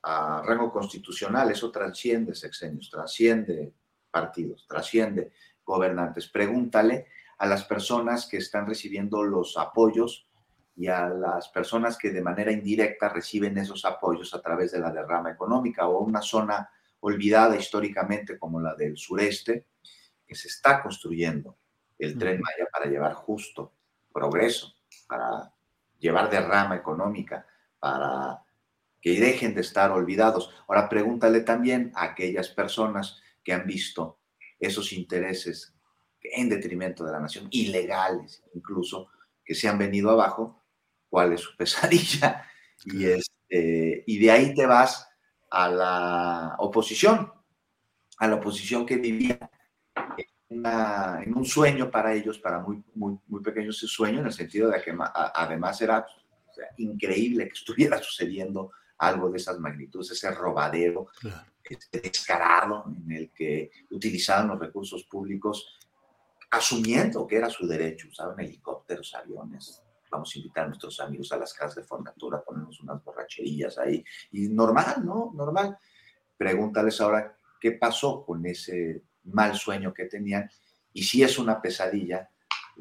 a 0.03 0.41
rango 0.45 0.71
constitucional, 0.71 1.51
eso 1.51 1.71
trasciende 1.71 2.35
sexenios, 2.35 2.89
trasciende 2.89 3.73
partidos, 4.11 4.65
trasciende 4.67 5.31
gobernantes. 5.63 6.27
Pregúntale 6.27 7.07
a 7.37 7.45
las 7.45 7.63
personas 7.63 8.27
que 8.27 8.37
están 8.37 8.67
recibiendo 8.67 9.23
los 9.23 9.57
apoyos 9.57 10.27
y 10.75 10.87
a 10.87 11.07
las 11.09 11.49
personas 11.49 11.97
que 11.97 12.11
de 12.11 12.21
manera 12.21 12.51
indirecta 12.51 13.09
reciben 13.09 13.57
esos 13.57 13.85
apoyos 13.85 14.33
a 14.33 14.41
través 14.41 14.71
de 14.71 14.79
la 14.79 14.91
derrama 14.91 15.31
económica 15.31 15.87
o 15.87 15.99
una 15.99 16.21
zona 16.21 16.69
olvidada 16.99 17.55
históricamente 17.55 18.37
como 18.37 18.59
la 18.59 18.75
del 18.75 18.97
sureste, 18.97 19.67
que 20.25 20.35
se 20.35 20.49
está 20.49 20.81
construyendo 20.81 21.57
el 21.97 22.17
tren 22.17 22.41
Maya 22.41 22.67
para 22.71 22.85
llevar 22.85 23.13
justo 23.13 23.73
progreso, 24.11 24.73
para 25.07 25.53
llevar 25.99 26.29
derrama 26.29 26.75
económica, 26.75 27.45
para 27.79 28.43
que 29.01 29.19
dejen 29.19 29.55
de 29.55 29.61
estar 29.61 29.91
olvidados. 29.91 30.51
Ahora 30.67 30.89
pregúntale 30.89 31.41
también 31.41 31.91
a 31.95 32.05
aquellas 32.05 32.49
personas 32.49 33.21
que 33.43 33.53
han 33.53 33.65
visto 33.65 34.19
esos 34.59 34.91
intereses 34.93 35.73
en 36.21 36.49
detrimento 36.49 37.05
de 37.05 37.11
la 37.11 37.19
nación, 37.19 37.47
ilegales 37.51 38.43
incluso, 38.53 39.09
que 39.45 39.55
se 39.55 39.67
han 39.67 39.77
venido 39.77 40.09
abajo 40.09 40.63
cuál 41.09 41.33
es 41.33 41.41
su 41.41 41.55
pesadilla. 41.57 42.43
Y, 42.85 43.05
este, 43.05 44.03
y 44.05 44.19
de 44.19 44.31
ahí 44.31 44.53
te 44.53 44.65
vas 44.65 45.07
a 45.49 45.69
la 45.69 46.55
oposición, 46.59 47.31
a 48.17 48.27
la 48.27 48.35
oposición 48.35 48.85
que 48.85 48.97
vivía 48.97 49.49
en, 50.49 51.33
un 51.35 51.45
sueño 51.45 51.89
para 51.89 52.13
ellos, 52.13 52.39
para 52.39 52.59
muy, 52.59 52.83
muy, 52.95 53.17
muy 53.27 53.41
pequeños 53.41 53.77
ese 53.77 53.87
sueño, 53.87 54.19
en 54.19 54.27
el 54.27 54.33
sentido 54.33 54.69
de 54.69 54.81
que 54.81 54.95
además 55.33 55.81
era 55.81 56.05
increíble 56.77 57.45
que 57.45 57.53
estuviera 57.53 58.01
sucediendo 58.01 58.71
algo 58.99 59.29
de 59.29 59.37
esas 59.37 59.59
magnitudes, 59.59 60.11
ese 60.11 60.31
robadero 60.31 61.07
este 61.63 61.99
descarado 61.99 62.85
en 62.87 63.11
el 63.11 63.31
que 63.31 63.71
utilizaban 63.91 64.47
los 64.47 64.59
recursos 64.59 65.03
públicos 65.03 65.77
asumiendo 66.49 67.27
que 67.27 67.35
era 67.35 67.49
su 67.49 67.67
derecho, 67.67 68.07
usaban 68.07 68.39
helicópteros, 68.39 69.13
aviones, 69.15 69.83
vamos 70.09 70.31
a 70.33 70.39
invitar 70.39 70.63
a 70.65 70.67
nuestros 70.67 70.99
amigos 71.01 71.31
a 71.31 71.37
las 71.37 71.53
casas 71.53 71.75
de 71.75 71.83
formatura, 71.83 72.41
ponernos 72.41 72.79
unas 72.81 73.03
borracherías 73.03 73.77
ahí. 73.77 74.03
Y 74.31 74.47
normal, 74.47 75.05
¿no? 75.05 75.31
Normal. 75.35 75.77
Pregúntales 76.37 77.01
ahora 77.01 77.35
qué 77.59 77.73
pasó 77.73 78.23
con 78.25 78.45
ese 78.45 79.03
mal 79.23 79.57
sueño 79.57 79.93
que 79.93 80.05
tenían 80.05 80.49
y 80.93 81.03
si 81.03 81.21
es 81.21 81.37
una 81.37 81.61
pesadilla 81.61 82.29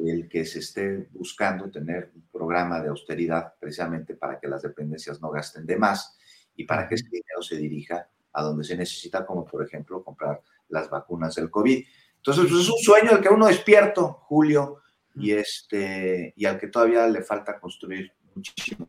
el 0.04 0.28
que 0.28 0.44
se 0.44 0.58
esté 0.58 1.08
buscando 1.12 1.70
tener 1.70 2.12
un 2.14 2.22
programa 2.30 2.80
de 2.80 2.88
austeridad 2.88 3.54
precisamente 3.58 4.14
para 4.14 4.38
que 4.38 4.48
las 4.48 4.62
dependencias 4.62 5.20
no 5.20 5.30
gasten 5.30 5.66
de 5.66 5.76
más 5.76 6.16
y 6.54 6.64
para 6.64 6.88
que 6.88 6.96
ese 6.96 7.06
dinero 7.06 7.42
se 7.42 7.56
dirija 7.56 8.08
a 8.32 8.42
donde 8.42 8.64
se 8.64 8.76
necesita, 8.76 9.24
como 9.24 9.44
por 9.44 9.64
ejemplo 9.64 10.04
comprar 10.04 10.42
las 10.68 10.90
vacunas 10.90 11.34
del 11.34 11.50
COVID. 11.50 11.84
Entonces, 12.16 12.46
pues, 12.48 12.62
es 12.62 12.68
un 12.68 12.78
sueño 12.78 13.10
al 13.12 13.20
que 13.20 13.28
uno 13.28 13.46
despierto, 13.46 14.20
Julio, 14.22 14.82
y, 15.14 15.32
este, 15.32 16.34
y 16.36 16.44
al 16.44 16.58
que 16.58 16.68
todavía 16.68 17.06
le 17.06 17.22
falta 17.22 17.58
construir 17.58 18.12
muchísimo. 18.34 18.88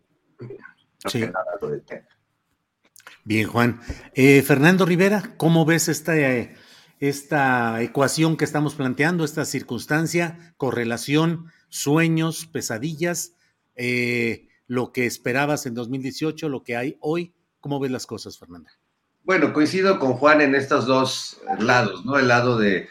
Bien, 3.23 3.47
Juan. 3.47 3.79
Eh, 4.13 4.41
Fernando 4.41 4.85
Rivera, 4.85 5.33
¿cómo 5.37 5.65
ves 5.65 5.87
esta, 5.87 6.17
esta 6.99 7.81
ecuación 7.81 8.37
que 8.37 8.45
estamos 8.45 8.75
planteando, 8.75 9.23
esta 9.23 9.45
circunstancia, 9.45 10.53
correlación, 10.57 11.51
sueños, 11.69 12.45
pesadillas, 12.45 13.33
eh, 13.75 14.47
lo 14.67 14.91
que 14.91 15.05
esperabas 15.05 15.65
en 15.65 15.73
2018, 15.73 16.49
lo 16.49 16.63
que 16.63 16.75
hay 16.75 16.97
hoy? 16.99 17.33
¿Cómo 17.59 17.79
ves 17.79 17.91
las 17.91 18.05
cosas, 18.05 18.37
Fernanda? 18.37 18.71
Bueno, 19.23 19.53
coincido 19.53 19.99
con 19.99 20.13
Juan 20.13 20.41
en 20.41 20.55
estos 20.55 20.85
dos 20.85 21.39
lados, 21.59 22.05
¿no? 22.05 22.17
El 22.17 22.27
lado 22.27 22.57
de 22.57 22.87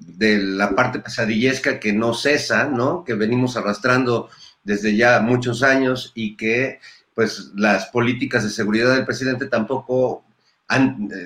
de 0.00 0.38
la 0.38 0.74
parte 0.74 1.00
pesadillesca 1.00 1.78
que 1.78 1.92
no 1.92 2.14
cesa, 2.14 2.64
¿no? 2.64 3.04
Que 3.04 3.14
venimos 3.14 3.56
arrastrando 3.56 4.28
desde 4.64 4.96
ya 4.96 5.20
muchos 5.20 5.62
años 5.62 6.12
y 6.14 6.36
que 6.36 6.80
pues 7.14 7.50
las 7.54 7.86
políticas 7.86 8.42
de 8.42 8.50
seguridad 8.50 8.94
del 8.94 9.04
presidente 9.04 9.46
tampoco 9.46 10.24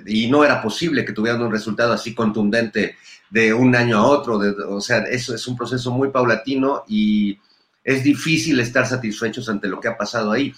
y 0.07 0.29
no 0.29 0.45
era 0.45 0.63
posible 0.63 1.05
que 1.05 1.13
tuvieran 1.13 1.43
un 1.43 1.53
resultado 1.53 1.93
así 1.93 2.15
contundente 2.15 2.97
de 3.31 3.53
un 3.53 3.75
año 3.75 3.99
a 3.99 4.07
otro, 4.07 4.41
o 4.69 4.81
sea, 4.81 4.99
eso 4.99 5.35
es 5.35 5.47
un 5.47 5.57
proceso 5.57 5.91
muy 5.91 6.11
paulatino 6.11 6.85
y 6.89 7.39
es 7.83 8.03
difícil 8.03 8.59
estar 8.61 8.87
satisfechos 8.87 9.49
ante 9.49 9.69
lo 9.69 9.81
que 9.81 9.89
ha 9.89 9.97
pasado 9.97 10.33
ahí. 10.33 10.55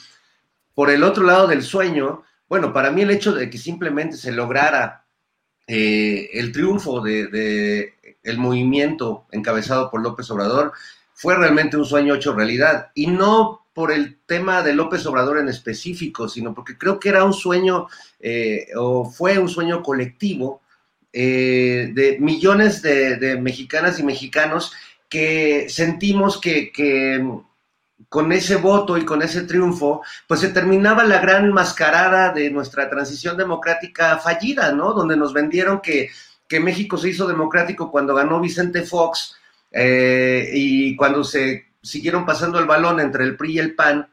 Por 0.74 0.90
el 0.90 1.02
otro 1.02 1.24
lado 1.24 1.46
del 1.48 1.62
sueño, 1.62 2.22
bueno, 2.48 2.72
para 2.72 2.90
mí 2.90 3.02
el 3.02 3.10
hecho 3.10 3.32
de 3.32 3.50
que 3.50 3.58
simplemente 3.58 4.16
se 4.16 4.30
lograra 4.30 5.06
eh, 5.66 6.30
el 6.34 6.52
triunfo 6.52 7.00
de, 7.00 7.94
el 8.22 8.38
movimiento 8.38 9.26
encabezado 9.32 9.90
por 9.90 10.00
López 10.00 10.30
Obrador 10.30 10.72
fue 11.12 11.34
realmente 11.34 11.76
un 11.76 11.84
sueño 11.84 12.14
hecho 12.14 12.34
realidad 12.34 12.90
y 12.94 13.08
no 13.08 13.65
por 13.76 13.92
el 13.92 14.16
tema 14.24 14.62
de 14.62 14.72
López 14.72 15.04
Obrador 15.04 15.36
en 15.36 15.50
específico, 15.50 16.30
sino 16.30 16.54
porque 16.54 16.78
creo 16.78 16.98
que 16.98 17.10
era 17.10 17.24
un 17.24 17.34
sueño 17.34 17.88
eh, 18.18 18.68
o 18.74 19.04
fue 19.04 19.38
un 19.38 19.50
sueño 19.50 19.82
colectivo 19.82 20.62
eh, 21.12 21.90
de 21.92 22.16
millones 22.18 22.80
de, 22.80 23.38
mexicanas 23.38 23.98
y 23.98 24.02
mexicanos 24.02 24.72
que 25.10 25.66
sentimos 25.68 26.40
que, 26.40 26.72
con 28.08 28.32
ese 28.32 28.56
voto 28.56 28.96
y 28.96 29.04
con 29.04 29.20
ese 29.20 29.42
triunfo, 29.42 30.00
pues 30.26 30.40
se 30.40 30.48
terminaba 30.48 31.04
la 31.04 31.20
gran 31.20 31.52
mascarada 31.52 32.32
de 32.32 32.50
nuestra 32.50 32.88
transición 32.88 33.36
democrática 33.36 34.16
fallida, 34.16 34.72
¿no? 34.72 34.94
Donde 34.94 35.18
nos 35.18 35.34
vendieron 35.34 35.82
que, 35.82 36.08
México 36.62 36.96
se 36.96 37.10
hizo 37.10 37.26
democrático 37.26 37.90
cuando 37.90 38.14
ganó 38.14 38.40
Vicente 38.40 38.84
Fox 38.84 39.36
eh, 39.70 40.48
y 40.54 40.96
cuando 40.96 41.22
se 41.24 41.65
siguieron 41.86 42.26
pasando 42.26 42.58
el 42.58 42.66
balón 42.66 43.00
entre 43.00 43.24
el 43.24 43.36
PRI 43.36 43.52
y 43.52 43.58
el 43.58 43.74
PAN, 43.74 44.08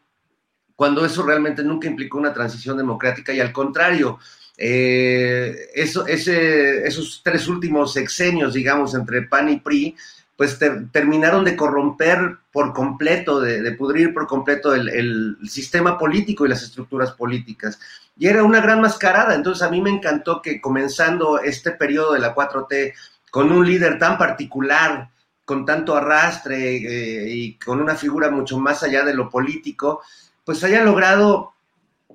cuando 0.76 1.06
eso 1.06 1.24
realmente 1.24 1.64
nunca 1.64 1.88
implicó 1.88 2.18
una 2.18 2.34
transición 2.34 2.78
democrática 2.78 3.34
y 3.34 3.40
al 3.40 3.52
contrario, 3.52 4.20
eh, 4.58 5.70
esos 5.74 7.22
tres 7.24 7.48
últimos 7.48 7.94
sexenios, 7.94 8.54
digamos, 8.54 8.94
entre 8.94 9.24
PAN 9.24 9.50
y 9.50 9.60
PRI, 9.60 9.96
pues 10.36 10.58
terminaron 10.92 11.46
de 11.46 11.56
corromper 11.56 12.38
por 12.52 12.74
completo, 12.74 13.40
de, 13.40 13.72
pudrir 13.74 14.14
por 14.14 14.28
completo 14.28 14.74
el, 14.74 15.38
sistema 15.48 15.98
político 15.98 16.46
y 16.46 16.50
las 16.50 16.64
estructuras 16.64 17.12
políticas. 17.12 17.80
Y 18.18 18.28
era 18.28 18.44
una 18.44 18.62
gran 18.62 18.82
mascarada. 18.82 19.36
Entonces 19.36 19.64
a 19.64 19.70
mí 19.70 19.82
me 19.82 19.92
encantó 19.92 20.42
que 20.42 20.60
comenzando 20.60 21.40
este 21.40 21.72
periodo 21.72 22.14
de 22.14 22.20
la 22.20 22.34
4T 22.34 22.94
con 23.30 23.52
un 23.52 23.66
líder 23.66 24.00
tan 24.00 24.18
particular, 24.18 25.10
con 25.54 25.66
tanto 25.68 25.96
arrastre 25.96 26.78
eh, 26.78 27.30
y 27.30 27.54
con 27.60 27.80
una 27.80 27.96
figura 27.96 28.32
mucho 28.32 28.58
más 28.58 28.82
allá 28.82 29.06
de 29.06 29.14
lo 29.14 29.30
político, 29.30 30.02
pues 30.44 30.64
haya 30.64 30.84
logrado 30.84 31.54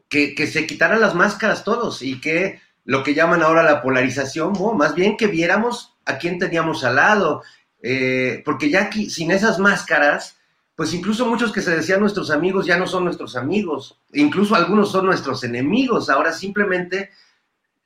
que, 0.09 0.35
se 0.49 0.67
quitaran 0.67 1.01
las 1.01 1.15
máscaras 1.15 1.63
todos 1.63 2.03
y 2.03 2.21
que 2.21 2.61
lo 2.85 3.05
que 3.05 3.15
llaman 3.15 3.43
ahora 3.43 3.63
la 3.63 3.81
polarización, 3.81 4.55
más 4.77 4.97
bien 4.97 5.17
que 5.17 5.29
viéramos 5.29 5.95
a 6.05 6.19
quién 6.19 6.41
teníamos 6.41 6.83
al 6.83 6.97
lado, 6.97 7.43
eh, 7.81 8.43
porque 8.45 8.71
ya 8.71 8.91
sin 8.91 9.31
esas 9.31 9.61
máscaras, 9.61 10.37
pues 10.75 10.93
incluso 10.93 11.25
muchos 11.25 11.53
que 11.53 11.63
se 11.63 11.77
decían 11.77 12.01
nuestros 12.01 12.33
amigos 12.33 12.67
ya 12.67 12.77
no 12.77 12.89
son 12.89 13.05
nuestros 13.05 13.37
amigos, 13.37 14.01
incluso 14.15 14.57
algunos 14.57 14.91
son 14.91 15.07
nuestros 15.07 15.45
enemigos, 15.45 16.11
ahora 16.11 16.33
simplemente 16.33 17.11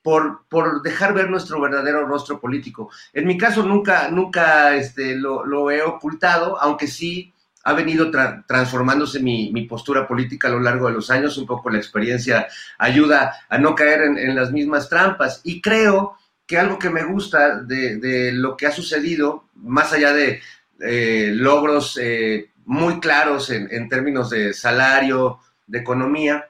por, 0.03 0.45
por 0.49 0.83
dejar 0.83 1.15
ver 1.15 1.31
nuestro 1.31 1.61
verdadero 1.61 2.07
rostro 2.07 2.41
político. 2.41 2.91
En 3.13 3.27
mi 3.27 3.39
caso 3.39 3.63
nunca, 3.63 4.09
nunca 4.11 4.75
este, 4.75 5.15
lo, 5.15 5.71
he 5.71 5.83
ocultado, 5.83 6.61
aunque 6.61 6.87
sí 6.87 7.33
ha 7.65 7.73
venido 7.75 8.11
transformándose 8.47 9.21
mi, 9.21 9.67
postura 9.67 10.09
política 10.09 10.49
a 10.49 10.51
lo 10.51 10.61
largo 10.61 10.89
de 10.89 10.95
los 10.95 11.11
años, 11.11 11.39
un 11.39 11.47
poco 11.47 11.71
la 11.71 11.79
experiencia 11.79 12.49
ayuda 12.77 13.35
a 13.49 13.59
no 13.59 13.77
caer 13.77 14.03
en, 14.03 14.35
las 14.35 14.51
mismas 14.51 14.89
trampas 14.89 15.41
y 15.45 15.61
creo 15.61 16.17
que 16.45 16.59
algo 16.59 16.77
que 16.77 16.91
me 16.91 17.05
gusta 17.05 17.61
de, 17.61 18.33
lo 18.33 18.57
que 18.57 18.67
ha 18.67 18.73
sucedido, 18.73 19.45
más 19.55 19.93
allá 19.93 20.13
de 20.13 20.41
eh, 20.81 21.31
logros 21.33 21.97
eh, 22.03 22.51
muy 22.65 22.99
claros 22.99 23.51
en, 23.51 23.89
términos 23.89 24.31
de 24.31 24.53
salario, 24.53 25.39
de 25.67 25.79
economía. 25.79 26.47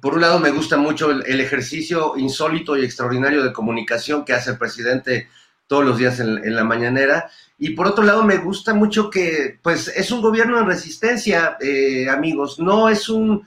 Por 0.00 0.14
un 0.14 0.20
lado, 0.20 0.38
me 0.38 0.50
gusta 0.50 0.76
mucho 0.76 1.10
el, 1.10 1.40
ejercicio 1.40 2.14
insólito 2.16 2.76
y 2.76 2.84
extraordinario 2.84 3.42
de 3.42 3.52
comunicación 3.52 4.24
que 4.24 4.34
hace 4.34 4.50
el 4.50 4.58
presidente 4.58 5.28
todos 5.66 5.84
los 5.84 5.98
días 5.98 6.20
en, 6.20 6.54
la 6.54 6.64
mañanera. 6.64 7.30
Y 7.58 7.70
por 7.70 7.86
otro 7.86 8.04
lado, 8.04 8.22
me 8.22 8.38
gusta 8.38 8.74
mucho 8.74 9.10
que, 9.10 9.58
pues, 9.62 9.88
es 9.88 10.10
un 10.10 10.20
gobierno 10.20 10.58
en 10.58 10.66
resistencia, 10.66 11.56
eh, 11.60 12.08
amigos. 12.10 12.58
No 12.58 12.88
es 12.88 13.08
un, 13.08 13.46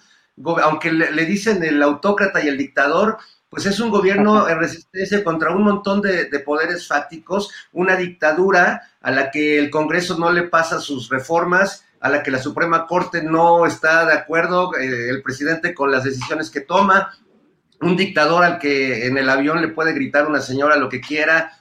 aunque 0.63 0.91
le, 0.91 1.26
dicen 1.26 1.63
el 1.63 1.81
autócrata 1.84 2.43
y 2.43 2.47
el 2.47 2.57
dictador, 2.57 3.17
pues 3.49 3.65
es 3.65 3.80
un 3.80 3.89
gobierno 3.89 4.47
en 4.47 4.59
resistencia 4.59 5.23
contra 5.23 5.51
un 5.51 5.63
montón 5.63 6.01
de, 6.01 6.26
de, 6.26 6.39
poderes 6.39 6.88
fácticos, 6.88 7.49
una 7.71 7.95
dictadura 7.95 8.84
a 9.01 9.11
la 9.11 9.31
que 9.31 9.57
el 9.57 9.69
Congreso 9.69 10.17
no 10.17 10.31
le 10.31 10.43
pasa 10.43 10.80
sus 10.80 11.09
reformas 11.09 11.84
a 12.01 12.09
la 12.09 12.23
que 12.23 12.31
la 12.31 12.39
Suprema 12.39 12.88
Corte 12.88 13.23
no 13.23 13.65
está 13.65 14.05
de 14.05 14.13
acuerdo, 14.13 14.76
eh, 14.77 15.09
el 15.09 15.21
presidente 15.21 15.73
con 15.73 15.91
las 15.91 16.03
decisiones 16.03 16.49
que 16.49 16.61
toma, 16.61 17.13
un 17.81 17.95
dictador 17.95 18.43
al 18.43 18.59
que 18.59 19.07
en 19.07 19.17
el 19.17 19.30
avión 19.30 19.61
le 19.61 19.69
puede 19.69 19.93
gritar 19.93 20.27
una 20.27 20.41
señora 20.41 20.76
lo 20.76 20.89
que 20.89 21.01
quiera, 21.01 21.53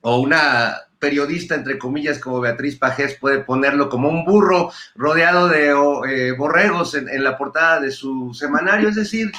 o 0.00 0.18
una 0.18 0.76
periodista, 0.98 1.54
entre 1.54 1.78
comillas, 1.78 2.18
como 2.18 2.40
Beatriz 2.40 2.76
Pajés, 2.76 3.16
puede 3.18 3.40
ponerlo 3.40 3.88
como 3.88 4.08
un 4.08 4.24
burro 4.24 4.70
rodeado 4.94 5.48
de 5.48 5.70
eh, 6.08 6.32
borregos 6.32 6.94
en, 6.94 7.24
la 7.24 7.36
portada 7.36 7.80
de 7.80 7.90
su 7.90 8.32
semanario. 8.34 8.90
Es 8.90 8.96
decir, 8.96 9.32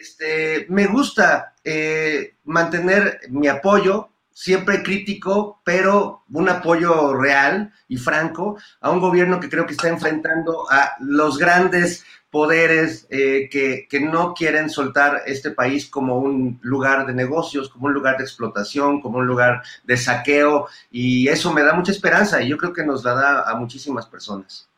este, 0.00 0.66
me 0.68 0.86
gusta 0.86 1.54
eh, 1.64 2.36
mantener 2.44 3.20
mi 3.30 3.48
apoyo 3.48 4.10
siempre 4.36 4.82
crítico, 4.82 5.62
pero 5.64 6.24
un 6.30 6.46
apoyo 6.50 7.14
real 7.14 7.72
y 7.88 7.96
franco 7.96 8.58
a 8.82 8.90
un 8.90 9.00
gobierno 9.00 9.40
que 9.40 9.48
creo 9.48 9.64
que 9.64 9.72
está 9.72 9.88
enfrentando 9.88 10.70
a 10.70 10.92
los 11.00 11.38
grandes 11.38 12.04
poderes 12.30 13.06
eh, 13.08 13.48
que, 13.50 13.88
no 13.98 14.34
quieren 14.34 14.68
soltar 14.68 15.22
este 15.24 15.52
país 15.52 15.88
como 15.88 16.18
un 16.18 16.58
lugar 16.60 17.06
de 17.06 17.14
negocios, 17.14 17.70
como 17.70 17.86
un 17.86 17.94
lugar 17.94 18.18
de 18.18 18.24
explotación, 18.24 19.00
como 19.00 19.18
un 19.18 19.26
lugar 19.26 19.62
de 19.84 19.96
saqueo, 19.96 20.68
y 20.90 21.28
eso 21.28 21.54
me 21.54 21.62
da 21.62 21.72
mucha 21.72 21.92
esperanza 21.92 22.42
y 22.42 22.48
yo 22.50 22.58
creo 22.58 22.74
que 22.74 22.84
nos 22.84 23.04
la 23.04 23.14
da 23.14 23.50
a 23.50 23.54
muchísimas 23.54 24.04
personas. 24.04 24.68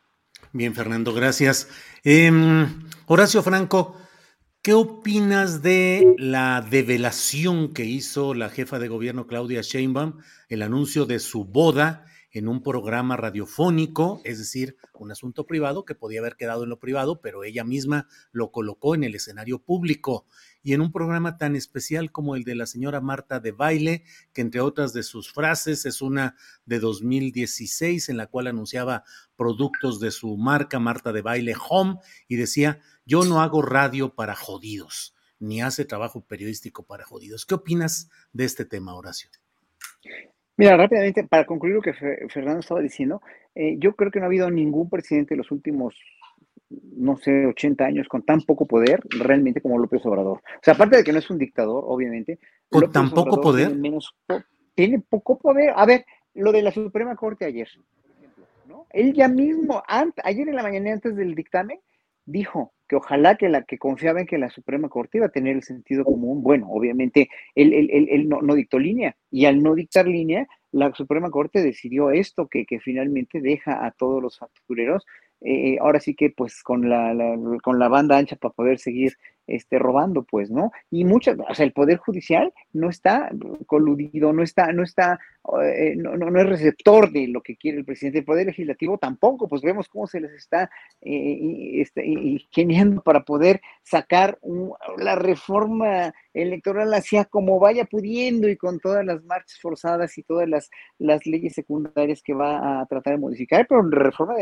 Bien, 0.53 0.73
Fernando, 0.73 1.13
gracias. 1.13 1.67
Em, 2.05 2.87
Horacio 3.07 3.43
Franco, 3.43 3.97
¿Qué 4.61 4.73
opinas 4.73 5.61
de 5.61 6.15
la 6.17 6.59
develación 6.59 7.73
que 7.73 7.85
hizo 7.85 8.33
la 8.33 8.49
jefa 8.49 8.77
de 8.77 8.89
gobierno 8.89 9.25
Claudia 9.25 9.61
Sheinbaum, 9.61 10.17
el 10.49 10.63
anuncio 10.63 11.05
de 11.05 11.19
su 11.19 11.45
boda 11.45 12.03
en 12.31 12.49
un 12.49 12.61
programa 12.61 13.15
radiofónico, 13.15 14.19
es 14.25 14.37
decir, 14.37 14.75
un 14.93 15.13
asunto 15.13 15.45
privado 15.45 15.85
que 15.85 15.95
podía 15.95 16.19
haber 16.19 16.35
quedado 16.35 16.63
en 16.63 16.69
lo 16.69 16.77
privado, 16.77 17.21
pero 17.21 17.45
ella 17.45 17.63
misma 17.63 18.09
lo 18.33 18.51
colocó 18.51 18.95
en 18.95 19.05
el 19.05 19.15
escenario 19.15 19.59
público 19.59 20.25
y 20.61 20.73
en 20.73 20.81
un 20.81 20.91
programa 20.91 21.37
tan 21.37 21.55
especial 21.55 22.11
como 22.11 22.35
el 22.35 22.43
de 22.43 22.55
la 22.55 22.65
señora 22.65 23.01
Marta 23.01 23.39
de 23.39 23.51
Baile, 23.51 24.03
que 24.33 24.41
entre 24.41 24.61
otras 24.61 24.93
de 24.93 25.03
sus 25.03 25.31
frases 25.31 25.85
es 25.85 26.01
una 26.01 26.35
de 26.65 26.79
2016 26.79 28.09
en 28.09 28.17
la 28.17 28.27
cual 28.27 28.47
anunciaba 28.47 29.03
productos 29.35 29.99
de 29.99 30.11
su 30.11 30.37
marca 30.37 30.79
Marta 30.79 31.11
de 31.11 31.21
Baile 31.21 31.55
Home 31.69 31.99
y 32.27 32.35
decía, 32.35 32.79
yo 33.05 33.23
no 33.23 33.41
hago 33.41 33.61
radio 33.61 34.13
para 34.13 34.35
jodidos, 34.35 35.15
ni 35.39 35.61
hace 35.61 35.85
trabajo 35.85 36.21
periodístico 36.21 36.83
para 36.83 37.05
jodidos. 37.05 37.45
¿Qué 37.45 37.55
opinas 37.55 38.09
de 38.33 38.45
este 38.45 38.65
tema, 38.65 38.95
Horacio? 38.95 39.29
Mira, 40.57 40.75
rápidamente, 40.75 41.23
para 41.23 41.45
concluir 41.45 41.75
lo 41.75 41.81
que 41.81 41.93
Fernando 41.93 42.59
estaba 42.59 42.81
diciendo, 42.81 43.21
eh, 43.55 43.77
yo 43.79 43.95
creo 43.95 44.11
que 44.11 44.19
no 44.19 44.25
ha 44.25 44.27
habido 44.27 44.51
ningún 44.51 44.89
presidente 44.89 45.33
en 45.33 45.37
los 45.37 45.51
últimos, 45.51 45.95
no 46.69 47.17
sé, 47.17 47.45
80 47.45 47.83
años 47.83 48.07
con 48.07 48.23
tan 48.23 48.41
poco 48.41 48.65
poder 48.65 49.01
realmente 49.09 49.61
como 49.61 49.79
López 49.79 50.05
Obrador. 50.05 50.37
O 50.37 50.59
sea, 50.61 50.75
aparte 50.75 50.97
de 50.97 51.03
que 51.03 51.11
no 51.11 51.19
es 51.19 51.29
un 51.29 51.37
dictador, 51.37 51.83
obviamente. 51.87 52.39
¿Con 52.69 52.91
tan 52.91 53.09
poco 53.09 53.41
poder? 53.41 53.67
Tiene, 53.67 53.81
menos, 53.81 54.15
tiene 54.75 54.99
poco 54.99 55.39
poder. 55.39 55.73
A 55.75 55.85
ver, 55.85 56.05
lo 56.35 56.51
de 56.51 56.61
la 56.61 56.71
Suprema 56.71 57.15
Corte 57.15 57.45
ayer, 57.45 57.67
por 58.01 58.11
ejemplo, 58.15 58.45
¿no? 58.67 58.85
Él 58.91 59.13
ya 59.13 59.27
mismo, 59.27 59.81
ayer 60.23 60.47
en 60.47 60.55
la 60.55 60.63
mañana 60.63 60.93
antes 60.93 61.15
del 61.15 61.33
dictamen, 61.33 61.79
dijo 62.25 62.73
que 62.87 62.95
ojalá 62.95 63.35
que 63.35 63.49
la 63.49 63.63
que 63.63 63.77
confiaba 63.77 64.19
en 64.19 64.27
que 64.27 64.37
la 64.37 64.49
Suprema 64.49 64.89
Corte 64.89 65.17
iba 65.17 65.27
a 65.27 65.31
tener 65.31 65.55
el 65.55 65.63
sentido 65.63 66.03
común, 66.03 66.43
bueno, 66.43 66.67
obviamente 66.69 67.29
él, 67.55 67.73
él, 67.73 68.29
no, 68.29 68.41
no, 68.41 68.55
dictó 68.55 68.77
línea 68.77 69.15
y 69.31 69.45
al 69.45 69.61
no 69.61 69.73
dictar 69.73 70.07
línea, 70.07 70.47
la 70.71 70.93
Suprema 70.93 71.31
Corte 71.31 71.61
decidió 71.61 72.11
esto 72.11 72.47
que, 72.47 72.65
que 72.65 72.79
finalmente 72.79 73.41
deja 73.41 73.85
a 73.85 73.91
todos 73.91 74.21
los 74.21 74.37
factureros 74.37 75.05
eh, 75.41 75.77
ahora 75.79 75.99
sí 75.99 76.15
que 76.15 76.29
pues 76.29 76.63
con 76.63 76.89
la, 76.89 77.13
con 77.63 77.79
la 77.79 77.87
banda 77.87 78.17
ancha 78.17 78.35
para 78.35 78.53
poder 78.53 78.79
seguir 78.79 79.13
este, 79.49 79.79
robando, 79.79 80.23
pues, 80.23 80.51
¿no? 80.51 80.71
Y 80.91 81.05
muchas, 81.05 81.37
o 81.47 81.55
sea, 81.55 81.65
el 81.65 81.73
Poder 81.73 81.97
Judicial 81.97 82.53
no 82.71 82.89
está 82.89 83.31
coludido, 83.65 84.31
no 84.31 84.43
está, 84.43 84.71
no 84.71 84.83
está, 84.83 85.19
eh, 85.63 85.95
no, 85.97 86.15
no, 86.15 86.39
es 86.39 86.47
receptor 86.47 87.11
de 87.11 87.27
lo 87.27 87.41
que 87.41 87.57
quiere 87.57 87.79
el 87.79 87.85
presidente. 87.85 88.19
El 88.19 88.25
Poder 88.25 88.45
Legislativo 88.45 88.97
tampoco, 88.97 89.47
pues 89.47 89.61
vemos 89.61 89.89
cómo 89.89 90.07
se 90.07 90.21
les 90.21 90.31
está 90.33 90.69
eh, 91.01 91.81
este, 91.81 92.05
ingeniando 92.05 93.01
para 93.01 93.23
poder 93.23 93.61
sacar 93.83 94.37
la 94.97 95.15
reforma 95.15 96.13
electoral 96.33 96.93
hacia 96.93 97.25
como 97.25 97.59
vaya 97.59 97.85
pudiendo 97.85 98.47
y 98.47 98.55
con 98.55 98.79
todas 98.79 99.03
las 99.03 99.23
marchas 99.23 99.59
forzadas 99.59 100.17
y 100.17 100.23
todas 100.23 100.47
las, 100.47 100.69
las 100.99 101.25
leyes 101.25 101.53
secundarias 101.53 102.21
que 102.21 102.33
va 102.33 102.81
a 102.81 102.85
tratar 102.85 103.13
de 103.13 103.19
modificar, 103.19 103.65
pero 103.67 103.83
la 103.83 103.99
reforma 103.99 104.35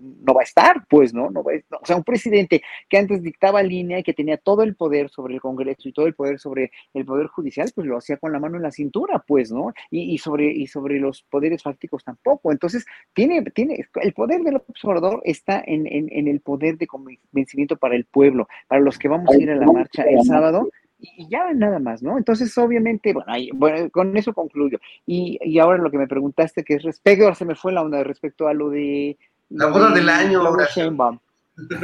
no 0.00 0.34
va 0.34 0.40
a 0.40 0.44
estar, 0.44 0.86
pues, 0.88 1.12
¿no? 1.12 1.30
no, 1.30 1.44
va 1.44 1.52
o 1.80 1.86
sea, 1.86 1.96
un 1.96 2.04
presidente 2.04 2.62
que 2.88 2.98
antes 2.98 3.22
dictaba 3.22 3.62
línea 3.62 3.98
y 3.98 4.02
que 4.02 4.14
tenía 4.14 4.29
todo 4.36 4.62
el 4.62 4.74
poder 4.74 5.10
sobre 5.10 5.34
el 5.34 5.40
Congreso 5.40 5.88
y 5.88 5.92
todo 5.92 6.06
el 6.06 6.14
poder 6.14 6.38
sobre 6.38 6.70
el 6.94 7.04
Poder 7.04 7.26
Judicial, 7.28 7.70
pues 7.74 7.86
lo 7.86 7.98
hacía 7.98 8.16
con 8.16 8.32
la 8.32 8.38
mano 8.38 8.56
en 8.56 8.62
la 8.62 8.70
cintura, 8.70 9.22
pues, 9.26 9.52
¿no? 9.52 9.72
Y, 9.90 10.18
sobre, 10.18 10.50
y 10.52 10.66
sobre 10.66 10.98
los 10.98 11.22
poderes 11.22 11.62
fácticos 11.62 12.04
tampoco. 12.04 12.52
Entonces, 12.52 12.86
tiene, 13.14 13.42
tiene, 13.50 13.86
el 14.02 14.12
poder 14.12 14.42
del 14.42 14.56
observador 14.56 15.20
está 15.24 15.62
en, 15.66 15.86
en 15.86 16.28
el 16.28 16.40
poder 16.40 16.78
de 16.78 16.86
convencimiento 16.86 17.76
para 17.76 17.96
el 17.96 18.04
pueblo, 18.04 18.48
para 18.68 18.80
los 18.80 18.98
que 18.98 19.08
vamos 19.08 19.34
a 19.34 19.38
ir 19.38 19.50
a 19.50 19.56
la 19.56 19.66
marcha 19.66 20.02
el 20.02 20.22
sábado 20.24 20.68
y 21.00 21.28
ya 21.28 21.52
nada 21.54 21.78
más, 21.78 22.02
¿no? 22.02 22.18
Entonces, 22.18 22.56
obviamente, 22.58 23.12
bueno, 23.12 23.32
bueno 23.54 23.90
con 23.90 24.16
eso 24.16 24.32
concluyo. 24.34 24.78
Y, 25.06 25.38
y, 25.42 25.58
ahora 25.58 25.78
lo 25.78 25.90
que 25.90 25.98
me 25.98 26.08
preguntaste, 26.08 26.64
que 26.64 26.74
es 26.74 26.82
respecto, 26.82 27.24
ahora 27.24 27.34
se 27.34 27.44
me 27.44 27.54
fue 27.54 27.72
la 27.72 27.82
onda 27.82 28.02
respecto 28.04 28.48
a 28.48 28.54
lo 28.54 28.70
de... 28.70 29.16
La 29.48 29.66
boda 29.66 29.90
del 29.90 30.08
año, 30.08 30.42
ahora. 30.42 30.68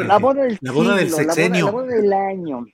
La 0.06 0.18
boda 0.18 0.44
del, 0.44 0.58
la 0.60 0.72
boda 0.72 0.96
del 0.96 1.10
sexenio. 1.10 1.66
La 1.66 1.72
boda, 1.72 1.86
del 1.86 2.12
año. 2.12 2.66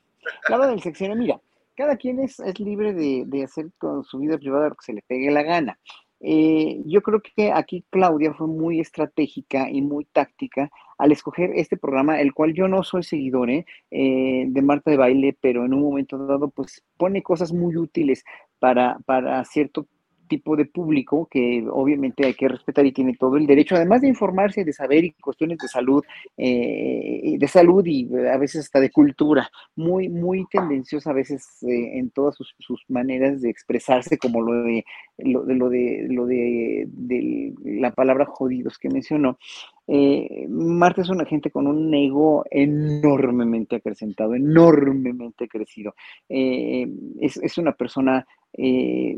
La 0.48 0.56
boda 0.56 0.68
del 0.68 0.82
sexenio. 0.82 1.16
Mira, 1.16 1.40
cada 1.76 1.96
quien 1.96 2.20
es, 2.20 2.38
es 2.40 2.58
libre 2.60 2.92
de, 2.92 3.24
de, 3.26 3.44
hacer 3.44 3.70
con 3.78 4.04
su 4.04 4.18
vida 4.18 4.38
privada 4.38 4.68
lo 4.68 4.74
que 4.74 4.84
se 4.84 4.92
le 4.92 5.02
pegue 5.02 5.30
la 5.30 5.42
gana. 5.42 5.78
Eh, 6.24 6.80
yo 6.86 7.02
creo 7.02 7.20
que 7.20 7.50
aquí 7.50 7.84
Claudia 7.90 8.32
fue 8.32 8.46
muy 8.46 8.78
estratégica 8.78 9.68
y 9.68 9.82
muy 9.82 10.04
táctica 10.04 10.70
al 10.96 11.10
escoger 11.10 11.50
este 11.56 11.76
programa, 11.76 12.20
el 12.20 12.32
cual 12.32 12.54
yo 12.54 12.68
no 12.68 12.84
soy 12.84 13.02
seguidor 13.02 13.50
¿eh? 13.50 13.66
Eh, 13.90 14.44
de 14.46 14.62
Marta 14.62 14.92
de 14.92 14.96
Baile, 14.96 15.36
pero 15.40 15.64
en 15.64 15.74
un 15.74 15.82
momento 15.82 16.16
dado, 16.18 16.48
pues 16.48 16.84
pone 16.96 17.24
cosas 17.24 17.52
muy 17.52 17.76
útiles 17.76 18.24
para, 18.60 18.98
para 19.04 19.44
cierto 19.44 19.88
tipo 20.32 20.56
de 20.56 20.64
público 20.64 21.28
que 21.30 21.62
obviamente 21.70 22.24
hay 22.24 22.32
que 22.32 22.48
respetar 22.48 22.86
y 22.86 22.92
tiene 22.92 23.18
todo 23.18 23.36
el 23.36 23.46
derecho, 23.46 23.76
además 23.76 24.00
de 24.00 24.08
informarse, 24.08 24.64
de 24.64 24.72
saber 24.72 25.04
y 25.04 25.10
cuestiones 25.12 25.58
de 25.58 25.68
salud, 25.68 26.02
eh, 26.38 27.36
de 27.38 27.48
salud 27.48 27.84
y 27.84 28.08
a 28.16 28.38
veces 28.38 28.64
hasta 28.64 28.80
de 28.80 28.90
cultura, 28.90 29.50
muy, 29.76 30.08
muy 30.08 30.46
tendenciosa 30.50 31.10
a 31.10 31.12
veces 31.12 31.62
eh, 31.64 31.98
en 31.98 32.08
todas 32.12 32.34
sus, 32.36 32.82
maneras 32.88 33.42
de 33.42 33.50
expresarse, 33.50 34.16
como 34.16 34.40
lo 34.40 34.62
de 34.62 34.84
lo 35.18 35.44
de 35.68 36.06
lo 36.08 36.26
de, 36.26 37.52
la 37.62 37.90
palabra 37.90 38.24
jodidos 38.24 38.78
que 38.78 38.88
mencionó. 38.88 39.38
Eh, 39.86 40.46
Marta 40.48 41.02
es 41.02 41.10
una 41.10 41.26
gente 41.26 41.50
con 41.50 41.66
un 41.66 41.92
ego 41.92 42.44
enormemente 42.50 43.76
acrecentado, 43.76 44.34
enormemente 44.34 45.46
crecido. 45.46 45.94
Eh, 46.28 46.88
es, 47.20 47.36
es, 47.36 47.58
una 47.58 47.72
persona 47.72 48.26
eh, 48.54 49.16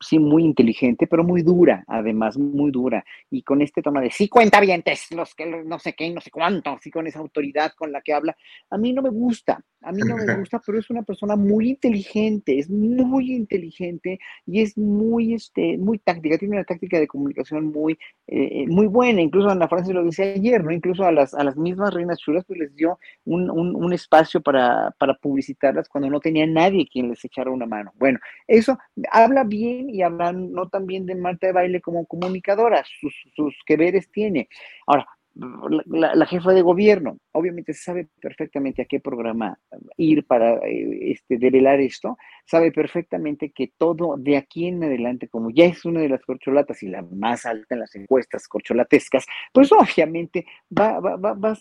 sí, 0.00 0.18
muy 0.18 0.44
inteligente, 0.44 1.06
pero 1.06 1.22
muy 1.22 1.42
dura, 1.42 1.84
además, 1.86 2.36
muy 2.36 2.70
dura. 2.70 3.04
Y 3.30 3.42
con 3.42 3.62
este 3.62 3.82
toma 3.82 4.00
de 4.00 4.10
sí, 4.10 4.28
cuenta 4.28 4.60
vientes, 4.60 5.06
los 5.12 5.34
que 5.34 5.46
no 5.46 5.78
sé 5.78 5.94
qué, 5.94 6.10
no 6.10 6.20
sé 6.20 6.30
cuánto, 6.30 6.70
así 6.70 6.90
con 6.90 7.06
esa 7.06 7.20
autoridad 7.20 7.72
con 7.76 7.92
la 7.92 8.00
que 8.00 8.12
habla, 8.12 8.36
a 8.70 8.78
mí 8.78 8.92
no 8.92 9.02
me 9.02 9.10
gusta, 9.10 9.62
a 9.82 9.92
mí 9.92 10.00
no 10.04 10.16
me 10.16 10.24
gusta, 10.38 10.60
pero 10.64 10.78
es 10.78 10.90
una 10.90 11.02
persona 11.02 11.36
muy 11.36 11.70
inteligente, 11.70 12.58
es 12.58 12.68
muy 12.68 13.32
inteligente 13.32 14.18
y 14.46 14.60
es 14.62 14.76
muy, 14.76 15.34
este, 15.34 15.78
muy 15.78 15.98
táctica, 15.98 16.38
tiene 16.38 16.56
una 16.56 16.64
táctica 16.64 16.98
de 16.98 17.06
comunicación 17.06 17.66
muy, 17.66 17.98
eh, 18.26 18.66
muy 18.66 18.86
buena. 18.86 19.22
Incluso 19.22 19.48
Ana 19.48 19.68
Francia 19.68 19.94
lo 19.94 20.04
decía 20.04 20.26
ayer, 20.26 20.64
¿no? 20.64 20.72
Incluso 20.72 21.04
a 21.04 21.12
las, 21.12 21.34
a 21.34 21.44
las 21.44 21.56
mismas 21.56 21.94
reinas 21.94 22.18
chulas, 22.18 22.44
pues 22.44 22.58
les 22.58 22.74
dio 22.74 22.98
un, 23.24 23.50
un, 23.50 23.76
un 23.76 23.92
espacio 23.92 24.40
para, 24.40 24.94
para 24.98 25.14
publicitarlas 25.14 25.88
cuando 25.88 26.10
no 26.10 26.20
tenía 26.20 26.46
nadie 26.46 26.88
quien 26.90 27.08
les 27.08 27.24
echara 27.24 27.50
una 27.50 27.66
mano. 27.66 27.92
Bueno, 27.96 28.18
eso 28.48 28.78
habla 29.12 29.44
bien 29.44 29.90
y 29.90 30.02
habla 30.02 30.32
no 30.32 30.68
también 30.68 31.06
de 31.06 31.14
Marta 31.14 31.46
de 31.46 31.52
Baile 31.52 31.80
como 31.80 32.06
comunicadora, 32.06 32.82
sus, 33.00 33.14
sus 33.36 33.54
que 33.66 33.76
veres 33.76 34.10
tiene. 34.10 34.48
Ahora, 34.86 35.06
la, 35.38 36.26
jefa 36.26 36.52
de 36.52 36.62
gobierno, 36.62 37.18
obviamente 37.32 37.72
sabe 37.72 38.08
perfectamente 38.20 38.82
a 38.82 38.84
qué 38.86 38.98
programa 38.98 39.58
ir 39.96 40.24
para 40.26 40.56
eh, 40.66 41.12
este, 41.12 41.38
develar 41.38 41.80
esto, 41.80 42.18
sabe 42.44 42.72
perfectamente 42.72 43.50
que 43.50 43.72
todo 43.78 44.16
de 44.18 44.36
aquí 44.36 44.66
en 44.66 44.82
adelante, 44.82 45.28
como 45.28 45.50
ya 45.50 45.66
es 45.66 45.84
una 45.84 46.00
de 46.00 46.08
las 46.08 46.22
corcholatas 46.24 46.82
y 46.82 46.88
la 46.88 47.02
más 47.02 47.46
alta 47.46 47.74
en 47.74 47.80
las 47.80 47.94
encuestas 47.94 48.48
corcholatescas, 48.48 49.26
pues 49.52 49.70
obviamente 49.72 50.46
va, 50.76 50.98
va, 50.98 51.16
va, 51.16 51.56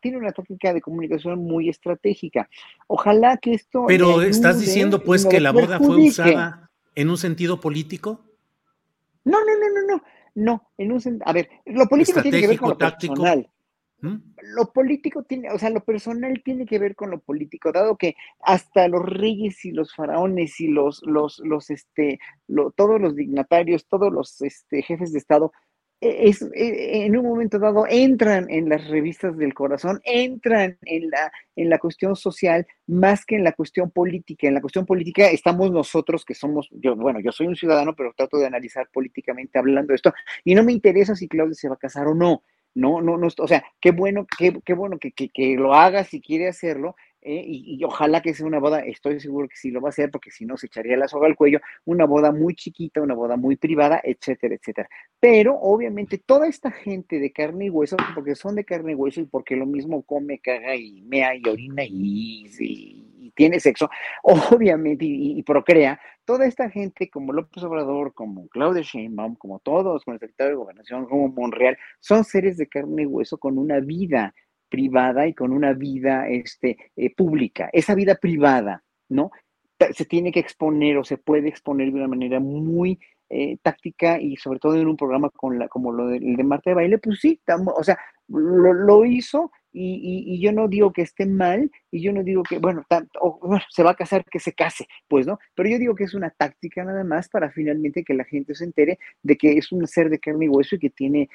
tiene 0.00 0.18
una 0.18 0.32
técnica 0.32 0.72
de 0.72 0.80
comunicación 0.80 1.40
muy 1.40 1.68
estratégica. 1.68 2.48
Ojalá 2.86 3.38
que 3.38 3.54
esto... 3.54 3.86
Pero 3.88 4.22
estás 4.22 4.60
diciendo 4.60 5.02
pues 5.02 5.26
que 5.26 5.40
la 5.40 5.50
boda 5.50 5.78
fue 5.78 5.96
usada 5.96 6.70
en 6.94 7.10
un 7.10 7.18
sentido 7.18 7.60
político. 7.60 8.24
No, 9.24 9.38
no, 9.40 9.52
no, 9.58 9.80
no, 9.80 9.96
no. 9.96 10.02
No, 10.34 10.70
en 10.76 10.92
un 10.92 11.22
a 11.24 11.32
ver, 11.32 11.48
lo 11.66 11.86
político 11.86 12.20
tiene 12.22 12.40
que 12.40 12.48
ver 12.48 12.58
con 12.58 12.70
lo 12.70 12.78
personal. 12.78 13.50
¿Mm? 14.00 14.16
Lo 14.54 14.72
político 14.72 15.22
tiene, 15.22 15.50
o 15.50 15.58
sea, 15.58 15.70
lo 15.70 15.84
personal 15.84 16.42
tiene 16.44 16.66
que 16.66 16.78
ver 16.78 16.94
con 16.94 17.10
lo 17.10 17.20
político, 17.20 17.72
dado 17.72 17.96
que 17.96 18.16
hasta 18.40 18.86
los 18.88 19.02
reyes 19.02 19.64
y 19.64 19.70
los 19.70 19.94
faraones 19.94 20.60
y 20.60 20.68
los, 20.68 21.02
los, 21.04 21.38
los, 21.38 21.70
este, 21.70 22.18
todos 22.76 23.00
los 23.00 23.14
dignatarios, 23.14 23.86
todos 23.86 24.12
los 24.12 24.42
este, 24.42 24.82
jefes 24.82 25.12
de 25.12 25.18
Estado 25.18 25.52
es, 26.04 26.42
e, 26.54 27.06
en 27.06 27.16
un 27.16 27.24
momento 27.24 27.58
dado 27.58 27.86
entran 27.88 28.46
en 28.50 28.68
las 28.68 28.86
revistas 28.88 29.36
del 29.36 29.54
corazón, 29.54 30.00
entran 30.04 30.78
en 30.82 31.10
la, 31.10 31.32
en 31.56 31.70
la 31.70 31.78
cuestión 31.78 32.16
social 32.16 32.66
más 32.86 33.24
que 33.24 33.36
en 33.36 33.44
la 33.44 33.52
cuestión 33.52 33.90
política. 33.90 34.46
En 34.46 34.54
la 34.54 34.60
cuestión 34.60 34.86
política 34.86 35.30
estamos 35.30 35.70
nosotros 35.70 36.24
que 36.24 36.34
somos, 36.34 36.68
yo, 36.70 36.96
bueno, 36.96 37.20
yo 37.20 37.32
soy 37.32 37.46
un 37.46 37.56
ciudadano, 37.56 37.94
pero 37.94 38.12
trato 38.16 38.38
de 38.38 38.46
analizar 38.46 38.88
políticamente 38.92 39.58
hablando 39.58 39.94
esto, 39.94 40.12
y 40.44 40.54
no 40.54 40.64
me 40.64 40.72
interesa 40.72 41.14
si 41.14 41.28
Claudia 41.28 41.54
se 41.54 41.68
va 41.68 41.74
a 41.74 41.78
casar 41.78 42.06
o 42.08 42.14
no. 42.14 42.42
No, 42.76 43.00
no, 43.00 43.16
no, 43.16 43.28
o 43.38 43.48
sea, 43.48 43.62
qué 43.80 43.92
bueno, 43.92 44.26
qué, 44.36 44.52
qué 44.64 44.74
bueno 44.74 44.98
que, 44.98 45.12
que, 45.12 45.28
que, 45.28 45.54
lo 45.54 45.74
haga 45.74 46.02
si 46.02 46.20
quiere 46.20 46.48
hacerlo, 46.48 46.96
¿eh? 47.24 47.42
y, 47.46 47.82
ojalá 47.84 48.22
que 48.22 48.34
sea 48.34 48.46
una 48.46 48.60
boda, 48.60 48.80
estoy 48.80 49.18
seguro 49.18 49.48
que 49.48 49.56
sí 49.56 49.70
lo 49.70 49.80
va 49.80 49.88
a 49.88 49.90
hacer, 49.90 50.10
porque 50.10 50.30
si 50.30 50.44
no 50.44 50.56
se 50.56 50.66
echaría 50.66 50.96
la 50.96 51.08
soga 51.08 51.26
al 51.26 51.36
cuello, 51.36 51.60
una 51.84 52.04
boda 52.04 52.30
muy 52.30 52.54
chiquita, 52.54 53.00
una 53.00 53.14
boda 53.14 53.36
muy 53.36 53.56
privada, 53.56 54.00
etcétera, 54.04 54.54
etcétera. 54.54 54.88
Pero 55.18 55.58
obviamente 55.60 56.18
toda 56.18 56.46
esta 56.46 56.70
gente 56.70 57.18
de 57.18 57.32
carne 57.32 57.66
y 57.66 57.70
hueso, 57.70 57.96
porque 58.14 58.34
son 58.34 58.54
de 58.54 58.64
carne 58.64 58.92
y 58.92 58.94
hueso 58.94 59.20
y 59.20 59.26
porque 59.26 59.56
lo 59.56 59.66
mismo 59.66 60.02
come, 60.02 60.38
caga 60.38 60.76
y 60.76 61.02
mea 61.02 61.34
y 61.34 61.48
orina 61.48 61.82
y, 61.84 62.50
tiene 63.34 63.58
sexo, 63.58 63.90
obviamente, 64.22 65.04
y, 65.06 65.42
procrea, 65.42 65.98
toda 66.24 66.46
esta 66.46 66.70
gente 66.70 67.10
como 67.10 67.32
López 67.32 67.62
Obrador, 67.64 68.14
como 68.14 68.48
Claudia 68.48 68.82
Sheinbaum, 68.82 69.34
como 69.36 69.58
todos, 69.58 70.04
con 70.04 70.14
el 70.14 70.20
secretario 70.20 70.50
de 70.50 70.56
Gobernación, 70.56 71.06
como 71.06 71.28
Monreal, 71.28 71.76
son 72.00 72.24
seres 72.24 72.56
de 72.56 72.68
carne 72.68 73.02
y 73.02 73.06
hueso 73.06 73.38
con 73.38 73.58
una 73.58 73.80
vida 73.80 74.34
privada 74.74 75.28
y 75.28 75.34
con 75.34 75.52
una 75.52 75.72
vida 75.72 76.28
este, 76.28 76.76
eh, 76.96 77.14
pública. 77.14 77.70
Esa 77.72 77.94
vida 77.94 78.16
privada, 78.16 78.82
¿no? 79.08 79.30
Se 79.92 80.04
tiene 80.04 80.32
que 80.32 80.40
exponer 80.40 80.96
o 80.98 81.04
se 81.04 81.16
puede 81.16 81.48
exponer 81.48 81.92
de 81.92 81.98
una 81.98 82.08
manera 82.08 82.40
muy 82.40 82.98
eh, 83.28 83.56
táctica 83.62 84.20
y 84.20 84.36
sobre 84.36 84.58
todo 84.58 84.74
en 84.74 84.88
un 84.88 84.96
programa 84.96 85.30
con 85.30 85.58
la, 85.58 85.68
como 85.68 85.92
lo 85.92 86.08
de, 86.08 86.18
de 86.20 86.44
Marta 86.44 86.70
de 86.70 86.74
Baile, 86.74 86.98
pues 86.98 87.20
sí, 87.20 87.40
o 87.46 87.84
sea, 87.84 87.98
lo 88.28 89.04
hizo 89.04 89.52
y, 89.76 90.40
yo 90.40 90.52
no 90.52 90.68
digo 90.68 90.92
que 90.92 91.02
esté 91.02 91.26
mal, 91.26 91.70
y 91.90 92.00
yo 92.00 92.12
no 92.12 92.22
digo 92.22 92.42
que, 92.44 92.58
bueno, 92.58 92.84
tanto, 92.88 93.40
se 93.70 93.82
va 93.82 93.90
a 93.90 93.96
casar, 93.96 94.24
que 94.24 94.38
se 94.38 94.52
case, 94.52 94.86
pues, 95.08 95.26
¿no? 95.26 95.38
Pero 95.54 95.68
yo 95.68 95.78
digo 95.78 95.94
que 95.94 96.04
es 96.04 96.14
una 96.14 96.30
táctica 96.30 96.84
nada 96.84 97.02
más 97.02 97.28
para 97.28 97.50
finalmente 97.50 98.04
que 98.04 98.14
la 98.14 98.24
gente 98.24 98.54
se 98.54 98.64
entere 98.64 98.98
de 99.22 99.36
que 99.36 99.58
es 99.58 99.72
un 99.72 99.86
ser 99.86 100.10
de 100.10 100.20
carne 100.20 100.46
y 100.46 100.48
hueso 100.48 100.76
y 100.76 100.78
que 100.78 100.90
tiene, 100.90 101.28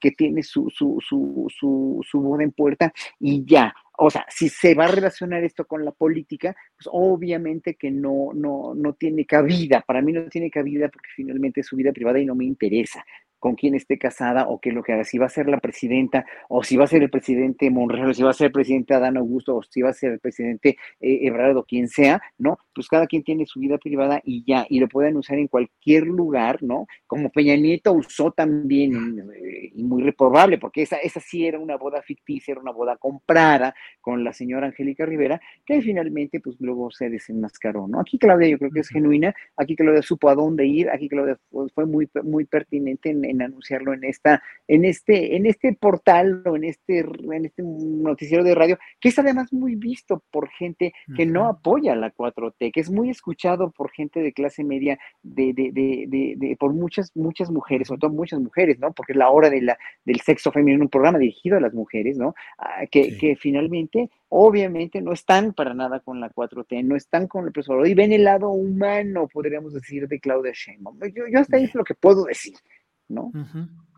que 0.00 0.10
tiene 0.12 0.42
su, 0.42 0.70
su, 0.70 0.98
su, 1.06 1.46
su, 1.50 2.00
su 2.02 2.20
boda 2.20 2.42
en 2.42 2.52
puerta 2.52 2.92
y 3.20 3.44
ya. 3.44 3.74
O 3.98 4.08
sea, 4.08 4.24
si 4.28 4.48
se 4.48 4.74
va 4.74 4.86
a 4.86 4.88
relacionar 4.88 5.44
esto 5.44 5.66
con 5.66 5.84
la 5.84 5.92
política, 5.92 6.56
pues 6.76 6.88
obviamente 6.90 7.74
que 7.74 7.90
no, 7.90 8.30
no, 8.34 8.74
no 8.74 8.94
tiene 8.94 9.26
cabida. 9.26 9.82
Para 9.82 10.00
mí 10.00 10.12
no 10.12 10.24
tiene 10.28 10.50
cabida 10.50 10.88
porque 10.88 11.10
finalmente 11.14 11.60
es 11.60 11.66
su 11.66 11.76
vida 11.76 11.92
privada 11.92 12.18
y 12.18 12.24
no 12.24 12.34
me 12.34 12.46
interesa 12.46 13.04
con 13.42 13.56
quién 13.56 13.74
esté 13.74 13.98
casada 13.98 14.46
o 14.46 14.60
qué 14.60 14.68
es 14.68 14.74
lo 14.76 14.84
que 14.84 14.92
haga, 14.92 15.02
si 15.02 15.18
va 15.18 15.26
a 15.26 15.28
ser 15.28 15.48
la 15.48 15.58
presidenta 15.58 16.24
o 16.48 16.62
si 16.62 16.76
va 16.76 16.84
a 16.84 16.86
ser 16.86 17.02
el 17.02 17.10
presidente 17.10 17.72
Monreal, 17.72 18.10
o 18.10 18.14
si 18.14 18.22
va 18.22 18.30
a 18.30 18.34
ser 18.34 18.46
el 18.46 18.52
presidente 18.52 18.94
Adán 18.94 19.16
Augusto 19.16 19.56
o 19.56 19.62
si 19.64 19.82
va 19.82 19.90
a 19.90 19.92
ser 19.92 20.12
el 20.12 20.20
presidente 20.20 20.76
eh, 21.00 21.18
Ebrardo, 21.22 21.64
quien 21.64 21.88
sea, 21.88 22.22
¿no? 22.38 22.56
Pues 22.72 22.86
cada 22.86 23.08
quien 23.08 23.24
tiene 23.24 23.44
su 23.44 23.58
vida 23.58 23.78
privada 23.78 24.20
y 24.22 24.44
ya, 24.46 24.64
y 24.68 24.78
lo 24.78 24.86
pueden 24.86 25.16
usar 25.16 25.38
en 25.38 25.48
cualquier 25.48 26.06
lugar, 26.06 26.62
¿no? 26.62 26.86
Como 27.08 27.30
Peña 27.30 27.56
Nieto 27.56 27.92
usó 27.92 28.30
también, 28.30 29.18
eh, 29.34 29.72
y 29.74 29.82
muy 29.82 30.04
reprobable, 30.04 30.58
porque 30.58 30.82
esa, 30.82 30.98
esa 30.98 31.18
sí 31.18 31.44
era 31.44 31.58
una 31.58 31.76
boda 31.76 32.00
ficticia, 32.00 32.52
era 32.52 32.60
una 32.60 32.70
boda 32.70 32.96
comprada 32.96 33.74
con 34.00 34.22
la 34.22 34.32
señora 34.32 34.68
Angélica 34.68 35.04
Rivera, 35.04 35.40
que 35.66 35.82
finalmente 35.82 36.38
pues 36.38 36.54
luego 36.60 36.92
se 36.92 37.10
desenmascaró, 37.10 37.88
¿no? 37.88 37.98
Aquí 37.98 38.20
Claudia 38.20 38.46
yo 38.46 38.58
creo 38.58 38.70
que 38.70 38.80
es 38.80 38.88
genuina, 38.88 39.34
aquí 39.56 39.74
Claudia 39.74 40.02
supo 40.02 40.28
a 40.28 40.36
dónde 40.36 40.64
ir, 40.64 40.90
aquí 40.90 41.08
Claudia 41.08 41.40
fue 41.74 41.86
muy, 41.86 42.08
muy 42.22 42.44
pertinente 42.44 43.10
en 43.10 43.31
en 43.32 43.42
anunciarlo 43.42 43.92
en 43.92 44.04
esta, 44.04 44.42
en 44.68 44.84
este, 44.84 45.36
en 45.36 45.46
este 45.46 45.72
portal 45.74 46.42
o 46.46 46.56
en 46.56 46.64
este, 46.64 47.00
en 47.00 47.44
este 47.44 47.62
noticiero 47.62 48.44
de 48.44 48.54
radio, 48.54 48.78
que 49.00 49.08
es 49.08 49.18
además 49.18 49.52
muy 49.52 49.74
visto 49.74 50.22
por 50.30 50.48
gente 50.48 50.92
que 51.16 51.26
no 51.26 51.46
apoya 51.46 51.96
la 51.96 52.14
4T, 52.14 52.72
que 52.72 52.80
es 52.80 52.90
muy 52.90 53.10
escuchado 53.10 53.70
por 53.70 53.90
gente 53.90 54.20
de 54.20 54.32
clase 54.32 54.64
media, 54.64 54.98
de, 55.22 55.52
de, 55.52 55.72
de, 55.72 56.34
de, 56.36 56.56
por 56.56 56.72
muchas, 56.72 57.10
muchas 57.16 57.50
mujeres, 57.50 57.88
sobre 57.88 58.00
todo 58.00 58.10
muchas 58.10 58.40
mujeres, 58.40 58.78
¿no? 58.78 58.92
Porque 58.92 59.12
es 59.12 59.18
la 59.18 59.30
hora 59.30 59.50
de 59.50 59.62
la, 59.62 59.78
del 60.04 60.20
sexo 60.20 60.52
femenino, 60.52 60.84
un 60.84 60.88
programa 60.88 61.18
dirigido 61.18 61.56
a 61.56 61.60
las 61.60 61.74
mujeres, 61.74 62.16
¿no? 62.16 62.34
Ah, 62.58 62.86
que, 62.90 63.16
que 63.16 63.36
finalmente 63.36 64.10
obviamente 64.34 65.02
no 65.02 65.12
están 65.12 65.52
para 65.52 65.74
nada 65.74 66.00
con 66.00 66.18
la 66.18 66.30
4T, 66.30 66.82
no 66.84 66.96
están 66.96 67.28
con 67.28 67.44
el 67.44 67.52
profesor 67.52 67.86
y 67.86 67.92
ven 67.94 68.12
el 68.12 68.24
lado 68.24 68.48
humano, 68.48 69.28
podríamos 69.28 69.74
decir, 69.74 70.08
de 70.08 70.20
Claudia 70.20 70.52
Sheinbaum. 70.54 70.98
Yo, 71.14 71.24
yo 71.30 71.38
hasta 71.38 71.58
ahí 71.58 71.64
es 71.64 71.74
lo 71.74 71.84
que 71.84 71.94
puedo 71.94 72.24
decir. 72.24 72.54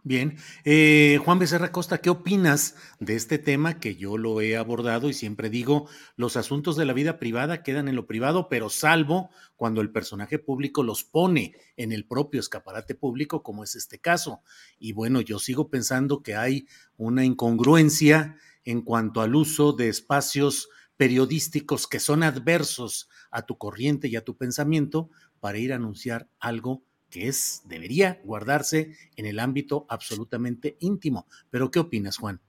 Bien. 0.06 0.36
Eh, 0.66 1.18
Juan 1.24 1.38
Becerra 1.38 1.72
Costa, 1.72 2.02
¿qué 2.02 2.10
opinas 2.10 2.76
de 3.00 3.16
este 3.16 3.38
tema 3.38 3.80
que 3.80 3.96
yo 3.96 4.18
lo 4.18 4.42
he 4.42 4.54
abordado 4.54 5.08
y 5.08 5.14
siempre 5.14 5.48
digo, 5.48 5.88
los 6.16 6.36
asuntos 6.36 6.76
de 6.76 6.84
la 6.84 6.92
vida 6.92 7.18
privada 7.18 7.62
quedan 7.62 7.88
en 7.88 7.96
lo 7.96 8.06
privado, 8.06 8.50
pero 8.50 8.68
salvo 8.68 9.30
cuando 9.56 9.80
el 9.80 9.90
personaje 9.90 10.38
público 10.38 10.82
los 10.82 11.04
pone 11.04 11.54
en 11.78 11.90
el 11.90 12.06
propio 12.06 12.40
escaparate 12.40 12.94
público, 12.94 13.42
como 13.42 13.64
es 13.64 13.76
este 13.76 13.98
caso. 13.98 14.42
Y 14.78 14.92
bueno, 14.92 15.22
yo 15.22 15.38
sigo 15.38 15.70
pensando 15.70 16.22
que 16.22 16.36
hay 16.36 16.66
una 16.98 17.24
incongruencia 17.24 18.36
en 18.66 18.82
cuanto 18.82 19.22
al 19.22 19.34
uso 19.34 19.72
de 19.72 19.88
espacios 19.88 20.68
periodísticos 20.98 21.86
que 21.86 21.98
son 21.98 22.22
adversos 22.22 23.08
a 23.30 23.46
tu 23.46 23.56
corriente 23.56 24.08
y 24.08 24.16
a 24.16 24.24
tu 24.24 24.36
pensamiento 24.36 25.08
para 25.40 25.56
ir 25.56 25.72
a 25.72 25.76
anunciar 25.76 26.28
algo 26.38 26.82
que 27.14 27.28
es, 27.28 27.62
debería 27.66 28.20
guardarse 28.24 28.96
en 29.14 29.26
el 29.26 29.38
ámbito 29.38 29.86
absolutamente 29.88 30.76
íntimo. 30.80 31.28
Pero, 31.48 31.70
¿qué 31.70 31.78
opinas, 31.78 32.18
Juan? 32.18 32.40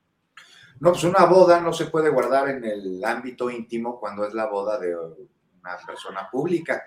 No, 0.80 0.92
pues 0.92 1.04
una 1.04 1.26
boda 1.26 1.62
no 1.62 1.72
se 1.72 1.86
puede 1.86 2.10
guardar 2.10 2.50
en 2.50 2.66
el 2.66 3.06
ámbito 3.06 3.52
íntimo 3.52 4.00
cuando 4.00 4.26
es 4.26 4.34
la 4.34 4.48
boda 4.48 4.80
de 4.80 4.96
una 4.96 5.78
persona 5.86 6.28
pública, 6.32 6.84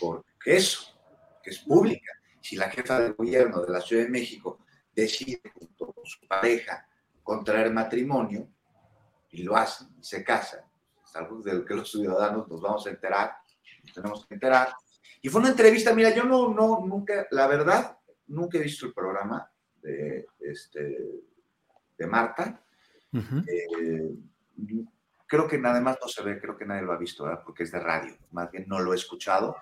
porque 0.00 0.56
eso, 0.56 0.98
que 1.44 1.50
es 1.50 1.60
pública. 1.60 2.10
Si 2.40 2.56
la 2.56 2.70
jefa 2.70 2.98
de 2.98 3.10
gobierno 3.10 3.62
de 3.62 3.72
la 3.72 3.80
Ciudad 3.80 4.02
de 4.02 4.10
México 4.10 4.58
decide 4.92 5.40
junto 5.56 5.92
con 5.92 6.04
su 6.04 6.26
pareja 6.26 6.88
contraer 7.22 7.72
matrimonio 7.72 8.48
y 9.30 9.44
lo 9.44 9.54
hacen 9.56 9.94
y 9.96 10.02
se 10.02 10.24
casan, 10.24 10.64
es 11.04 11.14
algo 11.14 11.40
del 11.40 11.64
que 11.64 11.74
los 11.74 11.88
ciudadanos 11.88 12.48
nos 12.48 12.60
vamos 12.60 12.84
a 12.84 12.90
enterar, 12.90 13.36
tenemos 13.94 14.26
que 14.26 14.34
enterar. 14.34 14.74
Y 15.26 15.28
fue 15.28 15.40
una 15.40 15.50
entrevista, 15.50 15.92
mira, 15.92 16.14
yo 16.14 16.22
no, 16.22 16.54
no, 16.54 16.86
nunca, 16.86 17.26
la 17.32 17.48
verdad, 17.48 17.98
nunca 18.28 18.58
he 18.58 18.62
visto 18.62 18.86
el 18.86 18.94
programa 18.94 19.50
de, 19.82 20.24
este, 20.38 20.98
de 21.98 22.06
Marta. 22.06 22.62
Eh, 23.12 24.14
creo 25.26 25.48
que 25.48 25.58
nada 25.58 25.80
más 25.80 25.98
no 26.00 26.06
se 26.06 26.22
ve, 26.22 26.40
creo 26.40 26.56
que 26.56 26.64
nadie 26.64 26.82
lo 26.82 26.92
ha 26.92 26.96
visto, 26.96 27.24
¿verdad? 27.24 27.42
porque 27.44 27.64
es 27.64 27.72
de 27.72 27.80
radio, 27.80 28.16
más 28.30 28.52
bien 28.52 28.66
no 28.68 28.78
lo 28.78 28.92
he 28.92 28.94
escuchado. 28.94 29.56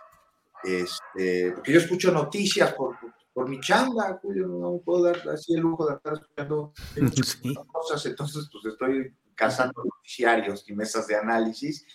Este, 0.63 1.53
porque 1.53 1.73
yo 1.73 1.79
escucho 1.79 2.13
noticias 2.13 2.75
por, 2.75 2.99
por, 3.33 3.49
mi 3.49 3.59
chamba, 3.59 4.19
Julio, 4.21 4.49
no 4.49 4.83
puedo 4.85 5.05
dar 5.05 5.27
así 5.31 5.55
el 5.55 5.61
lujo 5.61 5.87
de 5.87 5.95
estar 5.95 6.13
escuchando 6.13 6.75
cosas, 7.73 8.05
entonces 8.05 8.51
pues 8.53 8.67
estoy 8.67 9.17
cazando 9.35 9.83
noticiarios 9.83 10.69
y 10.69 10.75
mesas 10.75 11.07
de 11.07 11.17
análisis. 11.17 11.87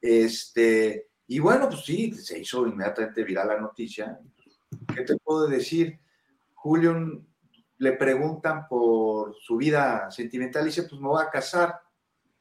Este, 0.00 1.11
y 1.26 1.38
bueno, 1.38 1.68
pues 1.68 1.84
sí, 1.84 2.12
se 2.12 2.38
hizo 2.38 2.66
inmediatamente 2.66 3.24
viral 3.24 3.48
la 3.48 3.60
noticia. 3.60 4.18
¿Qué 4.94 5.02
te 5.02 5.16
puedo 5.16 5.46
decir? 5.46 5.98
Julio 6.54 7.22
le 7.78 7.92
preguntan 7.92 8.66
por 8.68 9.34
su 9.40 9.56
vida 9.56 10.10
sentimental 10.10 10.62
y 10.62 10.66
dice, 10.66 10.84
pues 10.84 11.00
me 11.00 11.08
voy 11.08 11.22
a 11.22 11.30
casar. 11.30 11.80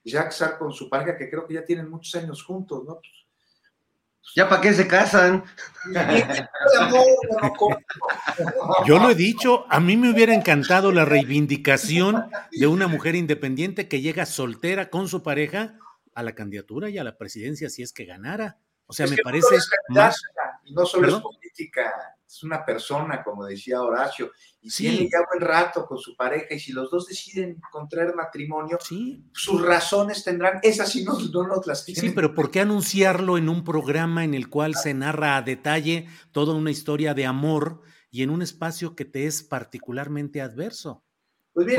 Y 0.03 0.11
se 0.11 0.17
va 0.17 0.23
a 0.23 0.25
casar 0.25 0.57
con 0.57 0.71
su 0.71 0.89
pareja, 0.89 1.17
que 1.17 1.29
creo 1.29 1.47
que 1.47 1.55
ya 1.55 1.65
tienen 1.65 1.89
muchos 1.89 2.15
años 2.15 2.43
juntos, 2.43 2.83
¿no? 2.85 2.95
Pues, 2.95 3.21
¿Ya 4.35 4.47
para 4.47 4.61
qué 4.61 4.73
se 4.73 4.87
casan? 4.87 5.43
Yo 8.85 8.99
lo 8.99 9.09
he 9.09 9.15
dicho, 9.15 9.65
a 9.69 9.79
mí 9.79 9.97
me 9.97 10.11
hubiera 10.11 10.33
encantado 10.33 10.91
la 10.91 11.05
reivindicación 11.05 12.29
de 12.51 12.67
una 12.67 12.87
mujer 12.87 13.15
independiente 13.15 13.87
que 13.87 14.01
llega 14.01 14.25
soltera 14.25 14.89
con 14.89 15.07
su 15.07 15.23
pareja 15.23 15.77
a 16.13 16.23
la 16.23 16.35
candidatura 16.35 16.89
y 16.89 16.97
a 16.97 17.03
la 17.03 17.17
presidencia 17.17 17.69
si 17.69 17.83
es 17.83 17.93
que 17.93 18.05
ganara. 18.05 18.57
O 18.91 18.93
sea, 18.93 19.07
me 19.07 19.15
parece 19.23 19.55
más... 19.87 20.21
Y 20.65 20.73
no 20.73 20.85
solo 20.85 21.07
es 21.07 21.15
política, 21.15 21.93
es 22.27 22.43
una 22.43 22.65
persona, 22.65 23.23
como 23.23 23.45
decía 23.45 23.81
Horacio, 23.81 24.31
y 24.61 24.69
tiene 24.69 25.09
ya 25.09 25.19
buen 25.31 25.39
rato 25.39 25.85
con 25.85 25.97
su 25.97 26.13
pareja, 26.17 26.53
y 26.53 26.59
si 26.59 26.73
los 26.73 26.91
dos 26.91 27.07
deciden 27.07 27.61
contraer 27.71 28.13
matrimonio, 28.13 28.77
sus 29.31 29.61
razones 29.61 30.25
tendrán, 30.25 30.59
esas 30.61 30.89
sí 30.89 31.05
no, 31.05 31.17
no 31.19 31.47
nos 31.47 31.65
las 31.65 31.85
tienen. 31.85 32.01
Sí, 32.01 32.11
pero 32.13 32.35
¿por 32.35 32.51
qué 32.51 32.59
anunciarlo 32.59 33.37
en 33.37 33.47
un 33.47 33.63
programa 33.63 34.25
en 34.25 34.33
el 34.33 34.49
cual 34.49 34.75
se 34.75 34.93
narra 34.93 35.37
a 35.37 35.41
detalle 35.41 36.07
toda 36.33 36.53
una 36.53 36.71
historia 36.71 37.13
de 37.13 37.25
amor 37.25 37.81
y 38.09 38.23
en 38.23 38.29
un 38.29 38.41
espacio 38.41 38.93
que 38.93 39.05
te 39.05 39.25
es 39.25 39.41
particularmente 39.41 40.41
adverso? 40.41 41.05
Pues 41.53 41.75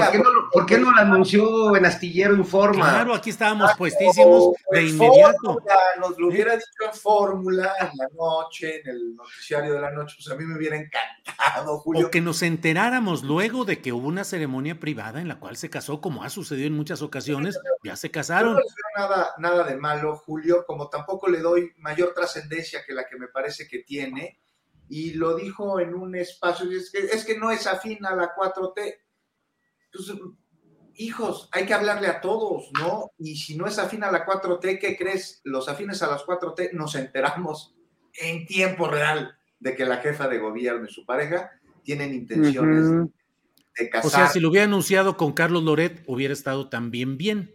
¿Por, 0.52 0.66
qué 0.66 0.76
no, 0.76 0.90
lo 0.90 1.00
anunció 1.00 1.74
en 1.74 1.86
Astillero 1.86 2.34
Informa? 2.34 2.90
Claro, 2.90 3.14
aquí 3.14 3.30
estábamos 3.30 3.70
puestísimos 3.78 4.52
de 4.70 4.84
inmediato. 4.84 5.62
nos 5.98 6.18
lo 6.18 6.28
hubiera 6.28 6.52
dicho 6.52 6.66
en 6.84 6.92
Fórmula, 6.92 7.72
en 7.80 7.88
la 7.96 8.06
noche, 8.14 8.82
en 8.82 8.90
el 8.90 9.16
noticiario 9.16 9.72
de 9.72 9.80
la 9.80 9.90
noche, 9.90 10.16
pues 10.18 10.30
a 10.30 10.38
mí 10.38 10.44
me 10.44 10.58
hubiera 10.58 10.76
encantado, 10.76 11.78
Julio. 11.78 12.08
O 12.08 12.10
que 12.10 12.20
nos 12.20 12.42
enteráramos 12.42 13.22
luego 13.22 13.64
de 13.64 13.80
que 13.80 13.94
hubo 13.94 14.08
una 14.08 14.24
ceremonia 14.24 14.78
privada 14.78 15.22
en 15.22 15.28
la 15.28 15.40
cual 15.40 15.56
se 15.56 15.70
casó, 15.70 16.02
como 16.02 16.22
ha 16.22 16.28
sucedido 16.28 16.66
en 16.66 16.74
muchas 16.74 17.00
ocasiones, 17.00 17.58
ya 17.82 17.96
se 17.96 18.10
casaron. 18.10 18.52
no 18.52 18.60
le 18.60 18.66
nada, 18.98 19.30
nada 19.38 19.64
de 19.64 19.76
malo, 19.76 20.16
Julio, 20.16 20.66
como 20.66 20.90
tampoco 20.90 21.28
le 21.28 21.38
doy 21.38 21.72
mayor 21.78 22.12
trascendencia 22.14 22.84
que 22.86 22.92
la 22.92 23.06
que 23.06 23.16
me 23.16 23.28
parece 23.28 23.66
que 23.66 23.78
tiene, 23.78 24.38
y 24.90 25.14
lo 25.14 25.34
dijo 25.34 25.80
en 25.80 25.94
un 25.94 26.14
espacio, 26.14 26.70
es 26.70 26.90
que, 26.90 26.98
es 26.98 27.24
que 27.24 27.38
no 27.38 27.50
es 27.50 27.66
afín 27.66 28.04
a 28.04 28.14
la 28.14 28.34
4T 28.34 28.98
pues, 29.92 30.12
hijos, 30.94 31.48
hay 31.52 31.66
que 31.66 31.74
hablarle 31.74 32.08
a 32.08 32.20
todos, 32.20 32.70
¿no? 32.78 33.12
Y 33.18 33.36
si 33.36 33.56
no 33.56 33.66
es 33.66 33.78
afín 33.78 34.04
a 34.04 34.12
la 34.12 34.26
4T, 34.26 34.78
¿qué 34.78 34.96
crees? 34.96 35.40
Los 35.44 35.68
afines 35.68 36.02
a 36.02 36.10
las 36.10 36.24
4T 36.24 36.72
nos 36.72 36.94
enteramos 36.94 37.74
en 38.14 38.46
tiempo 38.46 38.88
real 38.88 39.36
de 39.58 39.74
que 39.74 39.84
la 39.84 39.98
jefa 39.98 40.28
de 40.28 40.38
gobierno 40.38 40.86
y 40.86 40.92
su 40.92 41.06
pareja 41.06 41.50
tienen 41.82 42.14
intenciones 42.14 43.10
de 43.78 43.90
casar. 43.90 44.06
O 44.06 44.10
sea, 44.10 44.28
si 44.28 44.40
lo 44.40 44.50
hubiera 44.50 44.66
anunciado 44.66 45.16
con 45.16 45.32
Carlos 45.32 45.62
Loret, 45.62 46.02
hubiera 46.06 46.32
estado 46.34 46.68
también 46.68 47.16
bien. 47.16 47.54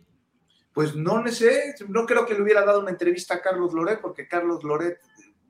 Pues 0.73 0.95
no 0.95 1.25
sé, 1.27 1.75
no 1.89 2.05
creo 2.05 2.25
que 2.25 2.35
le 2.35 2.43
hubiera 2.43 2.63
dado 2.63 2.81
una 2.81 2.91
entrevista 2.91 3.35
a 3.35 3.41
Carlos 3.41 3.73
Loret, 3.73 3.99
porque 3.99 4.27
Carlos 4.27 4.63
Loret 4.63 4.99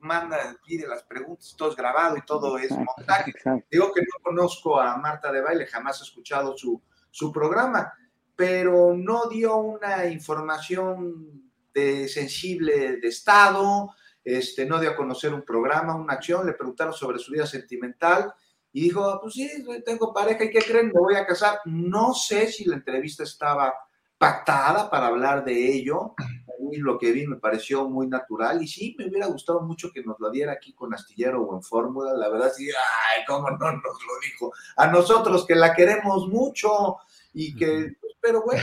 manda, 0.00 0.56
pide 0.64 0.86
las 0.86 1.02
preguntas, 1.02 1.54
todo 1.56 1.70
es 1.70 1.76
grabado 1.76 2.16
y 2.16 2.22
todo 2.22 2.58
es 2.58 2.70
montaje. 2.70 3.32
Digo 3.70 3.92
que 3.92 4.02
no 4.02 4.22
conozco 4.22 4.80
a 4.80 4.96
Marta 4.96 5.30
de 5.32 5.40
Baile, 5.40 5.66
jamás 5.66 6.00
he 6.00 6.04
escuchado 6.04 6.56
su, 6.56 6.80
su 7.10 7.32
programa, 7.32 7.92
pero 8.36 8.94
no 8.94 9.28
dio 9.28 9.56
una 9.56 10.06
información 10.06 11.52
de 11.72 12.08
sensible 12.08 12.96
de 12.96 13.08
Estado, 13.08 13.94
este, 14.24 14.66
no 14.66 14.78
dio 14.78 14.90
a 14.90 14.96
conocer 14.96 15.32
un 15.32 15.42
programa, 15.42 15.94
una 15.94 16.14
acción, 16.14 16.46
le 16.46 16.52
preguntaron 16.52 16.92
sobre 16.92 17.18
su 17.18 17.32
vida 17.32 17.46
sentimental 17.46 18.32
y 18.72 18.82
dijo, 18.82 19.04
ah, 19.04 19.18
pues 19.20 19.34
sí, 19.34 19.50
tengo 19.84 20.12
pareja 20.12 20.44
y 20.44 20.50
¿qué 20.50 20.60
creen? 20.60 20.88
Me 20.88 21.00
voy 21.00 21.14
a 21.14 21.26
casar. 21.26 21.60
No 21.64 22.12
sé 22.12 22.52
si 22.52 22.64
la 22.64 22.76
entrevista 22.76 23.22
estaba 23.22 23.74
pactada 24.18 24.90
para 24.90 25.06
hablar 25.06 25.44
de 25.44 25.72
ello. 25.72 26.14
A 26.60 26.78
lo 26.78 26.98
que 26.98 27.12
vi 27.12 27.26
me 27.26 27.36
pareció 27.36 27.88
muy 27.88 28.08
natural 28.08 28.62
y 28.62 28.66
sí, 28.66 28.94
me 28.98 29.06
hubiera 29.06 29.26
gustado 29.26 29.60
mucho 29.60 29.90
que 29.92 30.02
nos 30.02 30.18
lo 30.18 30.30
diera 30.30 30.52
aquí 30.52 30.72
con 30.72 30.92
Astillero 30.92 31.42
o 31.42 31.56
en 31.56 31.62
Fórmula. 31.62 32.12
La 32.14 32.28
verdad, 32.28 32.52
sí, 32.54 32.68
ay, 32.68 33.24
cómo 33.26 33.50
no 33.50 33.72
nos 33.72 33.82
lo 33.82 34.20
dijo. 34.24 34.52
A 34.76 34.88
nosotros 34.88 35.46
que 35.46 35.54
la 35.54 35.74
queremos 35.74 36.28
mucho 36.28 36.96
y 37.32 37.54
que, 37.54 37.96
pero 38.20 38.42
bueno, 38.42 38.62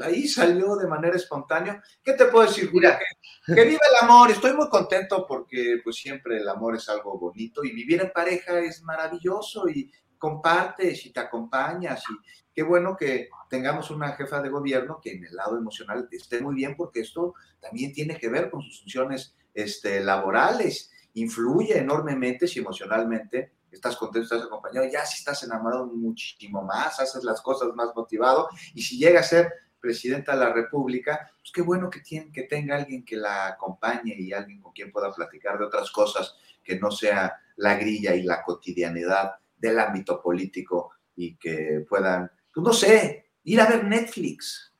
ahí 0.00 0.28
salió 0.28 0.76
de 0.76 0.86
manera 0.86 1.16
espontánea. 1.16 1.82
¿Qué 2.02 2.12
te 2.12 2.26
puedo 2.26 2.46
decir, 2.46 2.70
Julia? 2.70 2.98
Que, 2.98 3.54
que, 3.54 3.64
viva 3.64 3.80
el 3.90 4.08
amor. 4.08 4.30
Estoy 4.30 4.52
muy 4.54 4.68
contento 4.68 5.26
porque 5.26 5.80
pues 5.82 5.96
siempre 5.96 6.38
el 6.38 6.48
amor 6.48 6.76
es 6.76 6.88
algo 6.88 7.18
bonito 7.18 7.64
y 7.64 7.72
vivir 7.72 8.00
en 8.00 8.12
pareja 8.12 8.60
es 8.60 8.82
maravilloso 8.82 9.68
y 9.68 9.90
compartes 10.22 11.04
y 11.04 11.10
te 11.10 11.18
acompañas 11.18 12.04
y 12.08 12.14
qué 12.54 12.62
bueno 12.62 12.96
que 12.96 13.28
tengamos 13.50 13.90
una 13.90 14.12
jefa 14.12 14.40
de 14.40 14.50
gobierno 14.50 15.00
que 15.02 15.14
en 15.14 15.24
el 15.24 15.34
lado 15.34 15.58
emocional 15.58 16.06
esté 16.12 16.40
muy 16.40 16.54
bien 16.54 16.76
porque 16.76 17.00
esto 17.00 17.34
también 17.58 17.92
tiene 17.92 18.16
que 18.16 18.28
ver 18.28 18.48
con 18.48 18.62
sus 18.62 18.82
funciones 18.82 19.34
este, 19.52 19.98
laborales, 19.98 20.92
influye 21.14 21.76
enormemente 21.76 22.46
si 22.46 22.60
emocionalmente 22.60 23.50
estás 23.68 23.96
contento, 23.96 24.32
estás 24.32 24.46
acompañado, 24.46 24.86
ya 24.86 25.04
si 25.04 25.18
estás 25.18 25.42
enamorado 25.42 25.86
muchísimo 25.86 26.62
más, 26.62 27.00
haces 27.00 27.24
las 27.24 27.40
cosas 27.40 27.74
más 27.74 27.88
motivado 27.92 28.48
y 28.74 28.82
si 28.82 28.98
llega 28.98 29.18
a 29.18 29.24
ser 29.24 29.52
presidenta 29.80 30.34
de 30.36 30.44
la 30.44 30.52
República, 30.52 31.32
pues 31.40 31.50
qué 31.52 31.62
bueno 31.62 31.90
que, 31.90 31.98
tiene, 31.98 32.30
que 32.30 32.44
tenga 32.44 32.76
alguien 32.76 33.04
que 33.04 33.16
la 33.16 33.48
acompañe 33.48 34.14
y 34.16 34.32
alguien 34.32 34.60
con 34.60 34.72
quien 34.72 34.92
pueda 34.92 35.10
platicar 35.10 35.58
de 35.58 35.64
otras 35.64 35.90
cosas 35.90 36.36
que 36.62 36.78
no 36.78 36.92
sea 36.92 37.40
la 37.56 37.74
grilla 37.74 38.14
y 38.14 38.22
la 38.22 38.44
cotidianidad 38.44 39.41
del 39.62 39.78
ámbito 39.78 40.20
político 40.20 40.90
y 41.14 41.36
que 41.36 41.84
puedan, 41.88 42.30
pues 42.52 42.64
no 42.64 42.72
sé, 42.72 43.30
ir 43.44 43.60
a 43.60 43.66
ver 43.66 43.84
Netflix. 43.84 44.72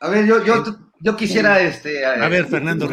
A 0.00 0.10
ver, 0.10 0.26
yo, 0.26 0.44
yo, 0.44 0.62
yo 1.00 1.16
quisiera, 1.16 1.60
este... 1.60 2.04
A, 2.04 2.28
ver, 2.28 2.46
Fernando. 2.46 2.88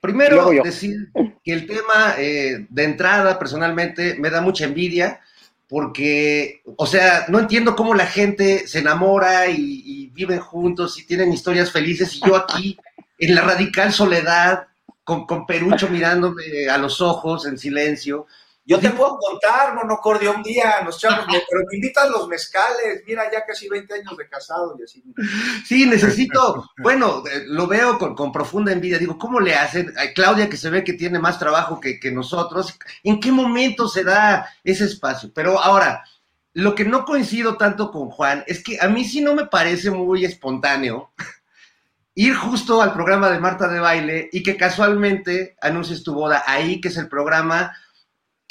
Primero, 0.00 0.50
decir 0.64 1.12
que 1.44 1.52
el 1.52 1.66
tema 1.66 2.14
eh, 2.18 2.66
de 2.68 2.84
entrada, 2.84 3.38
personalmente, 3.38 4.16
me 4.18 4.30
da 4.30 4.40
mucha 4.40 4.64
envidia, 4.64 5.20
porque, 5.68 6.62
o 6.76 6.86
sea, 6.86 7.26
no 7.28 7.38
entiendo 7.38 7.76
cómo 7.76 7.94
la 7.94 8.06
gente 8.06 8.66
se 8.66 8.80
enamora 8.80 9.48
y, 9.48 9.82
y 9.84 10.06
viven 10.08 10.40
juntos 10.40 10.98
y 10.98 11.06
tienen 11.06 11.32
historias 11.32 11.70
felices, 11.70 12.14
y 12.16 12.26
yo 12.26 12.36
aquí, 12.36 12.78
en 13.18 13.34
la 13.34 13.42
radical 13.42 13.92
soledad, 13.92 14.66
con, 15.04 15.26
con 15.26 15.46
Perucho 15.46 15.88
mirándome 15.88 16.68
a 16.70 16.78
los 16.78 17.00
ojos 17.00 17.46
en 17.46 17.58
silencio, 17.58 18.26
yo 18.64 18.78
te 18.78 18.90
puedo 18.90 19.18
contar, 19.18 19.74
monocordio, 19.74 20.32
un 20.32 20.42
día 20.42 20.80
nos 20.84 20.96
echamos, 20.96 21.26
pero 21.50 21.64
me 21.68 21.76
invitan 21.76 22.10
los 22.10 22.28
mezcales, 22.28 23.02
mira, 23.06 23.30
ya 23.32 23.44
casi 23.44 23.68
20 23.68 23.94
años 23.94 24.16
de 24.16 24.28
casado 24.28 24.76
y 24.78 24.84
así. 24.84 25.02
Sí, 25.64 25.86
necesito, 25.86 26.70
bueno, 26.78 27.24
eh, 27.26 27.44
lo 27.46 27.66
veo 27.66 27.98
con, 27.98 28.32
profunda 28.32 28.72
envidia, 28.72 28.98
digo, 28.98 29.18
¿cómo 29.18 29.40
le 29.40 29.54
hacen? 29.54 29.92
A 29.98 30.12
Claudia, 30.12 30.48
que 30.48 30.56
se 30.56 30.70
ve 30.70 30.84
que 30.84 30.92
tiene 30.92 31.18
más 31.18 31.38
trabajo 31.38 31.80
que, 31.80 31.98
que 31.98 32.12
nosotros, 32.12 32.78
¿en 33.02 33.18
qué 33.20 33.32
momento 33.32 33.88
se 33.88 34.04
da 34.04 34.48
ese 34.62 34.84
espacio? 34.84 35.32
Pero 35.34 35.60
ahora, 35.60 36.04
lo 36.54 36.74
que 36.74 36.84
no 36.84 37.04
coincido 37.04 37.56
tanto 37.56 37.90
con 37.90 38.10
Juan 38.10 38.44
es 38.46 38.62
que 38.62 38.78
a 38.80 38.86
mí 38.88 39.04
sí 39.04 39.22
no 39.22 39.34
me 39.34 39.46
parece 39.46 39.90
muy 39.90 40.24
espontáneo 40.24 41.10
ir 42.14 42.34
justo 42.34 42.82
al 42.82 42.92
programa 42.92 43.30
de 43.30 43.40
Marta 43.40 43.68
de 43.68 43.80
Baile 43.80 44.28
y 44.32 44.42
que 44.42 44.56
casualmente 44.56 45.56
anuncies 45.60 46.02
tu 46.02 46.14
boda 46.14 46.42
ahí, 46.46 46.80
que 46.80 46.88
es 46.88 46.96
el 46.98 47.08
programa 47.08 47.72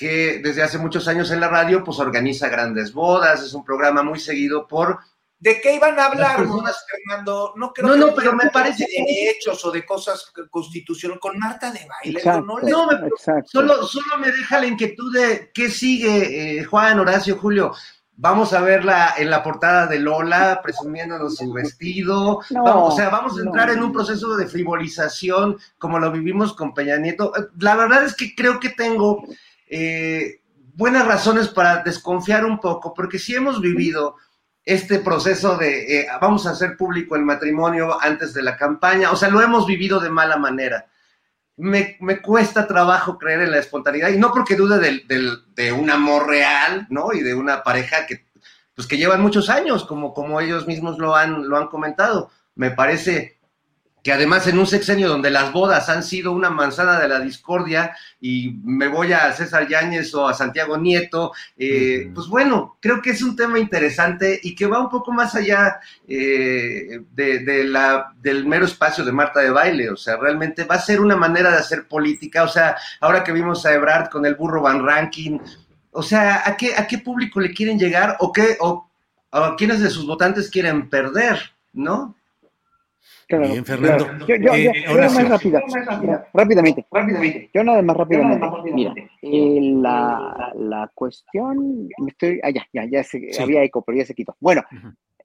que 0.01 0.41
desde 0.43 0.63
hace 0.63 0.79
muchos 0.79 1.07
años 1.07 1.29
en 1.29 1.39
la 1.39 1.47
radio, 1.47 1.83
pues 1.83 1.99
organiza 1.99 2.49
grandes 2.49 2.91
bodas, 2.91 3.43
es 3.43 3.53
un 3.53 3.63
programa 3.63 4.01
muy 4.01 4.19
seguido 4.19 4.65
por 4.67 4.97
¿De 5.37 5.61
qué 5.61 5.75
iban 5.75 5.99
a 5.99 6.05
hablar, 6.05 6.37
personas... 6.37 6.85
Fernando? 6.89 7.53
No 7.55 7.71
creo 7.71 7.87
no, 7.87 7.95
no, 7.95 8.15
pero 8.15 8.33
me 8.33 8.49
parece 8.49 8.85
de 8.85 9.05
derechos 9.05 9.63
o 9.63 9.71
de 9.71 9.85
cosas 9.85 10.31
constitucionales 10.49 11.21
con 11.21 11.37
Marta 11.37 11.71
de 11.71 11.87
baile. 11.87 12.19
Exacto, 12.19 12.41
no, 12.41 12.59
no 12.59 12.87
me, 12.87 13.09
solo, 13.45 13.83
solo 13.83 14.17
me 14.19 14.31
deja 14.31 14.59
la 14.59 14.67
inquietud 14.67 15.13
de 15.13 15.51
qué 15.53 15.69
sigue, 15.69 16.59
eh, 16.59 16.63
Juan, 16.63 16.99
Horacio, 16.99 17.37
Julio. 17.37 17.73
Vamos 18.17 18.53
a 18.53 18.61
verla 18.61 19.13
en 19.17 19.29
la 19.29 19.43
portada 19.43 19.85
de 19.85 19.99
Lola, 19.99 20.61
presumiéndonos 20.63 21.37
su 21.37 21.51
vestido. 21.53 22.39
No, 22.49 22.63
vamos, 22.63 22.93
o 22.93 22.97
sea, 22.97 23.09
vamos 23.09 23.37
a 23.37 23.41
entrar 23.41 23.69
en 23.69 23.83
un 23.83 23.91
proceso 23.91 24.35
de 24.35 24.47
frivolización 24.47 25.57
como 25.77 25.99
lo 25.99 26.11
vivimos 26.11 26.53
con 26.53 26.73
Peña 26.73 26.97
Nieto. 26.97 27.33
La 27.59 27.75
verdad 27.75 28.03
es 28.03 28.15
que 28.15 28.35
creo 28.35 28.59
que 28.59 28.69
tengo 28.69 29.23
eh, 29.71 30.41
buenas 30.75 31.07
razones 31.07 31.47
para 31.47 31.81
desconfiar 31.81 32.43
un 32.43 32.59
poco, 32.59 32.93
porque 32.93 33.17
si 33.17 33.33
hemos 33.33 33.61
vivido 33.61 34.17
este 34.65 34.99
proceso 34.99 35.57
de 35.57 36.01
eh, 36.01 36.07
vamos 36.19 36.45
a 36.45 36.51
hacer 36.51 36.75
público 36.75 37.15
el 37.15 37.23
matrimonio 37.23 37.97
antes 38.01 38.33
de 38.33 38.43
la 38.43 38.57
campaña, 38.57 39.11
o 39.11 39.15
sea, 39.15 39.29
lo 39.29 39.41
hemos 39.41 39.65
vivido 39.65 39.99
de 40.01 40.09
mala 40.09 40.37
manera. 40.37 40.87
Me, 41.55 41.97
me 42.01 42.21
cuesta 42.21 42.67
trabajo 42.67 43.17
creer 43.17 43.41
en 43.41 43.51
la 43.51 43.59
espontaneidad 43.59 44.09
y 44.09 44.17
no 44.17 44.31
porque 44.33 44.55
dude 44.55 44.79
del, 44.79 45.07
del, 45.07 45.53
de 45.55 45.71
un 45.71 45.89
amor 45.89 46.27
real, 46.27 46.87
¿no? 46.89 47.13
Y 47.13 47.21
de 47.21 47.33
una 47.33 47.63
pareja 47.63 48.05
que, 48.05 48.25
pues, 48.75 48.87
que 48.87 48.97
llevan 48.97 49.21
muchos 49.21 49.49
años, 49.49 49.85
como, 49.85 50.13
como 50.13 50.41
ellos 50.41 50.67
mismos 50.67 50.97
lo 50.97 51.15
han, 51.15 51.47
lo 51.47 51.57
han 51.57 51.67
comentado. 51.67 52.29
Me 52.55 52.71
parece 52.71 53.39
que 54.03 54.11
además 54.11 54.47
en 54.47 54.57
un 54.57 54.65
sexenio 54.65 55.07
donde 55.07 55.29
las 55.29 55.51
bodas 55.51 55.87
han 55.89 56.03
sido 56.03 56.31
una 56.31 56.49
manzana 56.49 56.99
de 56.99 57.07
la 57.07 57.19
discordia 57.19 57.95
y 58.19 58.59
me 58.63 58.87
voy 58.87 59.13
a 59.13 59.31
César 59.33 59.67
Yáñez 59.67 60.13
o 60.15 60.27
a 60.27 60.33
Santiago 60.33 60.77
Nieto, 60.77 61.33
eh, 61.55 62.09
pues 62.13 62.27
bueno, 62.27 62.77
creo 62.79 63.01
que 63.01 63.11
es 63.11 63.21
un 63.21 63.35
tema 63.35 63.59
interesante 63.59 64.39
y 64.41 64.55
que 64.55 64.65
va 64.65 64.79
un 64.79 64.89
poco 64.89 65.11
más 65.11 65.35
allá 65.35 65.79
eh, 66.07 67.01
de, 67.13 67.63
la, 67.65 68.13
del 68.19 68.45
mero 68.45 68.65
espacio 68.65 69.05
de 69.05 69.11
Marta 69.11 69.41
de 69.41 69.51
Baile, 69.51 69.91
o 69.91 69.97
sea, 69.97 70.17
realmente 70.17 70.63
va 70.63 70.75
a 70.75 70.81
ser 70.81 70.99
una 70.99 71.15
manera 71.15 71.51
de 71.51 71.57
hacer 71.57 71.87
política, 71.87 72.43
o 72.43 72.47
sea, 72.47 72.75
ahora 73.01 73.23
que 73.23 73.31
vimos 73.31 73.65
a 73.65 73.73
Ebrard 73.73 74.09
con 74.09 74.25
el 74.25 74.35
burro 74.35 74.63
Van 74.63 74.83
Ranking, 74.83 75.39
o 75.91 76.01
sea, 76.01 76.41
¿a 76.45 76.57
qué, 76.57 76.73
a 76.75 76.87
qué 76.87 76.97
público 76.97 77.39
le 77.39 77.53
quieren 77.53 77.77
llegar 77.77 78.17
o 78.19 78.31
qué, 78.31 78.57
o 78.61 78.89
a 79.31 79.55
quiénes 79.55 79.79
de 79.79 79.89
sus 79.89 80.07
votantes 80.07 80.49
quieren 80.49 80.89
perder, 80.89 81.39
¿no? 81.73 82.15
Bien, 83.39 83.65
Fernando. 83.65 84.07
Yo, 84.27 84.35
yo, 84.35 84.53
eh, 84.53 84.83
nada 84.87 85.09
más 85.09 85.29
rápida, 85.29 85.61
rápidamente, 86.33 86.85
rápidamente. 86.91 87.49
Yo 87.53 87.63
nada 87.63 87.81
más 87.81 87.97
rápidamente. 87.97 88.47
Mira, 88.73 88.93
eh, 89.21 89.59
la, 89.81 90.51
la, 90.55 90.91
cuestión, 90.93 91.87
me 91.97 92.09
estoy, 92.09 92.39
ah, 92.43 92.49
ya, 92.49 92.67
ya, 92.73 92.85
ya 92.85 93.03
se, 93.03 93.31
había 93.41 93.63
eco, 93.63 93.81
pero 93.81 93.97
ya 93.97 94.05
se 94.05 94.15
quitó. 94.15 94.35
Bueno, 94.39 94.63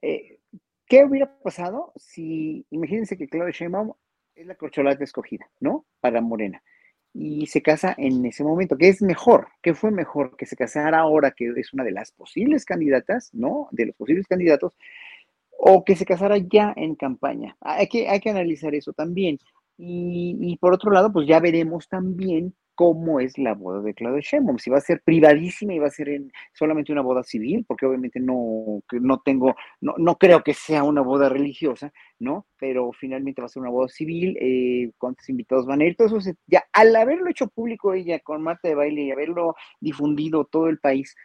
eh, 0.01 0.39
¿qué 0.85 1.03
hubiera 1.03 1.31
pasado 1.39 1.93
si, 1.95 2.65
imagínense 2.71 3.17
que 3.17 3.27
Claudia 3.27 3.51
Sheinbaum 3.51 3.93
es 4.35 4.45
la 4.45 4.55
corcholata 4.55 5.03
escogida, 5.03 5.49
¿no? 5.59 5.85
Para 5.99 6.21
Morena. 6.21 6.61
Y 7.13 7.47
se 7.47 7.63
casa 7.63 7.95
en 7.97 8.23
ese 8.25 8.43
momento, 8.43 8.77
¿qué 8.77 8.89
es 8.89 9.01
mejor? 9.01 9.47
¿Qué 9.61 9.73
fue 9.73 9.89
mejor? 9.89 10.37
Que 10.37 10.45
se 10.45 10.55
casara 10.55 10.99
ahora, 10.99 11.31
que 11.31 11.51
es 11.55 11.73
una 11.73 11.83
de 11.83 11.91
las 11.91 12.11
posibles 12.11 12.63
candidatas, 12.63 13.33
¿no? 13.33 13.69
De 13.71 13.87
los 13.87 13.95
posibles 13.95 14.27
candidatos, 14.27 14.73
o 15.57 15.83
que 15.83 15.95
se 15.95 16.05
casara 16.05 16.37
ya 16.37 16.73
en 16.75 16.95
campaña. 16.95 17.57
Hay 17.61 17.87
que, 17.87 18.07
hay 18.07 18.19
que 18.19 18.29
analizar 18.29 18.73
eso 18.75 18.93
también. 18.93 19.39
Y, 19.79 20.57
por 20.59 20.73
otro 20.73 20.91
lado, 20.91 21.11
pues 21.11 21.27
ya 21.27 21.39
veremos 21.39 21.87
también 21.87 22.55
cómo 22.73 23.19
es 23.19 23.37
la 23.39 23.53
boda 23.53 23.81
de 23.81 23.93
Claudia 23.95 24.21
Sheinbaum, 24.21 24.59
si 24.59 24.69
va 24.69 24.77
a 24.77 24.81
ser 24.81 25.01
privadísima 25.03 25.73
y 25.73 25.79
va 25.79 25.87
a 25.87 25.91
ser 25.91 26.09
en 26.09 26.31
solamente 26.53 26.91
una 26.91 27.01
boda 27.01 27.23
civil, 27.23 27.65
porque 27.67 27.87
obviamente 27.87 28.19
no, 28.19 28.81
no 28.91 29.19
tengo, 29.21 29.55
no, 29.81 29.95
no 29.97 30.15
creo 30.17 30.43
que 30.43 30.53
sea 30.53 30.83
una 30.83 31.01
boda 31.01 31.27
religiosa, 31.27 31.91
¿no? 32.19 32.45
Pero 32.59 32.91
finalmente 32.91 33.41
va 33.41 33.47
a 33.47 33.49
ser 33.49 33.61
una 33.61 33.71
boda 33.71 33.87
civil, 33.87 34.37
eh, 34.39 34.91
cuántos 34.99 35.27
invitados 35.29 35.65
van 35.65 35.81
a 35.81 35.85
ir, 35.85 35.95
todo 35.95 36.17
eso 36.17 36.31
ya 36.45 36.65
al 36.71 36.95
haberlo 36.95 37.29
hecho 37.29 37.47
público 37.47 37.93
ella 37.93 38.19
con 38.19 38.43
Marta 38.43 38.67
de 38.67 38.75
Baile 38.75 39.01
y 39.01 39.11
haberlo 39.11 39.55
difundido 39.79 40.45
todo 40.45 40.69
el 40.69 40.77
país, 40.77 41.15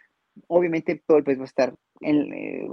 obviamente 0.49 1.03
todo 1.07 1.19
el 1.19 1.25
país 1.25 1.39
va 1.39 1.43
a 1.43 1.47
estar 1.47 1.75
eh, 2.03 2.69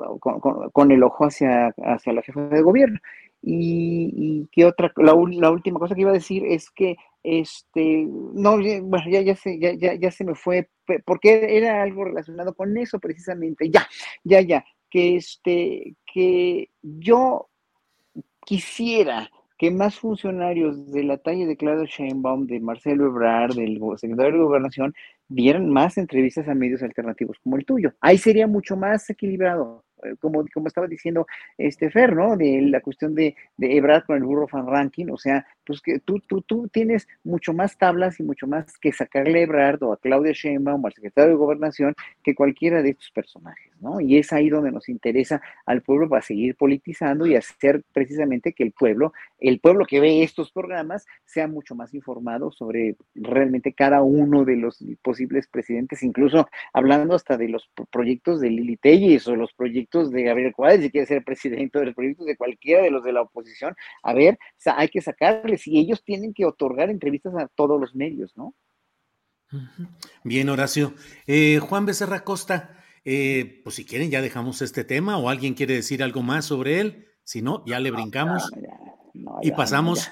con, 0.71 0.91
el 0.91 1.03
ojo 1.03 1.25
hacia, 1.25 1.73
hacia 1.83 2.13
la 2.13 2.21
jefa 2.21 2.41
de 2.41 2.61
gobierno. 2.61 2.99
Y, 3.41 4.47
qué 4.51 4.65
otra, 4.65 4.91
la, 4.97 5.13
última 5.13 5.79
cosa 5.79 5.95
que 5.95 6.01
iba 6.01 6.09
a 6.09 6.13
decir 6.13 6.45
es 6.45 6.69
que, 6.71 6.97
este, 7.23 8.05
no, 8.07 8.57
bueno, 8.57 9.05
ya, 9.09 9.21
ya, 9.21 9.35
se, 9.35 9.59
ya, 9.59 9.73
ya, 9.73 9.93
ya 9.95 10.11
se 10.11 10.25
me 10.25 10.35
fue, 10.35 10.69
porque 11.05 11.57
era 11.57 11.81
algo 11.81 12.05
relacionado 12.05 12.53
con 12.53 12.77
eso 12.77 12.99
precisamente, 12.99 13.69
ya, 13.69 13.87
ya, 14.23 14.41
ya, 14.41 14.65
que 14.89 15.15
este, 15.15 15.95
que 16.11 16.69
yo 16.81 17.47
quisiera 18.45 19.29
que 19.59 19.71
más 19.71 19.99
funcionarios 19.99 20.89
de 20.91 21.03
la 21.03 21.17
talla 21.17 21.45
de 21.45 21.57
Claudio 21.57 21.85
Sheinbaum, 21.85 22.47
de 22.47 22.61
Marcelo 22.61 23.07
Ebrard, 23.07 23.55
del 23.55 23.77
secretario 23.97 24.31
de 24.31 24.45
Gobernación, 24.45 24.95
dieran 25.29 25.69
más 25.69 25.97
entrevistas 25.97 26.47
a 26.47 26.55
medios 26.55 26.83
alternativos 26.83 27.37
como 27.43 27.57
el 27.57 27.65
tuyo. 27.65 27.93
Ahí 28.01 28.17
sería 28.17 28.47
mucho 28.47 28.75
más 28.75 29.09
equilibrado. 29.09 29.85
Eh, 30.03 30.15
como, 30.19 30.45
como 30.53 30.67
estaba 30.67 30.87
diciendo 30.87 31.27
este 31.57 31.89
Fer, 31.89 32.15
¿no? 32.15 32.37
De 32.37 32.61
la 32.61 32.81
cuestión 32.81 33.15
de, 33.15 33.35
de 33.57 33.77
Ebrard 33.77 34.05
con 34.05 34.17
el 34.17 34.23
burro 34.23 34.47
fan 34.47 34.67
ranking, 34.67 35.07
o 35.11 35.17
sea, 35.17 35.45
pues 35.65 35.81
que 35.81 35.99
tú, 35.99 36.19
tú, 36.27 36.41
tú 36.41 36.67
tienes 36.67 37.07
mucho 37.23 37.53
más 37.53 37.77
tablas 37.77 38.19
y 38.19 38.23
mucho 38.23 38.47
más 38.47 38.77
que 38.77 38.91
sacarle 38.91 39.39
a 39.39 39.43
Ebrard 39.43 39.83
o 39.83 39.93
a 39.93 39.97
Claudia 39.97 40.31
Sheinbaum 40.33 40.83
o 40.83 40.87
al 40.87 40.93
secretario 40.93 41.31
de 41.31 41.35
Gobernación 41.35 41.95
que 42.23 42.35
cualquiera 42.35 42.81
de 42.81 42.91
estos 42.91 43.11
personajes, 43.11 43.73
¿no? 43.79 43.99
Y 43.99 44.17
es 44.17 44.33
ahí 44.33 44.49
donde 44.49 44.71
nos 44.71 44.89
interesa 44.89 45.41
al 45.65 45.81
pueblo 45.81 46.09
para 46.09 46.21
seguir 46.21 46.55
politizando 46.55 47.25
y 47.25 47.35
hacer 47.35 47.83
precisamente 47.93 48.53
que 48.53 48.63
el 48.63 48.71
pueblo, 48.71 49.13
el 49.39 49.59
pueblo 49.59 49.85
que 49.85 49.99
ve 49.99 50.23
estos 50.23 50.51
programas, 50.51 51.05
sea 51.25 51.47
mucho 51.47 51.75
más 51.75 51.93
informado 51.93 52.51
sobre 52.51 52.95
realmente 53.15 53.73
cada 53.73 54.01
uno 54.01 54.45
de 54.45 54.55
los 54.55 54.83
posibles 55.01 55.47
presidentes, 55.47 56.03
incluso 56.03 56.47
hablando 56.73 57.15
hasta 57.15 57.37
de 57.37 57.49
los 57.49 57.69
proyectos 57.91 58.39
de 58.39 58.49
Lili 58.49 58.77
Telles 58.77 59.27
o 59.27 59.35
los 59.35 59.53
proyectos 59.53 59.88
de 59.91 60.23
Gabriel 60.23 60.53
Cuadres, 60.53 60.83
si 60.83 60.91
quiere 60.91 61.07
ser 61.07 61.23
presidente 61.23 61.79
de 61.79 61.85
los 61.85 61.95
proyectos 61.95 62.25
de 62.25 62.37
cualquiera 62.37 62.83
de 62.83 62.91
los 62.91 63.03
de 63.03 63.13
la 63.13 63.21
oposición, 63.21 63.75
a 64.03 64.13
ver, 64.13 64.37
hay 64.65 64.89
que 64.89 65.01
sacarles 65.01 65.67
y 65.67 65.79
ellos 65.79 66.03
tienen 66.03 66.33
que 66.33 66.45
otorgar 66.45 66.89
entrevistas 66.89 67.33
a 67.35 67.47
todos 67.47 67.79
los 67.79 67.95
medios, 67.95 68.35
¿no? 68.35 68.53
Bien, 70.23 70.49
Horacio. 70.49 70.93
Eh, 71.25 71.59
Juan 71.59 71.85
Becerra 71.85 72.23
Costa, 72.23 72.83
eh, 73.03 73.61
pues 73.63 73.75
si 73.75 73.85
quieren 73.85 74.11
ya 74.11 74.21
dejamos 74.21 74.61
este 74.61 74.83
tema 74.83 75.17
o 75.17 75.29
alguien 75.29 75.55
quiere 75.55 75.73
decir 75.73 76.03
algo 76.03 76.21
más 76.21 76.45
sobre 76.45 76.79
él, 76.79 77.07
si 77.23 77.41
no, 77.41 77.63
ya 77.65 77.79
le 77.79 77.91
brincamos 77.91 78.51
y 79.41 79.51
pasamos. 79.51 80.11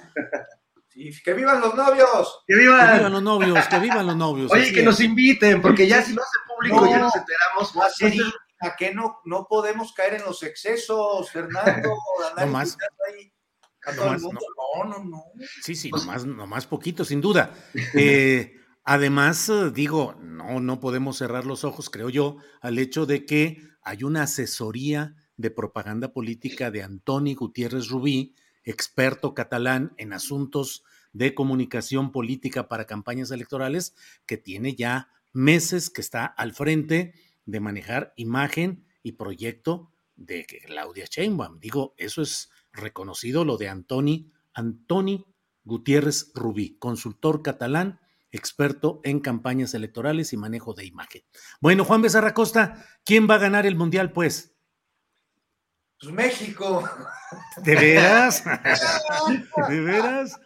que 1.24 1.34
vivan 1.34 1.62
los 1.62 1.76
novios. 1.76 2.44
Que 2.48 2.56
vivan. 2.56 3.12
los 3.12 3.22
novios, 3.22 3.68
que 3.68 3.80
vivan 3.80 4.08
los 4.08 4.16
novios. 4.16 4.52
Oye, 4.52 4.74
que 4.74 4.84
nos 4.84 5.00
inviten, 5.00 5.62
porque 5.62 5.88
ya 5.88 6.02
si 6.02 6.14
lo 6.14 6.22
hace 6.22 6.38
público 6.48 6.90
ya 6.90 7.00
nos 7.00 7.14
enteramos. 7.16 7.74
¿A 8.60 8.76
qué 8.76 8.94
no, 8.94 9.20
no 9.26 9.48
podemos 9.48 9.94
caer 9.94 10.16
en 10.16 10.24
los 10.24 10.42
excesos, 10.44 11.30
Fernando? 11.32 11.96
no 12.38 12.48
más. 12.48 12.78
no, 13.96 14.18
no, 14.86 15.04
no, 15.04 15.24
Sí, 15.62 15.76
sí, 15.76 15.92
nomás, 15.92 16.26
nomás 16.26 16.66
poquito, 16.66 17.06
sin 17.06 17.22
duda. 17.22 17.54
Eh, 17.94 18.56
además, 18.84 19.52
digo, 19.74 20.16
no, 20.22 20.60
no 20.60 20.80
podemos 20.80 21.18
cerrar 21.18 21.46
los 21.46 21.64
ojos, 21.64 21.90
creo 21.90 22.10
yo, 22.10 22.38
al 22.62 22.80
hecho 22.80 23.06
de 23.06 23.26
que 23.26 23.62
hay 23.82 24.04
una 24.04 24.24
asesoría 24.24 25.16
de 25.38 25.52
propaganda 25.52 26.12
política 26.12 26.72
de 26.72 26.84
Antoni 26.84 27.36
Gutiérrez 27.36 27.90
Rubí, 27.90 28.36
experto 28.64 29.34
catalán 29.34 29.94
en 29.98 30.14
asuntos 30.14 30.84
de 31.14 31.34
comunicación 31.34 32.12
política 32.12 32.68
para 32.68 32.86
campañas 32.86 33.32
electorales, 33.32 33.96
que 34.26 34.38
tiene 34.38 34.76
ya 34.76 35.10
meses 35.32 35.90
que 35.90 36.02
está 36.02 36.26
al 36.26 36.54
frente 36.54 37.14
de 37.48 37.60
manejar 37.60 38.14
imagen 38.18 38.86
y 39.02 39.14
proyecto 39.14 39.92
de 40.16 40.46
Claudia 40.46 41.06
Sheinbaum. 41.10 41.60
Digo, 41.60 41.96
eso 41.98 42.22
es 42.22 42.52
reconocido 42.74 43.46
lo 43.46 43.58
de 43.58 43.70
Antoni, 43.70 44.32
Antoni 44.54 45.26
Gutiérrez 45.64 46.32
Rubí, 46.36 46.78
consultor 46.78 47.42
catalán, 47.42 48.00
experto 48.32 49.00
en 49.04 49.20
campañas 49.22 49.74
electorales 49.74 50.34
y 50.34 50.38
manejo 50.38 50.74
de 50.74 50.86
imagen. 50.86 51.24
Bueno, 51.62 51.86
Juan 51.86 52.02
Becerra 52.02 52.34
Costa, 52.34 52.86
¿quién 53.06 53.28
va 53.30 53.36
a 53.36 53.40
ganar 53.40 53.66
el 53.66 53.76
mundial, 53.76 54.12
pues? 54.12 54.56
Pues 56.00 56.14
México. 56.14 56.88
¿De 57.64 57.76
veras? 57.76 58.44
¿De 59.70 59.82
veras? 59.82 60.40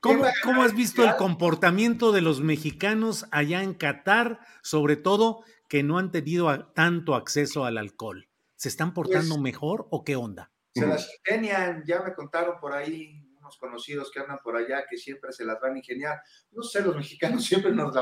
¿Cómo, 0.00 0.24
¿Cómo, 0.42 0.62
has 0.62 0.74
visto 0.74 1.02
el 1.02 1.16
comportamiento 1.16 2.12
de 2.12 2.20
los 2.20 2.42
mexicanos 2.42 3.24
allá 3.30 3.62
en 3.62 3.72
Qatar, 3.72 4.38
sobre 4.62 4.96
todo 4.96 5.42
que 5.74 5.82
no 5.82 5.98
han 5.98 6.12
tenido 6.12 6.70
tanto 6.72 7.16
acceso 7.16 7.64
al 7.64 7.78
alcohol? 7.78 8.28
¿Se 8.54 8.68
están 8.68 8.94
portando 8.94 9.34
pues 9.34 9.42
mejor 9.42 9.88
o 9.90 10.04
qué 10.04 10.14
onda? 10.14 10.52
Se 10.72 10.86
las 10.86 11.10
ingenian, 11.18 11.82
ya 11.84 12.00
me 12.00 12.14
contaron 12.14 12.60
por 12.60 12.72
ahí 12.72 13.20
unos 13.40 13.58
conocidos 13.58 14.12
que 14.12 14.20
andan 14.20 14.38
por 14.44 14.56
allá 14.56 14.84
que 14.88 14.96
siempre 14.96 15.32
se 15.32 15.44
las 15.44 15.60
van 15.60 15.74
a 15.74 15.78
ingeniar. 15.78 16.20
No 16.52 16.62
sé, 16.62 16.80
los 16.80 16.94
mexicanos 16.96 17.44
siempre 17.44 17.72
nos 17.72 17.92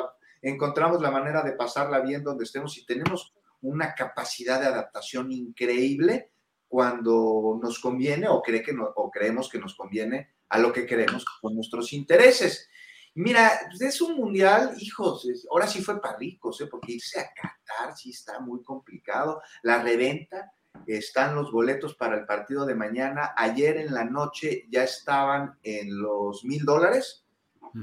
encontramos 0.43 1.01
la 1.01 1.11
manera 1.11 1.43
de 1.43 1.53
pasarla 1.53 2.01
bien 2.01 2.23
donde 2.23 2.45
estemos 2.45 2.77
y 2.77 2.85
tenemos 2.85 3.33
una 3.63 3.95
capacidad 3.95 4.61
de 4.61 4.67
adaptación 4.67 5.33
increíble 5.33 6.33
cuando 6.69 7.59
nos 7.59 7.79
conviene 7.79 8.29
o, 8.29 8.43
cree 8.43 8.63
que 8.63 8.77
o 8.79 9.11
creemos 9.11 9.49
que 9.49 9.59
nos 9.59 9.75
conviene 9.75 10.35
a 10.51 10.59
lo 10.59 10.75
que 10.75 10.85
queremos 10.85 11.25
con 11.41 11.55
nuestros 11.55 11.95
intereses. 11.95 12.69
Mira, 13.15 13.51
es 13.79 14.01
un 14.01 14.17
mundial, 14.17 14.75
hijos, 14.79 15.29
ahora 15.51 15.67
sí 15.67 15.83
fue 15.83 16.01
para 16.01 16.17
ricos, 16.17 16.61
¿eh? 16.63 16.67
porque 16.67 16.93
irse 16.93 17.21
a 17.21 17.29
Qatar 17.35 17.97
sí 17.97 18.11
está 18.11 18.41
muy 18.41 18.63
complicado. 18.63 19.43
La 19.63 19.83
reventa, 19.83 20.53
están 20.87 21.35
los 21.35 21.53
boletos 21.53 21.95
para 21.95 22.17
el 22.17 22.27
partido 22.27 22.67
de 22.67 22.75
mañana. 22.75 23.33
Ayer 23.37 23.77
en 23.77 23.95
la 23.95 24.05
noche 24.05 24.67
ya 24.71 24.85
estaban 24.85 25.59
en 25.63 26.01
los 26.01 26.45
mil 26.45 26.65
dólares, 26.65 27.25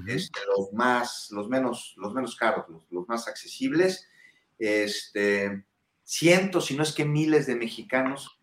este, 0.07 0.39
los 0.55 0.71
más, 0.73 1.29
los 1.31 1.49
menos, 1.49 1.95
los 1.97 2.13
menos 2.13 2.35
caros, 2.35 2.65
los, 2.89 3.07
más 3.07 3.27
accesibles. 3.27 4.07
Este, 4.57 5.63
cientos, 6.03 6.65
si 6.65 6.75
no 6.75 6.83
es 6.83 6.93
que 6.93 7.05
miles 7.05 7.47
de 7.47 7.55
mexicanos 7.55 8.39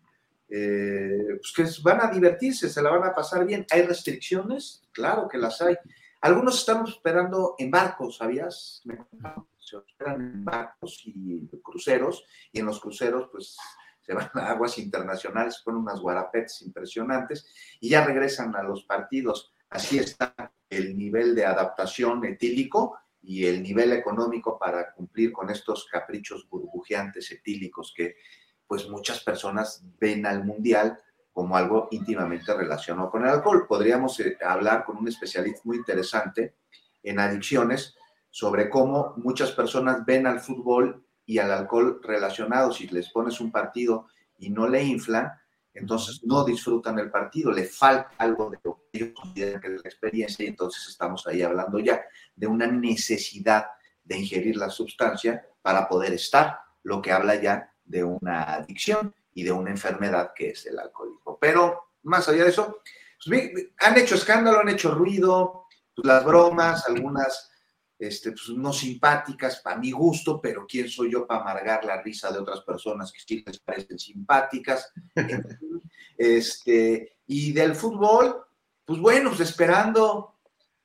eh, 0.49 1.39
pues 1.39 1.53
que 1.53 1.81
van 1.83 2.01
a 2.01 2.11
divertirse, 2.11 2.69
se 2.69 2.81
la 2.81 2.89
van 2.89 3.03
a 3.03 3.13
pasar 3.13 3.45
bien. 3.45 3.65
¿Hay 3.69 3.83
restricciones? 3.83 4.81
Claro 4.91 5.27
que 5.27 5.37
las 5.37 5.61
hay. 5.61 5.75
Algunos 6.21 6.59
estamos 6.59 6.91
esperando 6.91 7.55
en 7.57 7.69
barcos, 7.69 8.17
¿sabías? 8.17 8.83
Se 9.57 9.77
esperan 9.77 10.21
en 10.21 10.45
barcos 10.45 11.01
y 11.05 11.47
cruceros, 11.61 12.25
y 12.51 12.59
en 12.59 12.65
los 12.65 12.79
cruceros, 12.79 13.29
pues 13.31 13.57
se 14.01 14.13
van 14.13 14.31
a 14.33 14.51
aguas 14.51 14.77
internacionales 14.77 15.61
con 15.63 15.75
unas 15.75 15.99
guarapetes 15.99 16.61
impresionantes 16.61 17.45
y 17.81 17.89
ya 17.89 18.05
regresan 18.05 18.55
a 18.55 18.63
los 18.63 18.83
partidos. 18.83 19.51
Así 19.69 19.99
está 19.99 20.33
el 20.69 20.97
nivel 20.97 21.35
de 21.35 21.45
adaptación 21.45 22.23
etílico 22.25 22.97
y 23.21 23.45
el 23.45 23.61
nivel 23.61 23.91
económico 23.91 24.57
para 24.57 24.93
cumplir 24.93 25.33
con 25.33 25.49
estos 25.49 25.85
caprichos 25.91 26.47
burbujeantes 26.49 27.29
etílicos 27.31 27.93
que 27.95 28.15
pues 28.65 28.89
muchas 28.89 29.23
personas 29.23 29.83
ven 29.99 30.25
al 30.25 30.45
mundial 30.45 30.97
como 31.37 31.55
algo 31.55 31.87
íntimamente 31.91 32.51
relacionado 32.51 33.11
con 33.11 33.21
el 33.21 33.29
alcohol. 33.29 33.67
Podríamos 33.67 34.19
eh, 34.21 34.39
hablar 34.43 34.83
con 34.83 34.97
un 34.97 35.07
especialista 35.07 35.61
muy 35.65 35.77
interesante 35.77 36.55
en 37.03 37.19
adicciones 37.19 37.95
sobre 38.31 38.71
cómo 38.71 39.13
muchas 39.17 39.51
personas 39.51 40.03
ven 40.03 40.25
al 40.25 40.39
fútbol 40.39 41.05
y 41.27 41.37
al 41.37 41.51
alcohol 41.51 42.01
relacionados. 42.01 42.77
Si 42.77 42.87
les 42.87 43.11
pones 43.11 43.39
un 43.39 43.51
partido 43.51 44.07
y 44.39 44.49
no 44.49 44.67
le 44.67 44.81
inflan, 44.81 45.31
entonces 45.75 46.21
no 46.23 46.43
disfrutan 46.43 46.97
el 46.97 47.11
partido, 47.11 47.51
le 47.51 47.65
falta 47.65 48.09
algo 48.17 48.49
de 48.49 48.57
lo 48.63 48.81
que 48.91 48.97
ellos 48.97 49.09
consideran 49.13 49.61
que 49.61 49.67
es 49.67 49.73
la 49.73 49.89
experiencia 49.89 50.43
y 50.43 50.47
entonces 50.47 50.87
estamos 50.87 51.27
ahí 51.27 51.43
hablando 51.43 51.77
ya 51.77 52.01
de 52.35 52.47
una 52.47 52.65
necesidad 52.65 53.67
de 54.03 54.17
ingerir 54.17 54.57
la 54.57 54.71
sustancia 54.71 55.45
para 55.61 55.87
poder 55.87 56.13
estar, 56.13 56.57
lo 56.81 56.99
que 56.99 57.11
habla 57.11 57.35
ya 57.35 57.71
de 57.85 58.03
una 58.03 58.55
adicción 58.55 59.13
y 59.37 59.43
de 59.43 59.51
una 59.51 59.69
enfermedad 59.69 60.31
que 60.35 60.49
es 60.49 60.65
el 60.65 60.79
alcoholismo. 60.79 61.37
Pero 61.39 61.91
más 62.01 62.27
allá 62.27 62.43
de 62.43 62.49
eso, 62.49 62.81
pues, 63.23 63.51
han 63.77 63.95
hecho 63.95 64.15
escándalo, 64.15 64.61
han 64.61 64.69
hecho 64.69 64.95
ruido, 64.95 65.67
pues, 65.95 66.07
las 66.07 66.25
bromas, 66.25 66.87
algunas 66.87 67.51
este, 67.99 68.31
pues, 68.31 68.49
no 68.57 68.73
simpáticas 68.73 69.59
para 69.59 69.77
mi 69.77 69.91
gusto, 69.91 70.41
pero 70.41 70.65
¿quién 70.67 70.89
soy 70.89 71.11
yo 71.11 71.27
para 71.27 71.41
amargar 71.41 71.85
la 71.85 72.01
risa 72.01 72.31
de 72.31 72.39
otras 72.39 72.61
personas 72.61 73.11
que 73.11 73.19
sí 73.19 73.43
les 73.45 73.59
parecen 73.59 73.99
simpáticas? 73.99 74.91
este, 76.17 77.19
y 77.27 77.53
del 77.53 77.75
fútbol, 77.75 78.43
pues 78.83 78.99
bueno, 78.99 79.29
pues 79.29 79.41
esperando 79.41 80.36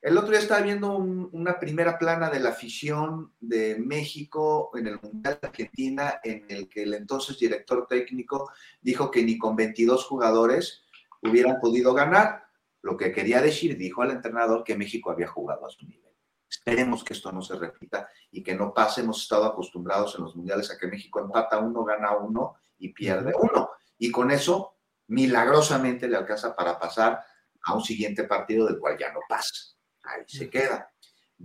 el 0.03 0.17
otro 0.17 0.31
día 0.31 0.39
estaba 0.39 0.59
viendo 0.59 0.97
una 0.97 1.57
primera 1.57 1.97
plana 1.97 2.29
de 2.29 2.41
la 2.41 2.49
afición 2.49 3.31
de 3.39 3.77
México 3.79 4.69
en 4.75 4.87
el 4.87 4.99
Mundial 5.01 5.39
de 5.41 5.47
Argentina, 5.47 6.19
en 6.21 6.45
el 6.49 6.67
que 6.67 6.83
el 6.83 6.93
entonces 6.93 7.39
director 7.39 7.87
técnico 7.87 8.51
dijo 8.81 9.09
que 9.09 9.23
ni 9.23 9.37
con 9.37 9.55
22 9.55 10.03
jugadores 10.03 10.83
hubieran 11.21 11.57
podido 11.61 11.93
ganar. 11.93 12.47
Lo 12.81 12.97
que 12.97 13.13
quería 13.13 13.41
decir, 13.41 13.77
dijo 13.77 14.01
al 14.01 14.11
entrenador, 14.11 14.65
que 14.65 14.75
México 14.75 15.09
había 15.09 15.27
jugado 15.27 15.65
a 15.65 15.69
su 15.69 15.85
nivel. 15.85 16.11
Esperemos 16.49 17.01
que 17.01 17.13
esto 17.13 17.31
no 17.31 17.41
se 17.41 17.55
repita 17.55 18.09
y 18.29 18.43
que 18.43 18.55
no 18.55 18.73
pase. 18.73 18.99
Hemos 18.99 19.21
estado 19.21 19.45
acostumbrados 19.45 20.15
en 20.15 20.25
los 20.25 20.35
mundiales 20.35 20.69
a 20.69 20.77
que 20.77 20.87
México 20.87 21.21
empata 21.21 21.59
uno, 21.59 21.85
gana 21.85 22.13
uno 22.17 22.55
y 22.77 22.89
pierde 22.89 23.31
uno. 23.39 23.69
Y 23.97 24.11
con 24.11 24.31
eso, 24.31 24.75
milagrosamente 25.07 26.09
le 26.09 26.17
alcanza 26.17 26.53
para 26.53 26.77
pasar 26.77 27.23
a 27.63 27.73
un 27.73 27.81
siguiente 27.81 28.25
partido 28.25 28.67
del 28.67 28.79
cual 28.79 28.97
ya 28.97 29.13
no 29.13 29.21
pasa 29.29 29.73
ahí 30.03 30.23
se 30.27 30.49
queda. 30.49 30.91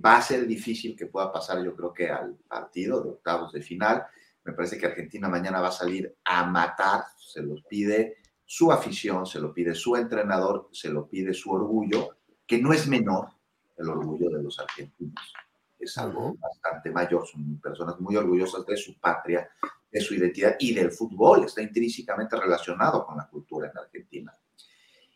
Va 0.05 0.17
a 0.17 0.23
ser 0.23 0.47
difícil 0.47 0.97
que 0.97 1.07
pueda 1.07 1.33
pasar, 1.33 1.63
yo 1.63 1.75
creo 1.75 1.93
que 1.93 2.11
al 2.11 2.35
partido 2.37 3.03
de 3.03 3.11
octavos 3.11 3.53
de 3.53 3.63
final. 3.63 4.07
Me 4.45 4.53
parece 4.53 4.79
que 4.79 4.87
Argentina 4.87 5.29
mañana 5.29 5.61
va 5.61 5.69
a 5.69 5.73
salir 5.73 6.17
a 6.25 6.45
matar, 6.45 7.05
se 7.19 7.43
los 7.43 7.63
pide 7.65 8.17
su 8.45 8.73
afición, 8.73 9.27
se 9.27 9.41
lo 9.41 9.53
pide 9.53 9.75
su 9.75 9.95
entrenador, 9.97 10.71
se 10.73 10.89
lo 10.89 11.07
pide 11.07 11.35
su 11.35 11.51
orgullo, 11.51 12.17
que 12.47 12.59
no 12.59 12.73
es 12.73 12.87
menor 12.87 13.29
el 13.77 13.89
orgullo 13.89 14.31
de 14.31 14.43
los 14.43 14.59
argentinos. 14.59 15.35
Es 15.79 15.97
algo 15.99 16.35
bastante 16.41 16.91
mayor, 16.91 17.27
son 17.27 17.61
personas 17.61 18.01
muy 18.01 18.17
orgullosas 18.17 18.65
de 18.67 18.77
su 18.77 18.99
patria, 18.99 19.49
de 19.91 20.01
su 20.01 20.15
identidad 20.15 20.57
y 20.59 20.75
del 20.75 20.91
fútbol, 20.91 21.45
está 21.45 21.63
intrínsecamente 21.63 22.37
relacionado 22.37 23.07
con 23.07 23.17
la 23.17 23.29
cultura 23.29 23.71
en 23.71 23.79
Argentina. 23.79 24.35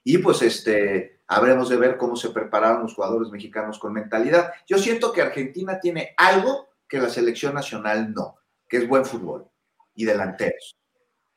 Y 0.05 0.19
pues 0.19 0.43
este, 0.43 1.22
habremos 1.33 1.69
de 1.69 1.77
ver 1.77 1.97
cómo 1.97 2.15
se 2.15 2.31
prepararon 2.31 2.83
los 2.83 2.95
jugadores 2.95 3.31
mexicanos 3.31 3.79
con 3.79 3.93
mentalidad. 3.93 4.53
Yo 4.67 4.79
siento 4.79 5.13
que 5.13 5.23
Argentina 5.23 5.81
tiene 5.81 6.15
algo 6.17 6.69
que 6.87 7.01
la 7.01 7.09
selección 7.09 7.55
nacional 7.55 8.13
no, 8.13 8.37
que 8.69 8.77
es 8.77 8.89
buen 8.89 9.07
fútbol 9.07 9.49
y 9.95 10.05
delanteros. 10.05 10.77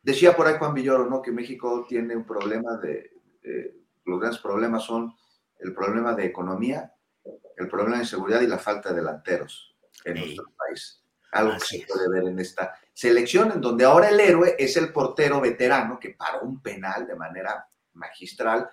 Decía 0.02 0.36
por 0.36 0.48
ahí 0.48 0.56
Juan 0.60 0.74
Villoro, 0.74 1.10
¿no? 1.10 1.22
Que 1.22 1.32
México 1.32 1.86
tiene 1.88 2.16
un 2.16 2.26
problema 2.26 2.78
de, 2.78 3.12
los 4.06 4.20
grandes 4.20 4.42
problemas 4.42 4.84
son 4.84 5.16
el 5.60 5.74
problema 5.74 6.14
de 6.14 6.26
economía, 6.26 6.94
el 7.58 7.70
problema 7.70 8.00
de 8.00 8.06
seguridad 8.06 8.42
y 8.42 8.48
la 8.48 8.60
falta 8.60 8.90
de 8.90 8.98
delanteros 8.98 9.76
en 10.04 10.16
nuestro 10.16 10.52
país. 10.58 11.02
Algo 11.32 11.54
que 11.54 11.66
se 11.66 11.86
puede 11.88 12.10
ver 12.10 12.26
en 12.26 12.40
esta 12.40 12.76
selección, 12.94 13.52
en 13.52 13.62
donde 13.62 13.86
ahora 13.86 14.10
el 14.10 14.20
héroe 14.20 14.56
es 14.60 14.76
el 14.76 14.92
portero 14.92 15.40
veterano 15.40 15.98
que 16.00 16.12
paró 16.12 16.42
un 16.42 16.62
penal 16.62 17.08
de 17.08 17.16
manera 17.16 17.68
magistral, 17.94 18.70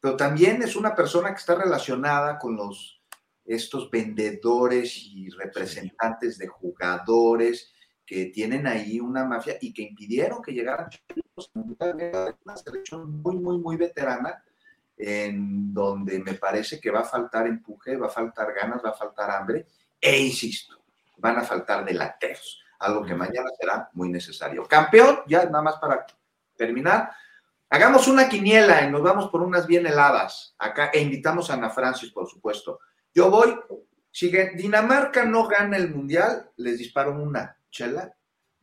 pero 0.00 0.16
también 0.16 0.62
es 0.62 0.76
una 0.76 0.94
persona 0.94 1.30
que 1.30 1.40
está 1.40 1.54
relacionada 1.54 2.38
con 2.38 2.56
los, 2.56 3.02
estos 3.44 3.90
vendedores 3.90 4.96
y 4.96 5.30
representantes 5.30 6.38
de 6.38 6.46
jugadores 6.46 7.72
que 8.06 8.26
tienen 8.26 8.66
ahí 8.66 9.00
una 9.00 9.24
mafia 9.24 9.58
y 9.60 9.72
que 9.72 9.82
impidieron 9.82 10.42
que 10.42 10.52
llegaran 10.52 10.88
una 12.44 12.56
selección 12.56 13.20
muy, 13.20 13.36
muy, 13.36 13.58
muy 13.58 13.76
veterana, 13.76 14.42
en 14.96 15.72
donde 15.72 16.18
me 16.18 16.34
parece 16.34 16.80
que 16.80 16.90
va 16.90 17.00
a 17.00 17.04
faltar 17.04 17.46
empuje, 17.46 17.96
va 17.96 18.06
a 18.06 18.10
faltar 18.10 18.52
ganas, 18.54 18.82
va 18.84 18.90
a 18.90 18.94
faltar 18.94 19.30
hambre, 19.30 19.66
e 20.00 20.18
insisto, 20.20 20.82
van 21.18 21.38
a 21.38 21.42
faltar 21.42 21.84
delanteros, 21.84 22.62
algo 22.78 23.04
que 23.04 23.14
mañana 23.14 23.50
será 23.58 23.90
muy 23.92 24.08
necesario. 24.08 24.64
Campeón, 24.64 25.20
ya 25.26 25.44
nada 25.44 25.62
más 25.62 25.76
para 25.76 26.06
terminar, 26.56 27.12
Hagamos 27.70 28.08
una 28.08 28.28
quiniela 28.28 28.82
y 28.82 28.90
nos 28.90 29.02
vamos 29.02 29.28
por 29.30 29.42
unas 29.42 29.66
bien 29.66 29.86
heladas 29.86 30.54
acá 30.58 30.90
e 30.92 31.00
invitamos 31.00 31.50
a 31.50 31.54
Ana 31.54 31.68
Francis, 31.68 32.10
por 32.10 32.28
supuesto. 32.28 32.80
Yo 33.14 33.30
voy, 33.30 33.54
si 34.10 34.30
Dinamarca 34.56 35.24
no 35.24 35.46
gana 35.46 35.76
el 35.76 35.94
mundial, 35.94 36.50
les 36.56 36.78
disparo 36.78 37.12
una 37.12 37.58
chela 37.70 38.14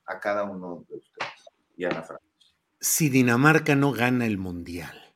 a 0.08 0.20
cada 0.20 0.44
uno 0.44 0.86
de 0.90 0.96
ustedes 0.98 1.32
y 1.78 1.86
a 1.86 1.90
Ana 1.90 2.02
Francis. 2.02 2.56
Si 2.80 3.10
Dinamarca 3.10 3.76
no 3.76 3.92
gana 3.92 4.26
el 4.26 4.40
mundial. 4.40 5.14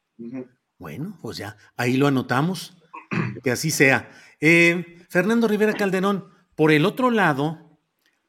Bueno, 0.78 1.18
pues 1.22 1.38
ya, 1.38 1.57
ahí 1.76 1.98
lo 1.98 2.07
anotamos, 2.07 2.78
que 3.44 3.52
así 3.52 3.72
sea. 3.72 4.10
Eh, 4.40 5.06
Fernando 5.10 5.48
Rivera 5.48 5.74
Calderón, 5.74 6.30
por 6.56 6.72
el 6.72 6.86
otro 6.86 7.10
lado, 7.10 7.80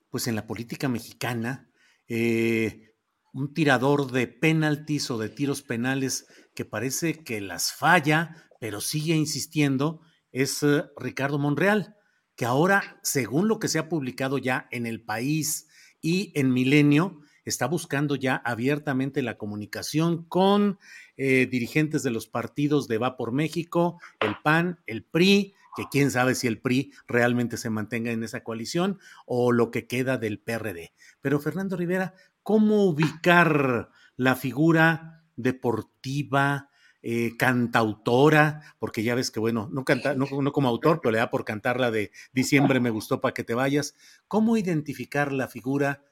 pues 0.08 0.26
en 0.26 0.36
la 0.36 0.46
política 0.46 0.88
mexicana, 0.88 1.70
eh, 2.08 2.89
un 3.32 3.54
tirador 3.54 4.10
de 4.10 4.26
penaltis 4.26 5.10
o 5.10 5.18
de 5.18 5.28
tiros 5.28 5.62
penales 5.62 6.26
que 6.54 6.64
parece 6.64 7.22
que 7.24 7.40
las 7.40 7.72
falla, 7.72 8.36
pero 8.60 8.80
sigue 8.80 9.14
insistiendo, 9.14 10.00
es 10.32 10.62
eh, 10.62 10.84
Ricardo 10.96 11.38
Monreal, 11.38 11.96
que 12.36 12.44
ahora, 12.44 13.00
según 13.02 13.48
lo 13.48 13.58
que 13.58 13.68
se 13.68 13.78
ha 13.78 13.88
publicado 13.88 14.38
ya 14.38 14.68
en 14.70 14.86
El 14.86 15.02
País 15.02 15.68
y 16.00 16.32
en 16.34 16.52
Milenio, 16.52 17.20
está 17.44 17.66
buscando 17.66 18.16
ya 18.16 18.36
abiertamente 18.36 19.22
la 19.22 19.36
comunicación 19.36 20.24
con 20.24 20.78
eh, 21.16 21.46
dirigentes 21.50 22.02
de 22.02 22.10
los 22.10 22.26
partidos 22.26 22.88
de 22.88 22.98
Va 22.98 23.16
por 23.16 23.32
México, 23.32 24.00
el 24.20 24.36
PAN, 24.42 24.80
el 24.86 25.04
PRI, 25.04 25.54
que 25.76 25.84
quién 25.90 26.10
sabe 26.10 26.34
si 26.34 26.46
el 26.46 26.60
PRI 26.60 26.92
realmente 27.06 27.56
se 27.56 27.70
mantenga 27.70 28.10
en 28.10 28.24
esa 28.24 28.42
coalición 28.42 28.98
o 29.26 29.52
lo 29.52 29.70
que 29.70 29.86
queda 29.86 30.18
del 30.18 30.40
PRD. 30.40 30.92
Pero 31.20 31.40
Fernando 31.40 31.76
Rivera, 31.76 32.14
cómo 32.42 32.84
ubicar 32.84 33.90
la 34.16 34.36
figura 34.36 35.24
deportiva, 35.36 36.70
eh, 37.02 37.36
cantautora, 37.38 38.74
porque 38.78 39.02
ya 39.02 39.14
ves 39.14 39.30
que, 39.30 39.40
bueno, 39.40 39.68
no, 39.72 39.84
canta, 39.84 40.14
no, 40.14 40.26
como 40.52 40.68
autor, 40.68 41.00
pero 41.00 41.12
le 41.12 41.18
da 41.18 41.30
por 41.30 41.46
cantar 41.46 41.80
la 41.80 41.90
de 41.90 42.10
Diciembre 42.32 42.78
me 42.80 42.90
gustó 42.90 43.20
para 43.20 43.32
que 43.32 43.44
te 43.44 43.54
vayas. 43.54 43.94
¿Cómo 44.28 44.58
identificar 44.58 45.32
la 45.32 45.48
figura 45.48 46.04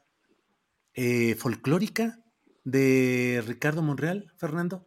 eh, 0.95 1.35
folclórica 1.35 2.25
de 2.65 3.43
Ricardo 3.47 3.83
Monreal, 3.83 4.33
Fernando? 4.39 4.87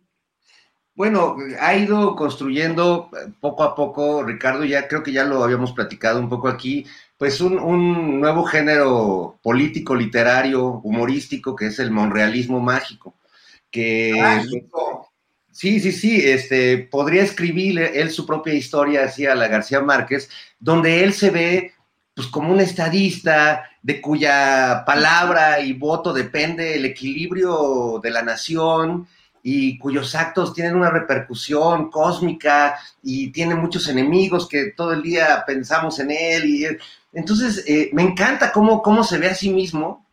Bueno, 1.02 1.36
ha 1.60 1.76
ido 1.76 2.16
construyendo 2.16 3.10
eh, 3.14 3.32
poco 3.40 3.64
a 3.64 3.74
poco, 3.74 4.22
Ricardo, 4.22 4.64
ya 4.66 4.88
creo 4.88 5.02
que 5.02 5.12
ya 5.12 5.24
lo 5.24 5.44
habíamos 5.44 5.72
platicado 5.72 6.20
un 6.20 6.30
poco 6.30 6.48
aquí, 6.48 6.86
pues 7.18 7.42
un, 7.42 8.20
nuevo 8.20 8.44
género 8.44 9.40
político, 9.42 9.96
literario, 9.96 10.64
humorístico, 10.64 11.56
que 11.56 11.66
es 11.66 11.80
el 11.80 11.90
monrealismo 11.90 12.60
mágico, 12.60 13.16
que... 13.72 14.14
sí, 15.52 15.80
sí, 15.80 15.92
sí, 15.92 16.22
este, 16.24 16.78
podría 16.78 17.24
escribir 17.24 17.80
él 17.80 18.12
su 18.12 18.28
propia 18.28 18.54
historia 18.54 19.06
así 19.06 19.26
a 19.26 19.34
la 19.34 19.48
García 19.48 19.82
Márquez, 19.82 20.30
donde 20.60 21.04
él 21.04 21.14
se 21.14 21.32
ve 21.32 21.74
pues 22.14 22.28
como 22.28 22.54
un 22.54 22.60
estadista 22.60 23.72
de 23.82 24.00
cuya 24.02 24.84
palabra 24.86 25.62
y 25.62 25.74
voto 25.74 26.14
depende 26.14 26.76
el 26.76 26.86
equilibrio 26.86 28.00
de 28.04 28.12
la 28.12 28.22
nación, 28.22 29.08
y 29.44 29.78
cuyos 29.78 30.14
actos 30.16 30.54
tienen 30.54 30.76
una 30.76 30.90
repercusión 30.90 31.90
cósmica 31.90 32.78
y 33.02 33.32
tiene 33.32 33.56
muchos 33.56 33.88
enemigos 33.88 34.48
que 34.48 34.72
todo 34.72 34.94
el 34.94 35.02
día 35.02 35.44
pensamos 35.46 36.00
en 36.00 36.12
él. 36.12 36.46
Y, 36.46 36.68
entonces, 37.14 37.64
eh, 37.68 37.90
me 37.94 38.04
encanta 38.04 38.52
cómo, 38.52 38.82
cómo 38.82 39.04
se 39.04 39.18
ve 39.18 39.30
a 39.30 39.36
sí 39.36 39.50
mismo. 39.50 40.06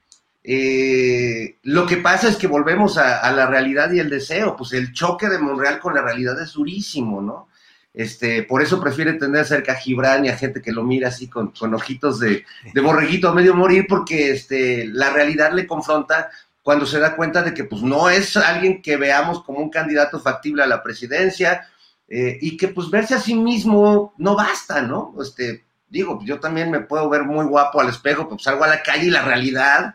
Eh, 0.43 1.57
lo 1.65 1.85
que 1.85 1.99
pasa 1.99 2.29
es 2.29 2.37
que 2.37 2.47
volvemos 2.47 2.97
a, 2.97 3.31
la 3.33 3.47
realidad 3.47 3.93
y 3.93 3.99
el 3.99 4.09
deseo, 4.09 4.57
pues 4.57 4.73
el 4.73 4.93
choque 4.93 5.29
de 5.29 5.39
Monreal 5.39 5.79
con 5.79 5.95
la 5.95 6.01
realidad 6.01 6.41
es 6.41 6.55
durísimo, 6.55 7.21
¿no? 7.21 7.49
Este, 7.93 8.45
por 8.45 8.63
eso 8.63 8.81
prefiere 8.81 9.15
tener 9.15 9.45
cerca 9.45 9.73
a 9.73 9.77
Gibran 9.77 10.25
y 10.25 10.29
a 10.29 10.37
gente 10.37 10.63
que 10.63 10.73
lo 10.73 10.85
mira 10.85 11.09
así 11.09 11.27
con, 11.27 11.49
con 11.51 11.75
ojitos 11.75 12.21
de, 12.21 12.45
de, 12.73 12.81
borreguito 12.81 13.29
a 13.29 13.35
medio 13.35 13.55
morir, 13.55 13.87
porque 13.89 14.31
este, 14.31 14.87
la 14.87 15.11
realidad 15.11 15.53
le 15.53 15.67
confronta 15.67 16.31
cuando 16.69 16.85
se 16.85 17.01
da 17.01 17.17
cuenta 17.17 17.43
de 17.43 17.55
que 17.55 17.65
pues 17.65 17.81
no 17.81 18.11
es 18.11 18.37
alguien 18.37 18.83
que 18.83 18.99
veamos 18.99 19.43
como 19.43 19.61
un 19.61 19.71
candidato 19.71 20.21
factible 20.21 20.63
a 20.63 20.67
la 20.67 20.83
presidencia 20.83 21.67
eh, 22.07 22.37
y 22.43 22.59
que 22.59 22.69
pues 22.69 22.91
verse 22.91 23.15
a 23.15 23.21
sí 23.21 23.35
mismo 23.35 24.13
no 24.19 24.37
basta, 24.37 24.83
¿no? 24.83 25.15
Este, 25.23 25.65
digo, 25.89 26.21
yo 26.23 26.41
también 26.41 26.71
me 26.71 26.81
puedo 26.81 27.09
ver 27.09 27.23
muy 27.23 27.47
guapo 27.47 27.81
al 27.81 27.89
espejo, 27.89 28.29
pues 28.29 28.43
salgo 28.43 28.65
a 28.65 28.69
la 28.69 28.83
calle 28.83 29.07
y 29.07 29.11
la 29.11 29.25
realidad 29.25 29.95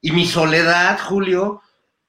y 0.00 0.10
mi 0.10 0.26
soledad, 0.26 0.98
Julio, 1.06 1.62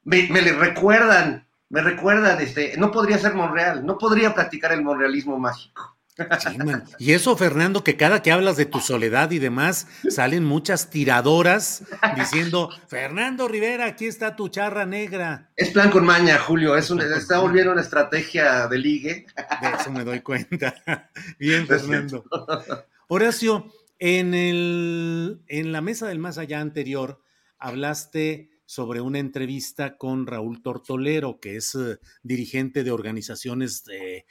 me, 0.06 0.28
me 0.32 0.42
le 0.42 0.54
recuerdan, 0.54 1.48
me 1.70 1.84
recuerdan, 1.84 2.42
este, 2.42 2.78
no 2.80 2.90
podría 2.90 3.20
ser 3.20 3.36
Monreal, 3.36 3.86
no 3.86 4.00
podría 4.00 4.34
practicar 4.34 4.72
el 4.72 4.82
monrealismo 4.82 5.38
mágico. 5.38 5.99
Y 6.98 7.14
eso, 7.14 7.36
Fernando, 7.38 7.84
que 7.84 7.98
cada 7.98 8.22
que 8.22 8.32
hablas 8.32 8.58
de 8.58 8.66
tu 8.66 8.80
soledad 8.80 9.32
y 9.32 9.40
demás, 9.40 9.88
salen 10.10 10.46
muchas 10.46 10.90
tiradoras 10.90 11.84
diciendo, 12.16 12.70
Fernando 12.88 13.48
Rivera, 13.48 13.86
aquí 13.86 14.06
está 14.06 14.36
tu 14.36 14.50
charra 14.50 14.86
negra. 14.86 15.52
Es 15.56 15.70
plan 15.70 15.90
con 15.90 16.06
maña, 16.06 16.38
Julio, 16.38 16.76
es 16.76 16.90
está 16.90 17.40
volviendo 17.40 17.72
una 17.72 17.82
estrategia 17.82 18.68
de 18.68 18.78
ligue. 18.78 19.26
De 19.62 19.70
eso 19.80 19.92
me 19.92 20.04
doy 20.04 20.22
cuenta. 20.22 20.76
Bien, 21.40 21.68
Fernando. 21.68 22.24
Horacio, 23.08 23.72
en, 24.00 24.34
el, 24.34 25.42
en 25.48 25.72
la 25.72 25.82
mesa 25.82 26.08
del 26.08 26.20
más 26.20 26.38
allá 26.38 26.60
anterior, 26.60 27.22
hablaste 27.58 28.50
sobre 28.70 29.02
una 29.02 29.18
entrevista 29.18 29.98
con 29.98 30.28
Raúl 30.28 30.62
Tortolero, 30.62 31.40
que 31.40 31.56
es 31.56 31.74
eh, 31.74 31.98
dirigente 32.22 32.84
de 32.84 32.92
organizaciones 32.92 33.84
eh, 33.92 34.26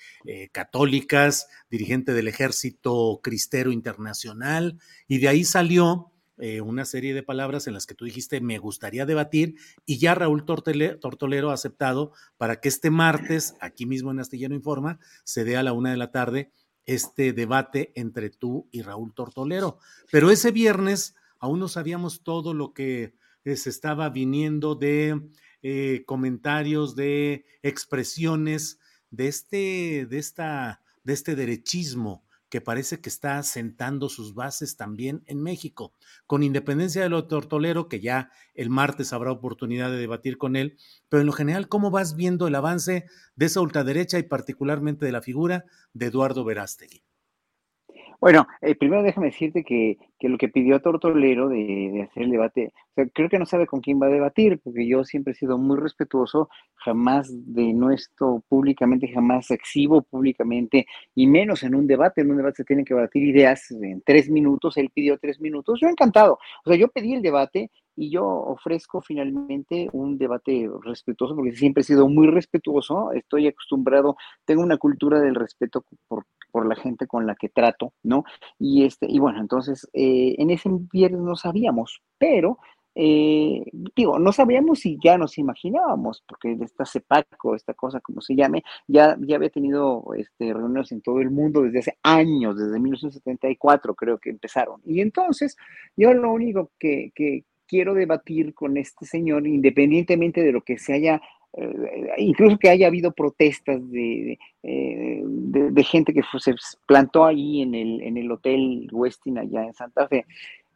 católicas, 0.52 1.48
dirigente 1.68 2.12
del 2.12 2.28
Ejército 2.28 3.18
Cristero 3.20 3.72
Internacional, 3.72 4.78
y 5.08 5.18
de 5.18 5.26
ahí 5.26 5.42
salió 5.42 6.12
eh, 6.38 6.60
una 6.60 6.84
serie 6.84 7.14
de 7.14 7.24
palabras 7.24 7.66
en 7.66 7.74
las 7.74 7.84
que 7.84 7.96
tú 7.96 8.04
dijiste 8.04 8.40
me 8.40 8.58
gustaría 8.58 9.06
debatir, 9.06 9.56
y 9.84 9.98
ya 9.98 10.14
Raúl 10.14 10.44
Tortolero 10.44 11.50
ha 11.50 11.54
aceptado 11.54 12.12
para 12.36 12.60
que 12.60 12.68
este 12.68 12.90
martes, 12.90 13.56
aquí 13.60 13.86
mismo 13.86 14.12
en 14.12 14.20
Astillero 14.20 14.54
Informa, 14.54 15.00
se 15.24 15.42
dé 15.42 15.56
a 15.56 15.64
la 15.64 15.72
una 15.72 15.90
de 15.90 15.96
la 15.96 16.12
tarde 16.12 16.52
este 16.86 17.32
debate 17.32 17.90
entre 17.96 18.30
tú 18.30 18.68
y 18.70 18.82
Raúl 18.82 19.12
Tortolero. 19.14 19.80
Pero 20.12 20.30
ese 20.30 20.52
viernes 20.52 21.16
aún 21.40 21.58
no 21.58 21.66
sabíamos 21.66 22.22
todo 22.22 22.54
lo 22.54 22.72
que 22.72 23.14
se 23.56 23.70
estaba 23.70 24.10
viniendo 24.10 24.74
de 24.74 25.20
eh, 25.62 26.02
comentarios, 26.06 26.94
de 26.94 27.44
expresiones 27.62 28.78
de 29.10 29.28
este, 29.28 30.06
de 30.06 30.18
esta, 30.18 30.82
de 31.04 31.12
este 31.12 31.34
derechismo 31.34 32.24
que 32.48 32.60
parece 32.60 33.00
que 33.00 33.08
está 33.08 33.42
sentando 33.42 34.08
sus 34.08 34.34
bases 34.34 34.76
también 34.76 35.22
en 35.26 35.42
México, 35.42 35.92
con 36.26 36.42
independencia 36.42 37.02
de 37.02 37.08
lo 37.08 37.26
tortolero, 37.26 37.88
que 37.88 38.00
ya 38.00 38.30
el 38.54 38.70
martes 38.70 39.12
habrá 39.12 39.32
oportunidad 39.32 39.90
de 39.90 39.98
debatir 39.98 40.38
con 40.38 40.56
él, 40.56 40.78
pero 41.08 41.20
en 41.20 41.26
lo 41.26 41.32
general, 41.32 41.68
¿cómo 41.68 41.90
vas 41.90 42.16
viendo 42.16 42.46
el 42.46 42.54
avance 42.54 43.04
de 43.36 43.46
esa 43.46 43.60
ultraderecha 43.60 44.18
y 44.18 44.22
particularmente 44.22 45.04
de 45.04 45.12
la 45.12 45.20
figura 45.20 45.66
de 45.92 46.06
Eduardo 46.06 46.44
Verástegui? 46.44 47.02
Bueno, 48.20 48.46
eh, 48.62 48.74
primero 48.74 49.02
déjame 49.02 49.26
decirte 49.26 49.62
que, 49.62 49.98
que, 50.18 50.28
lo 50.28 50.38
que 50.38 50.48
pidió 50.48 50.80
Tortolero 50.80 51.48
de, 51.48 51.90
de, 51.92 52.02
hacer 52.02 52.24
el 52.24 52.30
debate, 52.30 52.72
o 52.74 52.94
sea, 52.94 53.06
creo 53.12 53.28
que 53.28 53.38
no 53.38 53.46
sabe 53.46 53.66
con 53.66 53.80
quién 53.80 54.00
va 54.00 54.06
a 54.06 54.10
debatir, 54.10 54.60
porque 54.62 54.86
yo 54.86 55.04
siempre 55.04 55.32
he 55.32 55.36
sido 55.36 55.58
muy 55.58 55.78
respetuoso, 55.78 56.48
jamás 56.74 57.28
de 57.30 57.72
nuestro 57.72 58.42
públicamente, 58.48 59.08
jamás 59.08 59.50
exhibo 59.50 60.02
públicamente, 60.02 60.86
y 61.14 61.26
menos 61.26 61.62
en 61.62 61.74
un 61.74 61.86
debate. 61.86 62.20
En 62.20 62.30
un 62.30 62.36
debate 62.36 62.56
se 62.56 62.64
tienen 62.64 62.84
que 62.84 62.94
debatir 62.94 63.22
ideas 63.22 63.70
en 63.70 64.02
tres 64.02 64.30
minutos, 64.30 64.76
él 64.76 64.90
pidió 64.92 65.18
tres 65.18 65.40
minutos, 65.40 65.78
yo 65.80 65.88
encantado. 65.88 66.38
O 66.64 66.70
sea, 66.70 66.76
yo 66.78 66.88
pedí 66.88 67.14
el 67.14 67.22
debate 67.22 67.70
y 67.96 68.10
yo 68.10 68.24
ofrezco 68.26 69.00
finalmente 69.00 69.88
un 69.92 70.18
debate 70.18 70.68
respetuoso, 70.82 71.34
porque 71.34 71.52
siempre 71.52 71.80
he 71.80 71.84
sido 71.84 72.08
muy 72.08 72.28
respetuoso, 72.28 73.12
estoy 73.12 73.48
acostumbrado, 73.48 74.16
tengo 74.44 74.62
una 74.62 74.76
cultura 74.76 75.20
del 75.20 75.34
respeto 75.34 75.84
por 76.06 76.24
por 76.50 76.66
la 76.66 76.76
gente 76.76 77.06
con 77.06 77.26
la 77.26 77.34
que 77.34 77.48
trato, 77.48 77.92
¿no? 78.02 78.24
Y, 78.58 78.84
este, 78.84 79.06
y 79.08 79.18
bueno, 79.18 79.40
entonces 79.40 79.88
eh, 79.92 80.07
en 80.38 80.50
ese 80.50 80.68
viernes 80.92 81.20
no 81.20 81.36
sabíamos, 81.36 82.02
pero 82.18 82.58
eh, 83.00 83.62
digo, 83.94 84.18
no 84.18 84.32
sabíamos 84.32 84.80
si 84.80 84.98
ya 85.00 85.16
nos 85.16 85.38
imaginábamos, 85.38 86.24
porque 86.26 86.58
esta 86.60 86.84
CEPACO, 86.84 87.54
esta 87.54 87.72
cosa 87.74 88.00
como 88.00 88.20
se 88.20 88.34
llame, 88.34 88.64
ya, 88.88 89.16
ya 89.20 89.36
había 89.36 89.50
tenido 89.50 90.04
este, 90.16 90.52
reuniones 90.52 90.90
en 90.90 91.00
todo 91.00 91.20
el 91.20 91.30
mundo 91.30 91.62
desde 91.62 91.78
hace 91.78 91.98
años, 92.02 92.58
desde 92.58 92.80
1974 92.80 93.94
creo 93.94 94.18
que 94.18 94.30
empezaron. 94.30 94.80
Y 94.84 95.00
entonces 95.00 95.56
yo 95.96 96.12
lo 96.12 96.32
único 96.32 96.72
que, 96.76 97.12
que 97.14 97.44
quiero 97.68 97.94
debatir 97.94 98.52
con 98.52 98.76
este 98.76 99.06
señor, 99.06 99.46
independientemente 99.46 100.42
de 100.42 100.50
lo 100.50 100.62
que 100.62 100.78
se 100.78 100.94
haya 100.94 101.22
eh, 101.54 102.10
incluso 102.18 102.58
que 102.58 102.68
haya 102.68 102.86
habido 102.86 103.12
protestas 103.12 103.80
de, 103.90 104.38
eh, 104.62 105.22
gente 105.82 106.12
que 106.12 106.22
se 106.38 106.54
plantó 106.86 107.24
ahí 107.24 107.62
en 107.62 107.74
el, 107.74 108.02
en 108.02 108.16
el 108.16 108.30
Hotel 108.30 108.88
Westin 108.92 109.38
allá 109.38 109.64
en 109.64 109.74
Santa 109.74 110.06
Fe. 110.08 110.26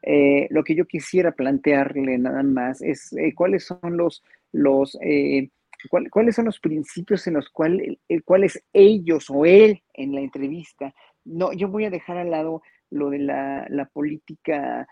Eh, 0.02 0.48
lo 0.50 0.64
que 0.64 0.74
yo 0.74 0.86
quisiera 0.86 1.32
plantearle 1.32 2.18
nada 2.18 2.42
más 2.42 2.82
es 2.82 3.14
cuáles 3.36 3.64
son 3.66 3.96
los, 3.96 4.24
los 4.50 4.98
cuáles 6.10 6.34
son 6.34 6.46
los 6.46 6.58
principios 6.58 7.26
en 7.26 7.34
los 7.34 7.50
cuales, 7.50 7.98
cuales 8.24 8.64
ellos 8.72 9.26
o 9.30 9.44
él 9.44 9.82
en 9.94 10.14
la 10.14 10.20
entrevista, 10.20 10.94
no, 11.24 11.52
yo 11.52 11.68
voy 11.68 11.84
a 11.84 11.90
dejar 11.90 12.16
al 12.16 12.30
lado 12.30 12.62
lo 12.90 13.10
de 13.10 13.18
la, 13.18 13.66
la 13.68 13.86
política, 13.86 14.88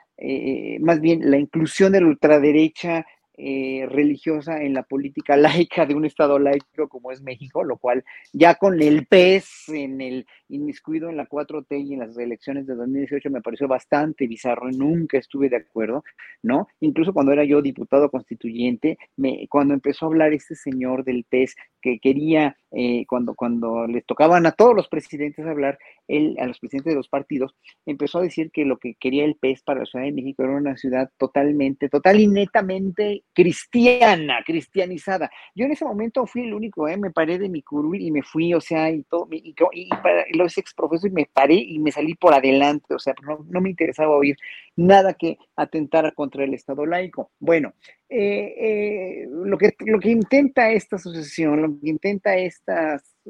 más 0.80 1.00
bien 1.00 1.30
la 1.30 1.38
inclusión 1.38 1.92
de 1.92 2.00
la 2.00 2.06
ultraderecha 2.06 3.04
eh, 3.42 3.86
religiosa 3.86 4.62
en 4.62 4.74
la 4.74 4.82
política 4.82 5.36
laica 5.36 5.86
de 5.86 5.94
un 5.94 6.04
Estado 6.04 6.38
laico 6.38 6.88
como 6.88 7.10
es 7.10 7.22
México, 7.22 7.64
lo 7.64 7.78
cual 7.78 8.04
ya 8.32 8.56
con 8.56 8.80
el 8.82 9.06
pez 9.06 9.68
en 9.68 10.00
el 10.00 10.26
inmiscuido 10.50 11.08
en 11.08 11.16
la 11.16 11.28
4T 11.28 11.86
y 11.86 11.94
en 11.94 12.00
las 12.00 12.16
elecciones 12.18 12.66
de 12.66 12.74
2018 12.74 13.30
me 13.30 13.40
pareció 13.40 13.68
bastante 13.68 14.26
bizarro, 14.26 14.70
nunca 14.70 15.18
estuve 15.18 15.48
de 15.48 15.56
acuerdo, 15.56 16.04
¿no? 16.42 16.68
Incluso 16.80 17.12
cuando 17.12 17.32
era 17.32 17.44
yo 17.44 17.62
diputado 17.62 18.10
constituyente, 18.10 18.98
me, 19.16 19.46
cuando 19.48 19.74
empezó 19.74 20.06
a 20.06 20.08
hablar 20.08 20.32
este 20.32 20.54
señor 20.54 21.04
del 21.04 21.24
pez 21.24 21.54
que 21.80 21.98
quería, 21.98 22.56
eh, 22.72 23.06
cuando, 23.06 23.34
cuando 23.34 23.86
le 23.86 24.02
tocaban 24.02 24.46
a 24.46 24.52
todos 24.52 24.74
los 24.74 24.88
presidentes 24.88 25.46
hablar, 25.46 25.78
él, 26.08 26.36
a 26.38 26.46
los 26.46 26.58
presidentes 26.58 26.92
de 26.92 26.96
los 26.96 27.08
partidos, 27.08 27.54
empezó 27.86 28.18
a 28.18 28.22
decir 28.22 28.50
que 28.50 28.64
lo 28.64 28.78
que 28.78 28.94
quería 28.94 29.24
el 29.24 29.36
pez 29.36 29.62
para 29.62 29.80
la 29.80 29.86
Ciudad 29.86 30.04
de 30.04 30.12
México 30.12 30.42
era 30.42 30.56
una 30.56 30.76
ciudad 30.76 31.10
totalmente, 31.16 31.88
total 31.88 32.20
y 32.20 32.26
netamente 32.26 33.24
cristiana, 33.32 34.40
cristianizada. 34.44 35.30
Yo 35.54 35.64
en 35.64 35.72
ese 35.72 35.84
momento 35.84 36.26
fui 36.26 36.42
el 36.42 36.54
único, 36.54 36.88
¿eh? 36.88 36.96
me 36.96 37.10
paré 37.10 37.38
de 37.38 37.48
mi 37.48 37.62
curul 37.62 38.00
y 38.00 38.10
me 38.10 38.22
fui, 38.22 38.52
o 38.54 38.60
sea, 38.60 38.90
y 38.90 39.02
todo, 39.04 39.28
y, 39.30 39.54
y 39.72 39.88
para 39.88 40.24
los 40.40 40.58
ex 40.58 40.74
profesores 40.74 41.12
me 41.12 41.28
paré 41.32 41.54
y 41.54 41.78
me 41.78 41.92
salí 41.92 42.14
por 42.14 42.34
adelante, 42.34 42.94
o 42.94 42.98
sea, 42.98 43.14
no, 43.22 43.46
no 43.48 43.60
me 43.60 43.70
interesaba 43.70 44.16
oír 44.16 44.36
nada 44.76 45.14
que 45.14 45.38
atentara 45.56 46.12
contra 46.12 46.44
el 46.44 46.54
Estado 46.54 46.86
laico. 46.86 47.30
Bueno, 47.38 47.74
eh, 48.08 48.54
eh, 48.58 49.28
lo, 49.30 49.56
que, 49.58 49.74
lo 49.86 50.00
que 50.00 50.10
intenta 50.10 50.70
esta 50.70 50.96
asociación, 50.96 51.62
lo 51.62 51.68
que 51.80 51.90
intenta 51.90 52.36
este 52.36 52.72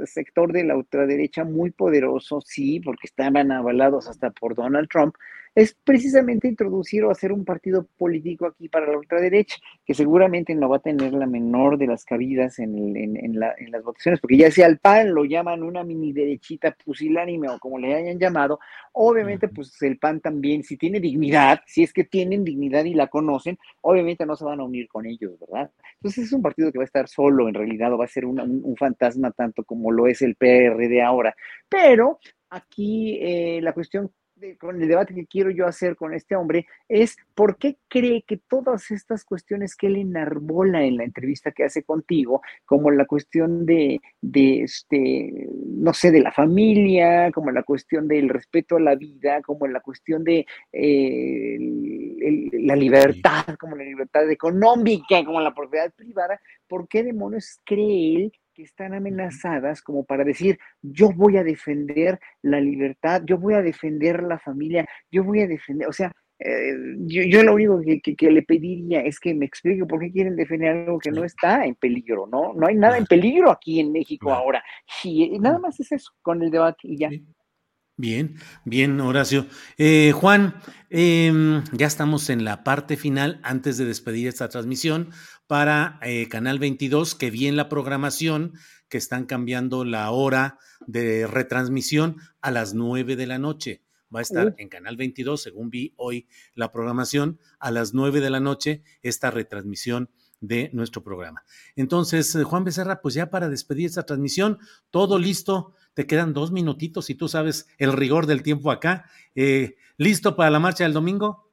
sector 0.04 0.52
de 0.52 0.64
la 0.64 0.76
ultraderecha 0.76 1.44
muy 1.44 1.70
poderoso, 1.70 2.40
sí, 2.40 2.80
porque 2.80 3.06
estaban 3.06 3.52
avalados 3.52 4.08
hasta 4.08 4.30
por 4.30 4.54
Donald 4.54 4.88
Trump, 4.88 5.14
es 5.54 5.76
precisamente 5.84 6.48
introducir 6.48 7.04
o 7.04 7.10
hacer 7.10 7.32
un 7.32 7.44
partido 7.44 7.86
político 7.98 8.46
aquí 8.46 8.68
para 8.68 8.86
la 8.86 8.96
ultraderecha, 8.96 9.56
que 9.84 9.94
seguramente 9.94 10.54
no 10.54 10.68
va 10.68 10.76
a 10.76 10.80
tener 10.80 11.12
la 11.12 11.26
menor 11.26 11.76
de 11.76 11.88
las 11.88 12.04
cabidas 12.04 12.58
en, 12.58 12.96
en, 12.96 13.40
las 13.40 13.82
votaciones, 13.82 14.20
porque 14.20 14.36
ya 14.36 14.50
sea 14.50 14.66
al 14.66 14.78
PAN 14.78 15.12
lo 15.12 15.24
llaman 15.24 15.62
una 15.62 15.82
mini 15.82 16.12
derechita 16.12 16.76
pusilánime 16.84 17.48
o 17.48 17.58
como 17.58 17.78
le 17.78 17.94
hayan 17.94 18.18
llamado, 18.18 18.60
obviamente 18.92 19.48
pues 19.48 19.80
el 19.82 19.98
PAN 19.98 20.20
también, 20.20 20.62
si 20.62 20.76
tiene 20.76 21.00
dignidad, 21.00 21.60
si 21.66 21.82
es 21.82 21.92
que 21.92 22.04
tienen 22.04 22.44
dignidad 22.44 22.84
y 22.84 22.94
la 22.94 23.08
conocen, 23.08 23.58
obviamente 23.80 24.26
no 24.26 24.36
se 24.36 24.44
van 24.44 24.60
a 24.60 24.64
unir 24.64 24.88
con 24.88 25.06
ellos, 25.06 25.38
¿verdad? 25.40 25.70
Entonces 25.94 26.26
es 26.26 26.32
un 26.32 26.42
partido 26.42 26.70
que 26.70 26.78
va 26.78 26.84
a 26.84 26.86
estar 26.86 27.08
solo 27.08 27.48
en 27.48 27.54
realidad 27.54 27.92
o 27.92 27.98
va 27.98 28.04
a 28.04 28.08
ser 28.08 28.24
un, 28.24 28.40
un 28.40 28.76
fantasma 28.76 29.32
tanto 29.32 29.64
como 29.64 29.90
lo 29.90 30.06
es 30.06 30.22
el 30.22 30.36
PRD 30.36 31.02
ahora, 31.02 31.34
pero 31.68 32.18
aquí 32.50 33.18
eh, 33.20 33.60
la 33.62 33.72
cuestión 33.72 34.10
con 34.58 34.80
el 34.80 34.88
debate 34.88 35.14
que 35.14 35.26
quiero 35.26 35.50
yo 35.50 35.66
hacer 35.66 35.96
con 35.96 36.14
este 36.14 36.36
hombre 36.36 36.66
es 36.88 37.16
por 37.34 37.56
qué 37.56 37.76
cree 37.88 38.22
que 38.22 38.36
todas 38.36 38.90
estas 38.90 39.24
cuestiones 39.24 39.76
que 39.76 39.88
él 39.88 39.96
enarbola 39.96 40.84
en 40.84 40.96
la 40.96 41.04
entrevista 41.04 41.52
que 41.52 41.64
hace 41.64 41.82
contigo, 41.82 42.42
como 42.64 42.90
la 42.90 43.06
cuestión 43.06 43.66
de, 43.66 44.00
de 44.20 44.62
este, 44.62 45.48
no 45.66 45.92
sé, 45.92 46.10
de 46.10 46.20
la 46.20 46.32
familia, 46.32 47.30
como 47.32 47.50
la 47.50 47.62
cuestión 47.62 48.08
del 48.08 48.28
respeto 48.28 48.76
a 48.76 48.80
la 48.80 48.94
vida, 48.94 49.42
como 49.42 49.66
la 49.66 49.80
cuestión 49.80 50.24
de 50.24 50.46
eh, 50.72 51.58
la 52.52 52.76
libertad, 52.76 53.56
como 53.58 53.76
la 53.76 53.84
libertad 53.84 54.28
económica, 54.30 55.24
como 55.24 55.40
la 55.40 55.54
propiedad 55.54 55.92
privada, 55.92 56.40
¿por 56.68 56.88
qué 56.88 57.02
demonios 57.02 57.60
cree 57.64 58.16
él 58.16 58.32
están 58.62 58.94
amenazadas 58.94 59.82
como 59.82 60.04
para 60.04 60.24
decir, 60.24 60.58
yo 60.82 61.10
voy 61.12 61.36
a 61.36 61.44
defender 61.44 62.18
la 62.42 62.60
libertad, 62.60 63.22
yo 63.24 63.38
voy 63.38 63.54
a 63.54 63.62
defender 63.62 64.22
la 64.22 64.38
familia, 64.38 64.86
yo 65.10 65.24
voy 65.24 65.40
a 65.40 65.46
defender, 65.46 65.88
o 65.88 65.92
sea, 65.92 66.12
eh, 66.42 66.74
yo, 67.00 67.42
lo 67.42 67.54
único 67.54 67.80
que, 68.02 68.30
le 68.30 68.42
pediría 68.42 69.02
es 69.02 69.20
que 69.20 69.34
me 69.34 69.44
explique 69.44 69.84
por 69.84 70.00
qué 70.00 70.10
quieren 70.10 70.36
defender 70.36 70.70
algo 70.70 70.98
que 70.98 71.10
no 71.10 71.22
está 71.22 71.66
en 71.66 71.74
peligro, 71.74 72.26
¿no? 72.26 72.54
No 72.54 72.66
hay 72.66 72.76
nada 72.76 72.96
en 72.96 73.04
peligro 73.04 73.50
aquí 73.50 73.78
en 73.78 73.92
México 73.92 74.32
ahora. 74.32 74.64
Y 75.04 75.38
nada 75.38 75.58
más 75.58 75.78
es 75.80 75.92
eso, 75.92 76.12
con 76.22 76.42
el 76.42 76.50
debate 76.50 76.80
y 76.84 76.96
ya. 76.96 77.10
Bien, 77.98 78.36
bien, 78.64 78.98
Horacio. 78.98 79.44
Eh, 79.76 80.12
Juan, 80.12 80.54
em, 80.88 81.62
ya 81.72 81.86
estamos 81.86 82.30
en 82.30 82.44
la 82.44 82.64
parte 82.64 82.96
final 82.96 83.40
antes 83.42 83.76
de 83.76 83.84
despedir 83.84 84.26
esta 84.26 84.48
transmisión 84.48 85.10
para 85.50 85.98
eh, 86.02 86.28
Canal 86.28 86.60
22, 86.60 87.16
que 87.16 87.28
vi 87.32 87.48
en 87.48 87.56
la 87.56 87.68
programación 87.68 88.52
que 88.88 88.98
están 88.98 89.26
cambiando 89.26 89.84
la 89.84 90.08
hora 90.12 90.60
de 90.86 91.26
retransmisión 91.26 92.18
a 92.40 92.52
las 92.52 92.72
9 92.72 93.16
de 93.16 93.26
la 93.26 93.40
noche. 93.40 93.82
Va 94.14 94.20
a 94.20 94.22
estar 94.22 94.54
en 94.58 94.68
Canal 94.68 94.96
22, 94.96 95.42
según 95.42 95.68
vi 95.68 95.92
hoy 95.96 96.28
la 96.54 96.70
programación, 96.70 97.40
a 97.58 97.72
las 97.72 97.94
9 97.94 98.20
de 98.20 98.30
la 98.30 98.38
noche 98.38 98.84
esta 99.02 99.32
retransmisión 99.32 100.08
de 100.38 100.70
nuestro 100.72 101.02
programa. 101.02 101.42
Entonces, 101.74 102.32
eh, 102.36 102.44
Juan 102.44 102.62
Becerra, 102.62 103.00
pues 103.00 103.14
ya 103.14 103.28
para 103.28 103.48
despedir 103.48 103.86
esta 103.86 104.06
transmisión, 104.06 104.60
todo 104.92 105.18
listo 105.18 105.74
te 105.94 106.06
quedan 106.06 106.32
dos 106.32 106.52
minutitos 106.52 107.10
y 107.10 107.16
tú 107.16 107.26
sabes 107.26 107.66
el 107.76 107.92
rigor 107.92 108.26
del 108.26 108.44
tiempo 108.44 108.70
acá. 108.70 109.10
Eh, 109.34 109.74
¿Listo 109.96 110.36
para 110.36 110.50
la 110.50 110.60
marcha 110.60 110.84
del 110.84 110.92
domingo? 110.92 111.49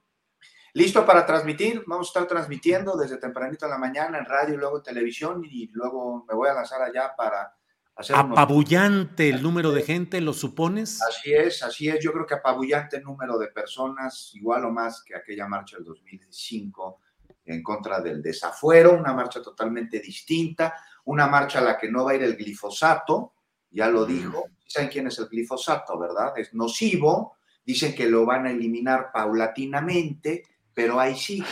Listo 0.78 1.04
para 1.08 1.26
transmitir. 1.26 1.84
Vamos 1.88 2.06
a 2.06 2.10
estar 2.10 2.28
transmitiendo 2.28 2.96
desde 2.96 3.18
tempranito 3.18 3.66
en 3.66 3.72
la 3.72 3.80
mañana 3.80 4.20
en 4.20 4.26
radio 4.26 4.54
y 4.54 4.58
luego 4.58 4.78
en 4.78 4.84
televisión 4.84 5.44
y 5.44 5.72
luego 5.74 6.24
me 6.30 6.36
voy 6.36 6.50
a 6.50 6.54
lanzar 6.54 6.84
allá 6.84 7.16
para 7.18 7.52
hacer... 7.96 8.16
Apabullante 8.16 9.28
el 9.28 9.42
número 9.42 9.72
de 9.72 9.82
gente, 9.82 10.22
¿lo 10.22 10.34
supones? 10.34 11.02
Así 11.02 11.34
es, 11.34 11.64
así 11.64 11.90
es. 11.90 12.00
Yo 12.00 12.14
creo 12.14 12.28
que 12.28 12.36
apabullante 12.36 12.98
el 12.98 13.04
número 13.04 13.40
de 13.40 13.48
personas, 13.48 14.30
igual 14.36 14.66
o 14.66 14.72
más 14.72 15.04
que 15.04 15.16
aquella 15.16 15.48
marcha 15.48 15.78
del 15.78 15.86
2005 15.86 17.02
en 17.46 17.64
contra 17.64 18.00
del 18.00 18.22
desafuero, 18.22 18.94
una 18.94 19.14
marcha 19.14 19.42
totalmente 19.42 20.00
distinta, 20.00 20.76
una 21.06 21.26
marcha 21.26 21.58
a 21.58 21.64
la 21.64 21.76
que 21.76 21.90
no 21.90 22.06
va 22.06 22.12
a 22.12 22.16
ir 22.18 22.22
el 22.22 22.38
glifosato, 22.38 23.34
ya 23.72 23.90
lo 23.90 24.06
dijo. 24.06 24.46
¿Saben 24.68 24.90
quién 24.90 25.08
es 25.08 25.18
el 25.18 25.28
glifosato, 25.28 25.98
verdad? 25.98 26.38
Es 26.38 26.54
nocivo. 26.54 27.38
Dicen 27.66 27.96
que 27.96 28.08
lo 28.08 28.28
van 28.28 28.46
a 28.46 28.52
eliminar 28.52 29.10
paulatinamente, 29.12 30.44
pero 30.78 31.00
ahí 31.00 31.16
sí. 31.16 31.44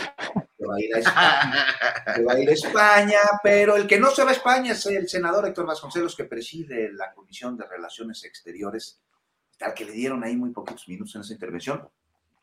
Se 0.55 0.67
va 0.67 0.75
a 0.75 0.79
ir 0.79 0.95
a 0.95 0.99
España, 0.99 1.65
va 2.27 2.33
a 2.33 2.39
ir 2.39 2.47
a 2.47 2.53
España, 2.53 3.19
pero 3.41 3.75
el 3.75 3.87
que 3.87 3.99
no 3.99 4.11
se 4.11 4.23
va 4.23 4.29
a 4.29 4.33
España 4.33 4.73
es 4.73 4.85
el 4.85 5.09
senador 5.09 5.47
Héctor 5.47 5.65
Vasconcelos, 5.65 6.15
que 6.15 6.25
preside 6.25 6.93
la 6.93 7.11
Comisión 7.11 7.57
de 7.57 7.65
Relaciones 7.65 8.23
Exteriores, 8.23 9.01
al 9.61 9.73
que 9.73 9.83
le 9.83 9.93
dieron 9.93 10.23
ahí 10.23 10.35
muy 10.35 10.51
poquitos 10.51 10.87
minutos 10.87 11.15
en 11.15 11.21
esa 11.21 11.33
intervención. 11.33 11.89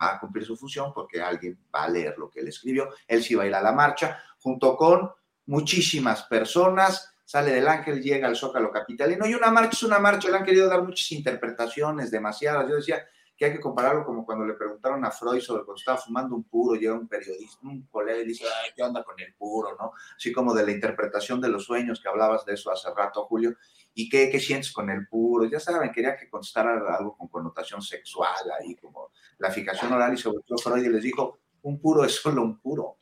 Va 0.03 0.15
a 0.17 0.19
cumplir 0.19 0.45
su 0.45 0.57
función 0.57 0.93
porque 0.93 1.23
alguien 1.23 1.57
va 1.73 1.85
a 1.85 1.89
leer 1.89 2.19
lo 2.19 2.29
que 2.29 2.41
él 2.41 2.49
escribió. 2.49 2.89
Él 3.07 3.23
sí 3.23 3.37
va 3.37 3.45
la 3.45 3.71
marcha, 3.71 4.21
junto 4.41 4.77
con 4.77 5.09
muchísimas 5.47 6.25
personas 6.25 7.15
sale 7.25 7.53
del 7.53 7.69
Ángel, 7.69 8.03
llega 8.03 8.27
al 8.27 8.37
Zócalo 8.37 8.73
Capitalino, 8.73 9.25
y 9.25 9.35
una 9.35 9.53
marcha 9.53 9.71
es 9.75 9.83
una 9.85 10.01
marcha, 10.01 10.29
le 10.29 10.37
han 10.37 10.45
querido 10.45 10.69
dar 10.69 10.83
muchas 10.83 11.13
interpretaciones, 11.13 12.11
demasiadas. 12.11 12.69
Yo 12.69 12.75
decía 12.75 13.07
que 13.43 13.47
hay 13.47 13.53
que 13.55 13.61
compararlo 13.61 14.05
como 14.05 14.25
cuando 14.25 14.45
le 14.45 14.55
preguntaron 14.55 15.05
a 15.05 15.11
Freud 15.11 15.41
sobre 15.41 15.65
cuando 15.65 15.81
estaba 15.81 15.99
fumando 15.99 16.37
un 16.37 16.45
puro, 16.45 16.79
llega 16.79 16.95
un 16.95 17.09
periodista, 17.09 17.59
un 17.67 17.83
colega 17.91 18.21
y 18.21 18.27
dice, 18.27 18.45
¿qué 18.77 18.85
onda 18.85 19.03
con 19.03 19.19
el 19.19 19.35
puro? 19.35 19.77
¿no? 19.77 19.95
Así 20.17 20.33
como 20.33 20.55
de 20.55 20.65
la 20.65 20.71
interpretación 20.71 21.41
de 21.41 21.49
los 21.49 21.65
sueños, 21.65 22.01
que 22.01 22.09
hablabas 22.09 22.47
de 22.47 22.55
eso 22.55 22.71
hace 22.71 22.89
rato, 22.97 23.25
Julio, 23.25 23.57
¿y 23.95 24.09
qué, 24.09 24.31
qué 24.31 24.39
sientes 24.39 24.71
con 24.71 24.89
el 24.91 25.09
puro? 25.09 25.47
Ya 25.47 25.59
saben, 25.59 25.91
quería 25.91 26.17
que 26.17 26.31
contestara 26.31 26.97
algo 26.97 27.17
con 27.17 27.27
connotación 27.27 27.83
sexual 27.83 28.33
ahí, 28.61 28.77
como 28.77 29.11
la 29.39 29.51
fijación 29.51 29.93
oral, 29.93 30.15
y 30.15 30.19
sobre 30.19 30.45
todo 30.47 30.59
Freud 30.59 30.87
les 30.87 31.03
dijo, 31.03 31.41
un 31.63 31.81
puro 31.81 32.05
es 32.05 32.15
solo 32.15 32.43
un 32.43 32.61
puro 32.61 32.99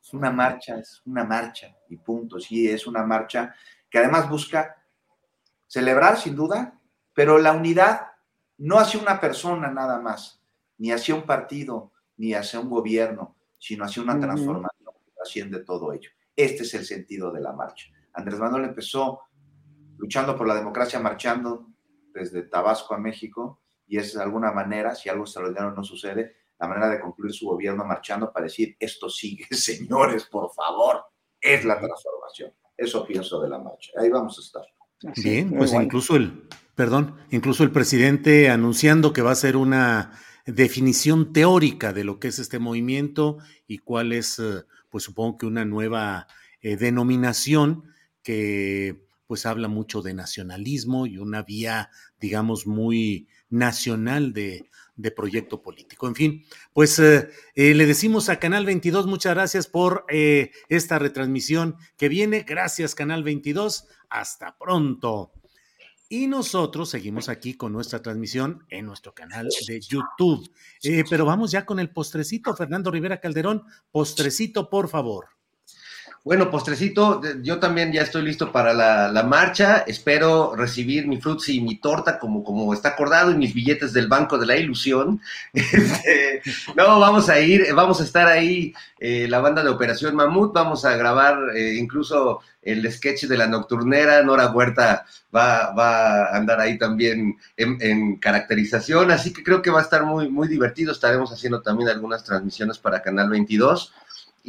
es 0.00 0.14
una 0.14 0.30
marcha, 0.30 0.78
es 0.78 1.02
una 1.04 1.24
marcha 1.24 1.76
y 1.88 1.96
punto. 1.96 2.38
Sí, 2.38 2.68
es 2.68 2.86
una 2.86 3.04
marcha 3.04 3.54
que 3.90 3.98
además 3.98 4.30
busca 4.30 4.76
celebrar 5.66 6.16
sin 6.16 6.36
duda, 6.36 6.80
pero 7.12 7.38
la 7.38 7.52
unidad 7.52 8.09
no 8.60 8.78
hacia 8.78 9.00
una 9.00 9.18
persona 9.20 9.70
nada 9.70 10.00
más, 10.00 10.42
ni 10.76 10.92
hacia 10.92 11.14
un 11.14 11.22
partido, 11.22 11.92
ni 12.18 12.34
hacia 12.34 12.60
un 12.60 12.68
gobierno, 12.68 13.36
sino 13.58 13.84
hacia 13.84 14.02
una 14.02 14.20
transformación 14.20 14.92
que 15.06 15.22
asciende 15.22 15.64
todo 15.64 15.92
ello. 15.92 16.10
Este 16.36 16.62
es 16.64 16.74
el 16.74 16.84
sentido 16.84 17.32
de 17.32 17.40
la 17.40 17.54
marcha. 17.54 17.86
Andrés 18.12 18.38
Manuel 18.38 18.64
empezó 18.64 19.22
luchando 19.96 20.36
por 20.36 20.46
la 20.46 20.54
democracia, 20.54 21.00
marchando 21.00 21.68
desde 22.12 22.42
Tabasco 22.42 22.94
a 22.94 22.98
México, 22.98 23.62
y 23.86 23.96
es 23.96 24.14
de 24.14 24.22
alguna 24.22 24.52
manera, 24.52 24.94
si 24.94 25.08
algo 25.08 25.24
extraordinario 25.24 25.70
no 25.70 25.82
sucede, 25.82 26.36
la 26.58 26.68
manera 26.68 26.90
de 26.90 27.00
concluir 27.00 27.32
su 27.32 27.46
gobierno 27.46 27.84
marchando 27.86 28.30
para 28.30 28.44
decir, 28.44 28.76
esto 28.78 29.08
sigue, 29.08 29.46
señores, 29.50 30.24
por 30.26 30.52
favor, 30.52 31.02
es 31.40 31.64
la 31.64 31.78
transformación. 31.78 32.52
Eso 32.76 33.06
pienso 33.06 33.40
de 33.40 33.48
la 33.48 33.58
marcha. 33.58 33.92
Ahí 33.98 34.10
vamos 34.10 34.38
a 34.38 34.42
estar. 34.42 34.62
Bien, 35.22 35.50
pues 35.50 35.72
incluso 35.72 36.14
el, 36.16 36.46
perdón, 36.80 37.14
incluso 37.30 37.62
el 37.62 37.72
presidente 37.72 38.48
anunciando 38.48 39.12
que 39.12 39.20
va 39.20 39.32
a 39.32 39.34
ser 39.34 39.58
una 39.58 40.12
definición 40.46 41.34
teórica 41.34 41.92
de 41.92 42.04
lo 42.04 42.18
que 42.18 42.28
es 42.28 42.38
este 42.38 42.58
movimiento 42.58 43.36
y 43.66 43.76
cuál 43.76 44.14
es, 44.14 44.38
eh, 44.38 44.62
pues 44.88 45.04
supongo 45.04 45.36
que 45.36 45.44
una 45.44 45.66
nueva 45.66 46.26
eh, 46.62 46.78
denominación 46.78 47.84
que 48.22 49.04
pues 49.26 49.44
habla 49.44 49.68
mucho 49.68 50.00
de 50.00 50.14
nacionalismo 50.14 51.06
y 51.06 51.18
una 51.18 51.42
vía, 51.42 51.90
digamos, 52.18 52.66
muy 52.66 53.28
nacional 53.50 54.32
de, 54.32 54.64
proyecto 55.14 55.60
político. 55.60 56.08
En 56.08 56.14
fin, 56.14 56.44
pues 56.72 56.98
eh, 56.98 57.28
le 57.54 57.84
decimos 57.84 58.30
a 58.30 58.38
Canal 58.38 58.64
22 58.64 59.06
muchas 59.06 59.34
gracias 59.34 59.66
por 59.66 60.06
esta 60.08 60.98
retransmisión 60.98 61.76
que 61.98 62.08
viene. 62.08 62.46
Gracias 62.48 62.94
Canal 62.94 63.22
22. 63.22 63.86
Hasta 64.08 64.56
pronto. 64.56 65.32
Y 66.12 66.26
nosotros 66.26 66.90
seguimos 66.90 67.28
aquí 67.28 67.54
con 67.54 67.72
nuestra 67.72 68.02
transmisión 68.02 68.66
en 68.68 68.84
nuestro 68.84 69.14
canal 69.14 69.48
de 69.68 69.80
YouTube. 69.80 70.50
pero 71.08 71.24
vamos 71.24 71.52
ya 71.52 71.64
con 71.64 71.78
el 71.78 71.90
postrecito, 71.90 72.56
Fernando 72.56 72.90
Rivera 72.90 73.20
Calderón. 73.20 73.62
Postrecito, 73.92 74.68
por 74.68 74.88
favor. 74.88 75.28
Bueno, 76.22 76.50
postrecito, 76.50 77.22
yo 77.40 77.58
también 77.60 77.92
ya 77.92 78.02
estoy 78.02 78.20
listo 78.20 78.52
para 78.52 78.74
la, 78.74 79.22
marcha. 79.22 79.84
Espero 79.86 80.54
recibir 80.54 81.06
mi 81.06 81.18
fruits 81.18 81.48
y 81.48 81.62
mi 81.62 81.80
torta 81.80 82.18
como, 82.18 82.44
como 82.44 82.74
está 82.74 82.90
acordado 82.90 83.30
y 83.30 83.36
mis 83.36 83.54
billetes 83.54 83.94
del 83.94 84.06
Banco 84.06 84.36
de 84.36 84.46
la 84.46 84.56
Ilusión. 84.56 85.20
Este, 85.54 86.42
no, 86.76 87.00
vamos 87.00 87.30
a 87.30 87.40
ir, 87.40 87.72
vamos 87.74 88.00
a 88.00 88.04
estar 88.04 88.26
ahí, 88.26 88.74
eh, 88.98 89.26
la 89.28 89.40
banda 89.40 89.62
de 89.62 89.70
Operación 89.70 90.14
Mamut, 90.14 90.52
vamos 90.52 90.84
a 90.84 90.94
grabar 90.94 91.56
eh, 91.56 91.76
incluso 91.76 92.40
el 92.60 92.90
sketch 92.92 93.24
de 93.24 93.38
la 93.38 93.46
nocturnera. 93.46 94.22
Nora 94.22 94.50
Huerta 94.50 95.06
va, 95.34 95.72
va 95.72 96.24
a 96.26 96.36
andar 96.36 96.60
ahí 96.60 96.76
también 96.76 97.38
en, 97.56 97.78
en, 97.80 98.16
caracterización, 98.16 99.10
así 99.10 99.32
que 99.32 99.42
creo 99.42 99.62
que 99.62 99.70
va 99.70 99.80
a 99.80 99.84
estar 99.84 100.04
muy, 100.04 100.28
muy 100.28 100.48
divertido. 100.48 100.92
Estaremos 100.92 101.32
haciendo 101.32 101.62
también 101.62 101.88
algunas 101.88 102.24
transmisiones 102.24 102.76
para 102.78 103.00
Canal 103.00 103.30
22. 103.30 103.94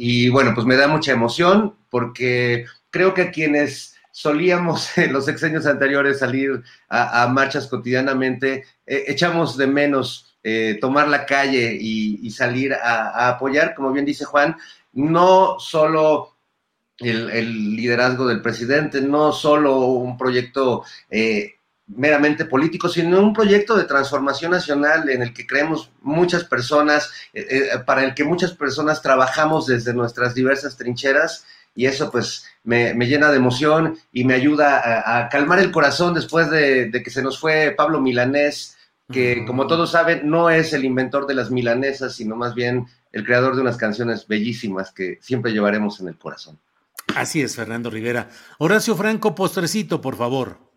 Y 0.04 0.30
bueno, 0.30 0.52
pues 0.52 0.66
me 0.66 0.74
da 0.74 0.88
mucha 0.88 1.12
emoción 1.12 1.76
porque 1.88 2.66
creo 2.90 3.14
que 3.14 3.30
quienes 3.30 3.94
solíamos 4.10 4.98
en 4.98 5.12
los 5.12 5.26
sexenios 5.26 5.64
anteriores 5.64 6.18
salir 6.18 6.60
a, 6.88 7.28
marchas 7.28 7.68
cotidianamente, 7.68 8.64
eh, 8.84 9.04
echamos 9.06 9.56
de 9.56 9.68
menos 9.68 10.34
eh, 10.42 10.76
tomar 10.80 11.06
la 11.06 11.24
calle 11.24 11.78
y, 11.80 12.28
salir 12.32 12.74
a, 12.74 13.28
apoyar, 13.28 13.76
como 13.76 13.92
bien 13.92 14.04
dice 14.04 14.24
Juan, 14.24 14.56
no 14.92 15.60
solo 15.60 16.34
el, 16.98 17.76
liderazgo 17.76 18.26
del 18.26 18.42
presidente, 18.42 19.00
no 19.02 19.30
solo 19.30 19.82
un 19.82 20.18
proyecto 20.18 20.82
eh, 21.10 21.54
meramente 21.96 22.44
político, 22.44 22.88
sino 22.88 23.20
un 23.20 23.32
proyecto 23.32 23.76
de 23.76 23.84
transformación 23.84 24.52
nacional 24.52 25.08
en 25.08 25.22
el 25.22 25.32
que 25.32 25.46
creemos 25.46 25.90
muchas 26.00 26.44
personas, 26.44 27.10
eh, 27.32 27.70
para 27.86 28.04
el 28.04 28.14
que 28.14 28.24
muchas 28.24 28.52
personas 28.52 29.02
trabajamos 29.02 29.66
desde 29.66 29.94
nuestras 29.94 30.34
diversas 30.34 30.76
trincheras 30.76 31.44
y 31.74 31.86
eso 31.86 32.10
pues 32.10 32.44
me, 32.64 32.94
llena 32.94 33.30
de 33.30 33.36
emoción 33.36 33.98
y 34.12 34.24
me 34.24 34.34
ayuda 34.34 35.18
a, 35.18 35.28
calmar 35.28 35.58
el 35.58 35.70
corazón 35.70 36.14
después 36.14 36.50
de, 36.50 36.90
que 37.02 37.10
se 37.10 37.22
nos 37.22 37.38
fue 37.38 37.74
Pablo 37.76 38.00
Milanés, 38.00 38.76
que 39.10 39.44
como 39.46 39.66
todos 39.66 39.90
saben 39.90 40.28
no 40.28 40.50
es 40.50 40.72
el 40.72 40.84
inventor 40.84 41.26
de 41.26 41.34
las 41.34 41.50
milanesas, 41.50 42.14
sino 42.14 42.36
más 42.36 42.54
bien 42.54 42.86
el 43.12 43.24
creador 43.24 43.54
de 43.54 43.62
unas 43.62 43.76
canciones 43.76 44.26
bellísimas 44.26 44.92
que 44.92 45.18
siempre 45.20 45.52
llevaremos 45.52 46.00
en 46.00 46.08
el 46.08 46.18
corazón. 46.18 46.58
Así 47.14 47.42
es, 47.42 47.56
Fernando 47.56 47.90
Rivera. 47.90 48.30
Horacio 48.58 48.96
Franco, 48.96 49.34
postrecito, 49.34 50.00
por 50.00 50.16
favor. 50.16 50.71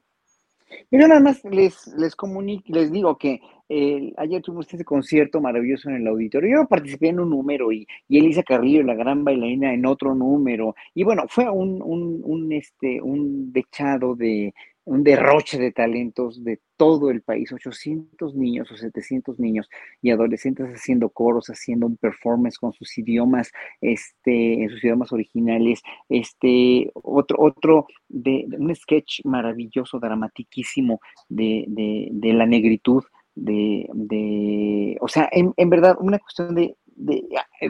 Yo 0.92 1.08
nada 1.08 1.20
más 1.20 1.44
les, 1.46 1.88
les 1.98 2.16
comunico, 2.16 2.64
les 2.68 2.92
digo 2.92 3.18
que 3.18 3.40
eh, 3.70 4.14
ayer 4.18 4.42
tuvimos 4.42 4.72
este 4.72 4.84
concierto 4.84 5.42
maravilloso 5.42 5.90
en 5.90 5.96
el 5.96 6.08
auditorio. 6.08 6.62
Yo 6.62 6.68
participé 6.68 7.10
en 7.10 7.20
un 7.20 7.30
número 7.30 7.72
y, 7.72 7.88
y 8.08 8.20
Elisa 8.20 8.44
Carrillo, 8.44 8.84
la 8.84 8.96
gran 8.96 9.24
bailarina, 9.24 9.74
en 9.74 9.86
otro 9.86 10.16
número. 10.16 10.76
Y 10.94 11.04
bueno, 11.04 11.24
fue 11.28 11.50
un, 11.50 11.82
un, 11.82 12.22
un, 12.24 12.52
este, 12.52 13.02
un 13.02 13.52
dechado 13.52 14.16
de, 14.16 14.54
un 14.86 15.04
derroche 15.04 15.58
de 15.58 15.72
talentos 15.72 16.44
de 16.44 16.62
todo 16.78 17.10
el 17.10 17.22
país, 17.22 17.52
800 17.52 18.36
niños 18.36 18.72
o 18.72 18.78
700 18.78 19.40
niños 19.40 19.68
y 20.02 20.12
adolescentes 20.12 20.68
haciendo 20.68 21.10
coros, 21.10 21.48
haciendo 21.48 21.88
un 21.88 21.98
performance 21.98 22.58
con 22.58 22.72
sus 22.74 22.98
idiomas, 22.98 23.52
este, 23.82 24.64
en 24.64 24.70
sus 24.70 24.84
idiomas 24.84 25.12
originales, 25.12 25.82
este, 26.08 26.92
otro, 26.94 27.38
otro 27.40 27.88
de, 28.08 28.46
un 28.58 28.76
sketch 28.76 29.22
maravilloso, 29.26 30.00
dramatiquísimo 30.00 31.00
de, 31.30 31.66
de, 31.68 32.10
de 32.12 32.34
la 32.34 32.46
negritud, 32.46 33.04
de, 33.34 33.90
de 33.94 34.98
o 35.02 35.08
sea, 35.08 35.28
en, 35.32 35.54
en 35.58 35.70
verdad, 35.70 35.98
una 36.00 36.20
cuestión 36.20 36.56
de, 36.56 36.76
de, 36.96 37.24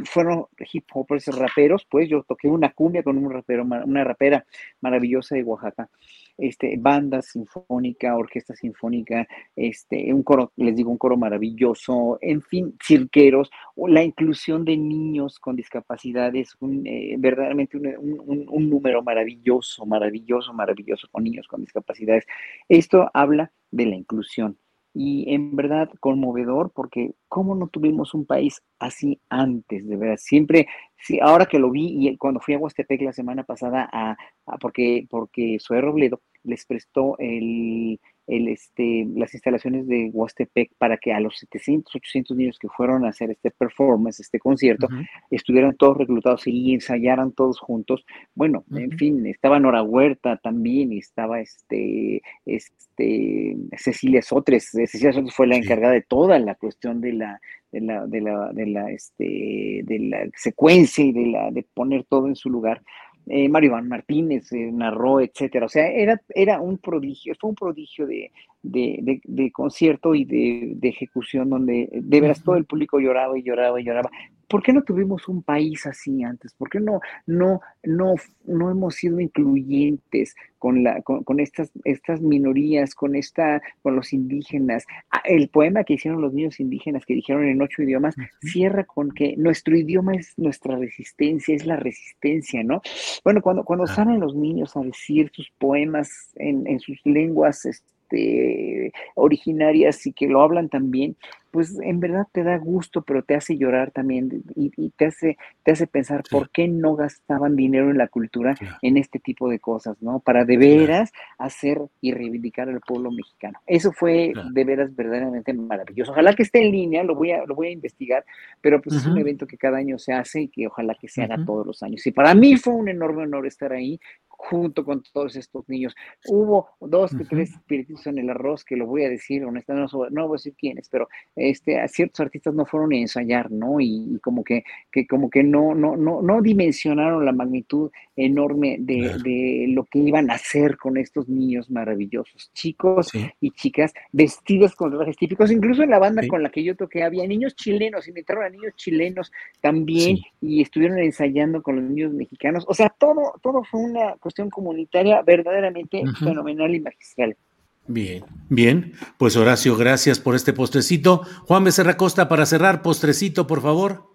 fueron 0.05 0.45
hip 0.71 0.85
hopers, 0.93 1.27
raperos, 1.27 1.85
pues 1.89 2.09
yo 2.09 2.23
toqué 2.23 2.47
una 2.47 2.71
cumbia 2.71 3.03
con 3.03 3.17
un 3.17 3.31
rapero, 3.31 3.63
una 3.63 4.03
rapera 4.03 4.45
maravillosa 4.81 5.35
de 5.35 5.43
Oaxaca 5.43 5.89
este, 6.37 6.75
banda 6.77 7.21
sinfónica, 7.21 8.15
orquesta 8.15 8.55
sinfónica, 8.55 9.27
este, 9.55 10.13
un 10.13 10.23
coro, 10.23 10.51
les 10.57 10.75
digo, 10.75 10.91
un 10.91 10.97
coro 10.97 11.17
maravilloso, 11.17 12.17
en 12.21 12.41
fin, 12.41 12.75
cirqueros, 12.83 13.49
la 13.75 14.03
inclusión 14.03 14.65
de 14.65 14.77
niños 14.77 15.39
con 15.39 15.55
discapacidades, 15.55 16.55
un, 16.59 16.85
eh, 16.85 17.15
verdaderamente 17.17 17.77
un 17.77 18.69
número 18.69 19.03
maravilloso, 19.03 19.85
maravilloso, 19.85 20.53
maravilloso 20.53 21.07
con 21.11 21.23
niños 21.23 21.47
con 21.47 21.61
discapacidades. 21.61 22.25
Esto 22.67 23.09
habla 23.13 23.51
de 23.71 23.85
la 23.85 23.95
inclusión 23.95 24.57
y 24.97 25.33
en 25.33 25.57
verdad 25.57 25.89
conmovedor 25.99 26.71
porque 26.73 27.11
cómo 27.27 27.53
no 27.53 27.67
tuvimos 27.67 28.13
un 28.13 28.25
país 28.25 28.63
así 28.79 29.19
antes, 29.29 29.85
de 29.85 29.97
verdad. 29.97 30.17
Siempre, 30.17 30.67
sí, 30.97 31.19
ahora 31.21 31.47
que 31.47 31.59
lo 31.59 31.69
vi 31.69 32.07
y 32.07 32.17
cuando 32.17 32.39
fui 32.39 32.53
a 32.53 32.57
Huastepec 32.57 33.01
la 33.01 33.11
semana 33.11 33.43
pasada, 33.43 33.89
a, 33.91 34.15
porque, 34.61 35.05
porque 35.09 35.57
Zoe 35.59 35.81
Robledo 35.81 36.21
les 36.43 36.65
prestó 36.65 37.17
el, 37.19 37.99
el, 38.27 38.47
este, 38.47 39.07
las 39.15 39.33
instalaciones 39.33 39.87
de 39.87 40.09
Huastepec 40.11 40.71
para 40.77 40.97
que 40.97 41.13
a 41.13 41.19
los 41.19 41.37
700, 41.37 41.95
800 41.95 42.37
niños 42.37 42.59
que 42.59 42.69
fueron 42.69 43.05
a 43.05 43.09
hacer 43.09 43.31
este 43.31 43.51
performance, 43.51 44.19
este 44.19 44.39
concierto, 44.39 44.87
estuvieran 45.29 45.75
todos 45.75 45.97
reclutados 45.97 46.47
y 46.47 46.73
ensayaran 46.73 47.31
todos 47.31 47.59
juntos. 47.59 48.05
Bueno, 48.33 48.63
en 48.71 48.91
fin, 48.91 49.25
estaba 49.27 49.59
Nora 49.59 49.83
Huerta 49.83 50.37
también, 50.37 50.93
y 50.93 50.99
estaba 50.99 51.39
este, 51.39 52.21
este, 52.45 53.57
Cecilia 53.77 54.21
Sotres. 54.21 54.69
Cecilia 54.71 55.13
Sotres 55.13 55.33
fue 55.33 55.47
la 55.47 55.57
encargada 55.57 55.93
de 55.93 56.01
toda 56.01 56.39
la 56.39 56.55
cuestión 56.55 57.01
de 57.01 57.13
la, 57.13 57.39
de 57.71 57.81
la, 57.81 58.07
de 58.07 58.21
la, 58.21 58.51
de 58.53 58.65
la, 58.65 58.91
este, 58.91 59.81
de 59.83 59.99
la 59.99 60.27
secuencia 60.35 61.03
y 61.03 61.11
de 61.11 61.25
la, 61.27 61.51
de 61.51 61.63
poner 61.73 62.05
todo 62.05 62.27
en 62.27 62.35
su 62.35 62.49
lugar 62.49 62.81
eh, 63.27 63.49
Mario 63.49 63.71
Iván 63.71 63.87
Martínez 63.87 64.51
eh, 64.51 64.71
narró, 64.71 65.19
etcétera. 65.19 65.65
O 65.65 65.69
sea, 65.69 65.87
era, 65.87 66.21
era 66.29 66.61
un 66.61 66.77
prodigio, 66.77 67.33
fue 67.39 67.49
un 67.49 67.55
prodigio 67.55 68.05
de, 68.05 68.31
de, 68.61 69.21
de, 69.23 69.51
concierto 69.51 70.13
y 70.13 70.25
de, 70.25 70.77
ejecución 70.87 71.49
donde 71.49 71.89
de 71.91 72.21
veras 72.21 72.43
todo 72.43 72.55
el 72.55 72.65
público 72.65 72.99
lloraba 72.99 73.37
y 73.37 73.43
lloraba 73.43 73.79
y 73.79 73.83
lloraba. 73.83 74.09
¿Por 74.55 74.63
qué 74.63 74.71
no 74.71 74.83
tuvimos 74.83 75.27
un 75.27 75.43
país 75.43 75.85
así 75.85 76.23
antes? 76.23 76.53
¿Por 76.53 76.69
qué 76.69 76.79
no, 76.79 77.01
no, 77.25 77.59
no, 77.83 78.15
no 78.45 78.71
hemos 78.71 78.95
sido 78.95 79.19
incluyentes 79.19 80.33
con, 80.59 80.81
la, 80.81 81.01
con, 81.01 81.41
estas, 81.41 81.73
estas 81.83 82.21
minorías, 82.21 82.95
con, 82.95 83.17
esta, 83.17 83.61
con 83.81 83.97
los 83.97 84.13
indígenas? 84.13 84.85
Ah, 85.11 85.21
el 85.25 85.49
poema 85.49 85.83
que 85.83 85.95
hicieron 85.95 86.21
los 86.21 86.31
niños 86.31 86.61
indígenas, 86.61 87.05
que 87.05 87.15
dijeron 87.15 87.43
en 87.43 87.61
ocho 87.61 87.83
idiomas, 87.83 88.15
cierra 88.39 88.85
con 88.85 89.11
que 89.11 89.35
nuestro 89.35 89.75
idioma 89.75 90.15
es 90.15 90.33
nuestra 90.37 90.77
resistencia, 90.77 91.53
es 91.53 91.65
la 91.65 91.75
resistencia, 91.75 92.63
¿no? 92.63 92.81
Bueno, 93.25 93.41
cuando, 93.41 93.65
cuando 93.65 93.85
salen 93.87 94.21
los 94.21 94.35
niños 94.37 94.77
a 94.77 94.79
decir 94.79 95.31
sus 95.33 95.51
poemas 95.59 96.31
en, 96.35 96.65
en 96.65 96.79
sus 96.79 96.97
lenguas, 97.03 97.65
este, 97.65 97.94
este, 98.05 98.91
originarias 99.15 100.05
y 100.05 100.13
que 100.13 100.27
lo 100.27 100.41
hablan 100.41 100.69
también, 100.69 101.15
pues 101.51 101.79
en 101.81 102.01
verdad 102.01 102.27
te 102.33 102.43
da 102.43 102.57
gusto, 102.57 103.03
pero 103.03 103.23
te 103.23 103.33
hace 103.33 103.57
llorar 103.57 103.91
también 103.91 104.43
y, 104.55 104.89
te, 104.89 105.05
hace, 105.05 105.37
te 105.63 105.71
hace 105.71 105.87
pensar 105.87 106.21
por 106.29 106.49
qué 106.49 106.67
no 106.67 106.97
gastaban 106.97 107.55
dinero 107.55 107.89
en 107.89 107.97
la 107.97 108.09
cultura 108.09 108.55
en 108.81 108.97
este 108.97 109.19
tipo 109.19 109.47
de 109.47 109.59
cosas, 109.59 109.95
¿no? 110.01 110.19
Para 110.19 110.43
de 110.43 110.57
veras 110.57 111.13
hacer 111.37 111.79
y 112.01 112.11
reivindicar 112.11 112.67
al 112.67 112.81
pueblo 112.81 113.09
mexicano. 113.09 113.57
Eso 113.67 113.93
fue 113.93 114.33
de 114.51 114.63
veras 114.65 114.93
verdaderamente 114.93 115.53
maravilloso. 115.53 116.11
Ojalá 116.11 116.33
que 116.33 116.43
esté 116.43 116.61
en 116.61 116.71
línea, 116.73 117.03
lo 117.05 117.15
voy 117.15 117.31
a, 117.31 117.45
lo 117.45 117.55
voy 117.55 117.67
a 117.67 117.71
investigar, 117.71 118.25
pero 118.59 118.81
pues 118.81 118.97
es 118.97 119.05
un 119.05 119.17
evento 119.17 119.47
que 119.47 119.57
cada 119.57 119.77
año 119.77 119.97
se 119.97 120.11
hace 120.11 120.41
y 120.41 120.47
que 120.49 120.67
ojalá 120.67 120.93
que 120.99 121.07
se 121.07 121.23
haga 121.23 121.37
todos 121.45 121.65
los 121.65 121.81
años. 121.83 122.05
Y 122.05 122.11
para 122.11 122.35
mí 122.35 122.57
fue 122.57 122.73
un 122.73 122.89
enorme 122.89 123.23
honor 123.23 123.47
estar 123.47 123.71
ahí 123.71 123.97
junto 124.37 124.83
con 124.83 125.03
todos 125.13 125.35
estos 125.35 125.67
niños. 125.67 125.95
Hubo 126.27 126.69
dos 126.79 127.15
que 127.15 127.25
tres 127.25 127.51
espíritus 127.51 128.07
en 128.07 128.19
el 128.19 128.29
arroz, 128.29 128.63
que 128.63 128.75
lo 128.75 128.85
voy 128.85 129.03
a 129.03 129.09
decir 129.09 129.43
honestamente, 129.45 129.91
no, 130.11 130.27
voy 130.27 130.35
a 130.35 130.37
decir 130.37 130.55
quiénes, 130.57 130.89
pero 130.89 131.07
este, 131.35 131.85
ciertos 131.87 132.19
artistas 132.19 132.53
no 132.53 132.65
fueron 132.65 132.93
a 132.93 132.97
ensayar, 132.97 133.51
¿no? 133.51 133.79
Y, 133.79 134.19
como 134.21 134.43
que, 134.43 134.63
que, 134.91 135.05
como 135.07 135.29
que 135.29 135.43
no, 135.43 135.75
no, 135.75 135.95
no, 135.95 136.21
no 136.21 136.41
dimensionaron 136.41 137.25
la 137.25 137.31
magnitud 137.31 137.91
enorme 138.15 138.77
de, 138.79 139.65
lo 139.69 139.83
que 139.85 139.99
iban 139.99 140.29
a 140.31 140.35
hacer 140.35 140.77
con 140.77 140.97
estos 140.97 141.27
niños 141.27 141.69
maravillosos, 141.69 142.51
chicos 142.53 143.11
y 143.41 143.51
chicas 143.51 143.93
vestidos 144.11 144.75
con 144.75 144.95
trajes 144.95 145.17
típicos, 145.17 145.51
incluso 145.51 145.83
en 145.83 145.89
la 145.89 145.99
banda 145.99 146.25
con 146.27 146.41
la 146.41 146.49
que 146.49 146.63
yo 146.63 146.75
toqué 146.75 147.03
había 147.03 147.27
niños 147.27 147.55
chilenos, 147.55 148.07
invitaron 148.07 148.43
a 148.43 148.49
niños 148.49 148.73
chilenos 148.75 149.31
también 149.61 150.17
y 150.41 150.61
estuvieron 150.61 150.99
ensayando 150.99 151.61
con 151.61 151.75
los 151.75 151.85
niños 151.85 152.13
mexicanos, 152.13 152.65
o 152.67 152.73
sea, 152.73 152.89
todo, 152.89 153.33
todo 153.41 153.63
fue 153.63 153.81
una 153.81 154.15
cuestión 154.25 154.49
comunitaria 154.49 155.21
verdaderamente 155.21 156.01
fenomenal 156.17 156.73
y 156.73 156.79
magistral. 156.79 157.37
Bien, 157.85 158.25
bien. 158.49 158.93
Pues 159.19 159.35
Horacio, 159.37 159.77
gracias 159.77 160.19
por 160.19 160.33
este 160.33 160.51
postrecito. 160.51 161.21
Juan 161.45 161.63
Becerra 161.63 161.95
Costa, 161.95 162.27
para 162.27 162.47
cerrar, 162.47 162.81
postrecito, 162.81 163.45
por 163.45 163.61
favor. 163.61 164.09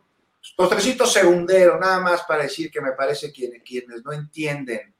Postrecito 0.56 1.06
segundero, 1.06 1.78
nada 1.78 2.00
más 2.00 2.24
para 2.24 2.42
decir 2.42 2.72
que 2.72 2.80
me 2.80 2.90
parece 2.90 3.32
que 3.32 3.62
quienes 3.64 4.04
no 4.04 4.12
entienden 4.12 4.92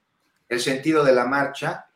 el 0.48 0.60
sentido 0.60 1.02
de 1.02 1.12
la 1.12 1.24
marcha, 1.24 1.86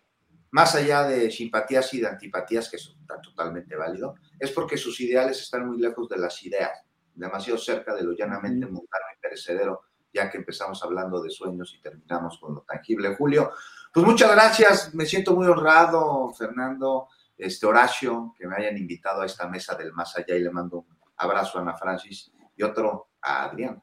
más 0.50 0.74
allá 0.74 1.04
de 1.04 1.30
simpatías 1.30 1.94
y 1.94 2.00
de 2.00 2.08
antipatías, 2.08 2.68
que 2.68 2.78
son 2.78 2.96
totalmente 3.22 3.76
válido, 3.76 4.16
es 4.40 4.50
porque 4.50 4.76
sus 4.76 5.00
ideales 5.00 5.40
están 5.40 5.68
muy 5.68 5.80
lejos 5.80 6.08
de 6.08 6.18
las 6.18 6.42
ideas, 6.42 6.72
demasiado 7.14 7.60
cerca 7.60 7.94
de 7.94 8.02
lo 8.02 8.12
llanamente 8.12 8.66
mundano 8.66 9.04
y 9.16 9.20
perecedero 9.20 9.82
ya 10.14 10.30
que 10.30 10.38
empezamos 10.38 10.82
hablando 10.84 11.20
de 11.20 11.28
sueños 11.28 11.74
y 11.76 11.82
terminamos 11.82 12.38
con 12.38 12.54
lo 12.54 12.60
tangible. 12.62 13.16
Julio, 13.16 13.50
pues 13.92 14.06
muchas 14.06 14.30
gracias, 14.30 14.94
me 14.94 15.04
siento 15.04 15.34
muy 15.34 15.46
honrado, 15.46 16.32
Fernando, 16.38 17.08
este 17.36 17.66
Horacio, 17.66 18.32
que 18.38 18.46
me 18.46 18.56
hayan 18.56 18.78
invitado 18.78 19.22
a 19.22 19.26
esta 19.26 19.48
mesa 19.48 19.74
del 19.74 19.92
más 19.92 20.16
allá 20.16 20.36
y 20.36 20.40
le 20.40 20.50
mando 20.50 20.78
un 20.78 20.98
abrazo 21.16 21.58
a 21.58 21.62
Ana 21.62 21.74
Francis 21.74 22.30
y 22.56 22.62
otro 22.62 23.10
a 23.20 23.44
Adrián. 23.44 23.82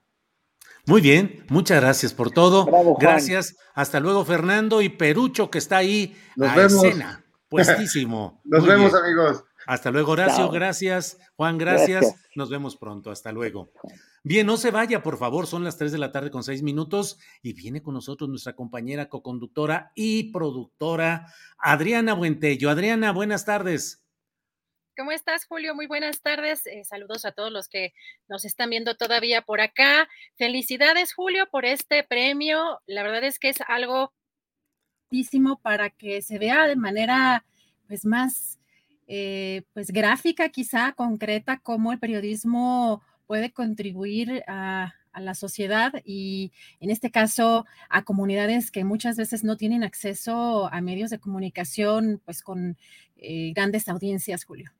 Muy 0.85 1.01
bien, 1.01 1.45
muchas 1.49 1.81
gracias 1.81 2.13
por 2.13 2.31
todo. 2.31 2.65
gracias. 2.97 3.55
Hasta 3.73 3.99
luego, 3.99 4.25
Fernando 4.25 4.81
y 4.81 4.89
Perucho, 4.89 5.51
que 5.51 5.57
está 5.57 5.77
ahí 5.77 6.17
Nos 6.35 6.55
vemos. 6.55 6.83
escena, 6.83 7.25
puestísimo. 7.49 8.41
Nos 8.45 8.65
vemos, 8.65 8.93
amigos. 8.93 9.43
Hasta 9.65 9.91
luego, 9.91 10.13
Horacio. 10.13 10.49
Gracias. 10.49 11.17
Juan, 11.35 11.57
gracias. 11.57 12.15
Nos 12.35 12.49
vemos 12.49 12.77
pronto. 12.77 13.11
Hasta 13.11 13.31
luego. 13.31 13.71
Bien, 14.23 14.45
no 14.45 14.57
se 14.57 14.69
vaya, 14.69 15.01
por 15.01 15.17
favor, 15.17 15.47
son 15.47 15.63
las 15.63 15.77
3 15.77 15.91
de 15.91 15.97
la 15.97 16.11
tarde 16.11 16.29
con 16.29 16.43
6 16.43 16.61
minutos 16.61 17.17
y 17.41 17.53
viene 17.53 17.81
con 17.81 17.95
nosotros 17.95 18.29
nuestra 18.29 18.55
compañera 18.55 19.09
coconductora 19.09 19.91
y 19.95 20.31
productora 20.31 21.25
Adriana 21.57 22.13
Buentello. 22.13 22.69
Adriana, 22.69 23.11
buenas 23.13 23.45
tardes. 23.45 24.05
¿Cómo 24.95 25.11
estás, 25.11 25.45
Julio? 25.45 25.73
Muy 25.73 25.87
buenas 25.87 26.21
tardes. 26.21 26.67
Eh, 26.67 26.83
saludos 26.83 27.25
a 27.25 27.31
todos 27.31 27.51
los 27.51 27.67
que 27.67 27.93
nos 28.27 28.45
están 28.45 28.69
viendo 28.69 28.95
todavía 28.95 29.41
por 29.41 29.59
acá. 29.59 30.07
Felicidades, 30.35 31.13
Julio, 31.13 31.47
por 31.49 31.65
este 31.65 32.03
premio. 32.03 32.79
La 32.85 33.01
verdad 33.01 33.23
es 33.23 33.39
que 33.39 33.49
es 33.49 33.61
algo 33.67 34.13
para 35.61 35.89
que 35.89 36.21
se 36.21 36.39
vea 36.39 36.67
de 36.67 36.75
manera 36.75 37.45
pues 37.87 38.05
más 38.05 38.60
eh, 39.07 39.63
pues 39.73 39.91
gráfica, 39.91 40.49
quizá 40.49 40.93
concreta, 40.93 41.59
cómo 41.59 41.91
el 41.91 41.99
periodismo 41.99 43.01
puede 43.27 43.51
contribuir 43.51 44.43
a, 44.47 44.93
la 45.13 45.35
sociedad 45.35 45.91
y 46.05 46.53
en 46.79 46.89
este 46.89 47.11
caso 47.11 47.65
a 47.89 48.03
comunidades 48.03 48.71
que 48.71 48.85
muchas 48.85 49.17
veces 49.17 49.43
no 49.43 49.57
tienen 49.57 49.83
acceso 49.83 50.71
a 50.71 50.79
medios 50.79 51.09
de 51.09 51.19
comunicación 51.19 52.21
pues 52.23 52.41
con 52.41 52.77
eh, 53.17 53.51
grandes 53.53 53.89
audiencias, 53.89 54.45
Julio. 54.45 54.71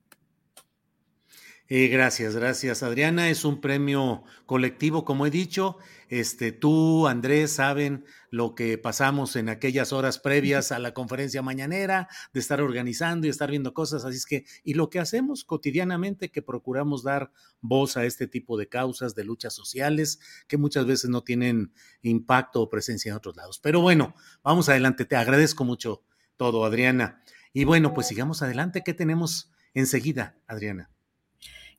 Eh, 1.74 1.88
gracias, 1.88 2.36
gracias, 2.36 2.82
Adriana. 2.82 3.30
Es 3.30 3.46
un 3.46 3.62
premio 3.62 4.24
colectivo, 4.44 5.06
como 5.06 5.24
he 5.24 5.30
dicho. 5.30 5.78
Este, 6.10 6.52
tú, 6.52 7.06
Andrés, 7.06 7.52
saben 7.52 8.04
lo 8.28 8.54
que 8.54 8.76
pasamos 8.76 9.36
en 9.36 9.48
aquellas 9.48 9.94
horas 9.94 10.18
previas 10.18 10.70
a 10.70 10.78
la 10.78 10.92
conferencia 10.92 11.40
mañanera, 11.40 12.08
de 12.34 12.40
estar 12.40 12.60
organizando 12.60 13.26
y 13.26 13.30
estar 13.30 13.48
viendo 13.48 13.72
cosas. 13.72 14.04
Así 14.04 14.18
es 14.18 14.26
que, 14.26 14.44
y 14.62 14.74
lo 14.74 14.90
que 14.90 14.98
hacemos 14.98 15.44
cotidianamente, 15.44 16.30
que 16.30 16.42
procuramos 16.42 17.04
dar 17.04 17.32
voz 17.62 17.96
a 17.96 18.04
este 18.04 18.26
tipo 18.26 18.58
de 18.58 18.68
causas, 18.68 19.14
de 19.14 19.24
luchas 19.24 19.54
sociales, 19.54 20.20
que 20.48 20.58
muchas 20.58 20.84
veces 20.84 21.08
no 21.08 21.24
tienen 21.24 21.72
impacto 22.02 22.60
o 22.60 22.68
presencia 22.68 23.08
en 23.08 23.16
otros 23.16 23.34
lados. 23.34 23.58
Pero 23.60 23.80
bueno, 23.80 24.14
vamos 24.42 24.68
adelante. 24.68 25.06
Te 25.06 25.16
agradezco 25.16 25.64
mucho 25.64 26.04
todo, 26.36 26.66
Adriana. 26.66 27.22
Y 27.54 27.64
bueno, 27.64 27.94
pues 27.94 28.08
sigamos 28.08 28.42
adelante. 28.42 28.82
¿Qué 28.84 28.92
tenemos 28.92 29.50
enseguida, 29.72 30.36
Adriana? 30.46 30.90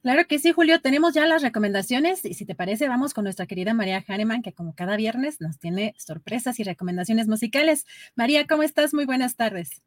Claro 0.03 0.27
que 0.27 0.37
sí, 0.37 0.51
Julio. 0.51 0.81
Tenemos 0.81 1.13
ya 1.13 1.25
las 1.25 1.41
recomendaciones 1.41 2.25
y 2.25 2.33
si 2.33 2.45
te 2.45 2.55
parece, 2.55 2.89
vamos 2.89 3.13
con 3.13 3.23
nuestra 3.23 3.45
querida 3.47 3.73
María 3.73 4.03
Hahnemann, 4.05 4.41
que 4.43 4.51
como 4.53 4.75
cada 4.75 4.97
viernes 4.97 5.39
nos 5.39 5.59
tiene 5.59 5.95
sorpresas 5.97 6.59
y 6.59 6.63
recomendaciones 6.63 7.27
musicales. 7.27 7.85
María, 8.15 8.45
¿cómo 8.45 8.63
estás? 8.63 8.93
Muy 8.93 9.05
buenas 9.05 9.37
tardes. 9.37 9.81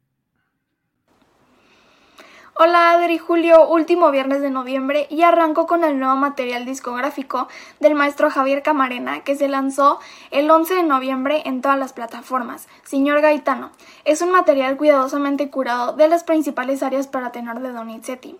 Hola 2.59 2.89
Adri, 2.89 3.19
Julio, 3.19 3.67
último 3.67 4.09
viernes 4.09 4.41
de 4.41 4.49
noviembre 4.49 5.05
y 5.11 5.21
arranco 5.21 5.67
con 5.67 5.83
el 5.83 5.99
nuevo 5.99 6.15
material 6.15 6.65
discográfico 6.65 7.47
del 7.79 7.93
maestro 7.93 8.31
Javier 8.31 8.63
Camarena 8.63 9.23
que 9.23 9.35
se 9.35 9.47
lanzó 9.47 9.99
el 10.31 10.49
11 10.49 10.73
de 10.73 10.81
noviembre 10.81 11.43
en 11.45 11.61
todas 11.61 11.77
las 11.77 11.93
plataformas. 11.93 12.67
Señor 12.83 13.21
Gaetano, 13.21 13.69
es 14.05 14.23
un 14.23 14.31
material 14.31 14.75
cuidadosamente 14.75 15.51
curado 15.51 15.93
de 15.93 16.07
las 16.07 16.23
principales 16.23 16.81
áreas 16.81 17.05
para 17.05 17.31
tenor 17.31 17.59
de 17.59 17.71
Donizetti. 17.71 18.35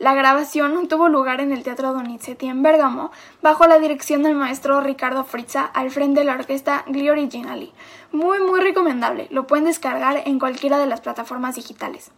La 0.00 0.14
grabación 0.14 0.88
tuvo 0.88 1.08
lugar 1.08 1.40
en 1.40 1.52
el 1.52 1.62
Teatro 1.62 1.92
Donizetti 1.92 2.48
en 2.48 2.64
Bérgamo, 2.64 3.12
bajo 3.40 3.68
la 3.68 3.78
dirección 3.78 4.24
del 4.24 4.34
maestro 4.34 4.80
Ricardo 4.80 5.22
Fritza 5.22 5.64
al 5.64 5.92
frente 5.92 6.20
de 6.20 6.26
la 6.26 6.34
orquesta 6.34 6.84
Gli 6.88 7.08
Originali. 7.08 7.72
Muy 8.10 8.40
muy 8.40 8.58
recomendable, 8.58 9.28
lo 9.30 9.46
pueden 9.46 9.66
descargar 9.66 10.22
en 10.24 10.40
cualquiera 10.40 10.78
de 10.78 10.86
las 10.88 11.00
plataformas 11.00 11.54
digitales. 11.54 12.10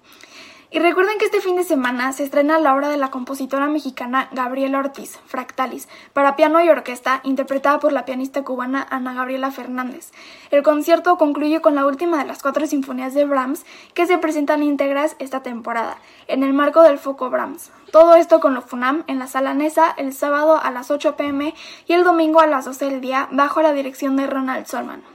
Y 0.74 0.78
recuerden 0.78 1.18
que 1.18 1.26
este 1.26 1.42
fin 1.42 1.56
de 1.56 1.64
semana 1.64 2.14
se 2.14 2.24
estrena 2.24 2.58
la 2.58 2.74
obra 2.74 2.88
de 2.88 2.96
la 2.96 3.10
compositora 3.10 3.66
mexicana 3.66 4.30
Gabriela 4.32 4.78
Ortiz, 4.78 5.18
Fractalis, 5.26 5.86
para 6.14 6.34
piano 6.34 6.64
y 6.64 6.70
orquesta, 6.70 7.20
interpretada 7.24 7.78
por 7.78 7.92
la 7.92 8.06
pianista 8.06 8.42
cubana 8.42 8.86
Ana 8.88 9.12
Gabriela 9.12 9.50
Fernández. 9.50 10.12
El 10.50 10.62
concierto 10.62 11.18
concluye 11.18 11.60
con 11.60 11.74
la 11.74 11.84
última 11.84 12.16
de 12.16 12.24
las 12.24 12.40
cuatro 12.40 12.66
sinfonías 12.66 13.12
de 13.12 13.26
Brahms 13.26 13.66
que 13.92 14.06
se 14.06 14.16
presentan 14.16 14.62
íntegras 14.62 15.14
esta 15.18 15.42
temporada, 15.42 15.98
en 16.26 16.42
el 16.42 16.54
marco 16.54 16.80
del 16.80 16.98
Foco 16.98 17.28
Brahms. 17.28 17.70
Todo 17.90 18.14
esto 18.14 18.40
con 18.40 18.54
lo 18.54 18.62
FUNAM 18.62 19.04
en 19.08 19.18
la 19.18 19.26
Sala 19.26 19.52
Nesa 19.52 19.90
el 19.98 20.14
sábado 20.14 20.58
a 20.58 20.70
las 20.70 20.90
8 20.90 21.16
pm 21.18 21.52
y 21.86 21.92
el 21.92 22.02
domingo 22.02 22.40
a 22.40 22.46
las 22.46 22.64
12 22.64 22.86
del 22.86 23.00
día 23.02 23.28
bajo 23.30 23.60
la 23.60 23.74
dirección 23.74 24.16
de 24.16 24.26
Ronald 24.26 24.64
Solman. 24.64 25.11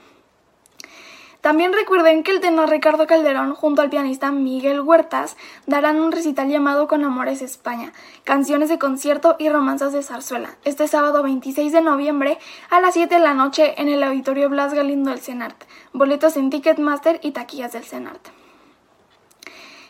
También 1.48 1.72
recuerden 1.72 2.24
que 2.24 2.32
el 2.32 2.42
tenor 2.42 2.70
Ricardo 2.70 3.08
Calderón 3.08 3.56
junto 3.56 3.82
al 3.82 3.90
pianista 3.90 4.34
Miguel 4.34 4.82
Huertas 4.82 5.38
darán 5.66 6.02
un 6.02 6.12
recital 6.12 6.50
llamado 6.50 6.90
Con 6.90 7.06
Amores 7.06 7.42
España, 7.42 7.94
canciones 8.26 8.68
de 8.68 8.78
concierto 8.78 9.38
y 9.40 9.48
romanzas 9.48 9.94
de 9.94 10.04
zarzuela, 10.04 10.58
este 10.66 10.90
sábado 10.90 11.24
26 11.24 11.72
de 11.72 11.82
noviembre 11.82 12.38
a 12.70 12.82
las 12.82 12.96
7 12.96 13.16
de 13.16 13.22
la 13.22 13.34
noche 13.34 13.82
en 13.82 13.88
el 13.88 14.04
Auditorio 14.04 14.50
Blas 14.50 14.74
Galindo 14.74 15.10
del 15.10 15.22
Senart. 15.22 15.64
Boletos 15.94 16.36
en 16.36 16.50
Ticketmaster 16.50 17.22
y 17.24 17.32
taquillas 17.32 17.72
del 17.72 17.86
Senart. 17.86 18.28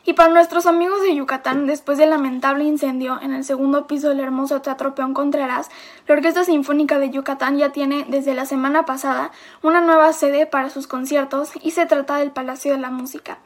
Y 0.09 0.13
para 0.13 0.31
nuestros 0.31 0.67
amigos 0.67 1.01
de 1.01 1.13
Yucatán, 1.13 1.67
después 1.67 1.97
del 1.97 2.11
lamentable 2.11 2.63
incendio 2.63 3.19
en 3.21 3.33
el 3.33 3.43
segundo 3.43 3.87
piso 3.87 4.07
del 4.07 4.21
hermoso 4.21 4.61
Teatro 4.61 4.95
Peón 4.95 5.13
Contreras, 5.13 5.69
la 6.07 6.15
Orquesta 6.15 6.45
Sinfónica 6.45 6.97
de 6.97 7.09
Yucatán 7.09 7.57
ya 7.57 7.73
tiene 7.73 8.05
desde 8.07 8.33
la 8.33 8.45
semana 8.45 8.85
pasada 8.85 9.31
una 9.63 9.81
nueva 9.81 10.13
sede 10.13 10.45
para 10.45 10.69
sus 10.69 10.87
conciertos 10.87 11.51
y 11.61 11.71
se 11.71 11.85
trata 11.87 12.15
del 12.15 12.31
Palacio 12.31 12.71
de 12.71 12.77
la 12.77 12.89
Música. 12.89 13.39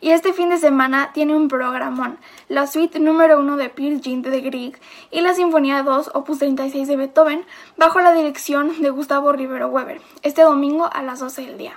Y 0.00 0.10
este 0.10 0.32
fin 0.32 0.48
de 0.48 0.58
semana 0.58 1.12
tiene 1.12 1.36
un 1.36 1.46
programón, 1.46 2.18
la 2.48 2.66
suite 2.66 2.98
número 2.98 3.38
1 3.38 3.56
de 3.56 3.68
Peer 3.68 4.00
Gynt 4.00 4.26
de 4.26 4.40
Grieg 4.40 4.80
y 5.12 5.20
la 5.20 5.34
Sinfonía 5.34 5.84
2 5.84 6.10
opus 6.14 6.40
36 6.40 6.88
de 6.88 6.96
Beethoven 6.96 7.46
bajo 7.76 8.00
la 8.00 8.12
dirección 8.12 8.82
de 8.82 8.90
Gustavo 8.90 9.30
Rivero 9.30 9.68
Weber, 9.68 10.00
este 10.22 10.42
domingo 10.42 10.90
a 10.92 11.00
las 11.00 11.20
12 11.20 11.42
del 11.42 11.58
día. 11.58 11.74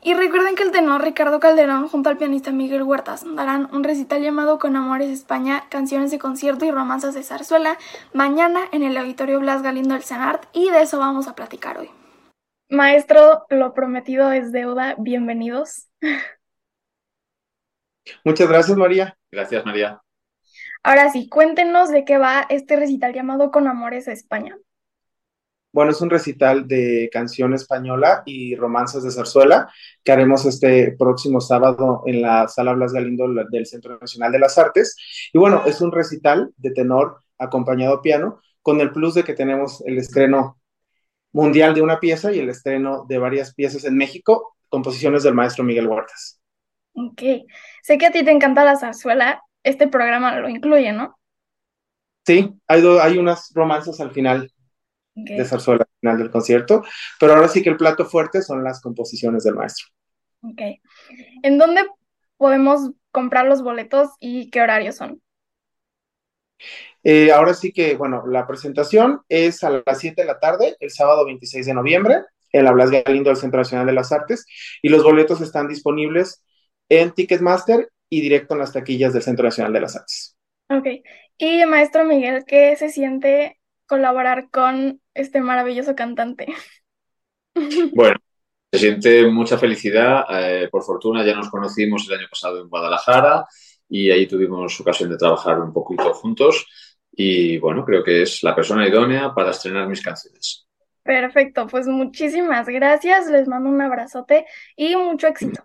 Y 0.00 0.14
recuerden 0.14 0.54
que 0.54 0.62
el 0.62 0.70
tenor 0.70 1.02
Ricardo 1.02 1.40
Calderón 1.40 1.88
junto 1.88 2.08
al 2.08 2.18
pianista 2.18 2.52
Miguel 2.52 2.84
Huertas 2.84 3.24
darán 3.34 3.68
un 3.74 3.82
recital 3.82 4.22
llamado 4.22 4.60
Con 4.60 4.76
Amores 4.76 5.10
España, 5.10 5.64
canciones 5.70 6.12
de 6.12 6.20
concierto 6.20 6.64
y 6.64 6.70
romanzas 6.70 7.14
de 7.14 7.24
zarzuela 7.24 7.78
mañana 8.12 8.60
en 8.70 8.84
el 8.84 8.96
Auditorio 8.96 9.40
Blas 9.40 9.62
Galindo 9.62 9.94
del 9.94 10.04
Senart 10.04 10.44
y 10.52 10.70
de 10.70 10.82
eso 10.82 11.00
vamos 11.00 11.26
a 11.26 11.34
platicar 11.34 11.78
hoy. 11.78 11.90
Maestro, 12.70 13.44
lo 13.48 13.74
prometido 13.74 14.30
es 14.30 14.52
deuda, 14.52 14.94
bienvenidos. 14.98 15.88
Muchas 18.24 18.48
gracias 18.48 18.76
María. 18.76 19.18
Gracias 19.32 19.66
María. 19.66 20.00
Ahora 20.84 21.10
sí, 21.10 21.28
cuéntenos 21.28 21.90
de 21.90 22.04
qué 22.04 22.18
va 22.18 22.46
este 22.48 22.76
recital 22.76 23.12
llamado 23.12 23.50
Con 23.50 23.66
Amores 23.66 24.06
España. 24.06 24.56
Bueno, 25.70 25.90
es 25.90 26.00
un 26.00 26.08
recital 26.08 26.66
de 26.66 27.10
canción 27.12 27.52
española 27.52 28.22
y 28.24 28.56
romanzas 28.56 29.02
de 29.02 29.10
zarzuela 29.10 29.70
que 30.02 30.12
haremos 30.12 30.46
este 30.46 30.96
próximo 30.98 31.40
sábado 31.40 32.02
en 32.06 32.22
la 32.22 32.48
Sala 32.48 32.72
Blas 32.72 32.92
Galindo 32.92 33.28
del 33.50 33.66
Centro 33.66 33.98
Nacional 33.98 34.32
de 34.32 34.38
las 34.38 34.56
Artes. 34.56 34.96
Y 35.32 35.38
bueno, 35.38 35.62
es 35.66 35.80
un 35.82 35.92
recital 35.92 36.50
de 36.56 36.70
tenor 36.70 37.18
acompañado 37.38 38.00
piano, 38.00 38.40
con 38.62 38.80
el 38.80 38.92
plus 38.92 39.14
de 39.14 39.24
que 39.24 39.34
tenemos 39.34 39.82
el 39.86 39.98
estreno 39.98 40.58
mundial 41.32 41.74
de 41.74 41.82
una 41.82 42.00
pieza 42.00 42.32
y 42.32 42.38
el 42.38 42.48
estreno 42.48 43.04
de 43.06 43.18
varias 43.18 43.54
piezas 43.54 43.84
en 43.84 43.96
México, 43.96 44.56
composiciones 44.68 45.22
del 45.22 45.34
maestro 45.34 45.64
Miguel 45.64 45.86
Huertas. 45.86 46.40
Ok, 46.94 47.22
sé 47.82 47.98
que 47.98 48.06
a 48.06 48.10
ti 48.10 48.24
te 48.24 48.30
encanta 48.30 48.64
la 48.64 48.76
zarzuela, 48.76 49.42
este 49.62 49.86
programa 49.86 50.40
lo 50.40 50.48
incluye, 50.48 50.92
¿no? 50.92 51.18
Sí, 52.26 52.52
hay, 52.66 52.82
hay 53.00 53.18
unas 53.18 53.52
romanzas 53.54 54.00
al 54.00 54.10
final 54.10 54.50
de 55.24 55.44
zarzuela 55.44 55.82
al 55.82 56.00
final 56.00 56.18
del 56.18 56.30
concierto, 56.30 56.84
pero 57.18 57.34
ahora 57.34 57.48
sí 57.48 57.62
que 57.62 57.70
el 57.70 57.76
plato 57.76 58.04
fuerte 58.04 58.42
son 58.42 58.62
las 58.64 58.80
composiciones 58.80 59.44
del 59.44 59.54
maestro. 59.54 59.86
Ok. 60.42 60.60
¿En 61.42 61.58
dónde 61.58 61.86
podemos 62.36 62.92
comprar 63.10 63.46
los 63.46 63.62
boletos 63.62 64.10
y 64.20 64.50
qué 64.50 64.60
horarios 64.60 64.96
son? 64.96 65.20
Eh, 67.04 67.30
ahora 67.32 67.54
sí 67.54 67.72
que, 67.72 67.96
bueno, 67.96 68.26
la 68.26 68.46
presentación 68.46 69.22
es 69.28 69.62
a 69.64 69.70
las 69.70 69.98
7 69.98 70.22
de 70.22 70.26
la 70.26 70.38
tarde, 70.38 70.76
el 70.80 70.90
sábado 70.90 71.24
26 71.24 71.66
de 71.66 71.74
noviembre, 71.74 72.22
en 72.52 72.64
la 72.64 72.72
Blas 72.72 72.90
Galindo 72.90 73.30
del 73.30 73.36
Centro 73.36 73.58
Nacional 73.58 73.86
de 73.86 73.92
las 73.92 74.12
Artes, 74.12 74.46
y 74.82 74.88
los 74.88 75.02
boletos 75.02 75.40
están 75.40 75.68
disponibles 75.68 76.44
en 76.88 77.12
Ticketmaster 77.12 77.90
y 78.08 78.20
directo 78.20 78.54
en 78.54 78.60
las 78.60 78.72
taquillas 78.72 79.12
del 79.12 79.22
Centro 79.22 79.44
Nacional 79.44 79.72
de 79.72 79.80
las 79.80 79.96
Artes. 79.96 80.36
Ok. 80.70 80.86
Y 81.36 81.64
maestro 81.66 82.04
Miguel, 82.04 82.44
¿qué 82.46 82.74
se 82.76 82.88
siente 82.88 83.57
colaborar 83.88 84.50
con 84.50 85.00
este 85.14 85.40
maravilloso 85.40 85.96
cantante. 85.96 86.46
Bueno, 87.92 88.14
se 88.70 88.78
siente 88.78 89.26
mucha 89.26 89.58
felicidad. 89.58 90.24
Eh, 90.30 90.68
por 90.70 90.84
fortuna 90.84 91.24
ya 91.26 91.34
nos 91.34 91.50
conocimos 91.50 92.06
el 92.06 92.18
año 92.18 92.28
pasado 92.30 92.60
en 92.60 92.68
Guadalajara 92.68 93.44
y 93.88 94.12
ahí 94.12 94.28
tuvimos 94.28 94.78
ocasión 94.80 95.10
de 95.10 95.16
trabajar 95.16 95.58
un 95.58 95.72
poquito 95.72 96.14
juntos. 96.14 96.66
Y 97.10 97.58
bueno, 97.58 97.84
creo 97.84 98.04
que 98.04 98.22
es 98.22 98.44
la 98.44 98.54
persona 98.54 98.86
idónea 98.86 99.34
para 99.34 99.50
estrenar 99.50 99.88
mis 99.88 100.02
canciones. 100.02 100.68
Perfecto, 101.02 101.66
pues 101.66 101.88
muchísimas 101.88 102.68
gracias. 102.68 103.26
Les 103.28 103.48
mando 103.48 103.70
un 103.70 103.80
abrazote 103.80 104.46
y 104.76 104.94
mucho 104.94 105.26
éxito. 105.26 105.64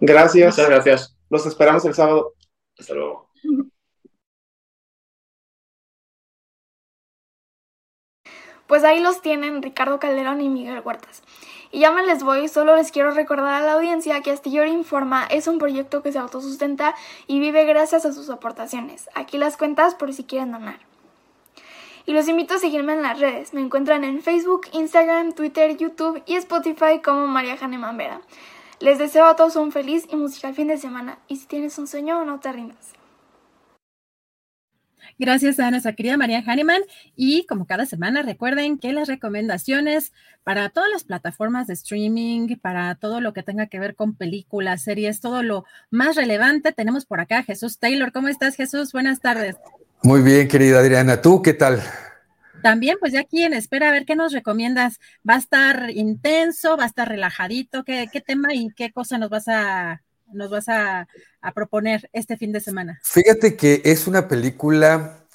Gracias. 0.00 0.58
Muchas 0.58 0.68
gracias. 0.68 1.16
Los 1.30 1.46
esperamos 1.46 1.84
el 1.86 1.94
sábado. 1.94 2.34
Hasta 2.78 2.94
luego. 2.94 3.30
Pues 8.66 8.84
ahí 8.84 9.00
los 9.00 9.22
tienen 9.22 9.62
Ricardo 9.62 9.98
Calderón 10.00 10.40
y 10.40 10.48
Miguel 10.48 10.82
Huertas. 10.84 11.22
Y 11.70 11.80
ya 11.80 11.90
me 11.90 12.04
les 12.04 12.22
voy, 12.22 12.48
solo 12.48 12.76
les 12.76 12.90
quiero 12.90 13.10
recordar 13.10 13.62
a 13.62 13.66
la 13.66 13.72
audiencia 13.74 14.22
que 14.22 14.30
Astillero 14.30 14.66
Informa 14.66 15.26
es 15.26 15.46
un 15.46 15.58
proyecto 15.58 16.02
que 16.02 16.12
se 16.12 16.18
autosustenta 16.18 16.94
y 17.26 17.40
vive 17.40 17.64
gracias 17.64 18.06
a 18.06 18.12
sus 18.12 18.30
aportaciones. 18.30 19.08
Aquí 19.14 19.36
las 19.36 19.56
cuentas 19.56 19.94
por 19.94 20.12
si 20.12 20.24
quieren 20.24 20.52
donar. 20.52 20.78
Y 22.06 22.12
los 22.12 22.28
invito 22.28 22.54
a 22.54 22.58
seguirme 22.58 22.92
en 22.92 23.02
las 23.02 23.18
redes. 23.18 23.52
Me 23.52 23.60
encuentran 23.60 24.04
en 24.04 24.22
Facebook, 24.22 24.68
Instagram, 24.72 25.32
Twitter, 25.32 25.76
YouTube 25.76 26.22
y 26.24 26.36
Spotify 26.36 27.00
como 27.04 27.26
María 27.26 27.56
Janeman 27.56 27.96
Vera. 27.96 28.20
Les 28.78 28.98
deseo 28.98 29.24
a 29.26 29.34
todos 29.34 29.56
un 29.56 29.72
feliz 29.72 30.06
y 30.10 30.16
musical 30.16 30.54
fin 30.54 30.68
de 30.68 30.78
semana. 30.78 31.18
Y 31.26 31.36
si 31.36 31.46
tienes 31.46 31.78
un 31.78 31.88
sueño, 31.88 32.24
no 32.24 32.38
te 32.38 32.52
rindas. 32.52 32.92
Gracias 35.18 35.58
a 35.58 35.70
nuestra 35.70 35.94
querida 35.94 36.18
María 36.18 36.42
Hahnemann. 36.46 36.82
Y 37.14 37.46
como 37.46 37.66
cada 37.66 37.86
semana, 37.86 38.20
recuerden 38.22 38.78
que 38.78 38.92
las 38.92 39.08
recomendaciones 39.08 40.12
para 40.44 40.68
todas 40.68 40.90
las 40.90 41.04
plataformas 41.04 41.66
de 41.66 41.74
streaming, 41.74 42.56
para 42.60 42.94
todo 42.96 43.22
lo 43.22 43.32
que 43.32 43.42
tenga 43.42 43.66
que 43.66 43.80
ver 43.80 43.94
con 43.94 44.14
películas, 44.14 44.82
series, 44.82 45.20
todo 45.20 45.42
lo 45.42 45.64
más 45.90 46.16
relevante, 46.16 46.72
tenemos 46.72 47.06
por 47.06 47.20
acá 47.20 47.42
Jesús 47.42 47.78
Taylor. 47.78 48.12
¿Cómo 48.12 48.28
estás, 48.28 48.56
Jesús? 48.56 48.92
Buenas 48.92 49.20
tardes. 49.20 49.56
Muy 50.02 50.20
bien, 50.20 50.48
querida 50.48 50.80
Adriana. 50.80 51.22
¿Tú 51.22 51.40
qué 51.40 51.54
tal? 51.54 51.82
También, 52.62 52.96
pues 53.00 53.12
ya 53.12 53.20
aquí 53.20 53.42
en 53.42 53.54
espera, 53.54 53.88
a 53.88 53.92
ver 53.92 54.04
qué 54.04 54.16
nos 54.16 54.32
recomiendas. 54.32 54.98
¿Va 55.28 55.34
a 55.34 55.38
estar 55.38 55.90
intenso? 55.90 56.76
¿Va 56.76 56.84
a 56.84 56.88
estar 56.88 57.08
relajadito? 57.08 57.84
¿Qué, 57.84 58.08
qué 58.12 58.20
tema 58.20 58.52
y 58.54 58.68
qué 58.76 58.92
cosa 58.92 59.18
nos 59.18 59.30
vas 59.30 59.48
a 59.48 60.02
nos 60.32 60.50
vas 60.50 60.68
a, 60.68 61.08
proponer 61.54 62.10
este 62.12 62.36
fin 62.36 62.52
de 62.52 62.60
semana? 62.60 63.00
Fíjate 63.02 63.56
que 63.56 63.82
es 63.84 64.06
una 64.06 64.28
película 64.28 65.26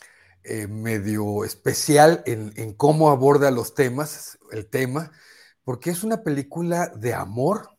eh, 0.43 0.67
medio 0.67 1.45
especial 1.45 2.23
en, 2.25 2.73
cómo 2.73 3.09
aborda 3.11 3.51
los 3.51 3.73
temas, 3.73 4.37
el 4.51 4.67
tema, 4.67 5.11
porque 5.63 5.89
es 5.89 6.03
una 6.03 6.23
película 6.23 6.87
de 6.95 7.13
amor 7.13 7.69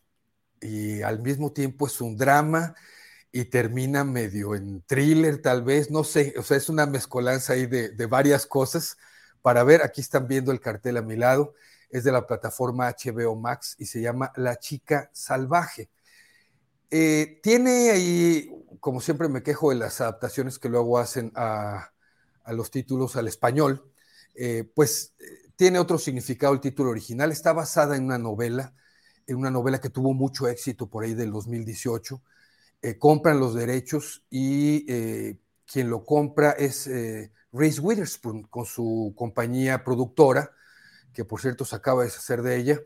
y 0.60 1.02
al 1.02 1.20
mismo 1.20 1.52
tiempo 1.52 1.86
es 1.86 2.00
un 2.00 2.16
drama 2.16 2.74
y 3.32 3.46
termina 3.46 4.04
medio 4.04 4.54
en 4.54 4.82
thriller 4.82 5.40
tal 5.42 5.62
vez, 5.62 5.90
no 5.90 6.04
sé, 6.04 6.34
o 6.38 6.42
sea, 6.42 6.56
es 6.56 6.68
una 6.68 6.86
mezcolanza 6.86 7.54
ahí 7.54 7.66
de, 7.66 7.90
de 7.90 8.06
varias 8.06 8.46
cosas. 8.46 8.96
Para 9.42 9.64
ver, 9.64 9.82
aquí 9.82 10.00
están 10.00 10.28
viendo 10.28 10.52
el 10.52 10.60
cartel 10.60 10.96
a 10.96 11.02
mi 11.02 11.16
lado, 11.16 11.54
es 11.90 12.04
de 12.04 12.12
la 12.12 12.26
plataforma 12.26 12.88
HBO 12.88 13.36
Max 13.36 13.74
y 13.78 13.86
se 13.86 14.00
llama 14.00 14.32
La 14.36 14.56
chica 14.56 15.10
salvaje. 15.12 15.90
Eh, 16.94 17.40
tiene 17.42 17.90
ahí, 17.90 18.50
como 18.78 19.00
siempre 19.00 19.26
me 19.30 19.42
quejo 19.42 19.70
de 19.70 19.76
las 19.76 20.02
adaptaciones 20.02 20.58
que 20.58 20.68
luego 20.68 20.98
hacen 20.98 21.32
a, 21.34 21.90
los 22.48 22.70
títulos 22.70 23.16
al 23.16 23.28
español, 23.28 23.90
eh, 24.34 24.70
pues 24.74 25.14
eh, 25.18 25.24
tiene 25.56 25.78
otro 25.78 25.96
significado 25.96 26.52
el 26.52 26.60
título 26.60 26.90
original. 26.90 27.32
Está 27.32 27.54
basada 27.54 27.96
en 27.96 28.04
una 28.04 28.18
novela, 28.18 28.74
en 29.26 29.36
una 29.36 29.50
novela 29.50 29.80
que 29.80 29.88
tuvo 29.88 30.12
mucho 30.12 30.48
éxito 30.48 30.86
por 30.86 31.04
ahí 31.04 31.14
del 31.14 31.32
2018. 31.32 32.22
compran 32.98 33.40
los 33.40 33.54
derechos 33.54 34.24
y 34.28 34.84
quien 35.64 35.88
lo 35.88 36.04
compra 36.04 36.50
es 36.50 36.90
Reese 37.52 37.80
Witherspoon 37.80 38.42
con 38.42 38.66
su 38.66 39.14
compañía 39.16 39.82
productora, 39.82 40.50
que 41.14 41.24
por 41.24 41.40
cierto 41.40 41.64
se 41.64 41.76
acaba 41.76 42.02
de 42.02 42.08
deshacer 42.08 42.42
de 42.42 42.56
ella 42.56 42.80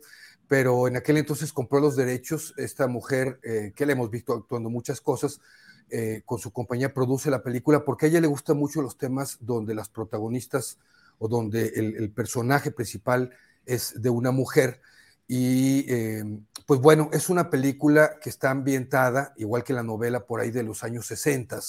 pero 0.48 0.86
en 0.89 0.97
aquel 0.97 1.16
entonces 1.16 1.52
compró 1.52 1.81
los 1.81 1.97
derechos. 1.97 2.55
Esta 2.56 2.86
mujer, 2.86 3.40
eh, 3.43 3.73
que 3.74 3.86
le 3.86 3.93
hemos 3.93 4.10
visto 4.10 4.35
actuando 4.35 4.70
muchas 4.70 5.01
cosas, 5.01 5.40
eh, 5.89 6.23
con 6.24 6.39
su 6.39 6.52
compañía 6.52 6.93
produce 6.93 7.31
la 7.31 7.44
película 7.44 7.85
porque 7.85 8.06
a 8.06 8.09
ella 8.09 8.20
le 8.20 8.27
gustan 8.27 8.56
mucho 8.56 8.82
los 8.82 8.98
temas 8.98 9.39
donde 9.40 9.73
las 9.73 9.89
protagonistas 9.89 10.78
o 11.18 11.28
donde 11.28 11.68
el, 11.68 12.10
personaje 12.10 12.73
principal 12.73 13.31
es 13.64 14.01
de 14.01 14.10
una 14.10 14.31
mujer. 14.31 14.81
Y 15.28 15.85
eh, 15.89 16.24
pues 16.66 16.81
bueno, 16.81 17.09
es 17.12 17.28
una 17.28 17.51
película 17.51 18.18
que 18.20 18.31
está 18.31 18.51
ambientada, 18.51 19.32
igual 19.36 19.64
que 19.64 19.73
la 19.73 19.82
novela 19.82 20.27
por 20.27 20.40
ahí 20.40 20.51
de 20.51 20.62
los 20.62 20.85
años 20.85 21.06
60. 21.06 21.60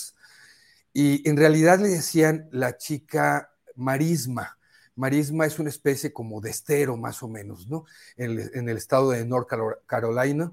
Y 0.93 1.27
en 1.27 1.37
realidad 1.37 1.79
le 1.79 1.89
decían 1.89 2.49
la 2.51 2.77
chica 2.77 3.51
marisma, 3.75 4.56
Marisma 4.97 5.45
es 5.45 5.59
una 5.59 5.69
especie 5.69 6.11
como 6.11 6.41
de 6.41 6.49
estero, 6.49 6.97
más 6.97 7.21
o 7.23 7.27
menos, 7.29 7.67
¿no? 7.67 7.85
En 8.17 8.67
el, 8.67 8.77
estado 8.77 9.11
de 9.11 9.25
North 9.25 9.47
Carolina. 9.85 10.51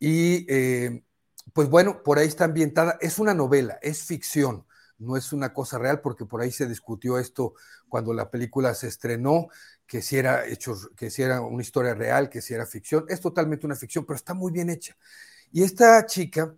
Y 0.00 0.46
eh, 0.48 1.04
pues 1.52 1.68
bueno, 1.68 2.02
por 2.02 2.18
ahí 2.18 2.26
está 2.26 2.44
ambientada. 2.44 2.98
Es 3.00 3.18
una 3.18 3.34
novela, 3.34 3.78
es 3.82 4.02
ficción, 4.04 4.66
no 4.98 5.16
es 5.16 5.32
una 5.32 5.52
cosa 5.52 5.78
real, 5.78 6.00
porque 6.00 6.24
por 6.24 6.40
ahí 6.40 6.50
se 6.50 6.66
discutió 6.66 7.18
esto 7.18 7.54
cuando 7.88 8.14
la 8.14 8.30
película 8.30 8.74
se 8.74 8.88
estrenó, 8.88 9.48
que 9.86 10.00
si 10.00 10.16
era 10.16 10.46
hecho, 10.46 10.74
que 10.96 11.10
si 11.10 11.22
era 11.22 11.42
una 11.42 11.62
historia 11.62 11.94
real, 11.94 12.30
que 12.30 12.40
si 12.40 12.54
era 12.54 12.64
ficción. 12.66 13.04
Es 13.08 13.20
totalmente 13.20 13.66
una 13.66 13.76
ficción, 13.76 14.06
pero 14.06 14.16
está 14.16 14.32
muy 14.32 14.52
bien 14.52 14.70
hecha. 14.70 14.96
Y 15.52 15.64
esta 15.64 16.06
chica 16.06 16.54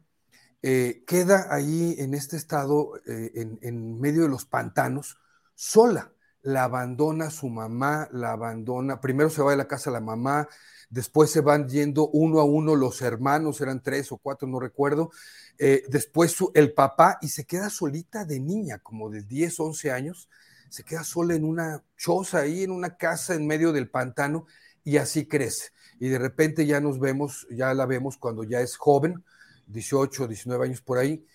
eh, 0.62 1.02
queda 1.04 1.48
ahí 1.52 1.96
en 1.98 2.14
este 2.14 2.36
estado, 2.36 2.92
eh, 3.06 3.32
en 3.60 4.00
medio 4.00 4.22
de 4.22 4.28
los 4.28 4.44
pantanos, 4.46 5.18
sola 5.56 6.13
la 6.44 6.64
abandona 6.64 7.30
su 7.30 7.48
mamá, 7.48 8.08
la 8.12 8.32
abandona, 8.32 9.00
primero 9.00 9.30
se 9.30 9.42
va 9.42 9.52
de 9.52 9.56
la 9.56 9.66
casa 9.66 9.90
la 9.90 10.00
mamá, 10.00 10.46
después 10.90 11.30
se 11.30 11.40
van 11.40 11.68
yendo 11.68 12.08
uno 12.08 12.38
a 12.38 12.44
uno 12.44 12.76
los 12.76 13.00
hermanos, 13.00 13.62
eran 13.62 13.82
tres 13.82 14.12
o 14.12 14.18
cuatro, 14.18 14.46
no 14.46 14.60
recuerdo, 14.60 15.10
eh, 15.58 15.84
después 15.88 16.36
el 16.52 16.74
papá 16.74 17.18
y 17.22 17.28
se 17.28 17.46
queda 17.46 17.70
solita 17.70 18.26
de 18.26 18.40
niña, 18.40 18.78
como 18.78 19.08
de 19.08 19.22
10, 19.22 19.58
11 19.58 19.90
años, 19.90 20.28
se 20.68 20.84
queda 20.84 21.02
sola 21.02 21.34
en 21.34 21.44
una 21.44 21.82
choza 21.96 22.40
ahí, 22.40 22.62
en 22.62 22.72
una 22.72 22.96
casa 22.98 23.34
en 23.34 23.46
medio 23.46 23.72
del 23.72 23.88
pantano 23.88 24.46
y 24.84 24.98
así 24.98 25.26
crece. 25.26 25.70
Y 25.98 26.08
de 26.08 26.18
repente 26.18 26.66
ya 26.66 26.78
nos 26.78 27.00
vemos, 27.00 27.46
ya 27.50 27.72
la 27.72 27.86
vemos 27.86 28.18
cuando 28.18 28.44
ya 28.44 28.60
es 28.60 28.76
joven, 28.76 29.24
18, 29.68 30.28
19 30.28 30.66
años 30.66 30.82
por 30.82 30.98
ahí, 30.98 31.26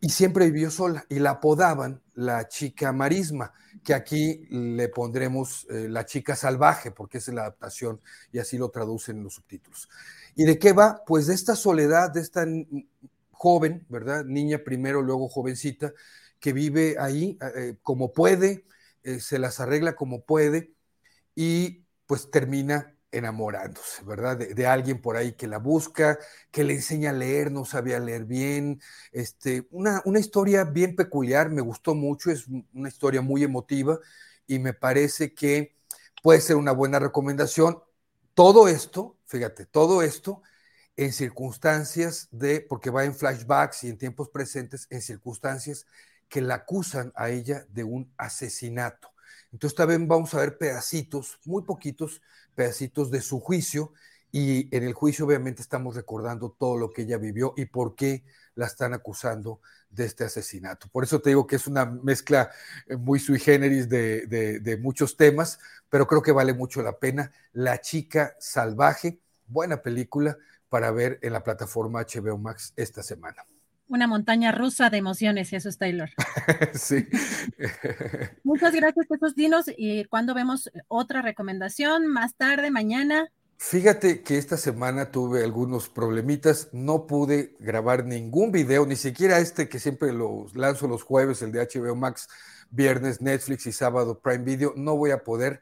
y 0.00 0.10
siempre 0.10 0.46
vivió 0.46 0.70
sola 0.70 1.06
y 1.08 1.18
la 1.18 1.30
apodaban 1.30 2.03
la 2.14 2.48
chica 2.48 2.92
marisma, 2.92 3.52
que 3.82 3.94
aquí 3.94 4.46
le 4.50 4.88
pondremos 4.88 5.66
eh, 5.70 5.88
la 5.88 6.06
chica 6.06 6.36
salvaje, 6.36 6.90
porque 6.90 7.18
es 7.18 7.28
la 7.28 7.42
adaptación 7.42 8.00
y 8.32 8.38
así 8.38 8.58
lo 8.58 8.70
traducen 8.70 9.18
en 9.18 9.24
los 9.24 9.34
subtítulos. 9.34 9.88
¿Y 10.34 10.44
de 10.44 10.58
qué 10.58 10.72
va? 10.72 11.02
Pues 11.06 11.26
de 11.26 11.34
esta 11.34 11.56
soledad, 11.56 12.10
de 12.10 12.20
esta 12.20 12.46
joven, 13.32 13.84
¿verdad? 13.88 14.24
Niña 14.24 14.58
primero, 14.64 15.02
luego 15.02 15.28
jovencita, 15.28 15.92
que 16.40 16.52
vive 16.52 16.96
ahí 16.98 17.38
eh, 17.56 17.76
como 17.82 18.12
puede, 18.12 18.64
eh, 19.02 19.20
se 19.20 19.38
las 19.38 19.60
arregla 19.60 19.94
como 19.96 20.22
puede 20.22 20.72
y 21.34 21.84
pues 22.06 22.30
termina 22.30 22.93
enamorándose, 23.16 24.04
¿verdad? 24.04 24.36
De, 24.36 24.66
alguien 24.66 25.00
por 25.00 25.16
ahí 25.16 25.32
que 25.32 25.46
la 25.46 25.58
busca, 25.58 26.18
que 26.50 26.64
le 26.64 26.74
enseña 26.74 27.10
a 27.10 27.12
leer, 27.12 27.50
no 27.50 27.64
sabía 27.64 27.98
leer 28.00 28.24
bien. 28.24 28.80
Este, 29.12 29.66
una, 29.70 30.02
una 30.04 30.20
historia 30.20 30.64
bien 30.64 30.96
peculiar, 30.96 31.50
me 31.50 31.62
gustó 31.62 31.94
mucho, 31.94 32.30
es 32.30 32.46
una 32.72 32.88
historia 32.88 33.22
muy 33.22 33.42
emotiva 33.44 33.98
y 34.46 34.58
me 34.58 34.74
parece 34.74 35.34
que 35.34 35.76
puede 36.22 36.40
ser 36.40 36.56
una 36.56 36.72
buena 36.72 36.98
recomendación. 36.98 37.82
Todo 38.34 38.68
esto, 38.68 39.16
fíjate, 39.26 39.66
todo 39.66 40.02
esto 40.02 40.42
en 40.96 41.12
circunstancias 41.12 42.28
de, 42.30 42.60
porque 42.60 42.90
va 42.90 43.04
en 43.04 43.14
flashbacks 43.14 43.84
y 43.84 43.88
en 43.88 43.98
tiempos 43.98 44.28
presentes, 44.30 44.86
en 44.90 45.02
circunstancias 45.02 45.86
que 46.28 46.40
la 46.40 46.54
acusan 46.56 47.12
a 47.14 47.30
ella 47.30 47.66
de 47.68 47.84
un 47.84 48.12
asesinato. 48.16 49.13
Entonces 49.54 49.76
también 49.76 50.08
vamos 50.08 50.34
a 50.34 50.38
ver 50.38 50.58
pedacitos, 50.58 51.38
muy 51.44 51.62
poquitos 51.62 52.20
pedacitos 52.56 53.12
de 53.12 53.20
su 53.20 53.38
juicio 53.38 53.92
y 54.32 54.68
en 54.76 54.82
el 54.82 54.94
juicio 54.94 55.26
obviamente 55.26 55.62
estamos 55.62 55.94
recordando 55.94 56.50
todo 56.58 56.76
lo 56.76 56.90
que 56.90 57.02
ella 57.02 57.18
vivió 57.18 57.54
y 57.56 57.66
por 57.66 57.94
qué 57.94 58.24
la 58.56 58.66
están 58.66 58.94
acusando 58.94 59.60
de 59.90 60.06
este 60.06 60.24
asesinato. 60.24 60.88
Por 60.88 61.04
eso 61.04 61.20
te 61.20 61.30
digo 61.30 61.46
que 61.46 61.54
es 61.54 61.68
una 61.68 61.84
mezcla 61.86 62.50
eh, 62.88 62.96
muy 62.96 63.20
sui 63.20 63.38
generis 63.38 63.88
de, 63.88 64.26
de 64.26 64.76
muchos 64.76 65.16
temas, 65.16 65.60
pero 65.88 66.08
creo 66.08 66.20
que 66.20 66.32
vale 66.32 66.52
mucho 66.52 66.82
la 66.82 66.98
pena. 66.98 67.30
La 67.52 67.80
chica 67.80 68.34
salvaje, 68.40 69.20
buena 69.46 69.82
película 69.82 70.36
para 70.68 70.90
ver 70.90 71.20
en 71.22 71.32
la 71.32 71.44
plataforma 71.44 72.00
HBO 72.00 72.38
Max 72.38 72.72
esta 72.74 73.04
semana 73.04 73.46
una 73.88 74.06
montaña 74.06 74.52
rusa 74.52 74.90
de 74.90 74.98
emociones, 74.98 75.50
Jesús 75.50 75.78
Taylor. 75.78 76.10
sí. 76.74 77.06
Muchas 78.44 78.74
gracias, 78.74 79.06
Jesús. 79.08 79.34
Dinos, 79.34 79.66
¿y 79.76 80.04
cuándo 80.04 80.34
vemos 80.34 80.70
otra 80.88 81.22
recomendación? 81.22 82.06
¿Más 82.06 82.34
tarde, 82.34 82.70
mañana? 82.70 83.30
Fíjate 83.56 84.22
que 84.22 84.36
esta 84.36 84.56
semana 84.56 85.10
tuve 85.10 85.42
algunos 85.42 85.88
problemitas, 85.88 86.68
no 86.72 87.06
pude 87.06 87.56
grabar 87.60 88.04
ningún 88.04 88.52
video, 88.52 88.84
ni 88.84 88.96
siquiera 88.96 89.38
este 89.38 89.68
que 89.68 89.78
siempre 89.78 90.12
lo 90.12 90.46
lanzo 90.54 90.86
los 90.86 91.02
jueves, 91.02 91.40
el 91.40 91.52
de 91.52 91.60
HBO 91.60 91.94
Max, 91.94 92.28
viernes 92.70 93.22
Netflix 93.22 93.66
y 93.66 93.72
sábado 93.72 94.18
Prime 94.18 94.44
Video, 94.44 94.74
no 94.76 94.96
voy 94.96 95.12
a 95.12 95.24
poder, 95.24 95.60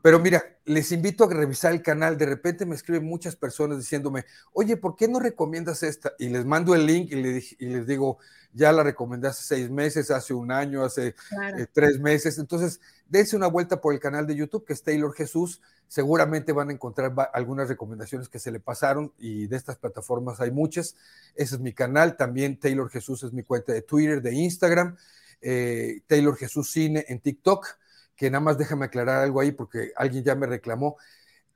Pero 0.00 0.20
mira, 0.20 0.44
les 0.64 0.92
invito 0.92 1.24
a 1.24 1.28
revisar 1.28 1.72
el 1.72 1.82
canal. 1.82 2.16
De 2.16 2.26
repente 2.26 2.64
me 2.66 2.74
escriben 2.74 3.04
muchas 3.04 3.34
personas 3.34 3.78
diciéndome, 3.78 4.26
oye, 4.52 4.76
¿por 4.76 4.94
qué 4.94 5.08
no 5.08 5.18
recomiendas 5.18 5.82
esta? 5.82 6.12
Y 6.18 6.28
les 6.28 6.44
mando 6.44 6.74
el 6.74 6.86
link 6.86 7.10
y 7.10 7.16
les, 7.16 7.86
digo, 7.86 8.18
ya 8.52 8.70
la 8.70 8.84
recomendé 8.84 9.28
hace 9.28 9.42
seis 9.42 9.70
meses, 9.70 10.10
hace 10.10 10.34
un 10.34 10.52
año, 10.52 10.84
hace 10.84 11.08
eh, 11.08 11.66
tres 11.72 11.98
meses. 11.98 12.38
Entonces, 12.38 12.80
dense 13.08 13.34
una 13.34 13.48
vuelta 13.48 13.80
por 13.80 13.92
el 13.92 13.98
canal 13.98 14.26
de 14.26 14.36
YouTube 14.36 14.64
que 14.64 14.72
es 14.72 14.82
Taylor 14.82 15.12
Jesús. 15.12 15.60
Seguramente 15.88 16.52
van 16.52 16.68
a 16.68 16.72
encontrar 16.72 17.12
algunas 17.32 17.68
recomendaciones 17.68 18.28
que 18.28 18.38
se 18.38 18.52
le 18.52 18.60
pasaron 18.60 19.12
y 19.18 19.46
de 19.46 19.56
estas 19.56 19.78
plataformas 19.78 20.40
hay 20.40 20.52
muchas. 20.52 20.94
Ese 21.34 21.56
es 21.56 21.60
mi 21.60 21.72
canal. 21.72 22.16
También 22.16 22.60
Taylor 22.60 22.88
Jesús 22.88 23.24
es 23.24 23.32
mi 23.32 23.42
cuenta 23.42 23.72
de 23.72 23.82
Twitter, 23.82 24.22
de 24.22 24.34
Instagram. 24.34 24.96
Eh, 25.40 26.02
Taylor 26.06 26.36
Jesús 26.36 26.70
Cine 26.70 27.04
en 27.08 27.20
TikTok 27.20 27.78
que 28.18 28.30
nada 28.30 28.40
más 28.40 28.58
déjame 28.58 28.84
aclarar 28.84 29.22
algo 29.22 29.40
ahí 29.40 29.52
porque 29.52 29.92
alguien 29.96 30.24
ya 30.24 30.34
me 30.34 30.46
reclamó. 30.46 30.96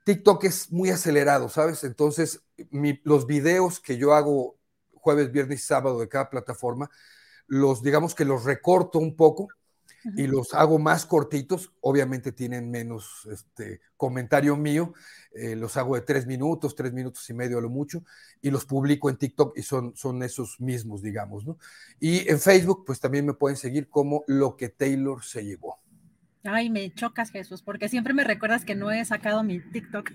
TikTok 0.05 0.45
es 0.45 0.71
muy 0.71 0.89
acelerado, 0.89 1.49
¿sabes? 1.49 1.83
Entonces, 1.83 2.41
los 3.03 3.27
videos 3.27 3.79
que 3.81 3.97
yo 3.97 4.13
hago 4.13 4.57
jueves, 4.93 5.31
viernes 5.31 5.59
y 5.59 5.63
sábado 5.63 5.99
de 5.99 6.07
cada 6.07 6.29
plataforma, 6.29 6.89
los 7.47 7.83
digamos 7.83 8.15
que 8.15 8.23
los 8.23 8.45
recorto 8.45 8.99
un 8.99 9.15
poco 9.17 9.49
y 10.15 10.27
los 10.27 10.53
hago 10.53 10.79
más 10.79 11.05
cortitos. 11.05 11.73
Obviamente 11.81 12.31
tienen 12.31 12.71
menos 12.71 13.27
este, 13.29 13.81
comentario 13.97 14.55
mío. 14.55 14.93
Eh, 15.33 15.57
los 15.57 15.75
hago 15.75 15.95
de 15.95 16.01
tres 16.01 16.25
minutos, 16.25 16.75
tres 16.75 16.93
minutos 16.93 17.29
y 17.29 17.33
medio 17.33 17.57
a 17.57 17.61
lo 17.61 17.69
mucho, 17.69 18.03
y 18.41 18.51
los 18.51 18.65
publico 18.65 19.09
en 19.09 19.17
TikTok 19.17 19.57
y 19.57 19.63
son, 19.63 19.95
son 19.97 20.23
esos 20.23 20.61
mismos, 20.61 21.01
digamos, 21.01 21.45
¿no? 21.45 21.57
Y 21.99 22.29
en 22.29 22.39
Facebook, 22.39 22.83
pues 22.85 22.99
también 23.01 23.25
me 23.25 23.33
pueden 23.33 23.57
seguir 23.57 23.89
como 23.89 24.23
lo 24.27 24.55
que 24.55 24.69
Taylor 24.69 25.23
se 25.23 25.43
llevó. 25.43 25.82
Ay, 26.45 26.69
me 26.69 26.93
chocas, 26.93 27.31
Jesús, 27.31 27.61
porque 27.61 27.87
siempre 27.87 28.13
me 28.13 28.25
recuerdas 28.25 28.65
que 28.65 28.75
no 28.75 28.91
he 28.91 29.03
sacado 29.05 29.43
mi 29.43 29.59
TikTok. 29.61 30.11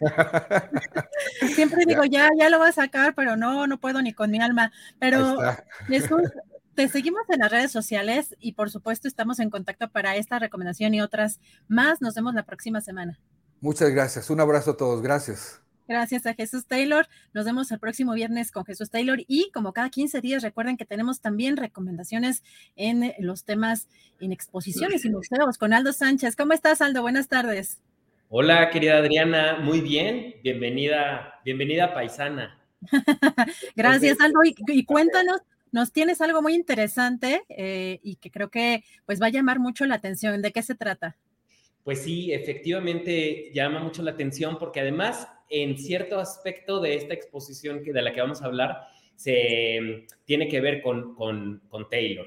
siempre 1.54 1.84
digo, 1.86 2.04
ya, 2.04 2.28
ya 2.36 2.50
lo 2.50 2.58
voy 2.58 2.68
a 2.68 2.72
sacar, 2.72 3.14
pero 3.14 3.36
no, 3.36 3.66
no 3.68 3.78
puedo 3.78 4.02
ni 4.02 4.12
con 4.12 4.32
mi 4.32 4.40
alma. 4.40 4.72
Pero 4.98 5.38
Jesús, 5.86 6.22
te 6.74 6.88
seguimos 6.88 7.22
en 7.28 7.38
las 7.38 7.52
redes 7.52 7.70
sociales 7.70 8.34
y 8.40 8.52
por 8.52 8.70
supuesto 8.70 9.06
estamos 9.06 9.38
en 9.38 9.50
contacto 9.50 9.88
para 9.88 10.16
esta 10.16 10.40
recomendación 10.40 10.92
y 10.94 11.00
otras 11.00 11.40
más. 11.68 12.00
Nos 12.00 12.14
vemos 12.14 12.34
la 12.34 12.44
próxima 12.44 12.80
semana. 12.80 13.20
Muchas 13.60 13.90
gracias. 13.90 14.30
Un 14.30 14.40
abrazo 14.40 14.72
a 14.72 14.76
todos. 14.76 15.02
Gracias. 15.02 15.63
Gracias 15.86 16.24
a 16.26 16.34
Jesús 16.34 16.66
Taylor. 16.66 17.06
Nos 17.34 17.44
vemos 17.44 17.70
el 17.70 17.78
próximo 17.78 18.14
viernes 18.14 18.50
con 18.50 18.64
Jesús 18.64 18.90
Taylor 18.90 19.18
y 19.26 19.50
como 19.52 19.72
cada 19.72 19.90
15 19.90 20.20
días 20.20 20.42
recuerden 20.42 20.76
que 20.76 20.86
tenemos 20.86 21.20
también 21.20 21.56
recomendaciones 21.56 22.42
en 22.76 23.12
los 23.18 23.44
temas 23.44 23.88
en 24.20 24.32
exposiciones 24.32 25.04
y 25.04 25.10
museos 25.10 25.58
con 25.58 25.74
Aldo 25.74 25.92
Sánchez. 25.92 26.36
¿Cómo 26.36 26.54
estás, 26.54 26.80
Aldo? 26.80 27.02
Buenas 27.02 27.28
tardes. 27.28 27.82
Hola, 28.30 28.70
querida 28.70 28.96
Adriana. 28.96 29.58
Muy 29.60 29.80
bien. 29.82 30.36
Bienvenida, 30.42 31.40
bienvenida 31.44 31.92
paisana. 31.92 32.58
Gracias, 33.76 34.18
Aldo. 34.20 34.40
Y, 34.44 34.84
cuéntanos, 34.86 35.40
nos 35.70 35.92
tienes 35.92 36.20
algo 36.22 36.40
muy 36.40 36.54
interesante 36.54 37.42
eh, 37.50 38.00
y 38.02 38.16
que 38.16 38.30
creo 38.30 38.50
que 38.50 38.84
pues 39.04 39.20
va 39.20 39.26
a 39.26 39.30
llamar 39.30 39.58
mucho 39.58 39.84
la 39.84 39.96
atención. 39.96 40.40
¿De 40.40 40.52
qué 40.52 40.62
se 40.62 40.74
trata? 40.74 41.16
Pues 41.84 42.02
sí, 42.02 42.32
efectivamente 42.32 43.50
llama 43.54 43.80
mucho 43.80 44.02
la 44.02 44.12
atención 44.12 44.58
porque 44.58 44.80
además 44.80 45.28
en 45.48 45.78
cierto 45.78 46.18
aspecto 46.18 46.80
de 46.80 46.94
esta 46.94 47.14
exposición 47.14 47.82
que, 47.82 47.92
de 47.92 48.02
la 48.02 48.12
que 48.12 48.20
vamos 48.20 48.42
a 48.42 48.46
hablar 48.46 48.86
se 49.16 50.06
tiene 50.24 50.48
que 50.48 50.60
ver 50.60 50.82
con, 50.82 51.14
con, 51.14 51.62
con 51.68 51.88
Taylor. 51.88 52.26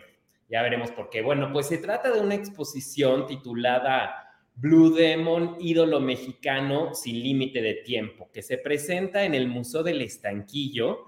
Ya 0.49 0.61
veremos 0.61 0.91
por 0.91 1.09
qué. 1.09 1.21
Bueno, 1.21 1.51
pues 1.51 1.67
se 1.67 1.77
trata 1.77 2.11
de 2.11 2.21
una 2.21 2.35
exposición 2.35 3.27
titulada 3.27 4.27
Blue 4.55 4.93
Demon, 4.93 5.57
ídolo 5.59 5.99
mexicano 5.99 6.95
sin 6.95 7.21
límite 7.21 7.61
de 7.61 7.75
tiempo, 7.75 8.29
que 8.33 8.41
se 8.41 8.57
presenta 8.57 9.25
en 9.25 9.35
el 9.35 9.47
Museo 9.47 9.83
del 9.83 10.01
Estanquillo 10.01 11.07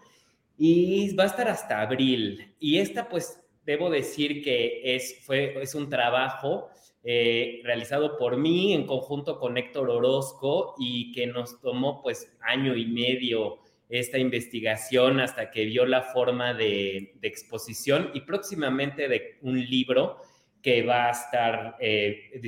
y 0.57 1.15
va 1.15 1.23
a 1.23 1.27
estar 1.27 1.47
hasta 1.47 1.81
abril. 1.81 2.53
Y 2.59 2.77
esta, 2.77 3.07
pues, 3.07 3.41
debo 3.65 3.89
decir 3.89 4.43
que 4.43 4.95
es, 4.95 5.23
fue, 5.25 5.61
es 5.61 5.73
un 5.73 5.89
trabajo 5.89 6.69
eh, 7.03 7.61
realizado 7.63 8.17
por 8.17 8.37
mí 8.37 8.73
en 8.73 8.85
conjunto 8.85 9.39
con 9.39 9.57
Héctor 9.57 9.89
Orozco 9.89 10.75
y 10.77 11.11
que 11.13 11.27
nos 11.27 11.61
tomó 11.61 12.01
pues 12.01 12.35
año 12.41 12.75
y 12.75 12.85
medio 12.85 13.59
esta 13.87 14.17
investigación 14.17 15.19
hasta 15.19 15.49
que 15.49 15.65
vio 15.65 15.85
la 15.85 16.03
forma 16.03 16.53
de, 16.53 17.15
exposición 17.21 18.11
y 18.13 18.21
próximamente 18.21 19.07
de 19.07 19.37
un 19.41 19.59
libro 19.59 20.17
que 20.61 20.83
va 20.83 21.07
a 21.07 21.11
estar 21.11 21.77
eh, 21.79 22.39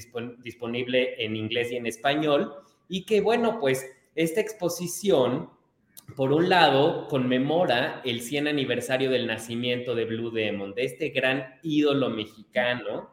disponible 0.43 1.23
en 1.23 1.35
inglés 1.35 1.71
y 1.71 1.77
en 1.77 1.87
español 1.87 2.53
y 2.89 3.05
que 3.05 3.21
bueno 3.21 3.57
pues 3.59 3.89
esta 4.15 4.41
exposición 4.41 5.49
por 6.15 6.33
un 6.33 6.49
lado, 6.49 7.07
conmemora 7.07 8.01
el 8.03 8.21
100 8.21 8.49
aniversario 8.49 9.09
del 9.09 9.27
nacimiento 9.27 9.95
de 9.95 10.05
Blue 10.05 10.29
Demon, 10.29 10.73
de 10.73 10.83
este 10.83 11.09
gran 11.09 11.59
ídolo 11.63 12.09
mexicano, 12.09 13.11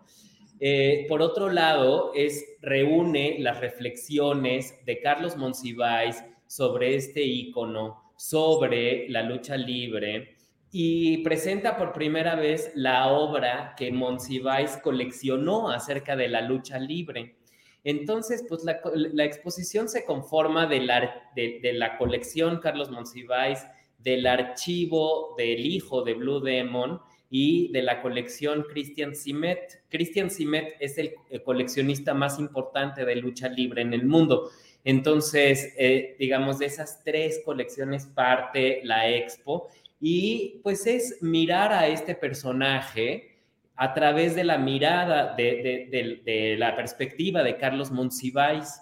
eh, 0.60 1.06
por 1.08 1.22
otro 1.22 1.50
lado, 1.50 2.12
es, 2.14 2.44
reúne 2.60 3.36
las 3.38 3.60
reflexiones 3.60 4.74
de 4.84 5.00
Carlos 5.00 5.36
Monsiváis 5.36 6.22
sobre 6.46 6.96
este 6.96 7.22
ícono, 7.22 8.12
sobre 8.16 9.08
la 9.08 9.22
lucha 9.22 9.56
libre, 9.56 10.36
y 10.70 11.18
presenta 11.18 11.76
por 11.76 11.92
primera 11.92 12.34
vez 12.34 12.72
la 12.74 13.08
obra 13.08 13.74
que 13.76 13.90
Monsiváis 13.90 14.76
coleccionó 14.82 15.70
acerca 15.70 16.16
de 16.16 16.28
la 16.28 16.42
lucha 16.42 16.78
libre. 16.78 17.36
Entonces, 17.84 18.44
pues 18.48 18.64
la, 18.64 19.24
exposición 19.24 19.88
se 19.88 20.04
conforma 20.04 20.66
de 20.66 20.80
la, 20.80 21.30
de 21.34 21.72
la 21.72 21.96
colección 21.96 22.58
Carlos 22.58 22.90
Monsiváis, 22.90 23.64
del 23.98 24.26
archivo 24.26 25.34
del 25.36 25.66
hijo 25.66 26.02
de 26.02 26.14
Blue 26.14 26.40
Demon, 26.40 27.00
y 27.30 27.70
de 27.72 27.82
la 27.82 28.00
colección 28.00 28.64
Christian 28.70 29.14
Simet. 29.14 29.82
Christian 29.88 30.30
Simet 30.30 30.76
es 30.80 30.98
el, 30.98 31.14
coleccionista 31.44 32.14
más 32.14 32.38
importante 32.38 33.04
de 33.04 33.16
lucha 33.16 33.48
libre 33.48 33.82
en 33.82 33.92
el 33.92 34.06
mundo. 34.06 34.50
Entonces, 34.84 35.74
eh, 35.76 36.16
digamos, 36.18 36.58
de 36.58 36.66
esas 36.66 37.02
tres 37.04 37.42
colecciones 37.44 38.06
parte 38.06 38.80
la 38.84 39.10
expo 39.10 39.68
y 40.00 40.60
pues 40.62 40.86
es 40.86 41.18
mirar 41.22 41.72
a 41.72 41.88
este 41.88 42.14
personaje 42.14 43.36
a 43.76 43.92
través 43.94 44.34
de 44.34 44.44
la 44.44 44.58
mirada, 44.58 45.34
de, 45.36 46.56
la 46.58 46.74
perspectiva 46.74 47.42
de 47.42 47.56
Carlos 47.58 47.90
Monsiváis. 47.90 48.80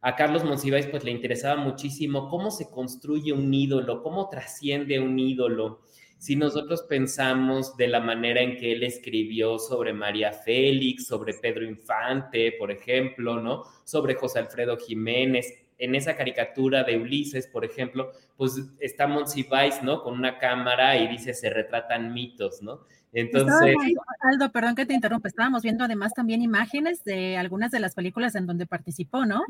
A 0.00 0.14
Carlos 0.14 0.44
Monsiváis 0.44 0.86
pues 0.86 1.02
le 1.02 1.10
interesaba 1.10 1.60
muchísimo 1.60 2.28
cómo 2.28 2.50
se 2.50 2.70
construye 2.70 3.32
un 3.32 3.52
ídolo, 3.52 4.02
cómo 4.02 4.28
trasciende 4.28 5.00
un 5.00 5.18
ídolo 5.18 5.80
si 6.18 6.36
nosotros 6.36 6.82
pensamos 6.88 7.76
de 7.76 7.88
la 7.88 8.00
manera 8.00 8.40
en 8.40 8.56
que 8.56 8.72
él 8.72 8.82
escribió 8.82 9.58
sobre 9.58 9.92
María 9.92 10.32
Félix, 10.32 11.06
sobre 11.06 11.34
Pedro 11.34 11.64
Infante, 11.64 12.52
por 12.58 12.70
ejemplo, 12.70 13.40
¿no? 13.40 13.64
Sobre 13.84 14.14
José 14.14 14.38
Alfredo 14.38 14.76
Jiménez, 14.78 15.52
en 15.78 15.94
esa 15.94 16.16
caricatura 16.16 16.84
de 16.84 16.96
Ulises, 16.96 17.46
por 17.46 17.64
ejemplo, 17.64 18.12
pues 18.36 18.54
está 18.80 19.06
Monsiváis, 19.06 19.82
¿no? 19.82 20.02
Con 20.02 20.14
una 20.14 20.38
cámara 20.38 20.96
y 20.96 21.06
dice, 21.08 21.34
se 21.34 21.50
retratan 21.50 22.14
mitos, 22.14 22.62
¿no? 22.62 22.86
Entonces... 23.12 23.74
Aldo, 24.22 24.50
perdón 24.50 24.74
que 24.74 24.86
te 24.86 24.94
interrumpa, 24.94 25.28
estábamos 25.28 25.62
viendo 25.62 25.84
además 25.84 26.12
también 26.14 26.42
imágenes 26.42 27.04
de 27.04 27.36
algunas 27.36 27.70
de 27.70 27.80
las 27.80 27.94
películas 27.94 28.34
en 28.34 28.46
donde 28.46 28.66
participó, 28.66 29.26
¿no? 29.26 29.44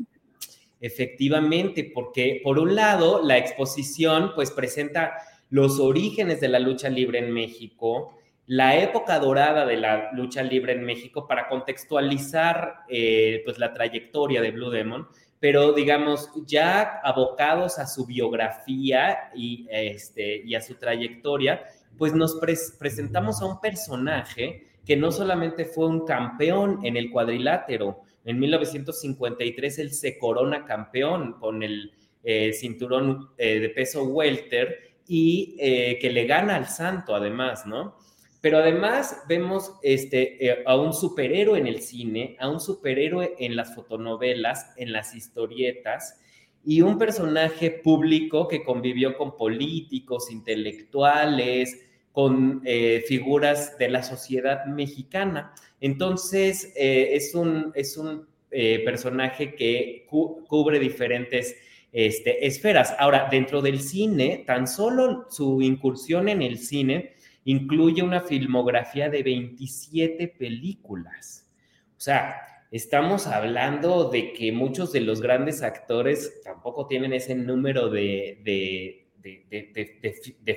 Efectivamente, 0.79 1.89
porque 1.93 2.41
por 2.43 2.59
un 2.59 2.75
lado, 2.75 3.23
la 3.23 3.37
exposición 3.37 4.33
pues 4.35 4.51
presenta 4.51 5.13
los 5.49 5.79
orígenes 5.79 6.41
de 6.41 6.49
la 6.49 6.59
lucha 6.59 6.89
libre 6.89 7.19
en 7.19 7.31
México, 7.31 8.17
la 8.45 8.77
época 8.77 9.19
dorada 9.19 9.65
de 9.65 9.77
la 9.77 10.11
lucha 10.13 10.41
libre 10.43 10.73
en 10.73 10.83
México 10.83 11.27
para 11.27 11.47
contextualizar 11.47 12.83
eh, 12.89 13.41
pues 13.43 13.59
la 13.59 13.73
trayectoria 13.73 14.41
de 14.41 14.51
Blue 14.51 14.69
Demon, 14.69 15.07
pero 15.39 15.73
digamos 15.73 16.31
ya 16.45 16.99
abocados 17.03 17.77
a 17.77 17.85
su 17.85 18.05
biografía 18.05 19.31
y, 19.35 19.67
este, 19.69 20.41
y 20.45 20.55
a 20.55 20.61
su 20.61 20.75
trayectoria, 20.75 21.63
pues 21.97 22.13
nos 22.13 22.39
presentamos 22.79 23.41
a 23.41 23.45
un 23.45 23.59
personaje 23.59 24.67
que 24.85 24.95
no 24.95 25.11
solamente 25.11 25.65
fue 25.65 25.87
un 25.87 26.05
campeón 26.05 26.79
en 26.83 26.95
el 26.95 27.11
cuadrilátero, 27.11 28.03
en 28.27 28.39
1953 28.39 29.79
él 29.79 29.93
se 29.93 30.17
corona 30.17 30.65
campeón 30.65 31.39
con 31.39 31.63
el 31.63 31.93
eh, 32.25 32.51
cinturón 32.51 33.29
eh, 33.37 33.59
de 33.61 33.69
peso 33.69 34.03
welter, 34.03 34.86
y 35.07 35.55
eh, 35.59 35.97
que 35.99 36.09
le 36.09 36.25
gana 36.25 36.55
al 36.55 36.67
santo 36.67 37.15
además, 37.15 37.65
¿no? 37.65 37.95
Pero 38.41 38.59
además 38.59 39.23
vemos 39.27 39.73
este, 39.81 40.45
eh, 40.45 40.63
a 40.65 40.75
un 40.75 40.93
superhéroe 40.93 41.57
en 41.57 41.67
el 41.67 41.81
cine, 41.81 42.35
a 42.39 42.49
un 42.49 42.59
superhéroe 42.59 43.35
en 43.39 43.55
las 43.55 43.73
fotonovelas, 43.73 44.73
en 44.77 44.91
las 44.91 45.15
historietas, 45.15 46.19
y 46.63 46.81
un 46.81 46.97
personaje 46.97 47.71
público 47.71 48.47
que 48.47 48.63
convivió 48.63 49.17
con 49.17 49.37
políticos, 49.37 50.29
intelectuales, 50.29 51.79
con 52.11 52.61
eh, 52.65 53.03
figuras 53.07 53.77
de 53.77 53.89
la 53.89 54.03
sociedad 54.03 54.65
mexicana. 54.65 55.53
Entonces, 55.79 56.73
es, 56.75 57.33
un, 57.35 57.71
es 57.75 57.95
un 57.95 58.27
personaje 58.49 59.55
que 59.55 60.05
cubre 60.09 60.79
diferentes 60.79 61.55
este, 61.97 62.45
esferas. 62.45 62.93
Ahora, 62.99 63.27
dentro 63.31 63.59
del 63.59 63.81
cine, 63.81 64.43
tan 64.45 64.67
solo 64.67 65.25
su 65.31 65.63
incursión 65.63 66.29
en 66.29 66.43
el 66.43 66.59
cine 66.59 67.15
incluye 67.43 68.03
una 68.03 68.21
filmografía 68.21 69.09
de 69.09 69.23
27 69.23 70.27
películas. 70.27 71.49
O 71.97 71.99
sea, 71.99 72.35
estamos 72.69 73.25
hablando 73.25 74.11
de 74.11 74.31
que 74.33 74.51
muchos 74.51 74.91
de 74.91 75.01
los 75.01 75.21
grandes 75.21 75.63
actores 75.63 76.39
tampoco 76.43 76.85
tienen 76.85 77.13
ese 77.13 77.33
número 77.33 77.89
de, 77.89 78.41
de, 78.43 79.07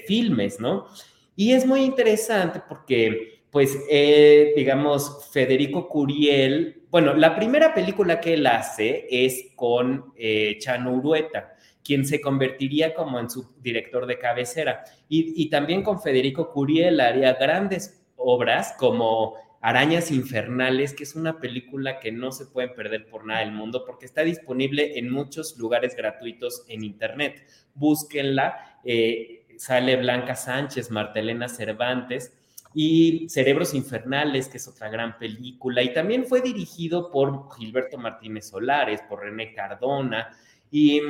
filmes, 0.07 0.61
¿no? 0.61 0.89
Y 1.37 1.53
es 1.53 1.65
muy 1.65 1.81
interesante 1.81 2.61
porque, 2.69 3.45
pues, 3.51 3.79
eh, 3.91 4.53
digamos, 4.55 5.31
Federico 5.33 5.89
Curiel, 5.89 6.80
bueno, 6.91 7.15
la 7.15 7.37
primera 7.37 7.73
película 7.73 8.21
que 8.21 8.35
él 8.35 8.47
hace 8.47 9.07
es 9.11 9.53
con 9.55 10.13
eh, 10.17 10.57
Chano 10.59 10.93
Urueta, 10.93 11.55
quien 11.85 12.05
se 12.05 12.21
convertiría 12.21 12.95
como 12.95 13.21
en 13.21 13.31
su 13.31 13.55
director 13.61 14.07
de 14.07 14.19
cabecera. 14.19 14.83
Y, 15.09 15.49
también 15.51 15.83
con 15.85 16.03
Federico 16.03 16.51
Curiel 16.51 17.01
haría 17.01 17.35
grandes 17.35 18.03
obras 18.17 18.75
como 18.77 19.35
Arañas 19.61 20.11
Infernales, 20.11 20.93
que 20.93 21.05
es 21.05 21.15
una 21.15 21.39
película 21.39 22.01
que 22.01 22.11
no 22.11 22.33
se 22.33 22.47
pueden 22.47 22.75
perder 22.75 23.09
por 23.09 23.25
nada 23.25 23.41
del 23.41 23.53
mundo 23.53 23.85
porque 23.87 24.07
está 24.07 24.23
disponible 24.23 24.99
en 24.99 25.11
muchos 25.11 25.57
lugares 25.59 25.95
gratuitos 25.95 26.65
en 26.69 26.83
Internet. 26.83 27.47
Búsquenla. 27.75 28.81
Eh, 28.85 29.47
sale 29.59 29.97
Blanca 29.97 30.35
Sánchez, 30.35 30.91
Martelena 30.91 31.49
Cervantes 31.49 32.33
y 32.75 33.29
Cerebros 33.29 33.75
Infernales, 33.75 34.49
que 34.49 34.59
es 34.59 34.69
otra 34.69 34.89
gran 34.89 35.19
película. 35.19 35.83
Y 35.83 35.93
también 35.93 36.25
fue 36.27 36.41
dirigido 36.41 37.11
por 37.11 37.49
Gilberto 37.57 37.99
Martínez 37.99 38.49
Solares, 38.49 39.01
por 39.09 39.21
René 39.21 39.53
Cardona. 39.53 40.37
Y, 40.71 41.01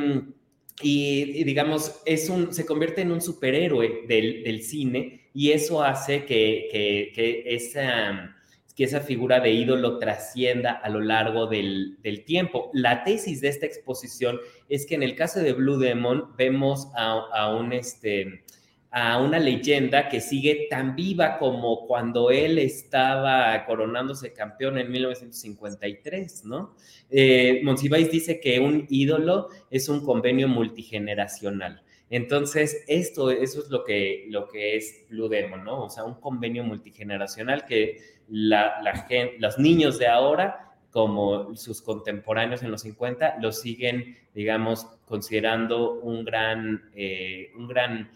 digamos, 1.45 2.01
es 2.07 2.31
un, 2.31 2.55
se 2.55 2.65
convierte 2.65 3.03
en 3.03 3.13
un 3.13 3.21
superhéroe 3.21 4.07
del, 4.09 4.43
del 4.43 4.63
cine 4.63 5.29
y 5.35 5.53
eso 5.53 5.83
hace 5.83 6.25
que, 6.25 6.69
que, 6.73 7.13
que 7.15 7.45
esa 7.55 8.35
que 8.81 8.85
esa 8.85 9.01
figura 9.01 9.41
de 9.41 9.53
ídolo 9.53 9.99
trascienda 9.99 10.73
a 10.73 10.89
lo 10.89 11.01
largo 11.01 11.47
del, 11.47 11.99
tiempo. 12.25 12.71
La 12.73 13.05
tesis 13.05 13.43
de 13.43 13.49
esta 13.49 13.67
exposición 13.67 14.41
es 14.71 14.87
que 14.87 14.95
en 14.95 15.03
el 15.03 15.17
caso 15.17 15.41
de 15.41 15.53
Blue 15.53 15.79
Demon 15.79 16.35
vemos 16.39 16.89
a, 16.97 17.55
un, 17.55 17.75
este, 17.75 18.43
a 18.91 19.19
una 19.19 19.39
leyenda 19.39 20.09
que 20.09 20.21
sigue 20.21 20.67
tan 20.69 20.97
viva 20.97 21.39
como 21.39 21.87
cuando 21.87 22.31
él 22.31 22.59
estaba 22.59 23.65
coronándose 23.65 24.33
campeón 24.33 24.79
en 24.79 24.91
1953, 24.91 26.45
¿no? 26.45 26.75
Eh, 27.09 27.63
dice 28.11 28.41
que 28.41 28.59
un 28.59 28.87
ídolo 28.89 29.49
es 29.71 29.89
un 29.89 30.05
convenio 30.05 30.49
multigeneracional. 30.49 31.83
Entonces, 32.11 32.85
esto, 32.89 33.31
eso 33.31 33.61
es 33.61 33.71
lo 33.71 33.85
que, 33.85 34.27
lo 34.29 34.49
que 34.49 34.77
es 34.77 35.07
Blue 35.09 35.31
¿no? 35.65 35.85
O 35.85 35.91
sea, 35.91 36.03
un 36.03 36.15
convenio 36.15 36.65
multigeneracional 36.65 37.65
que 37.67 37.99
la, 38.29 38.83
gente, 39.09 39.37
los 39.39 39.59
niños 39.59 39.99
de 39.99 40.09
ahora 40.09 40.67
como 40.91 41.55
sus 41.55 41.81
contemporáneos 41.81 42.65
en 42.65 42.73
los 42.73 42.81
50 42.83 43.37
lo 43.41 43.53
siguen, 43.53 44.17
digamos, 44.35 44.87
considerando 45.05 46.01
un 46.01 46.25
gran, 46.25 46.91
eh, 46.95 47.53
un 47.57 47.69
gran, 47.69 48.11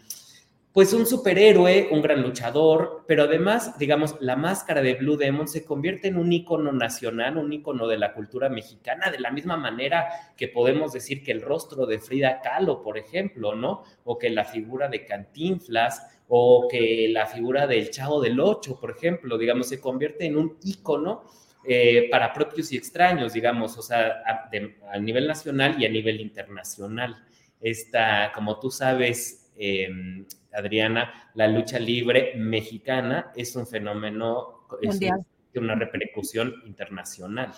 pues 0.75 0.91
un 0.91 1.05
superhéroe, 1.05 1.87
un 1.91 2.01
gran 2.01 2.21
luchador, 2.21 3.05
pero 3.07 3.23
además, 3.23 3.79
digamos, 3.79 4.17
la 4.19 4.35
máscara 4.35 4.81
de 4.81 4.95
Blue 4.95 5.15
Demon 5.15 5.47
se 5.47 5.63
convierte 5.63 6.09
en 6.09 6.17
un 6.17 6.33
icono 6.33 6.73
nacional, 6.73 7.37
un 7.37 7.53
icono 7.53 7.87
de 7.87 7.97
la 7.97 8.13
cultura 8.13 8.49
mexicana, 8.49 9.09
de 9.09 9.19
la 9.19 9.31
misma 9.31 9.55
manera 9.55 10.33
que 10.35 10.49
podemos 10.49 10.91
decir 10.91 11.23
que 11.23 11.31
el 11.31 11.41
rostro 11.41 11.85
de 11.85 11.99
Frida 11.99 12.41
Kahlo, 12.41 12.83
por 12.83 12.97
ejemplo, 12.97 13.55
¿no? 13.55 13.83
O 14.03 14.17
que 14.17 14.29
la 14.29 14.43
figura 14.43 14.89
de 14.89 15.05
Cantinflas, 15.05 16.05
o 16.27 16.67
que 16.69 17.07
la 17.09 17.25
figura 17.25 17.67
del 17.67 17.89
Chavo 17.89 18.19
del 18.19 18.37
Ocho, 18.41 18.77
por 18.77 18.91
ejemplo, 18.91 19.37
digamos, 19.37 19.69
se 19.69 19.79
convierte 19.79 20.25
en 20.25 20.35
un 20.35 20.57
ícono 20.61 21.23
eh, 21.63 22.09
para 22.11 22.33
propios 22.33 22.73
y 22.73 22.75
extraños, 22.75 23.31
digamos, 23.31 23.77
o 23.77 23.81
sea, 23.81 24.23
a, 24.25 24.99
nivel 24.99 25.25
nacional 25.25 25.81
y 25.81 25.85
a 25.85 25.89
nivel 25.89 26.19
internacional. 26.19 27.15
Esta, 27.61 28.33
como 28.35 28.59
tú 28.59 28.69
sabes, 28.69 29.53
em, 29.55 30.25
Adriana, 30.55 31.31
la 31.35 31.47
lucha 31.47 31.79
libre 31.79 32.33
mexicana 32.35 33.31
es 33.35 33.55
un 33.55 33.67
fenómeno, 33.67 34.67
es 34.81 34.99
una 35.55 35.75
repercusión 35.75 36.53
internacional. 36.65 37.53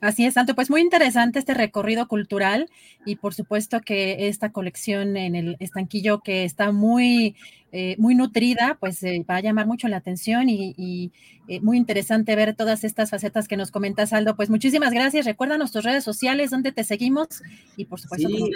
Así 0.00 0.26
es, 0.26 0.34
Santo. 0.34 0.54
Pues 0.54 0.70
muy 0.70 0.80
interesante 0.80 1.38
este 1.38 1.54
recorrido 1.54 2.08
cultural 2.08 2.68
y 3.06 3.16
por 3.16 3.32
supuesto 3.32 3.80
que 3.80 4.28
esta 4.28 4.50
colección 4.52 5.16
en 5.16 5.34
el 5.34 5.56
estanquillo 5.60 6.20
que 6.20 6.44
está 6.44 6.72
muy, 6.72 7.36
eh, 7.72 7.94
muy 7.98 8.14
nutrida, 8.14 8.76
pues 8.80 9.02
eh, 9.04 9.24
va 9.28 9.36
a 9.36 9.40
llamar 9.40 9.66
mucho 9.66 9.88
la 9.88 9.98
atención 9.98 10.48
y, 10.48 11.12
eh, 11.46 11.60
muy 11.60 11.76
interesante 11.76 12.36
ver 12.36 12.54
todas 12.54 12.84
estas 12.84 13.10
facetas 13.10 13.48
que 13.48 13.56
nos 13.56 13.70
comentas, 13.70 14.12
Aldo. 14.12 14.34
Pues 14.36 14.50
muchísimas 14.50 14.92
gracias. 14.92 15.26
Recuerda 15.26 15.58
tus 15.58 15.84
redes 15.84 16.04
sociales, 16.04 16.50
donde 16.50 16.72
te 16.72 16.84
seguimos 16.84 17.42
y 17.76 17.84
por 17.84 18.00
supuesto. 18.00 18.28
Sí, 18.28 18.50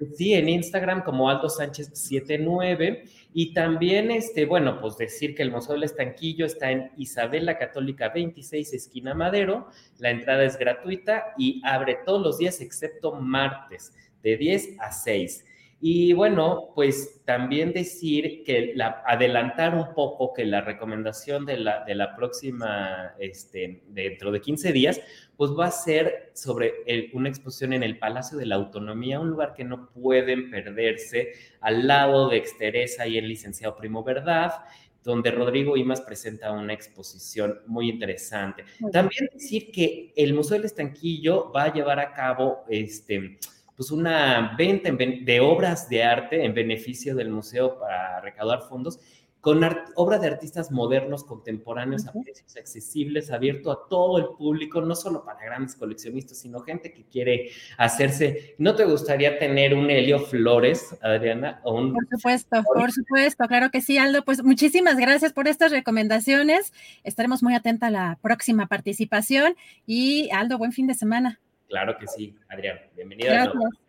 en 0.00 0.48
Instagram 0.48 1.02
como 1.04 1.28
Aldo 1.28 1.48
Sánchez 1.48 1.90
79 1.92 3.04
y 3.34 3.52
también, 3.52 4.10
este, 4.10 4.46
bueno, 4.46 4.80
pues 4.80 4.96
decir 4.96 5.34
que 5.34 5.42
el 5.42 5.50
Museo 5.50 5.74
del 5.74 5.84
Estanquillo 5.84 6.46
está 6.46 6.70
en 6.70 6.90
Isabel 6.96 7.46
la 7.46 7.58
Católica 7.58 8.08
26, 8.08 8.72
esquina 8.72 9.14
Madero. 9.14 9.68
La 9.98 10.10
entrada 10.10 10.44
es 10.44 10.58
gratuita 10.58 11.34
y 11.36 11.60
abre 11.64 11.98
todos 12.04 12.22
los 12.22 12.38
días 12.38 12.60
excepto 12.60 13.12
martes, 13.12 13.92
de 14.22 14.36
10 14.36 14.80
a 14.80 14.92
6. 14.92 15.44
Y 15.80 16.12
bueno, 16.12 16.70
pues 16.74 17.20
también 17.24 17.72
decir 17.72 18.42
que 18.44 18.72
la, 18.74 19.02
adelantar 19.06 19.76
un 19.76 19.94
poco 19.94 20.32
que 20.32 20.44
la 20.44 20.60
recomendación 20.60 21.46
de 21.46 21.58
la, 21.58 21.84
de 21.84 21.94
la 21.94 22.16
próxima, 22.16 23.14
este, 23.20 23.84
dentro 23.88 24.32
de 24.32 24.40
15 24.40 24.72
días, 24.72 25.00
pues 25.38 25.52
va 25.52 25.66
a 25.66 25.70
ser 25.70 26.32
sobre 26.34 26.74
una 27.12 27.28
exposición 27.28 27.72
en 27.72 27.84
el 27.84 27.96
Palacio 27.96 28.36
de 28.36 28.44
la 28.44 28.56
Autonomía, 28.56 29.20
un 29.20 29.30
lugar 29.30 29.54
que 29.54 29.62
no 29.62 29.88
pueden 29.90 30.50
perderse, 30.50 31.32
al 31.60 31.86
lado 31.86 32.28
de 32.28 32.38
Exteresa 32.38 33.06
y 33.06 33.18
el 33.18 33.28
licenciado 33.28 33.76
Primo 33.76 34.02
Verdad, 34.02 34.64
donde 35.04 35.30
Rodrigo 35.30 35.76
Imas 35.76 36.00
presenta 36.00 36.50
una 36.50 36.72
exposición 36.72 37.60
muy 37.68 37.88
interesante. 37.88 38.64
También 38.90 39.30
decir 39.32 39.70
que 39.70 40.12
el 40.16 40.34
Museo 40.34 40.56
del 40.56 40.66
Estanquillo 40.66 41.52
va 41.52 41.66
a 41.66 41.72
llevar 41.72 42.00
a 42.00 42.12
cabo 42.12 42.64
este 42.68 43.38
pues 43.76 43.92
una 43.92 44.56
venta 44.58 44.90
de 44.90 45.38
obras 45.38 45.88
de 45.88 46.02
arte 46.02 46.44
en 46.44 46.52
beneficio 46.52 47.14
del 47.14 47.30
museo 47.30 47.78
para 47.78 48.20
recaudar 48.20 48.62
fondos 48.68 48.98
con 49.48 49.62
obras 49.94 50.20
de 50.20 50.26
artistas 50.26 50.70
modernos, 50.70 51.24
contemporáneos, 51.24 52.06
a 52.06 52.12
precios 52.12 52.54
accesibles, 52.54 53.30
abierto 53.30 53.72
a 53.72 53.88
todo 53.88 54.18
el 54.18 54.36
público, 54.36 54.82
no 54.82 54.94
solo 54.94 55.24
para 55.24 55.42
grandes 55.42 55.74
coleccionistas, 55.74 56.36
sino 56.36 56.60
gente 56.60 56.92
que 56.92 57.04
quiere 57.04 57.48
hacerse. 57.78 58.56
¿No 58.58 58.74
te 58.74 58.84
gustaría 58.84 59.38
tener 59.38 59.72
un 59.72 59.88
Helio 59.88 60.20
Flores, 60.20 60.94
Adriana? 61.00 61.62
Por 61.62 62.06
supuesto, 62.10 62.62
por 62.62 62.92
supuesto, 62.92 63.48
claro 63.48 63.70
que 63.70 63.80
sí, 63.80 63.96
Aldo. 63.96 64.22
Pues 64.22 64.44
muchísimas 64.44 64.98
gracias 64.98 65.32
por 65.32 65.48
estas 65.48 65.72
recomendaciones. 65.72 66.74
Estaremos 67.02 67.42
muy 67.42 67.54
atentos 67.54 67.86
a 67.86 67.90
la 67.90 68.18
próxima 68.20 68.66
participación 68.66 69.56
y 69.86 70.28
Aldo, 70.30 70.58
buen 70.58 70.72
fin 70.72 70.86
de 70.86 70.92
semana. 70.92 71.40
Claro 71.70 71.96
que 71.96 72.06
sí, 72.06 72.36
Adrián. 72.50 72.80
Bienvenida. 72.94 73.32
Gracias. 73.32 73.87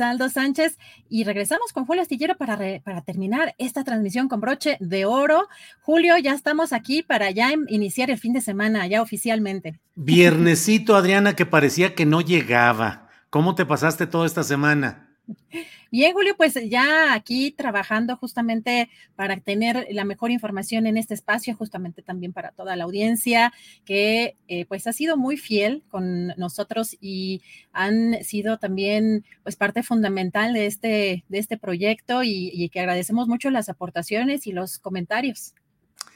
Aldo 0.00 0.28
Sánchez. 0.28 0.78
Y 1.08 1.24
regresamos 1.24 1.72
con 1.72 1.84
Julio 1.86 2.02
Astillero 2.02 2.36
para, 2.36 2.58
para 2.82 3.02
terminar 3.02 3.54
esta 3.58 3.84
transmisión 3.84 4.28
con 4.28 4.40
broche 4.40 4.76
de 4.80 5.04
oro. 5.04 5.48
Julio, 5.80 6.16
ya 6.18 6.32
estamos 6.32 6.72
aquí 6.72 7.02
para 7.02 7.30
ya 7.30 7.50
iniciar 7.68 8.10
el 8.10 8.18
fin 8.18 8.32
de 8.32 8.40
semana, 8.40 8.86
ya 8.86 9.02
oficialmente. 9.02 9.80
Viernesito, 9.94 10.96
Adriana, 10.96 11.34
que 11.34 11.46
parecía 11.46 11.94
que 11.94 12.06
no 12.06 12.20
llegaba. 12.20 13.08
¿Cómo 13.28 13.54
te 13.54 13.66
pasaste 13.66 14.06
toda 14.06 14.26
esta 14.26 14.42
semana? 14.42 15.09
Bien, 15.90 16.12
Julio, 16.12 16.36
pues 16.36 16.54
ya 16.68 17.12
aquí 17.14 17.50
trabajando 17.50 18.16
justamente 18.16 18.88
para 19.16 19.38
tener 19.40 19.86
la 19.90 20.04
mejor 20.04 20.30
información 20.30 20.86
en 20.86 20.96
este 20.96 21.14
espacio, 21.14 21.56
justamente 21.56 22.02
también 22.02 22.32
para 22.32 22.52
toda 22.52 22.76
la 22.76 22.84
audiencia 22.84 23.52
que 23.84 24.36
eh, 24.48 24.66
pues 24.66 24.86
ha 24.86 24.92
sido 24.92 25.16
muy 25.16 25.36
fiel 25.36 25.82
con 25.88 26.28
nosotros 26.36 26.96
y 27.00 27.42
han 27.72 28.22
sido 28.22 28.58
también 28.58 29.24
pues 29.42 29.56
parte 29.56 29.82
fundamental 29.82 30.52
de 30.54 30.66
este, 30.66 31.24
de 31.28 31.38
este 31.38 31.58
proyecto 31.58 32.22
y, 32.22 32.68
que 32.70 32.80
agradecemos 32.80 33.26
mucho 33.26 33.50
las 33.50 33.68
aportaciones 33.68 34.46
y 34.46 34.52
los 34.52 34.78
comentarios. 34.78 35.54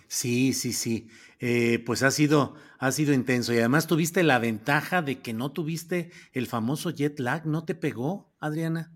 Sí, 0.07 0.52
sí, 0.52 0.73
sí. 0.73 1.09
Eh, 1.41 1.83
pues 1.84 2.02
ha 2.02 2.10
sido, 2.10 2.55
ha 2.78 2.93
sido 2.93 3.12
intenso 3.12 3.52
y 3.52 3.59
además 3.59 3.86
tuviste 3.89 4.23
la 4.23 4.39
ventaja 4.39 5.02
de 5.02 5.20
que 5.20 5.33
no 5.33 5.51
tuviste 5.51 6.12
el 6.33 6.47
famoso 6.47 6.91
jet 6.91 7.18
lag, 7.18 7.44
¿no 7.47 7.65
te 7.65 7.75
pegó, 7.75 8.33
Adriana? 8.39 8.93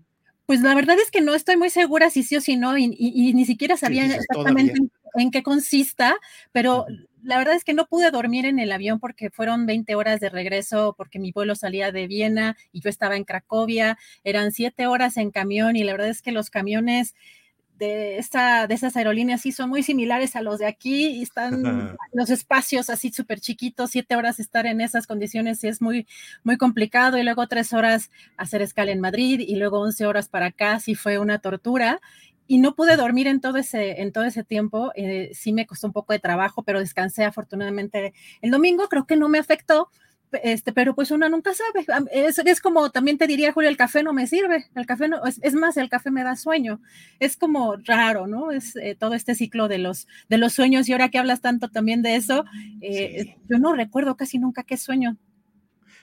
Pues 0.49 0.61
la 0.61 0.73
verdad 0.73 0.97
es 0.99 1.11
que 1.11 1.21
no 1.21 1.35
estoy 1.35 1.57
muy 1.57 1.69
segura 1.69 2.09
si 2.09 2.23
sí 2.23 2.35
o 2.35 2.41
si 2.41 2.57
no, 2.57 2.75
y, 2.75 2.87
ni 3.35 3.45
siquiera 3.45 3.77
sabía 3.77 4.07
exactamente 4.07 4.73
en, 5.13 5.29
qué 5.29 5.43
consista, 5.43 6.15
pero 6.51 6.87
la 7.21 7.37
verdad 7.37 7.53
es 7.53 7.63
que 7.63 7.75
no 7.75 7.85
pude 7.85 8.09
dormir 8.09 8.47
en 8.47 8.57
el 8.57 8.71
avión 8.71 8.99
porque 8.99 9.29
fueron 9.29 9.67
20 9.67 9.93
horas 9.93 10.19
de 10.19 10.29
regreso, 10.29 10.95
porque 10.97 11.19
mi 11.19 11.31
vuelo 11.31 11.53
salía 11.53 11.91
de 11.91 12.07
Viena 12.07 12.57
y 12.71 12.81
yo 12.81 12.89
estaba 12.89 13.15
en 13.15 13.25
Cracovia, 13.25 13.99
eran 14.23 14.51
7 14.51 14.87
horas 14.87 15.17
en 15.17 15.29
camión 15.29 15.75
y 15.75 15.83
la 15.83 15.91
verdad 15.91 16.09
es 16.09 16.23
que 16.23 16.31
los 16.31 16.49
camiones 16.49 17.13
de, 17.79 18.17
esta, 18.17 18.67
de 18.67 18.75
esas 18.75 18.95
aerolíneas 18.95 19.41
sí 19.41 19.51
son 19.51 19.69
muy 19.69 19.81
similares 19.81 20.35
a 20.35 20.41
los 20.41 20.59
de 20.59 20.67
aquí 20.67 21.07
y 21.07 21.23
están 21.23 21.97
los 22.11 22.29
espacios 22.29 22.89
así 22.89 23.11
súper 23.11 23.39
chiquitos, 23.39 23.91
siete 23.91 24.15
horas 24.15 24.39
estar 24.39 24.65
en 24.65 24.81
esas 24.81 25.07
condiciones 25.07 25.63
es 25.63 25.81
muy, 25.81 26.05
muy 26.43 26.57
complicado 26.57 27.17
y 27.17 27.23
luego 27.23 27.47
tres 27.47 27.73
horas 27.73 28.11
hacer 28.37 28.61
escala 28.61 28.91
en 28.91 28.99
Madrid 28.99 29.39
y 29.39 29.55
luego 29.55 29.79
11 29.79 30.05
horas 30.05 30.27
para 30.27 30.47
acá, 30.47 30.79
sí 30.79 30.93
fue 30.93 31.17
una 31.17 31.39
tortura 31.39 32.01
y 32.47 32.57
no 32.57 32.75
pude 32.75 32.95
dormir 32.97 33.27
en 33.27 33.41
todo 33.41 33.57
ese, 33.57 34.01
en 34.01 34.11
todo 34.11 34.23
ese 34.23 34.43
tiempo. 34.43 34.91
Eh, 34.95 35.29
sí 35.33 35.53
me 35.53 35.67
costó 35.67 35.85
un 35.85 35.93
poco 35.93 36.13
de 36.13 36.19
trabajo, 36.19 36.63
pero 36.63 36.79
descansé 36.79 37.23
afortunadamente 37.23 38.13
el 38.41 38.49
domingo. 38.49 38.89
Creo 38.89 39.05
que 39.05 39.15
no 39.15 39.29
me 39.29 39.37
afectó, 39.37 39.91
este, 40.43 40.73
pero 40.73 40.95
pues 40.95 41.11
uno 41.11 41.27
nunca 41.29 41.51
sabe. 41.53 41.85
Es, 42.11 42.39
es, 42.39 42.61
como 42.61 42.89
también 42.91 43.17
te 43.17 43.27
diría, 43.27 43.51
Julio, 43.51 43.69
el 43.69 43.77
café 43.77 44.03
no 44.03 44.13
me 44.13 44.27
sirve. 44.27 44.67
El 44.75 44.85
café 44.85 45.07
no, 45.07 45.21
es, 45.25 45.53
más, 45.53 45.77
el 45.77 45.89
café 45.89 46.11
me 46.11 46.23
da 46.23 46.35
sueño. 46.35 46.81
Es 47.19 47.37
como 47.37 47.75
raro, 47.77 48.27
¿no? 48.27 48.51
Es 48.51 48.75
eh, 48.75 48.95
todo 48.97 49.13
este 49.13 49.35
ciclo 49.35 49.67
de 49.67 49.79
los, 49.79 50.07
de 50.29 50.37
los 50.37 50.53
sueños. 50.53 50.87
Y 50.87 50.93
ahora 50.93 51.09
que 51.09 51.17
hablas 51.17 51.41
tanto 51.41 51.69
también 51.69 52.01
de 52.01 52.15
eso, 52.15 52.45
eh, 52.81 53.37
yo 53.49 53.59
no 53.59 53.73
recuerdo 53.73 54.15
casi 54.15 54.39
nunca 54.39 54.63
qué 54.63 54.77
sueño. 54.77 55.17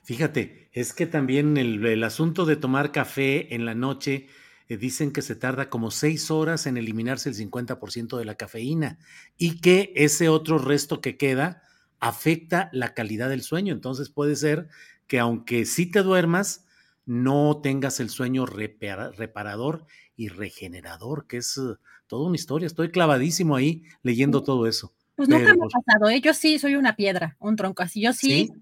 Fíjate, 0.02 0.68
es 0.72 0.92
que 0.92 1.06
también 1.06 1.56
el, 1.56 1.84
el 1.84 2.05
asunto 2.05 2.46
de 2.46 2.56
tomar 2.56 2.92
café 2.92 3.55
en 3.55 3.64
la 3.64 3.74
noche 3.74 4.28
eh, 4.68 4.76
dicen 4.76 5.12
que 5.12 5.22
se 5.22 5.36
tarda 5.36 5.70
como 5.70 5.90
seis 5.90 6.30
horas 6.30 6.66
en 6.66 6.76
eliminarse 6.76 7.28
el 7.28 7.36
50% 7.36 8.18
de 8.18 8.24
la 8.24 8.34
cafeína 8.34 8.98
y 9.36 9.60
que 9.60 9.92
ese 9.94 10.28
otro 10.28 10.58
resto 10.58 11.00
que 11.00 11.16
queda 11.16 11.62
afecta 12.00 12.68
la 12.73 12.94
calidad 12.94 13.28
del 13.28 13.42
sueño. 13.42 13.73
Entonces 13.73 14.10
puede 14.10 14.36
ser 14.36 14.68
que 15.07 15.18
aunque 15.18 15.65
sí 15.65 15.91
te 15.91 16.02
duermas, 16.02 16.65
no 17.05 17.60
tengas 17.62 18.00
el 18.00 18.10
sueño 18.10 18.47
reparador 18.47 19.86
y 20.16 20.28
regenerador, 20.28 21.26
que 21.26 21.39
es 21.39 21.57
uh, 21.57 21.76
toda 22.07 22.26
una 22.26 22.36
historia. 22.36 22.66
Estoy 22.66 22.91
clavadísimo 22.91 23.55
ahí 23.57 23.84
leyendo 24.02 24.42
todo 24.42 24.66
eso. 24.66 24.92
Pues 25.15 25.28
nunca 25.28 25.55
me 25.55 25.65
ha 25.65 25.68
pasado, 25.68 26.10
¿eh? 26.10 26.20
yo 26.20 26.34
sí 26.34 26.58
soy 26.58 26.76
una 26.76 26.97
piedra, 26.97 27.36
un 27.39 27.57
tronco 27.57 27.83
así. 27.83 28.02
Yo 28.02 28.12
sí 28.12 28.52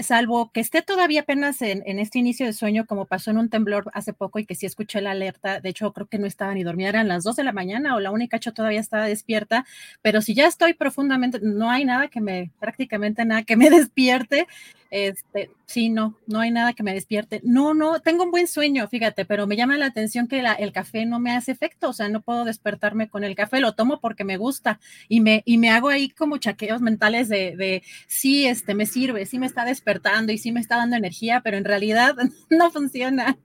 salvo 0.00 0.50
que 0.50 0.60
esté 0.60 0.82
todavía 0.82 1.20
apenas 1.20 1.62
en, 1.62 1.82
este 1.98 2.18
inicio 2.18 2.46
de 2.46 2.52
sueño, 2.52 2.84
como 2.86 3.06
pasó 3.06 3.30
en 3.30 3.38
un 3.38 3.48
temblor 3.48 3.90
hace 3.94 4.12
poco 4.12 4.38
y 4.38 4.46
que 4.46 4.54
sí 4.54 4.66
escuché 4.66 5.00
la 5.00 5.12
alerta, 5.12 5.60
de 5.60 5.68
hecho 5.68 5.92
creo 5.92 6.06
que 6.08 6.18
no 6.18 6.26
estaba 6.26 6.52
ni 6.54 6.64
dormida, 6.64 6.88
eran 6.88 7.08
las 7.08 7.22
dos 7.22 7.36
de 7.36 7.44
la 7.44 7.52
mañana 7.52 7.94
o 7.94 8.00
la 8.00 8.10
única 8.10 8.38
yo 8.38 8.52
todavía 8.52 8.80
estaba 8.80 9.04
despierta, 9.04 9.64
pero 10.02 10.20
si 10.20 10.34
ya 10.34 10.46
estoy 10.46 10.74
profundamente, 10.74 11.38
no 11.42 11.70
hay 11.70 11.84
nada 11.84 12.08
que 12.08 12.20
me, 12.20 12.50
prácticamente 12.58 13.24
nada 13.24 13.44
que 13.44 13.56
me 13.56 13.70
despierte, 13.70 14.48
este, 14.90 15.50
sí, 15.66 15.88
no, 15.90 16.16
no 16.26 16.40
hay 16.40 16.50
nada 16.50 16.72
que 16.72 16.82
me 16.82 16.94
despierte. 16.94 17.40
No, 17.44 17.74
no, 17.74 18.00
tengo 18.00 18.24
un 18.24 18.30
buen 18.30 18.48
sueño, 18.48 18.88
fíjate, 18.88 19.24
pero 19.24 19.46
me 19.46 19.56
llama 19.56 19.76
la 19.76 19.86
atención 19.86 20.28
que 20.28 20.42
el 20.58 20.72
café 20.72 21.06
no 21.06 21.20
me 21.20 21.32
hace 21.32 21.52
efecto, 21.52 21.90
o 21.90 21.92
sea, 21.92 22.08
no 22.08 22.22
puedo 22.22 22.44
despertarme 22.44 23.08
con 23.08 23.24
el 23.24 23.34
café, 23.34 23.60
lo 23.60 23.74
tomo 23.74 24.00
porque 24.00 24.24
me 24.24 24.36
gusta 24.36 24.80
y 25.08 25.20
me, 25.20 25.42
y 25.44 25.58
me 25.58 25.70
hago 25.70 25.88
ahí 25.88 26.08
como 26.10 26.38
chaqueos 26.38 26.80
mentales 26.80 27.28
de, 27.28 27.56
de 27.56 27.82
sí, 28.06 28.46
este, 28.46 28.74
me 28.74 28.86
sirve, 28.86 29.26
sí 29.26 29.38
me 29.38 29.46
está 29.46 29.64
despertando 29.64 30.32
y 30.32 30.38
sí 30.38 30.52
me 30.52 30.60
está 30.60 30.76
dando 30.76 30.96
energía, 30.96 31.40
pero 31.42 31.56
en 31.56 31.64
realidad 31.64 32.16
no 32.50 32.70
funciona. 32.70 33.38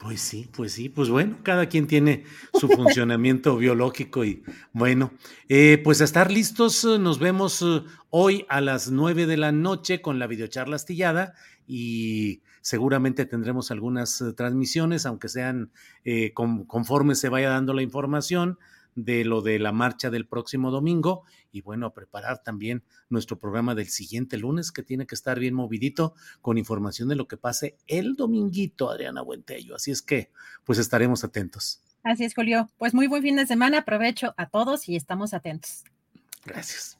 Pues 0.00 0.22
sí, 0.22 0.48
pues 0.50 0.72
sí, 0.72 0.88
pues 0.88 1.10
bueno, 1.10 1.40
cada 1.42 1.66
quien 1.66 1.86
tiene 1.86 2.24
su 2.58 2.68
funcionamiento 2.68 3.58
biológico 3.58 4.24
y 4.24 4.42
bueno, 4.72 5.12
eh, 5.46 5.78
pues 5.84 6.00
a 6.00 6.04
estar 6.04 6.32
listos, 6.32 6.82
eh, 6.84 6.98
nos 6.98 7.18
vemos 7.18 7.60
eh, 7.60 7.82
hoy 8.08 8.46
a 8.48 8.62
las 8.62 8.90
nueve 8.90 9.26
de 9.26 9.36
la 9.36 9.52
noche 9.52 10.00
con 10.00 10.18
la 10.18 10.26
videocharla 10.26 10.76
astillada 10.76 11.34
y 11.66 12.40
seguramente 12.62 13.26
tendremos 13.26 13.70
algunas 13.70 14.24
transmisiones, 14.38 15.04
aunque 15.04 15.28
sean 15.28 15.70
conforme 16.32 17.14
se 17.14 17.28
vaya 17.28 17.50
dando 17.50 17.74
la 17.74 17.82
información 17.82 18.58
de 18.94 19.24
lo 19.24 19.42
de 19.42 19.58
la 19.58 19.72
marcha 19.72 20.10
del 20.10 20.26
próximo 20.26 20.70
domingo 20.70 21.24
y 21.52 21.60
bueno, 21.62 21.86
a 21.86 21.94
preparar 21.94 22.42
también 22.42 22.84
nuestro 23.08 23.38
programa 23.38 23.74
del 23.74 23.88
siguiente 23.88 24.36
lunes 24.36 24.72
que 24.72 24.82
tiene 24.82 25.06
que 25.06 25.14
estar 25.14 25.38
bien 25.38 25.54
movidito 25.54 26.14
con 26.40 26.58
información 26.58 27.08
de 27.08 27.16
lo 27.16 27.26
que 27.26 27.36
pase 27.36 27.76
el 27.86 28.14
dominguito, 28.14 28.90
Adriana 28.90 29.22
Buentello. 29.22 29.74
Así 29.74 29.90
es 29.90 30.02
que 30.02 30.30
pues 30.64 30.78
estaremos 30.78 31.24
atentos. 31.24 31.82
Así 32.02 32.24
es, 32.24 32.34
Julio. 32.34 32.70
Pues 32.78 32.94
muy 32.94 33.06
buen 33.06 33.22
fin 33.22 33.36
de 33.36 33.46
semana. 33.46 33.78
Aprovecho 33.78 34.34
a 34.36 34.48
todos 34.48 34.88
y 34.88 34.96
estamos 34.96 35.34
atentos. 35.34 35.84
Gracias. 36.44 36.99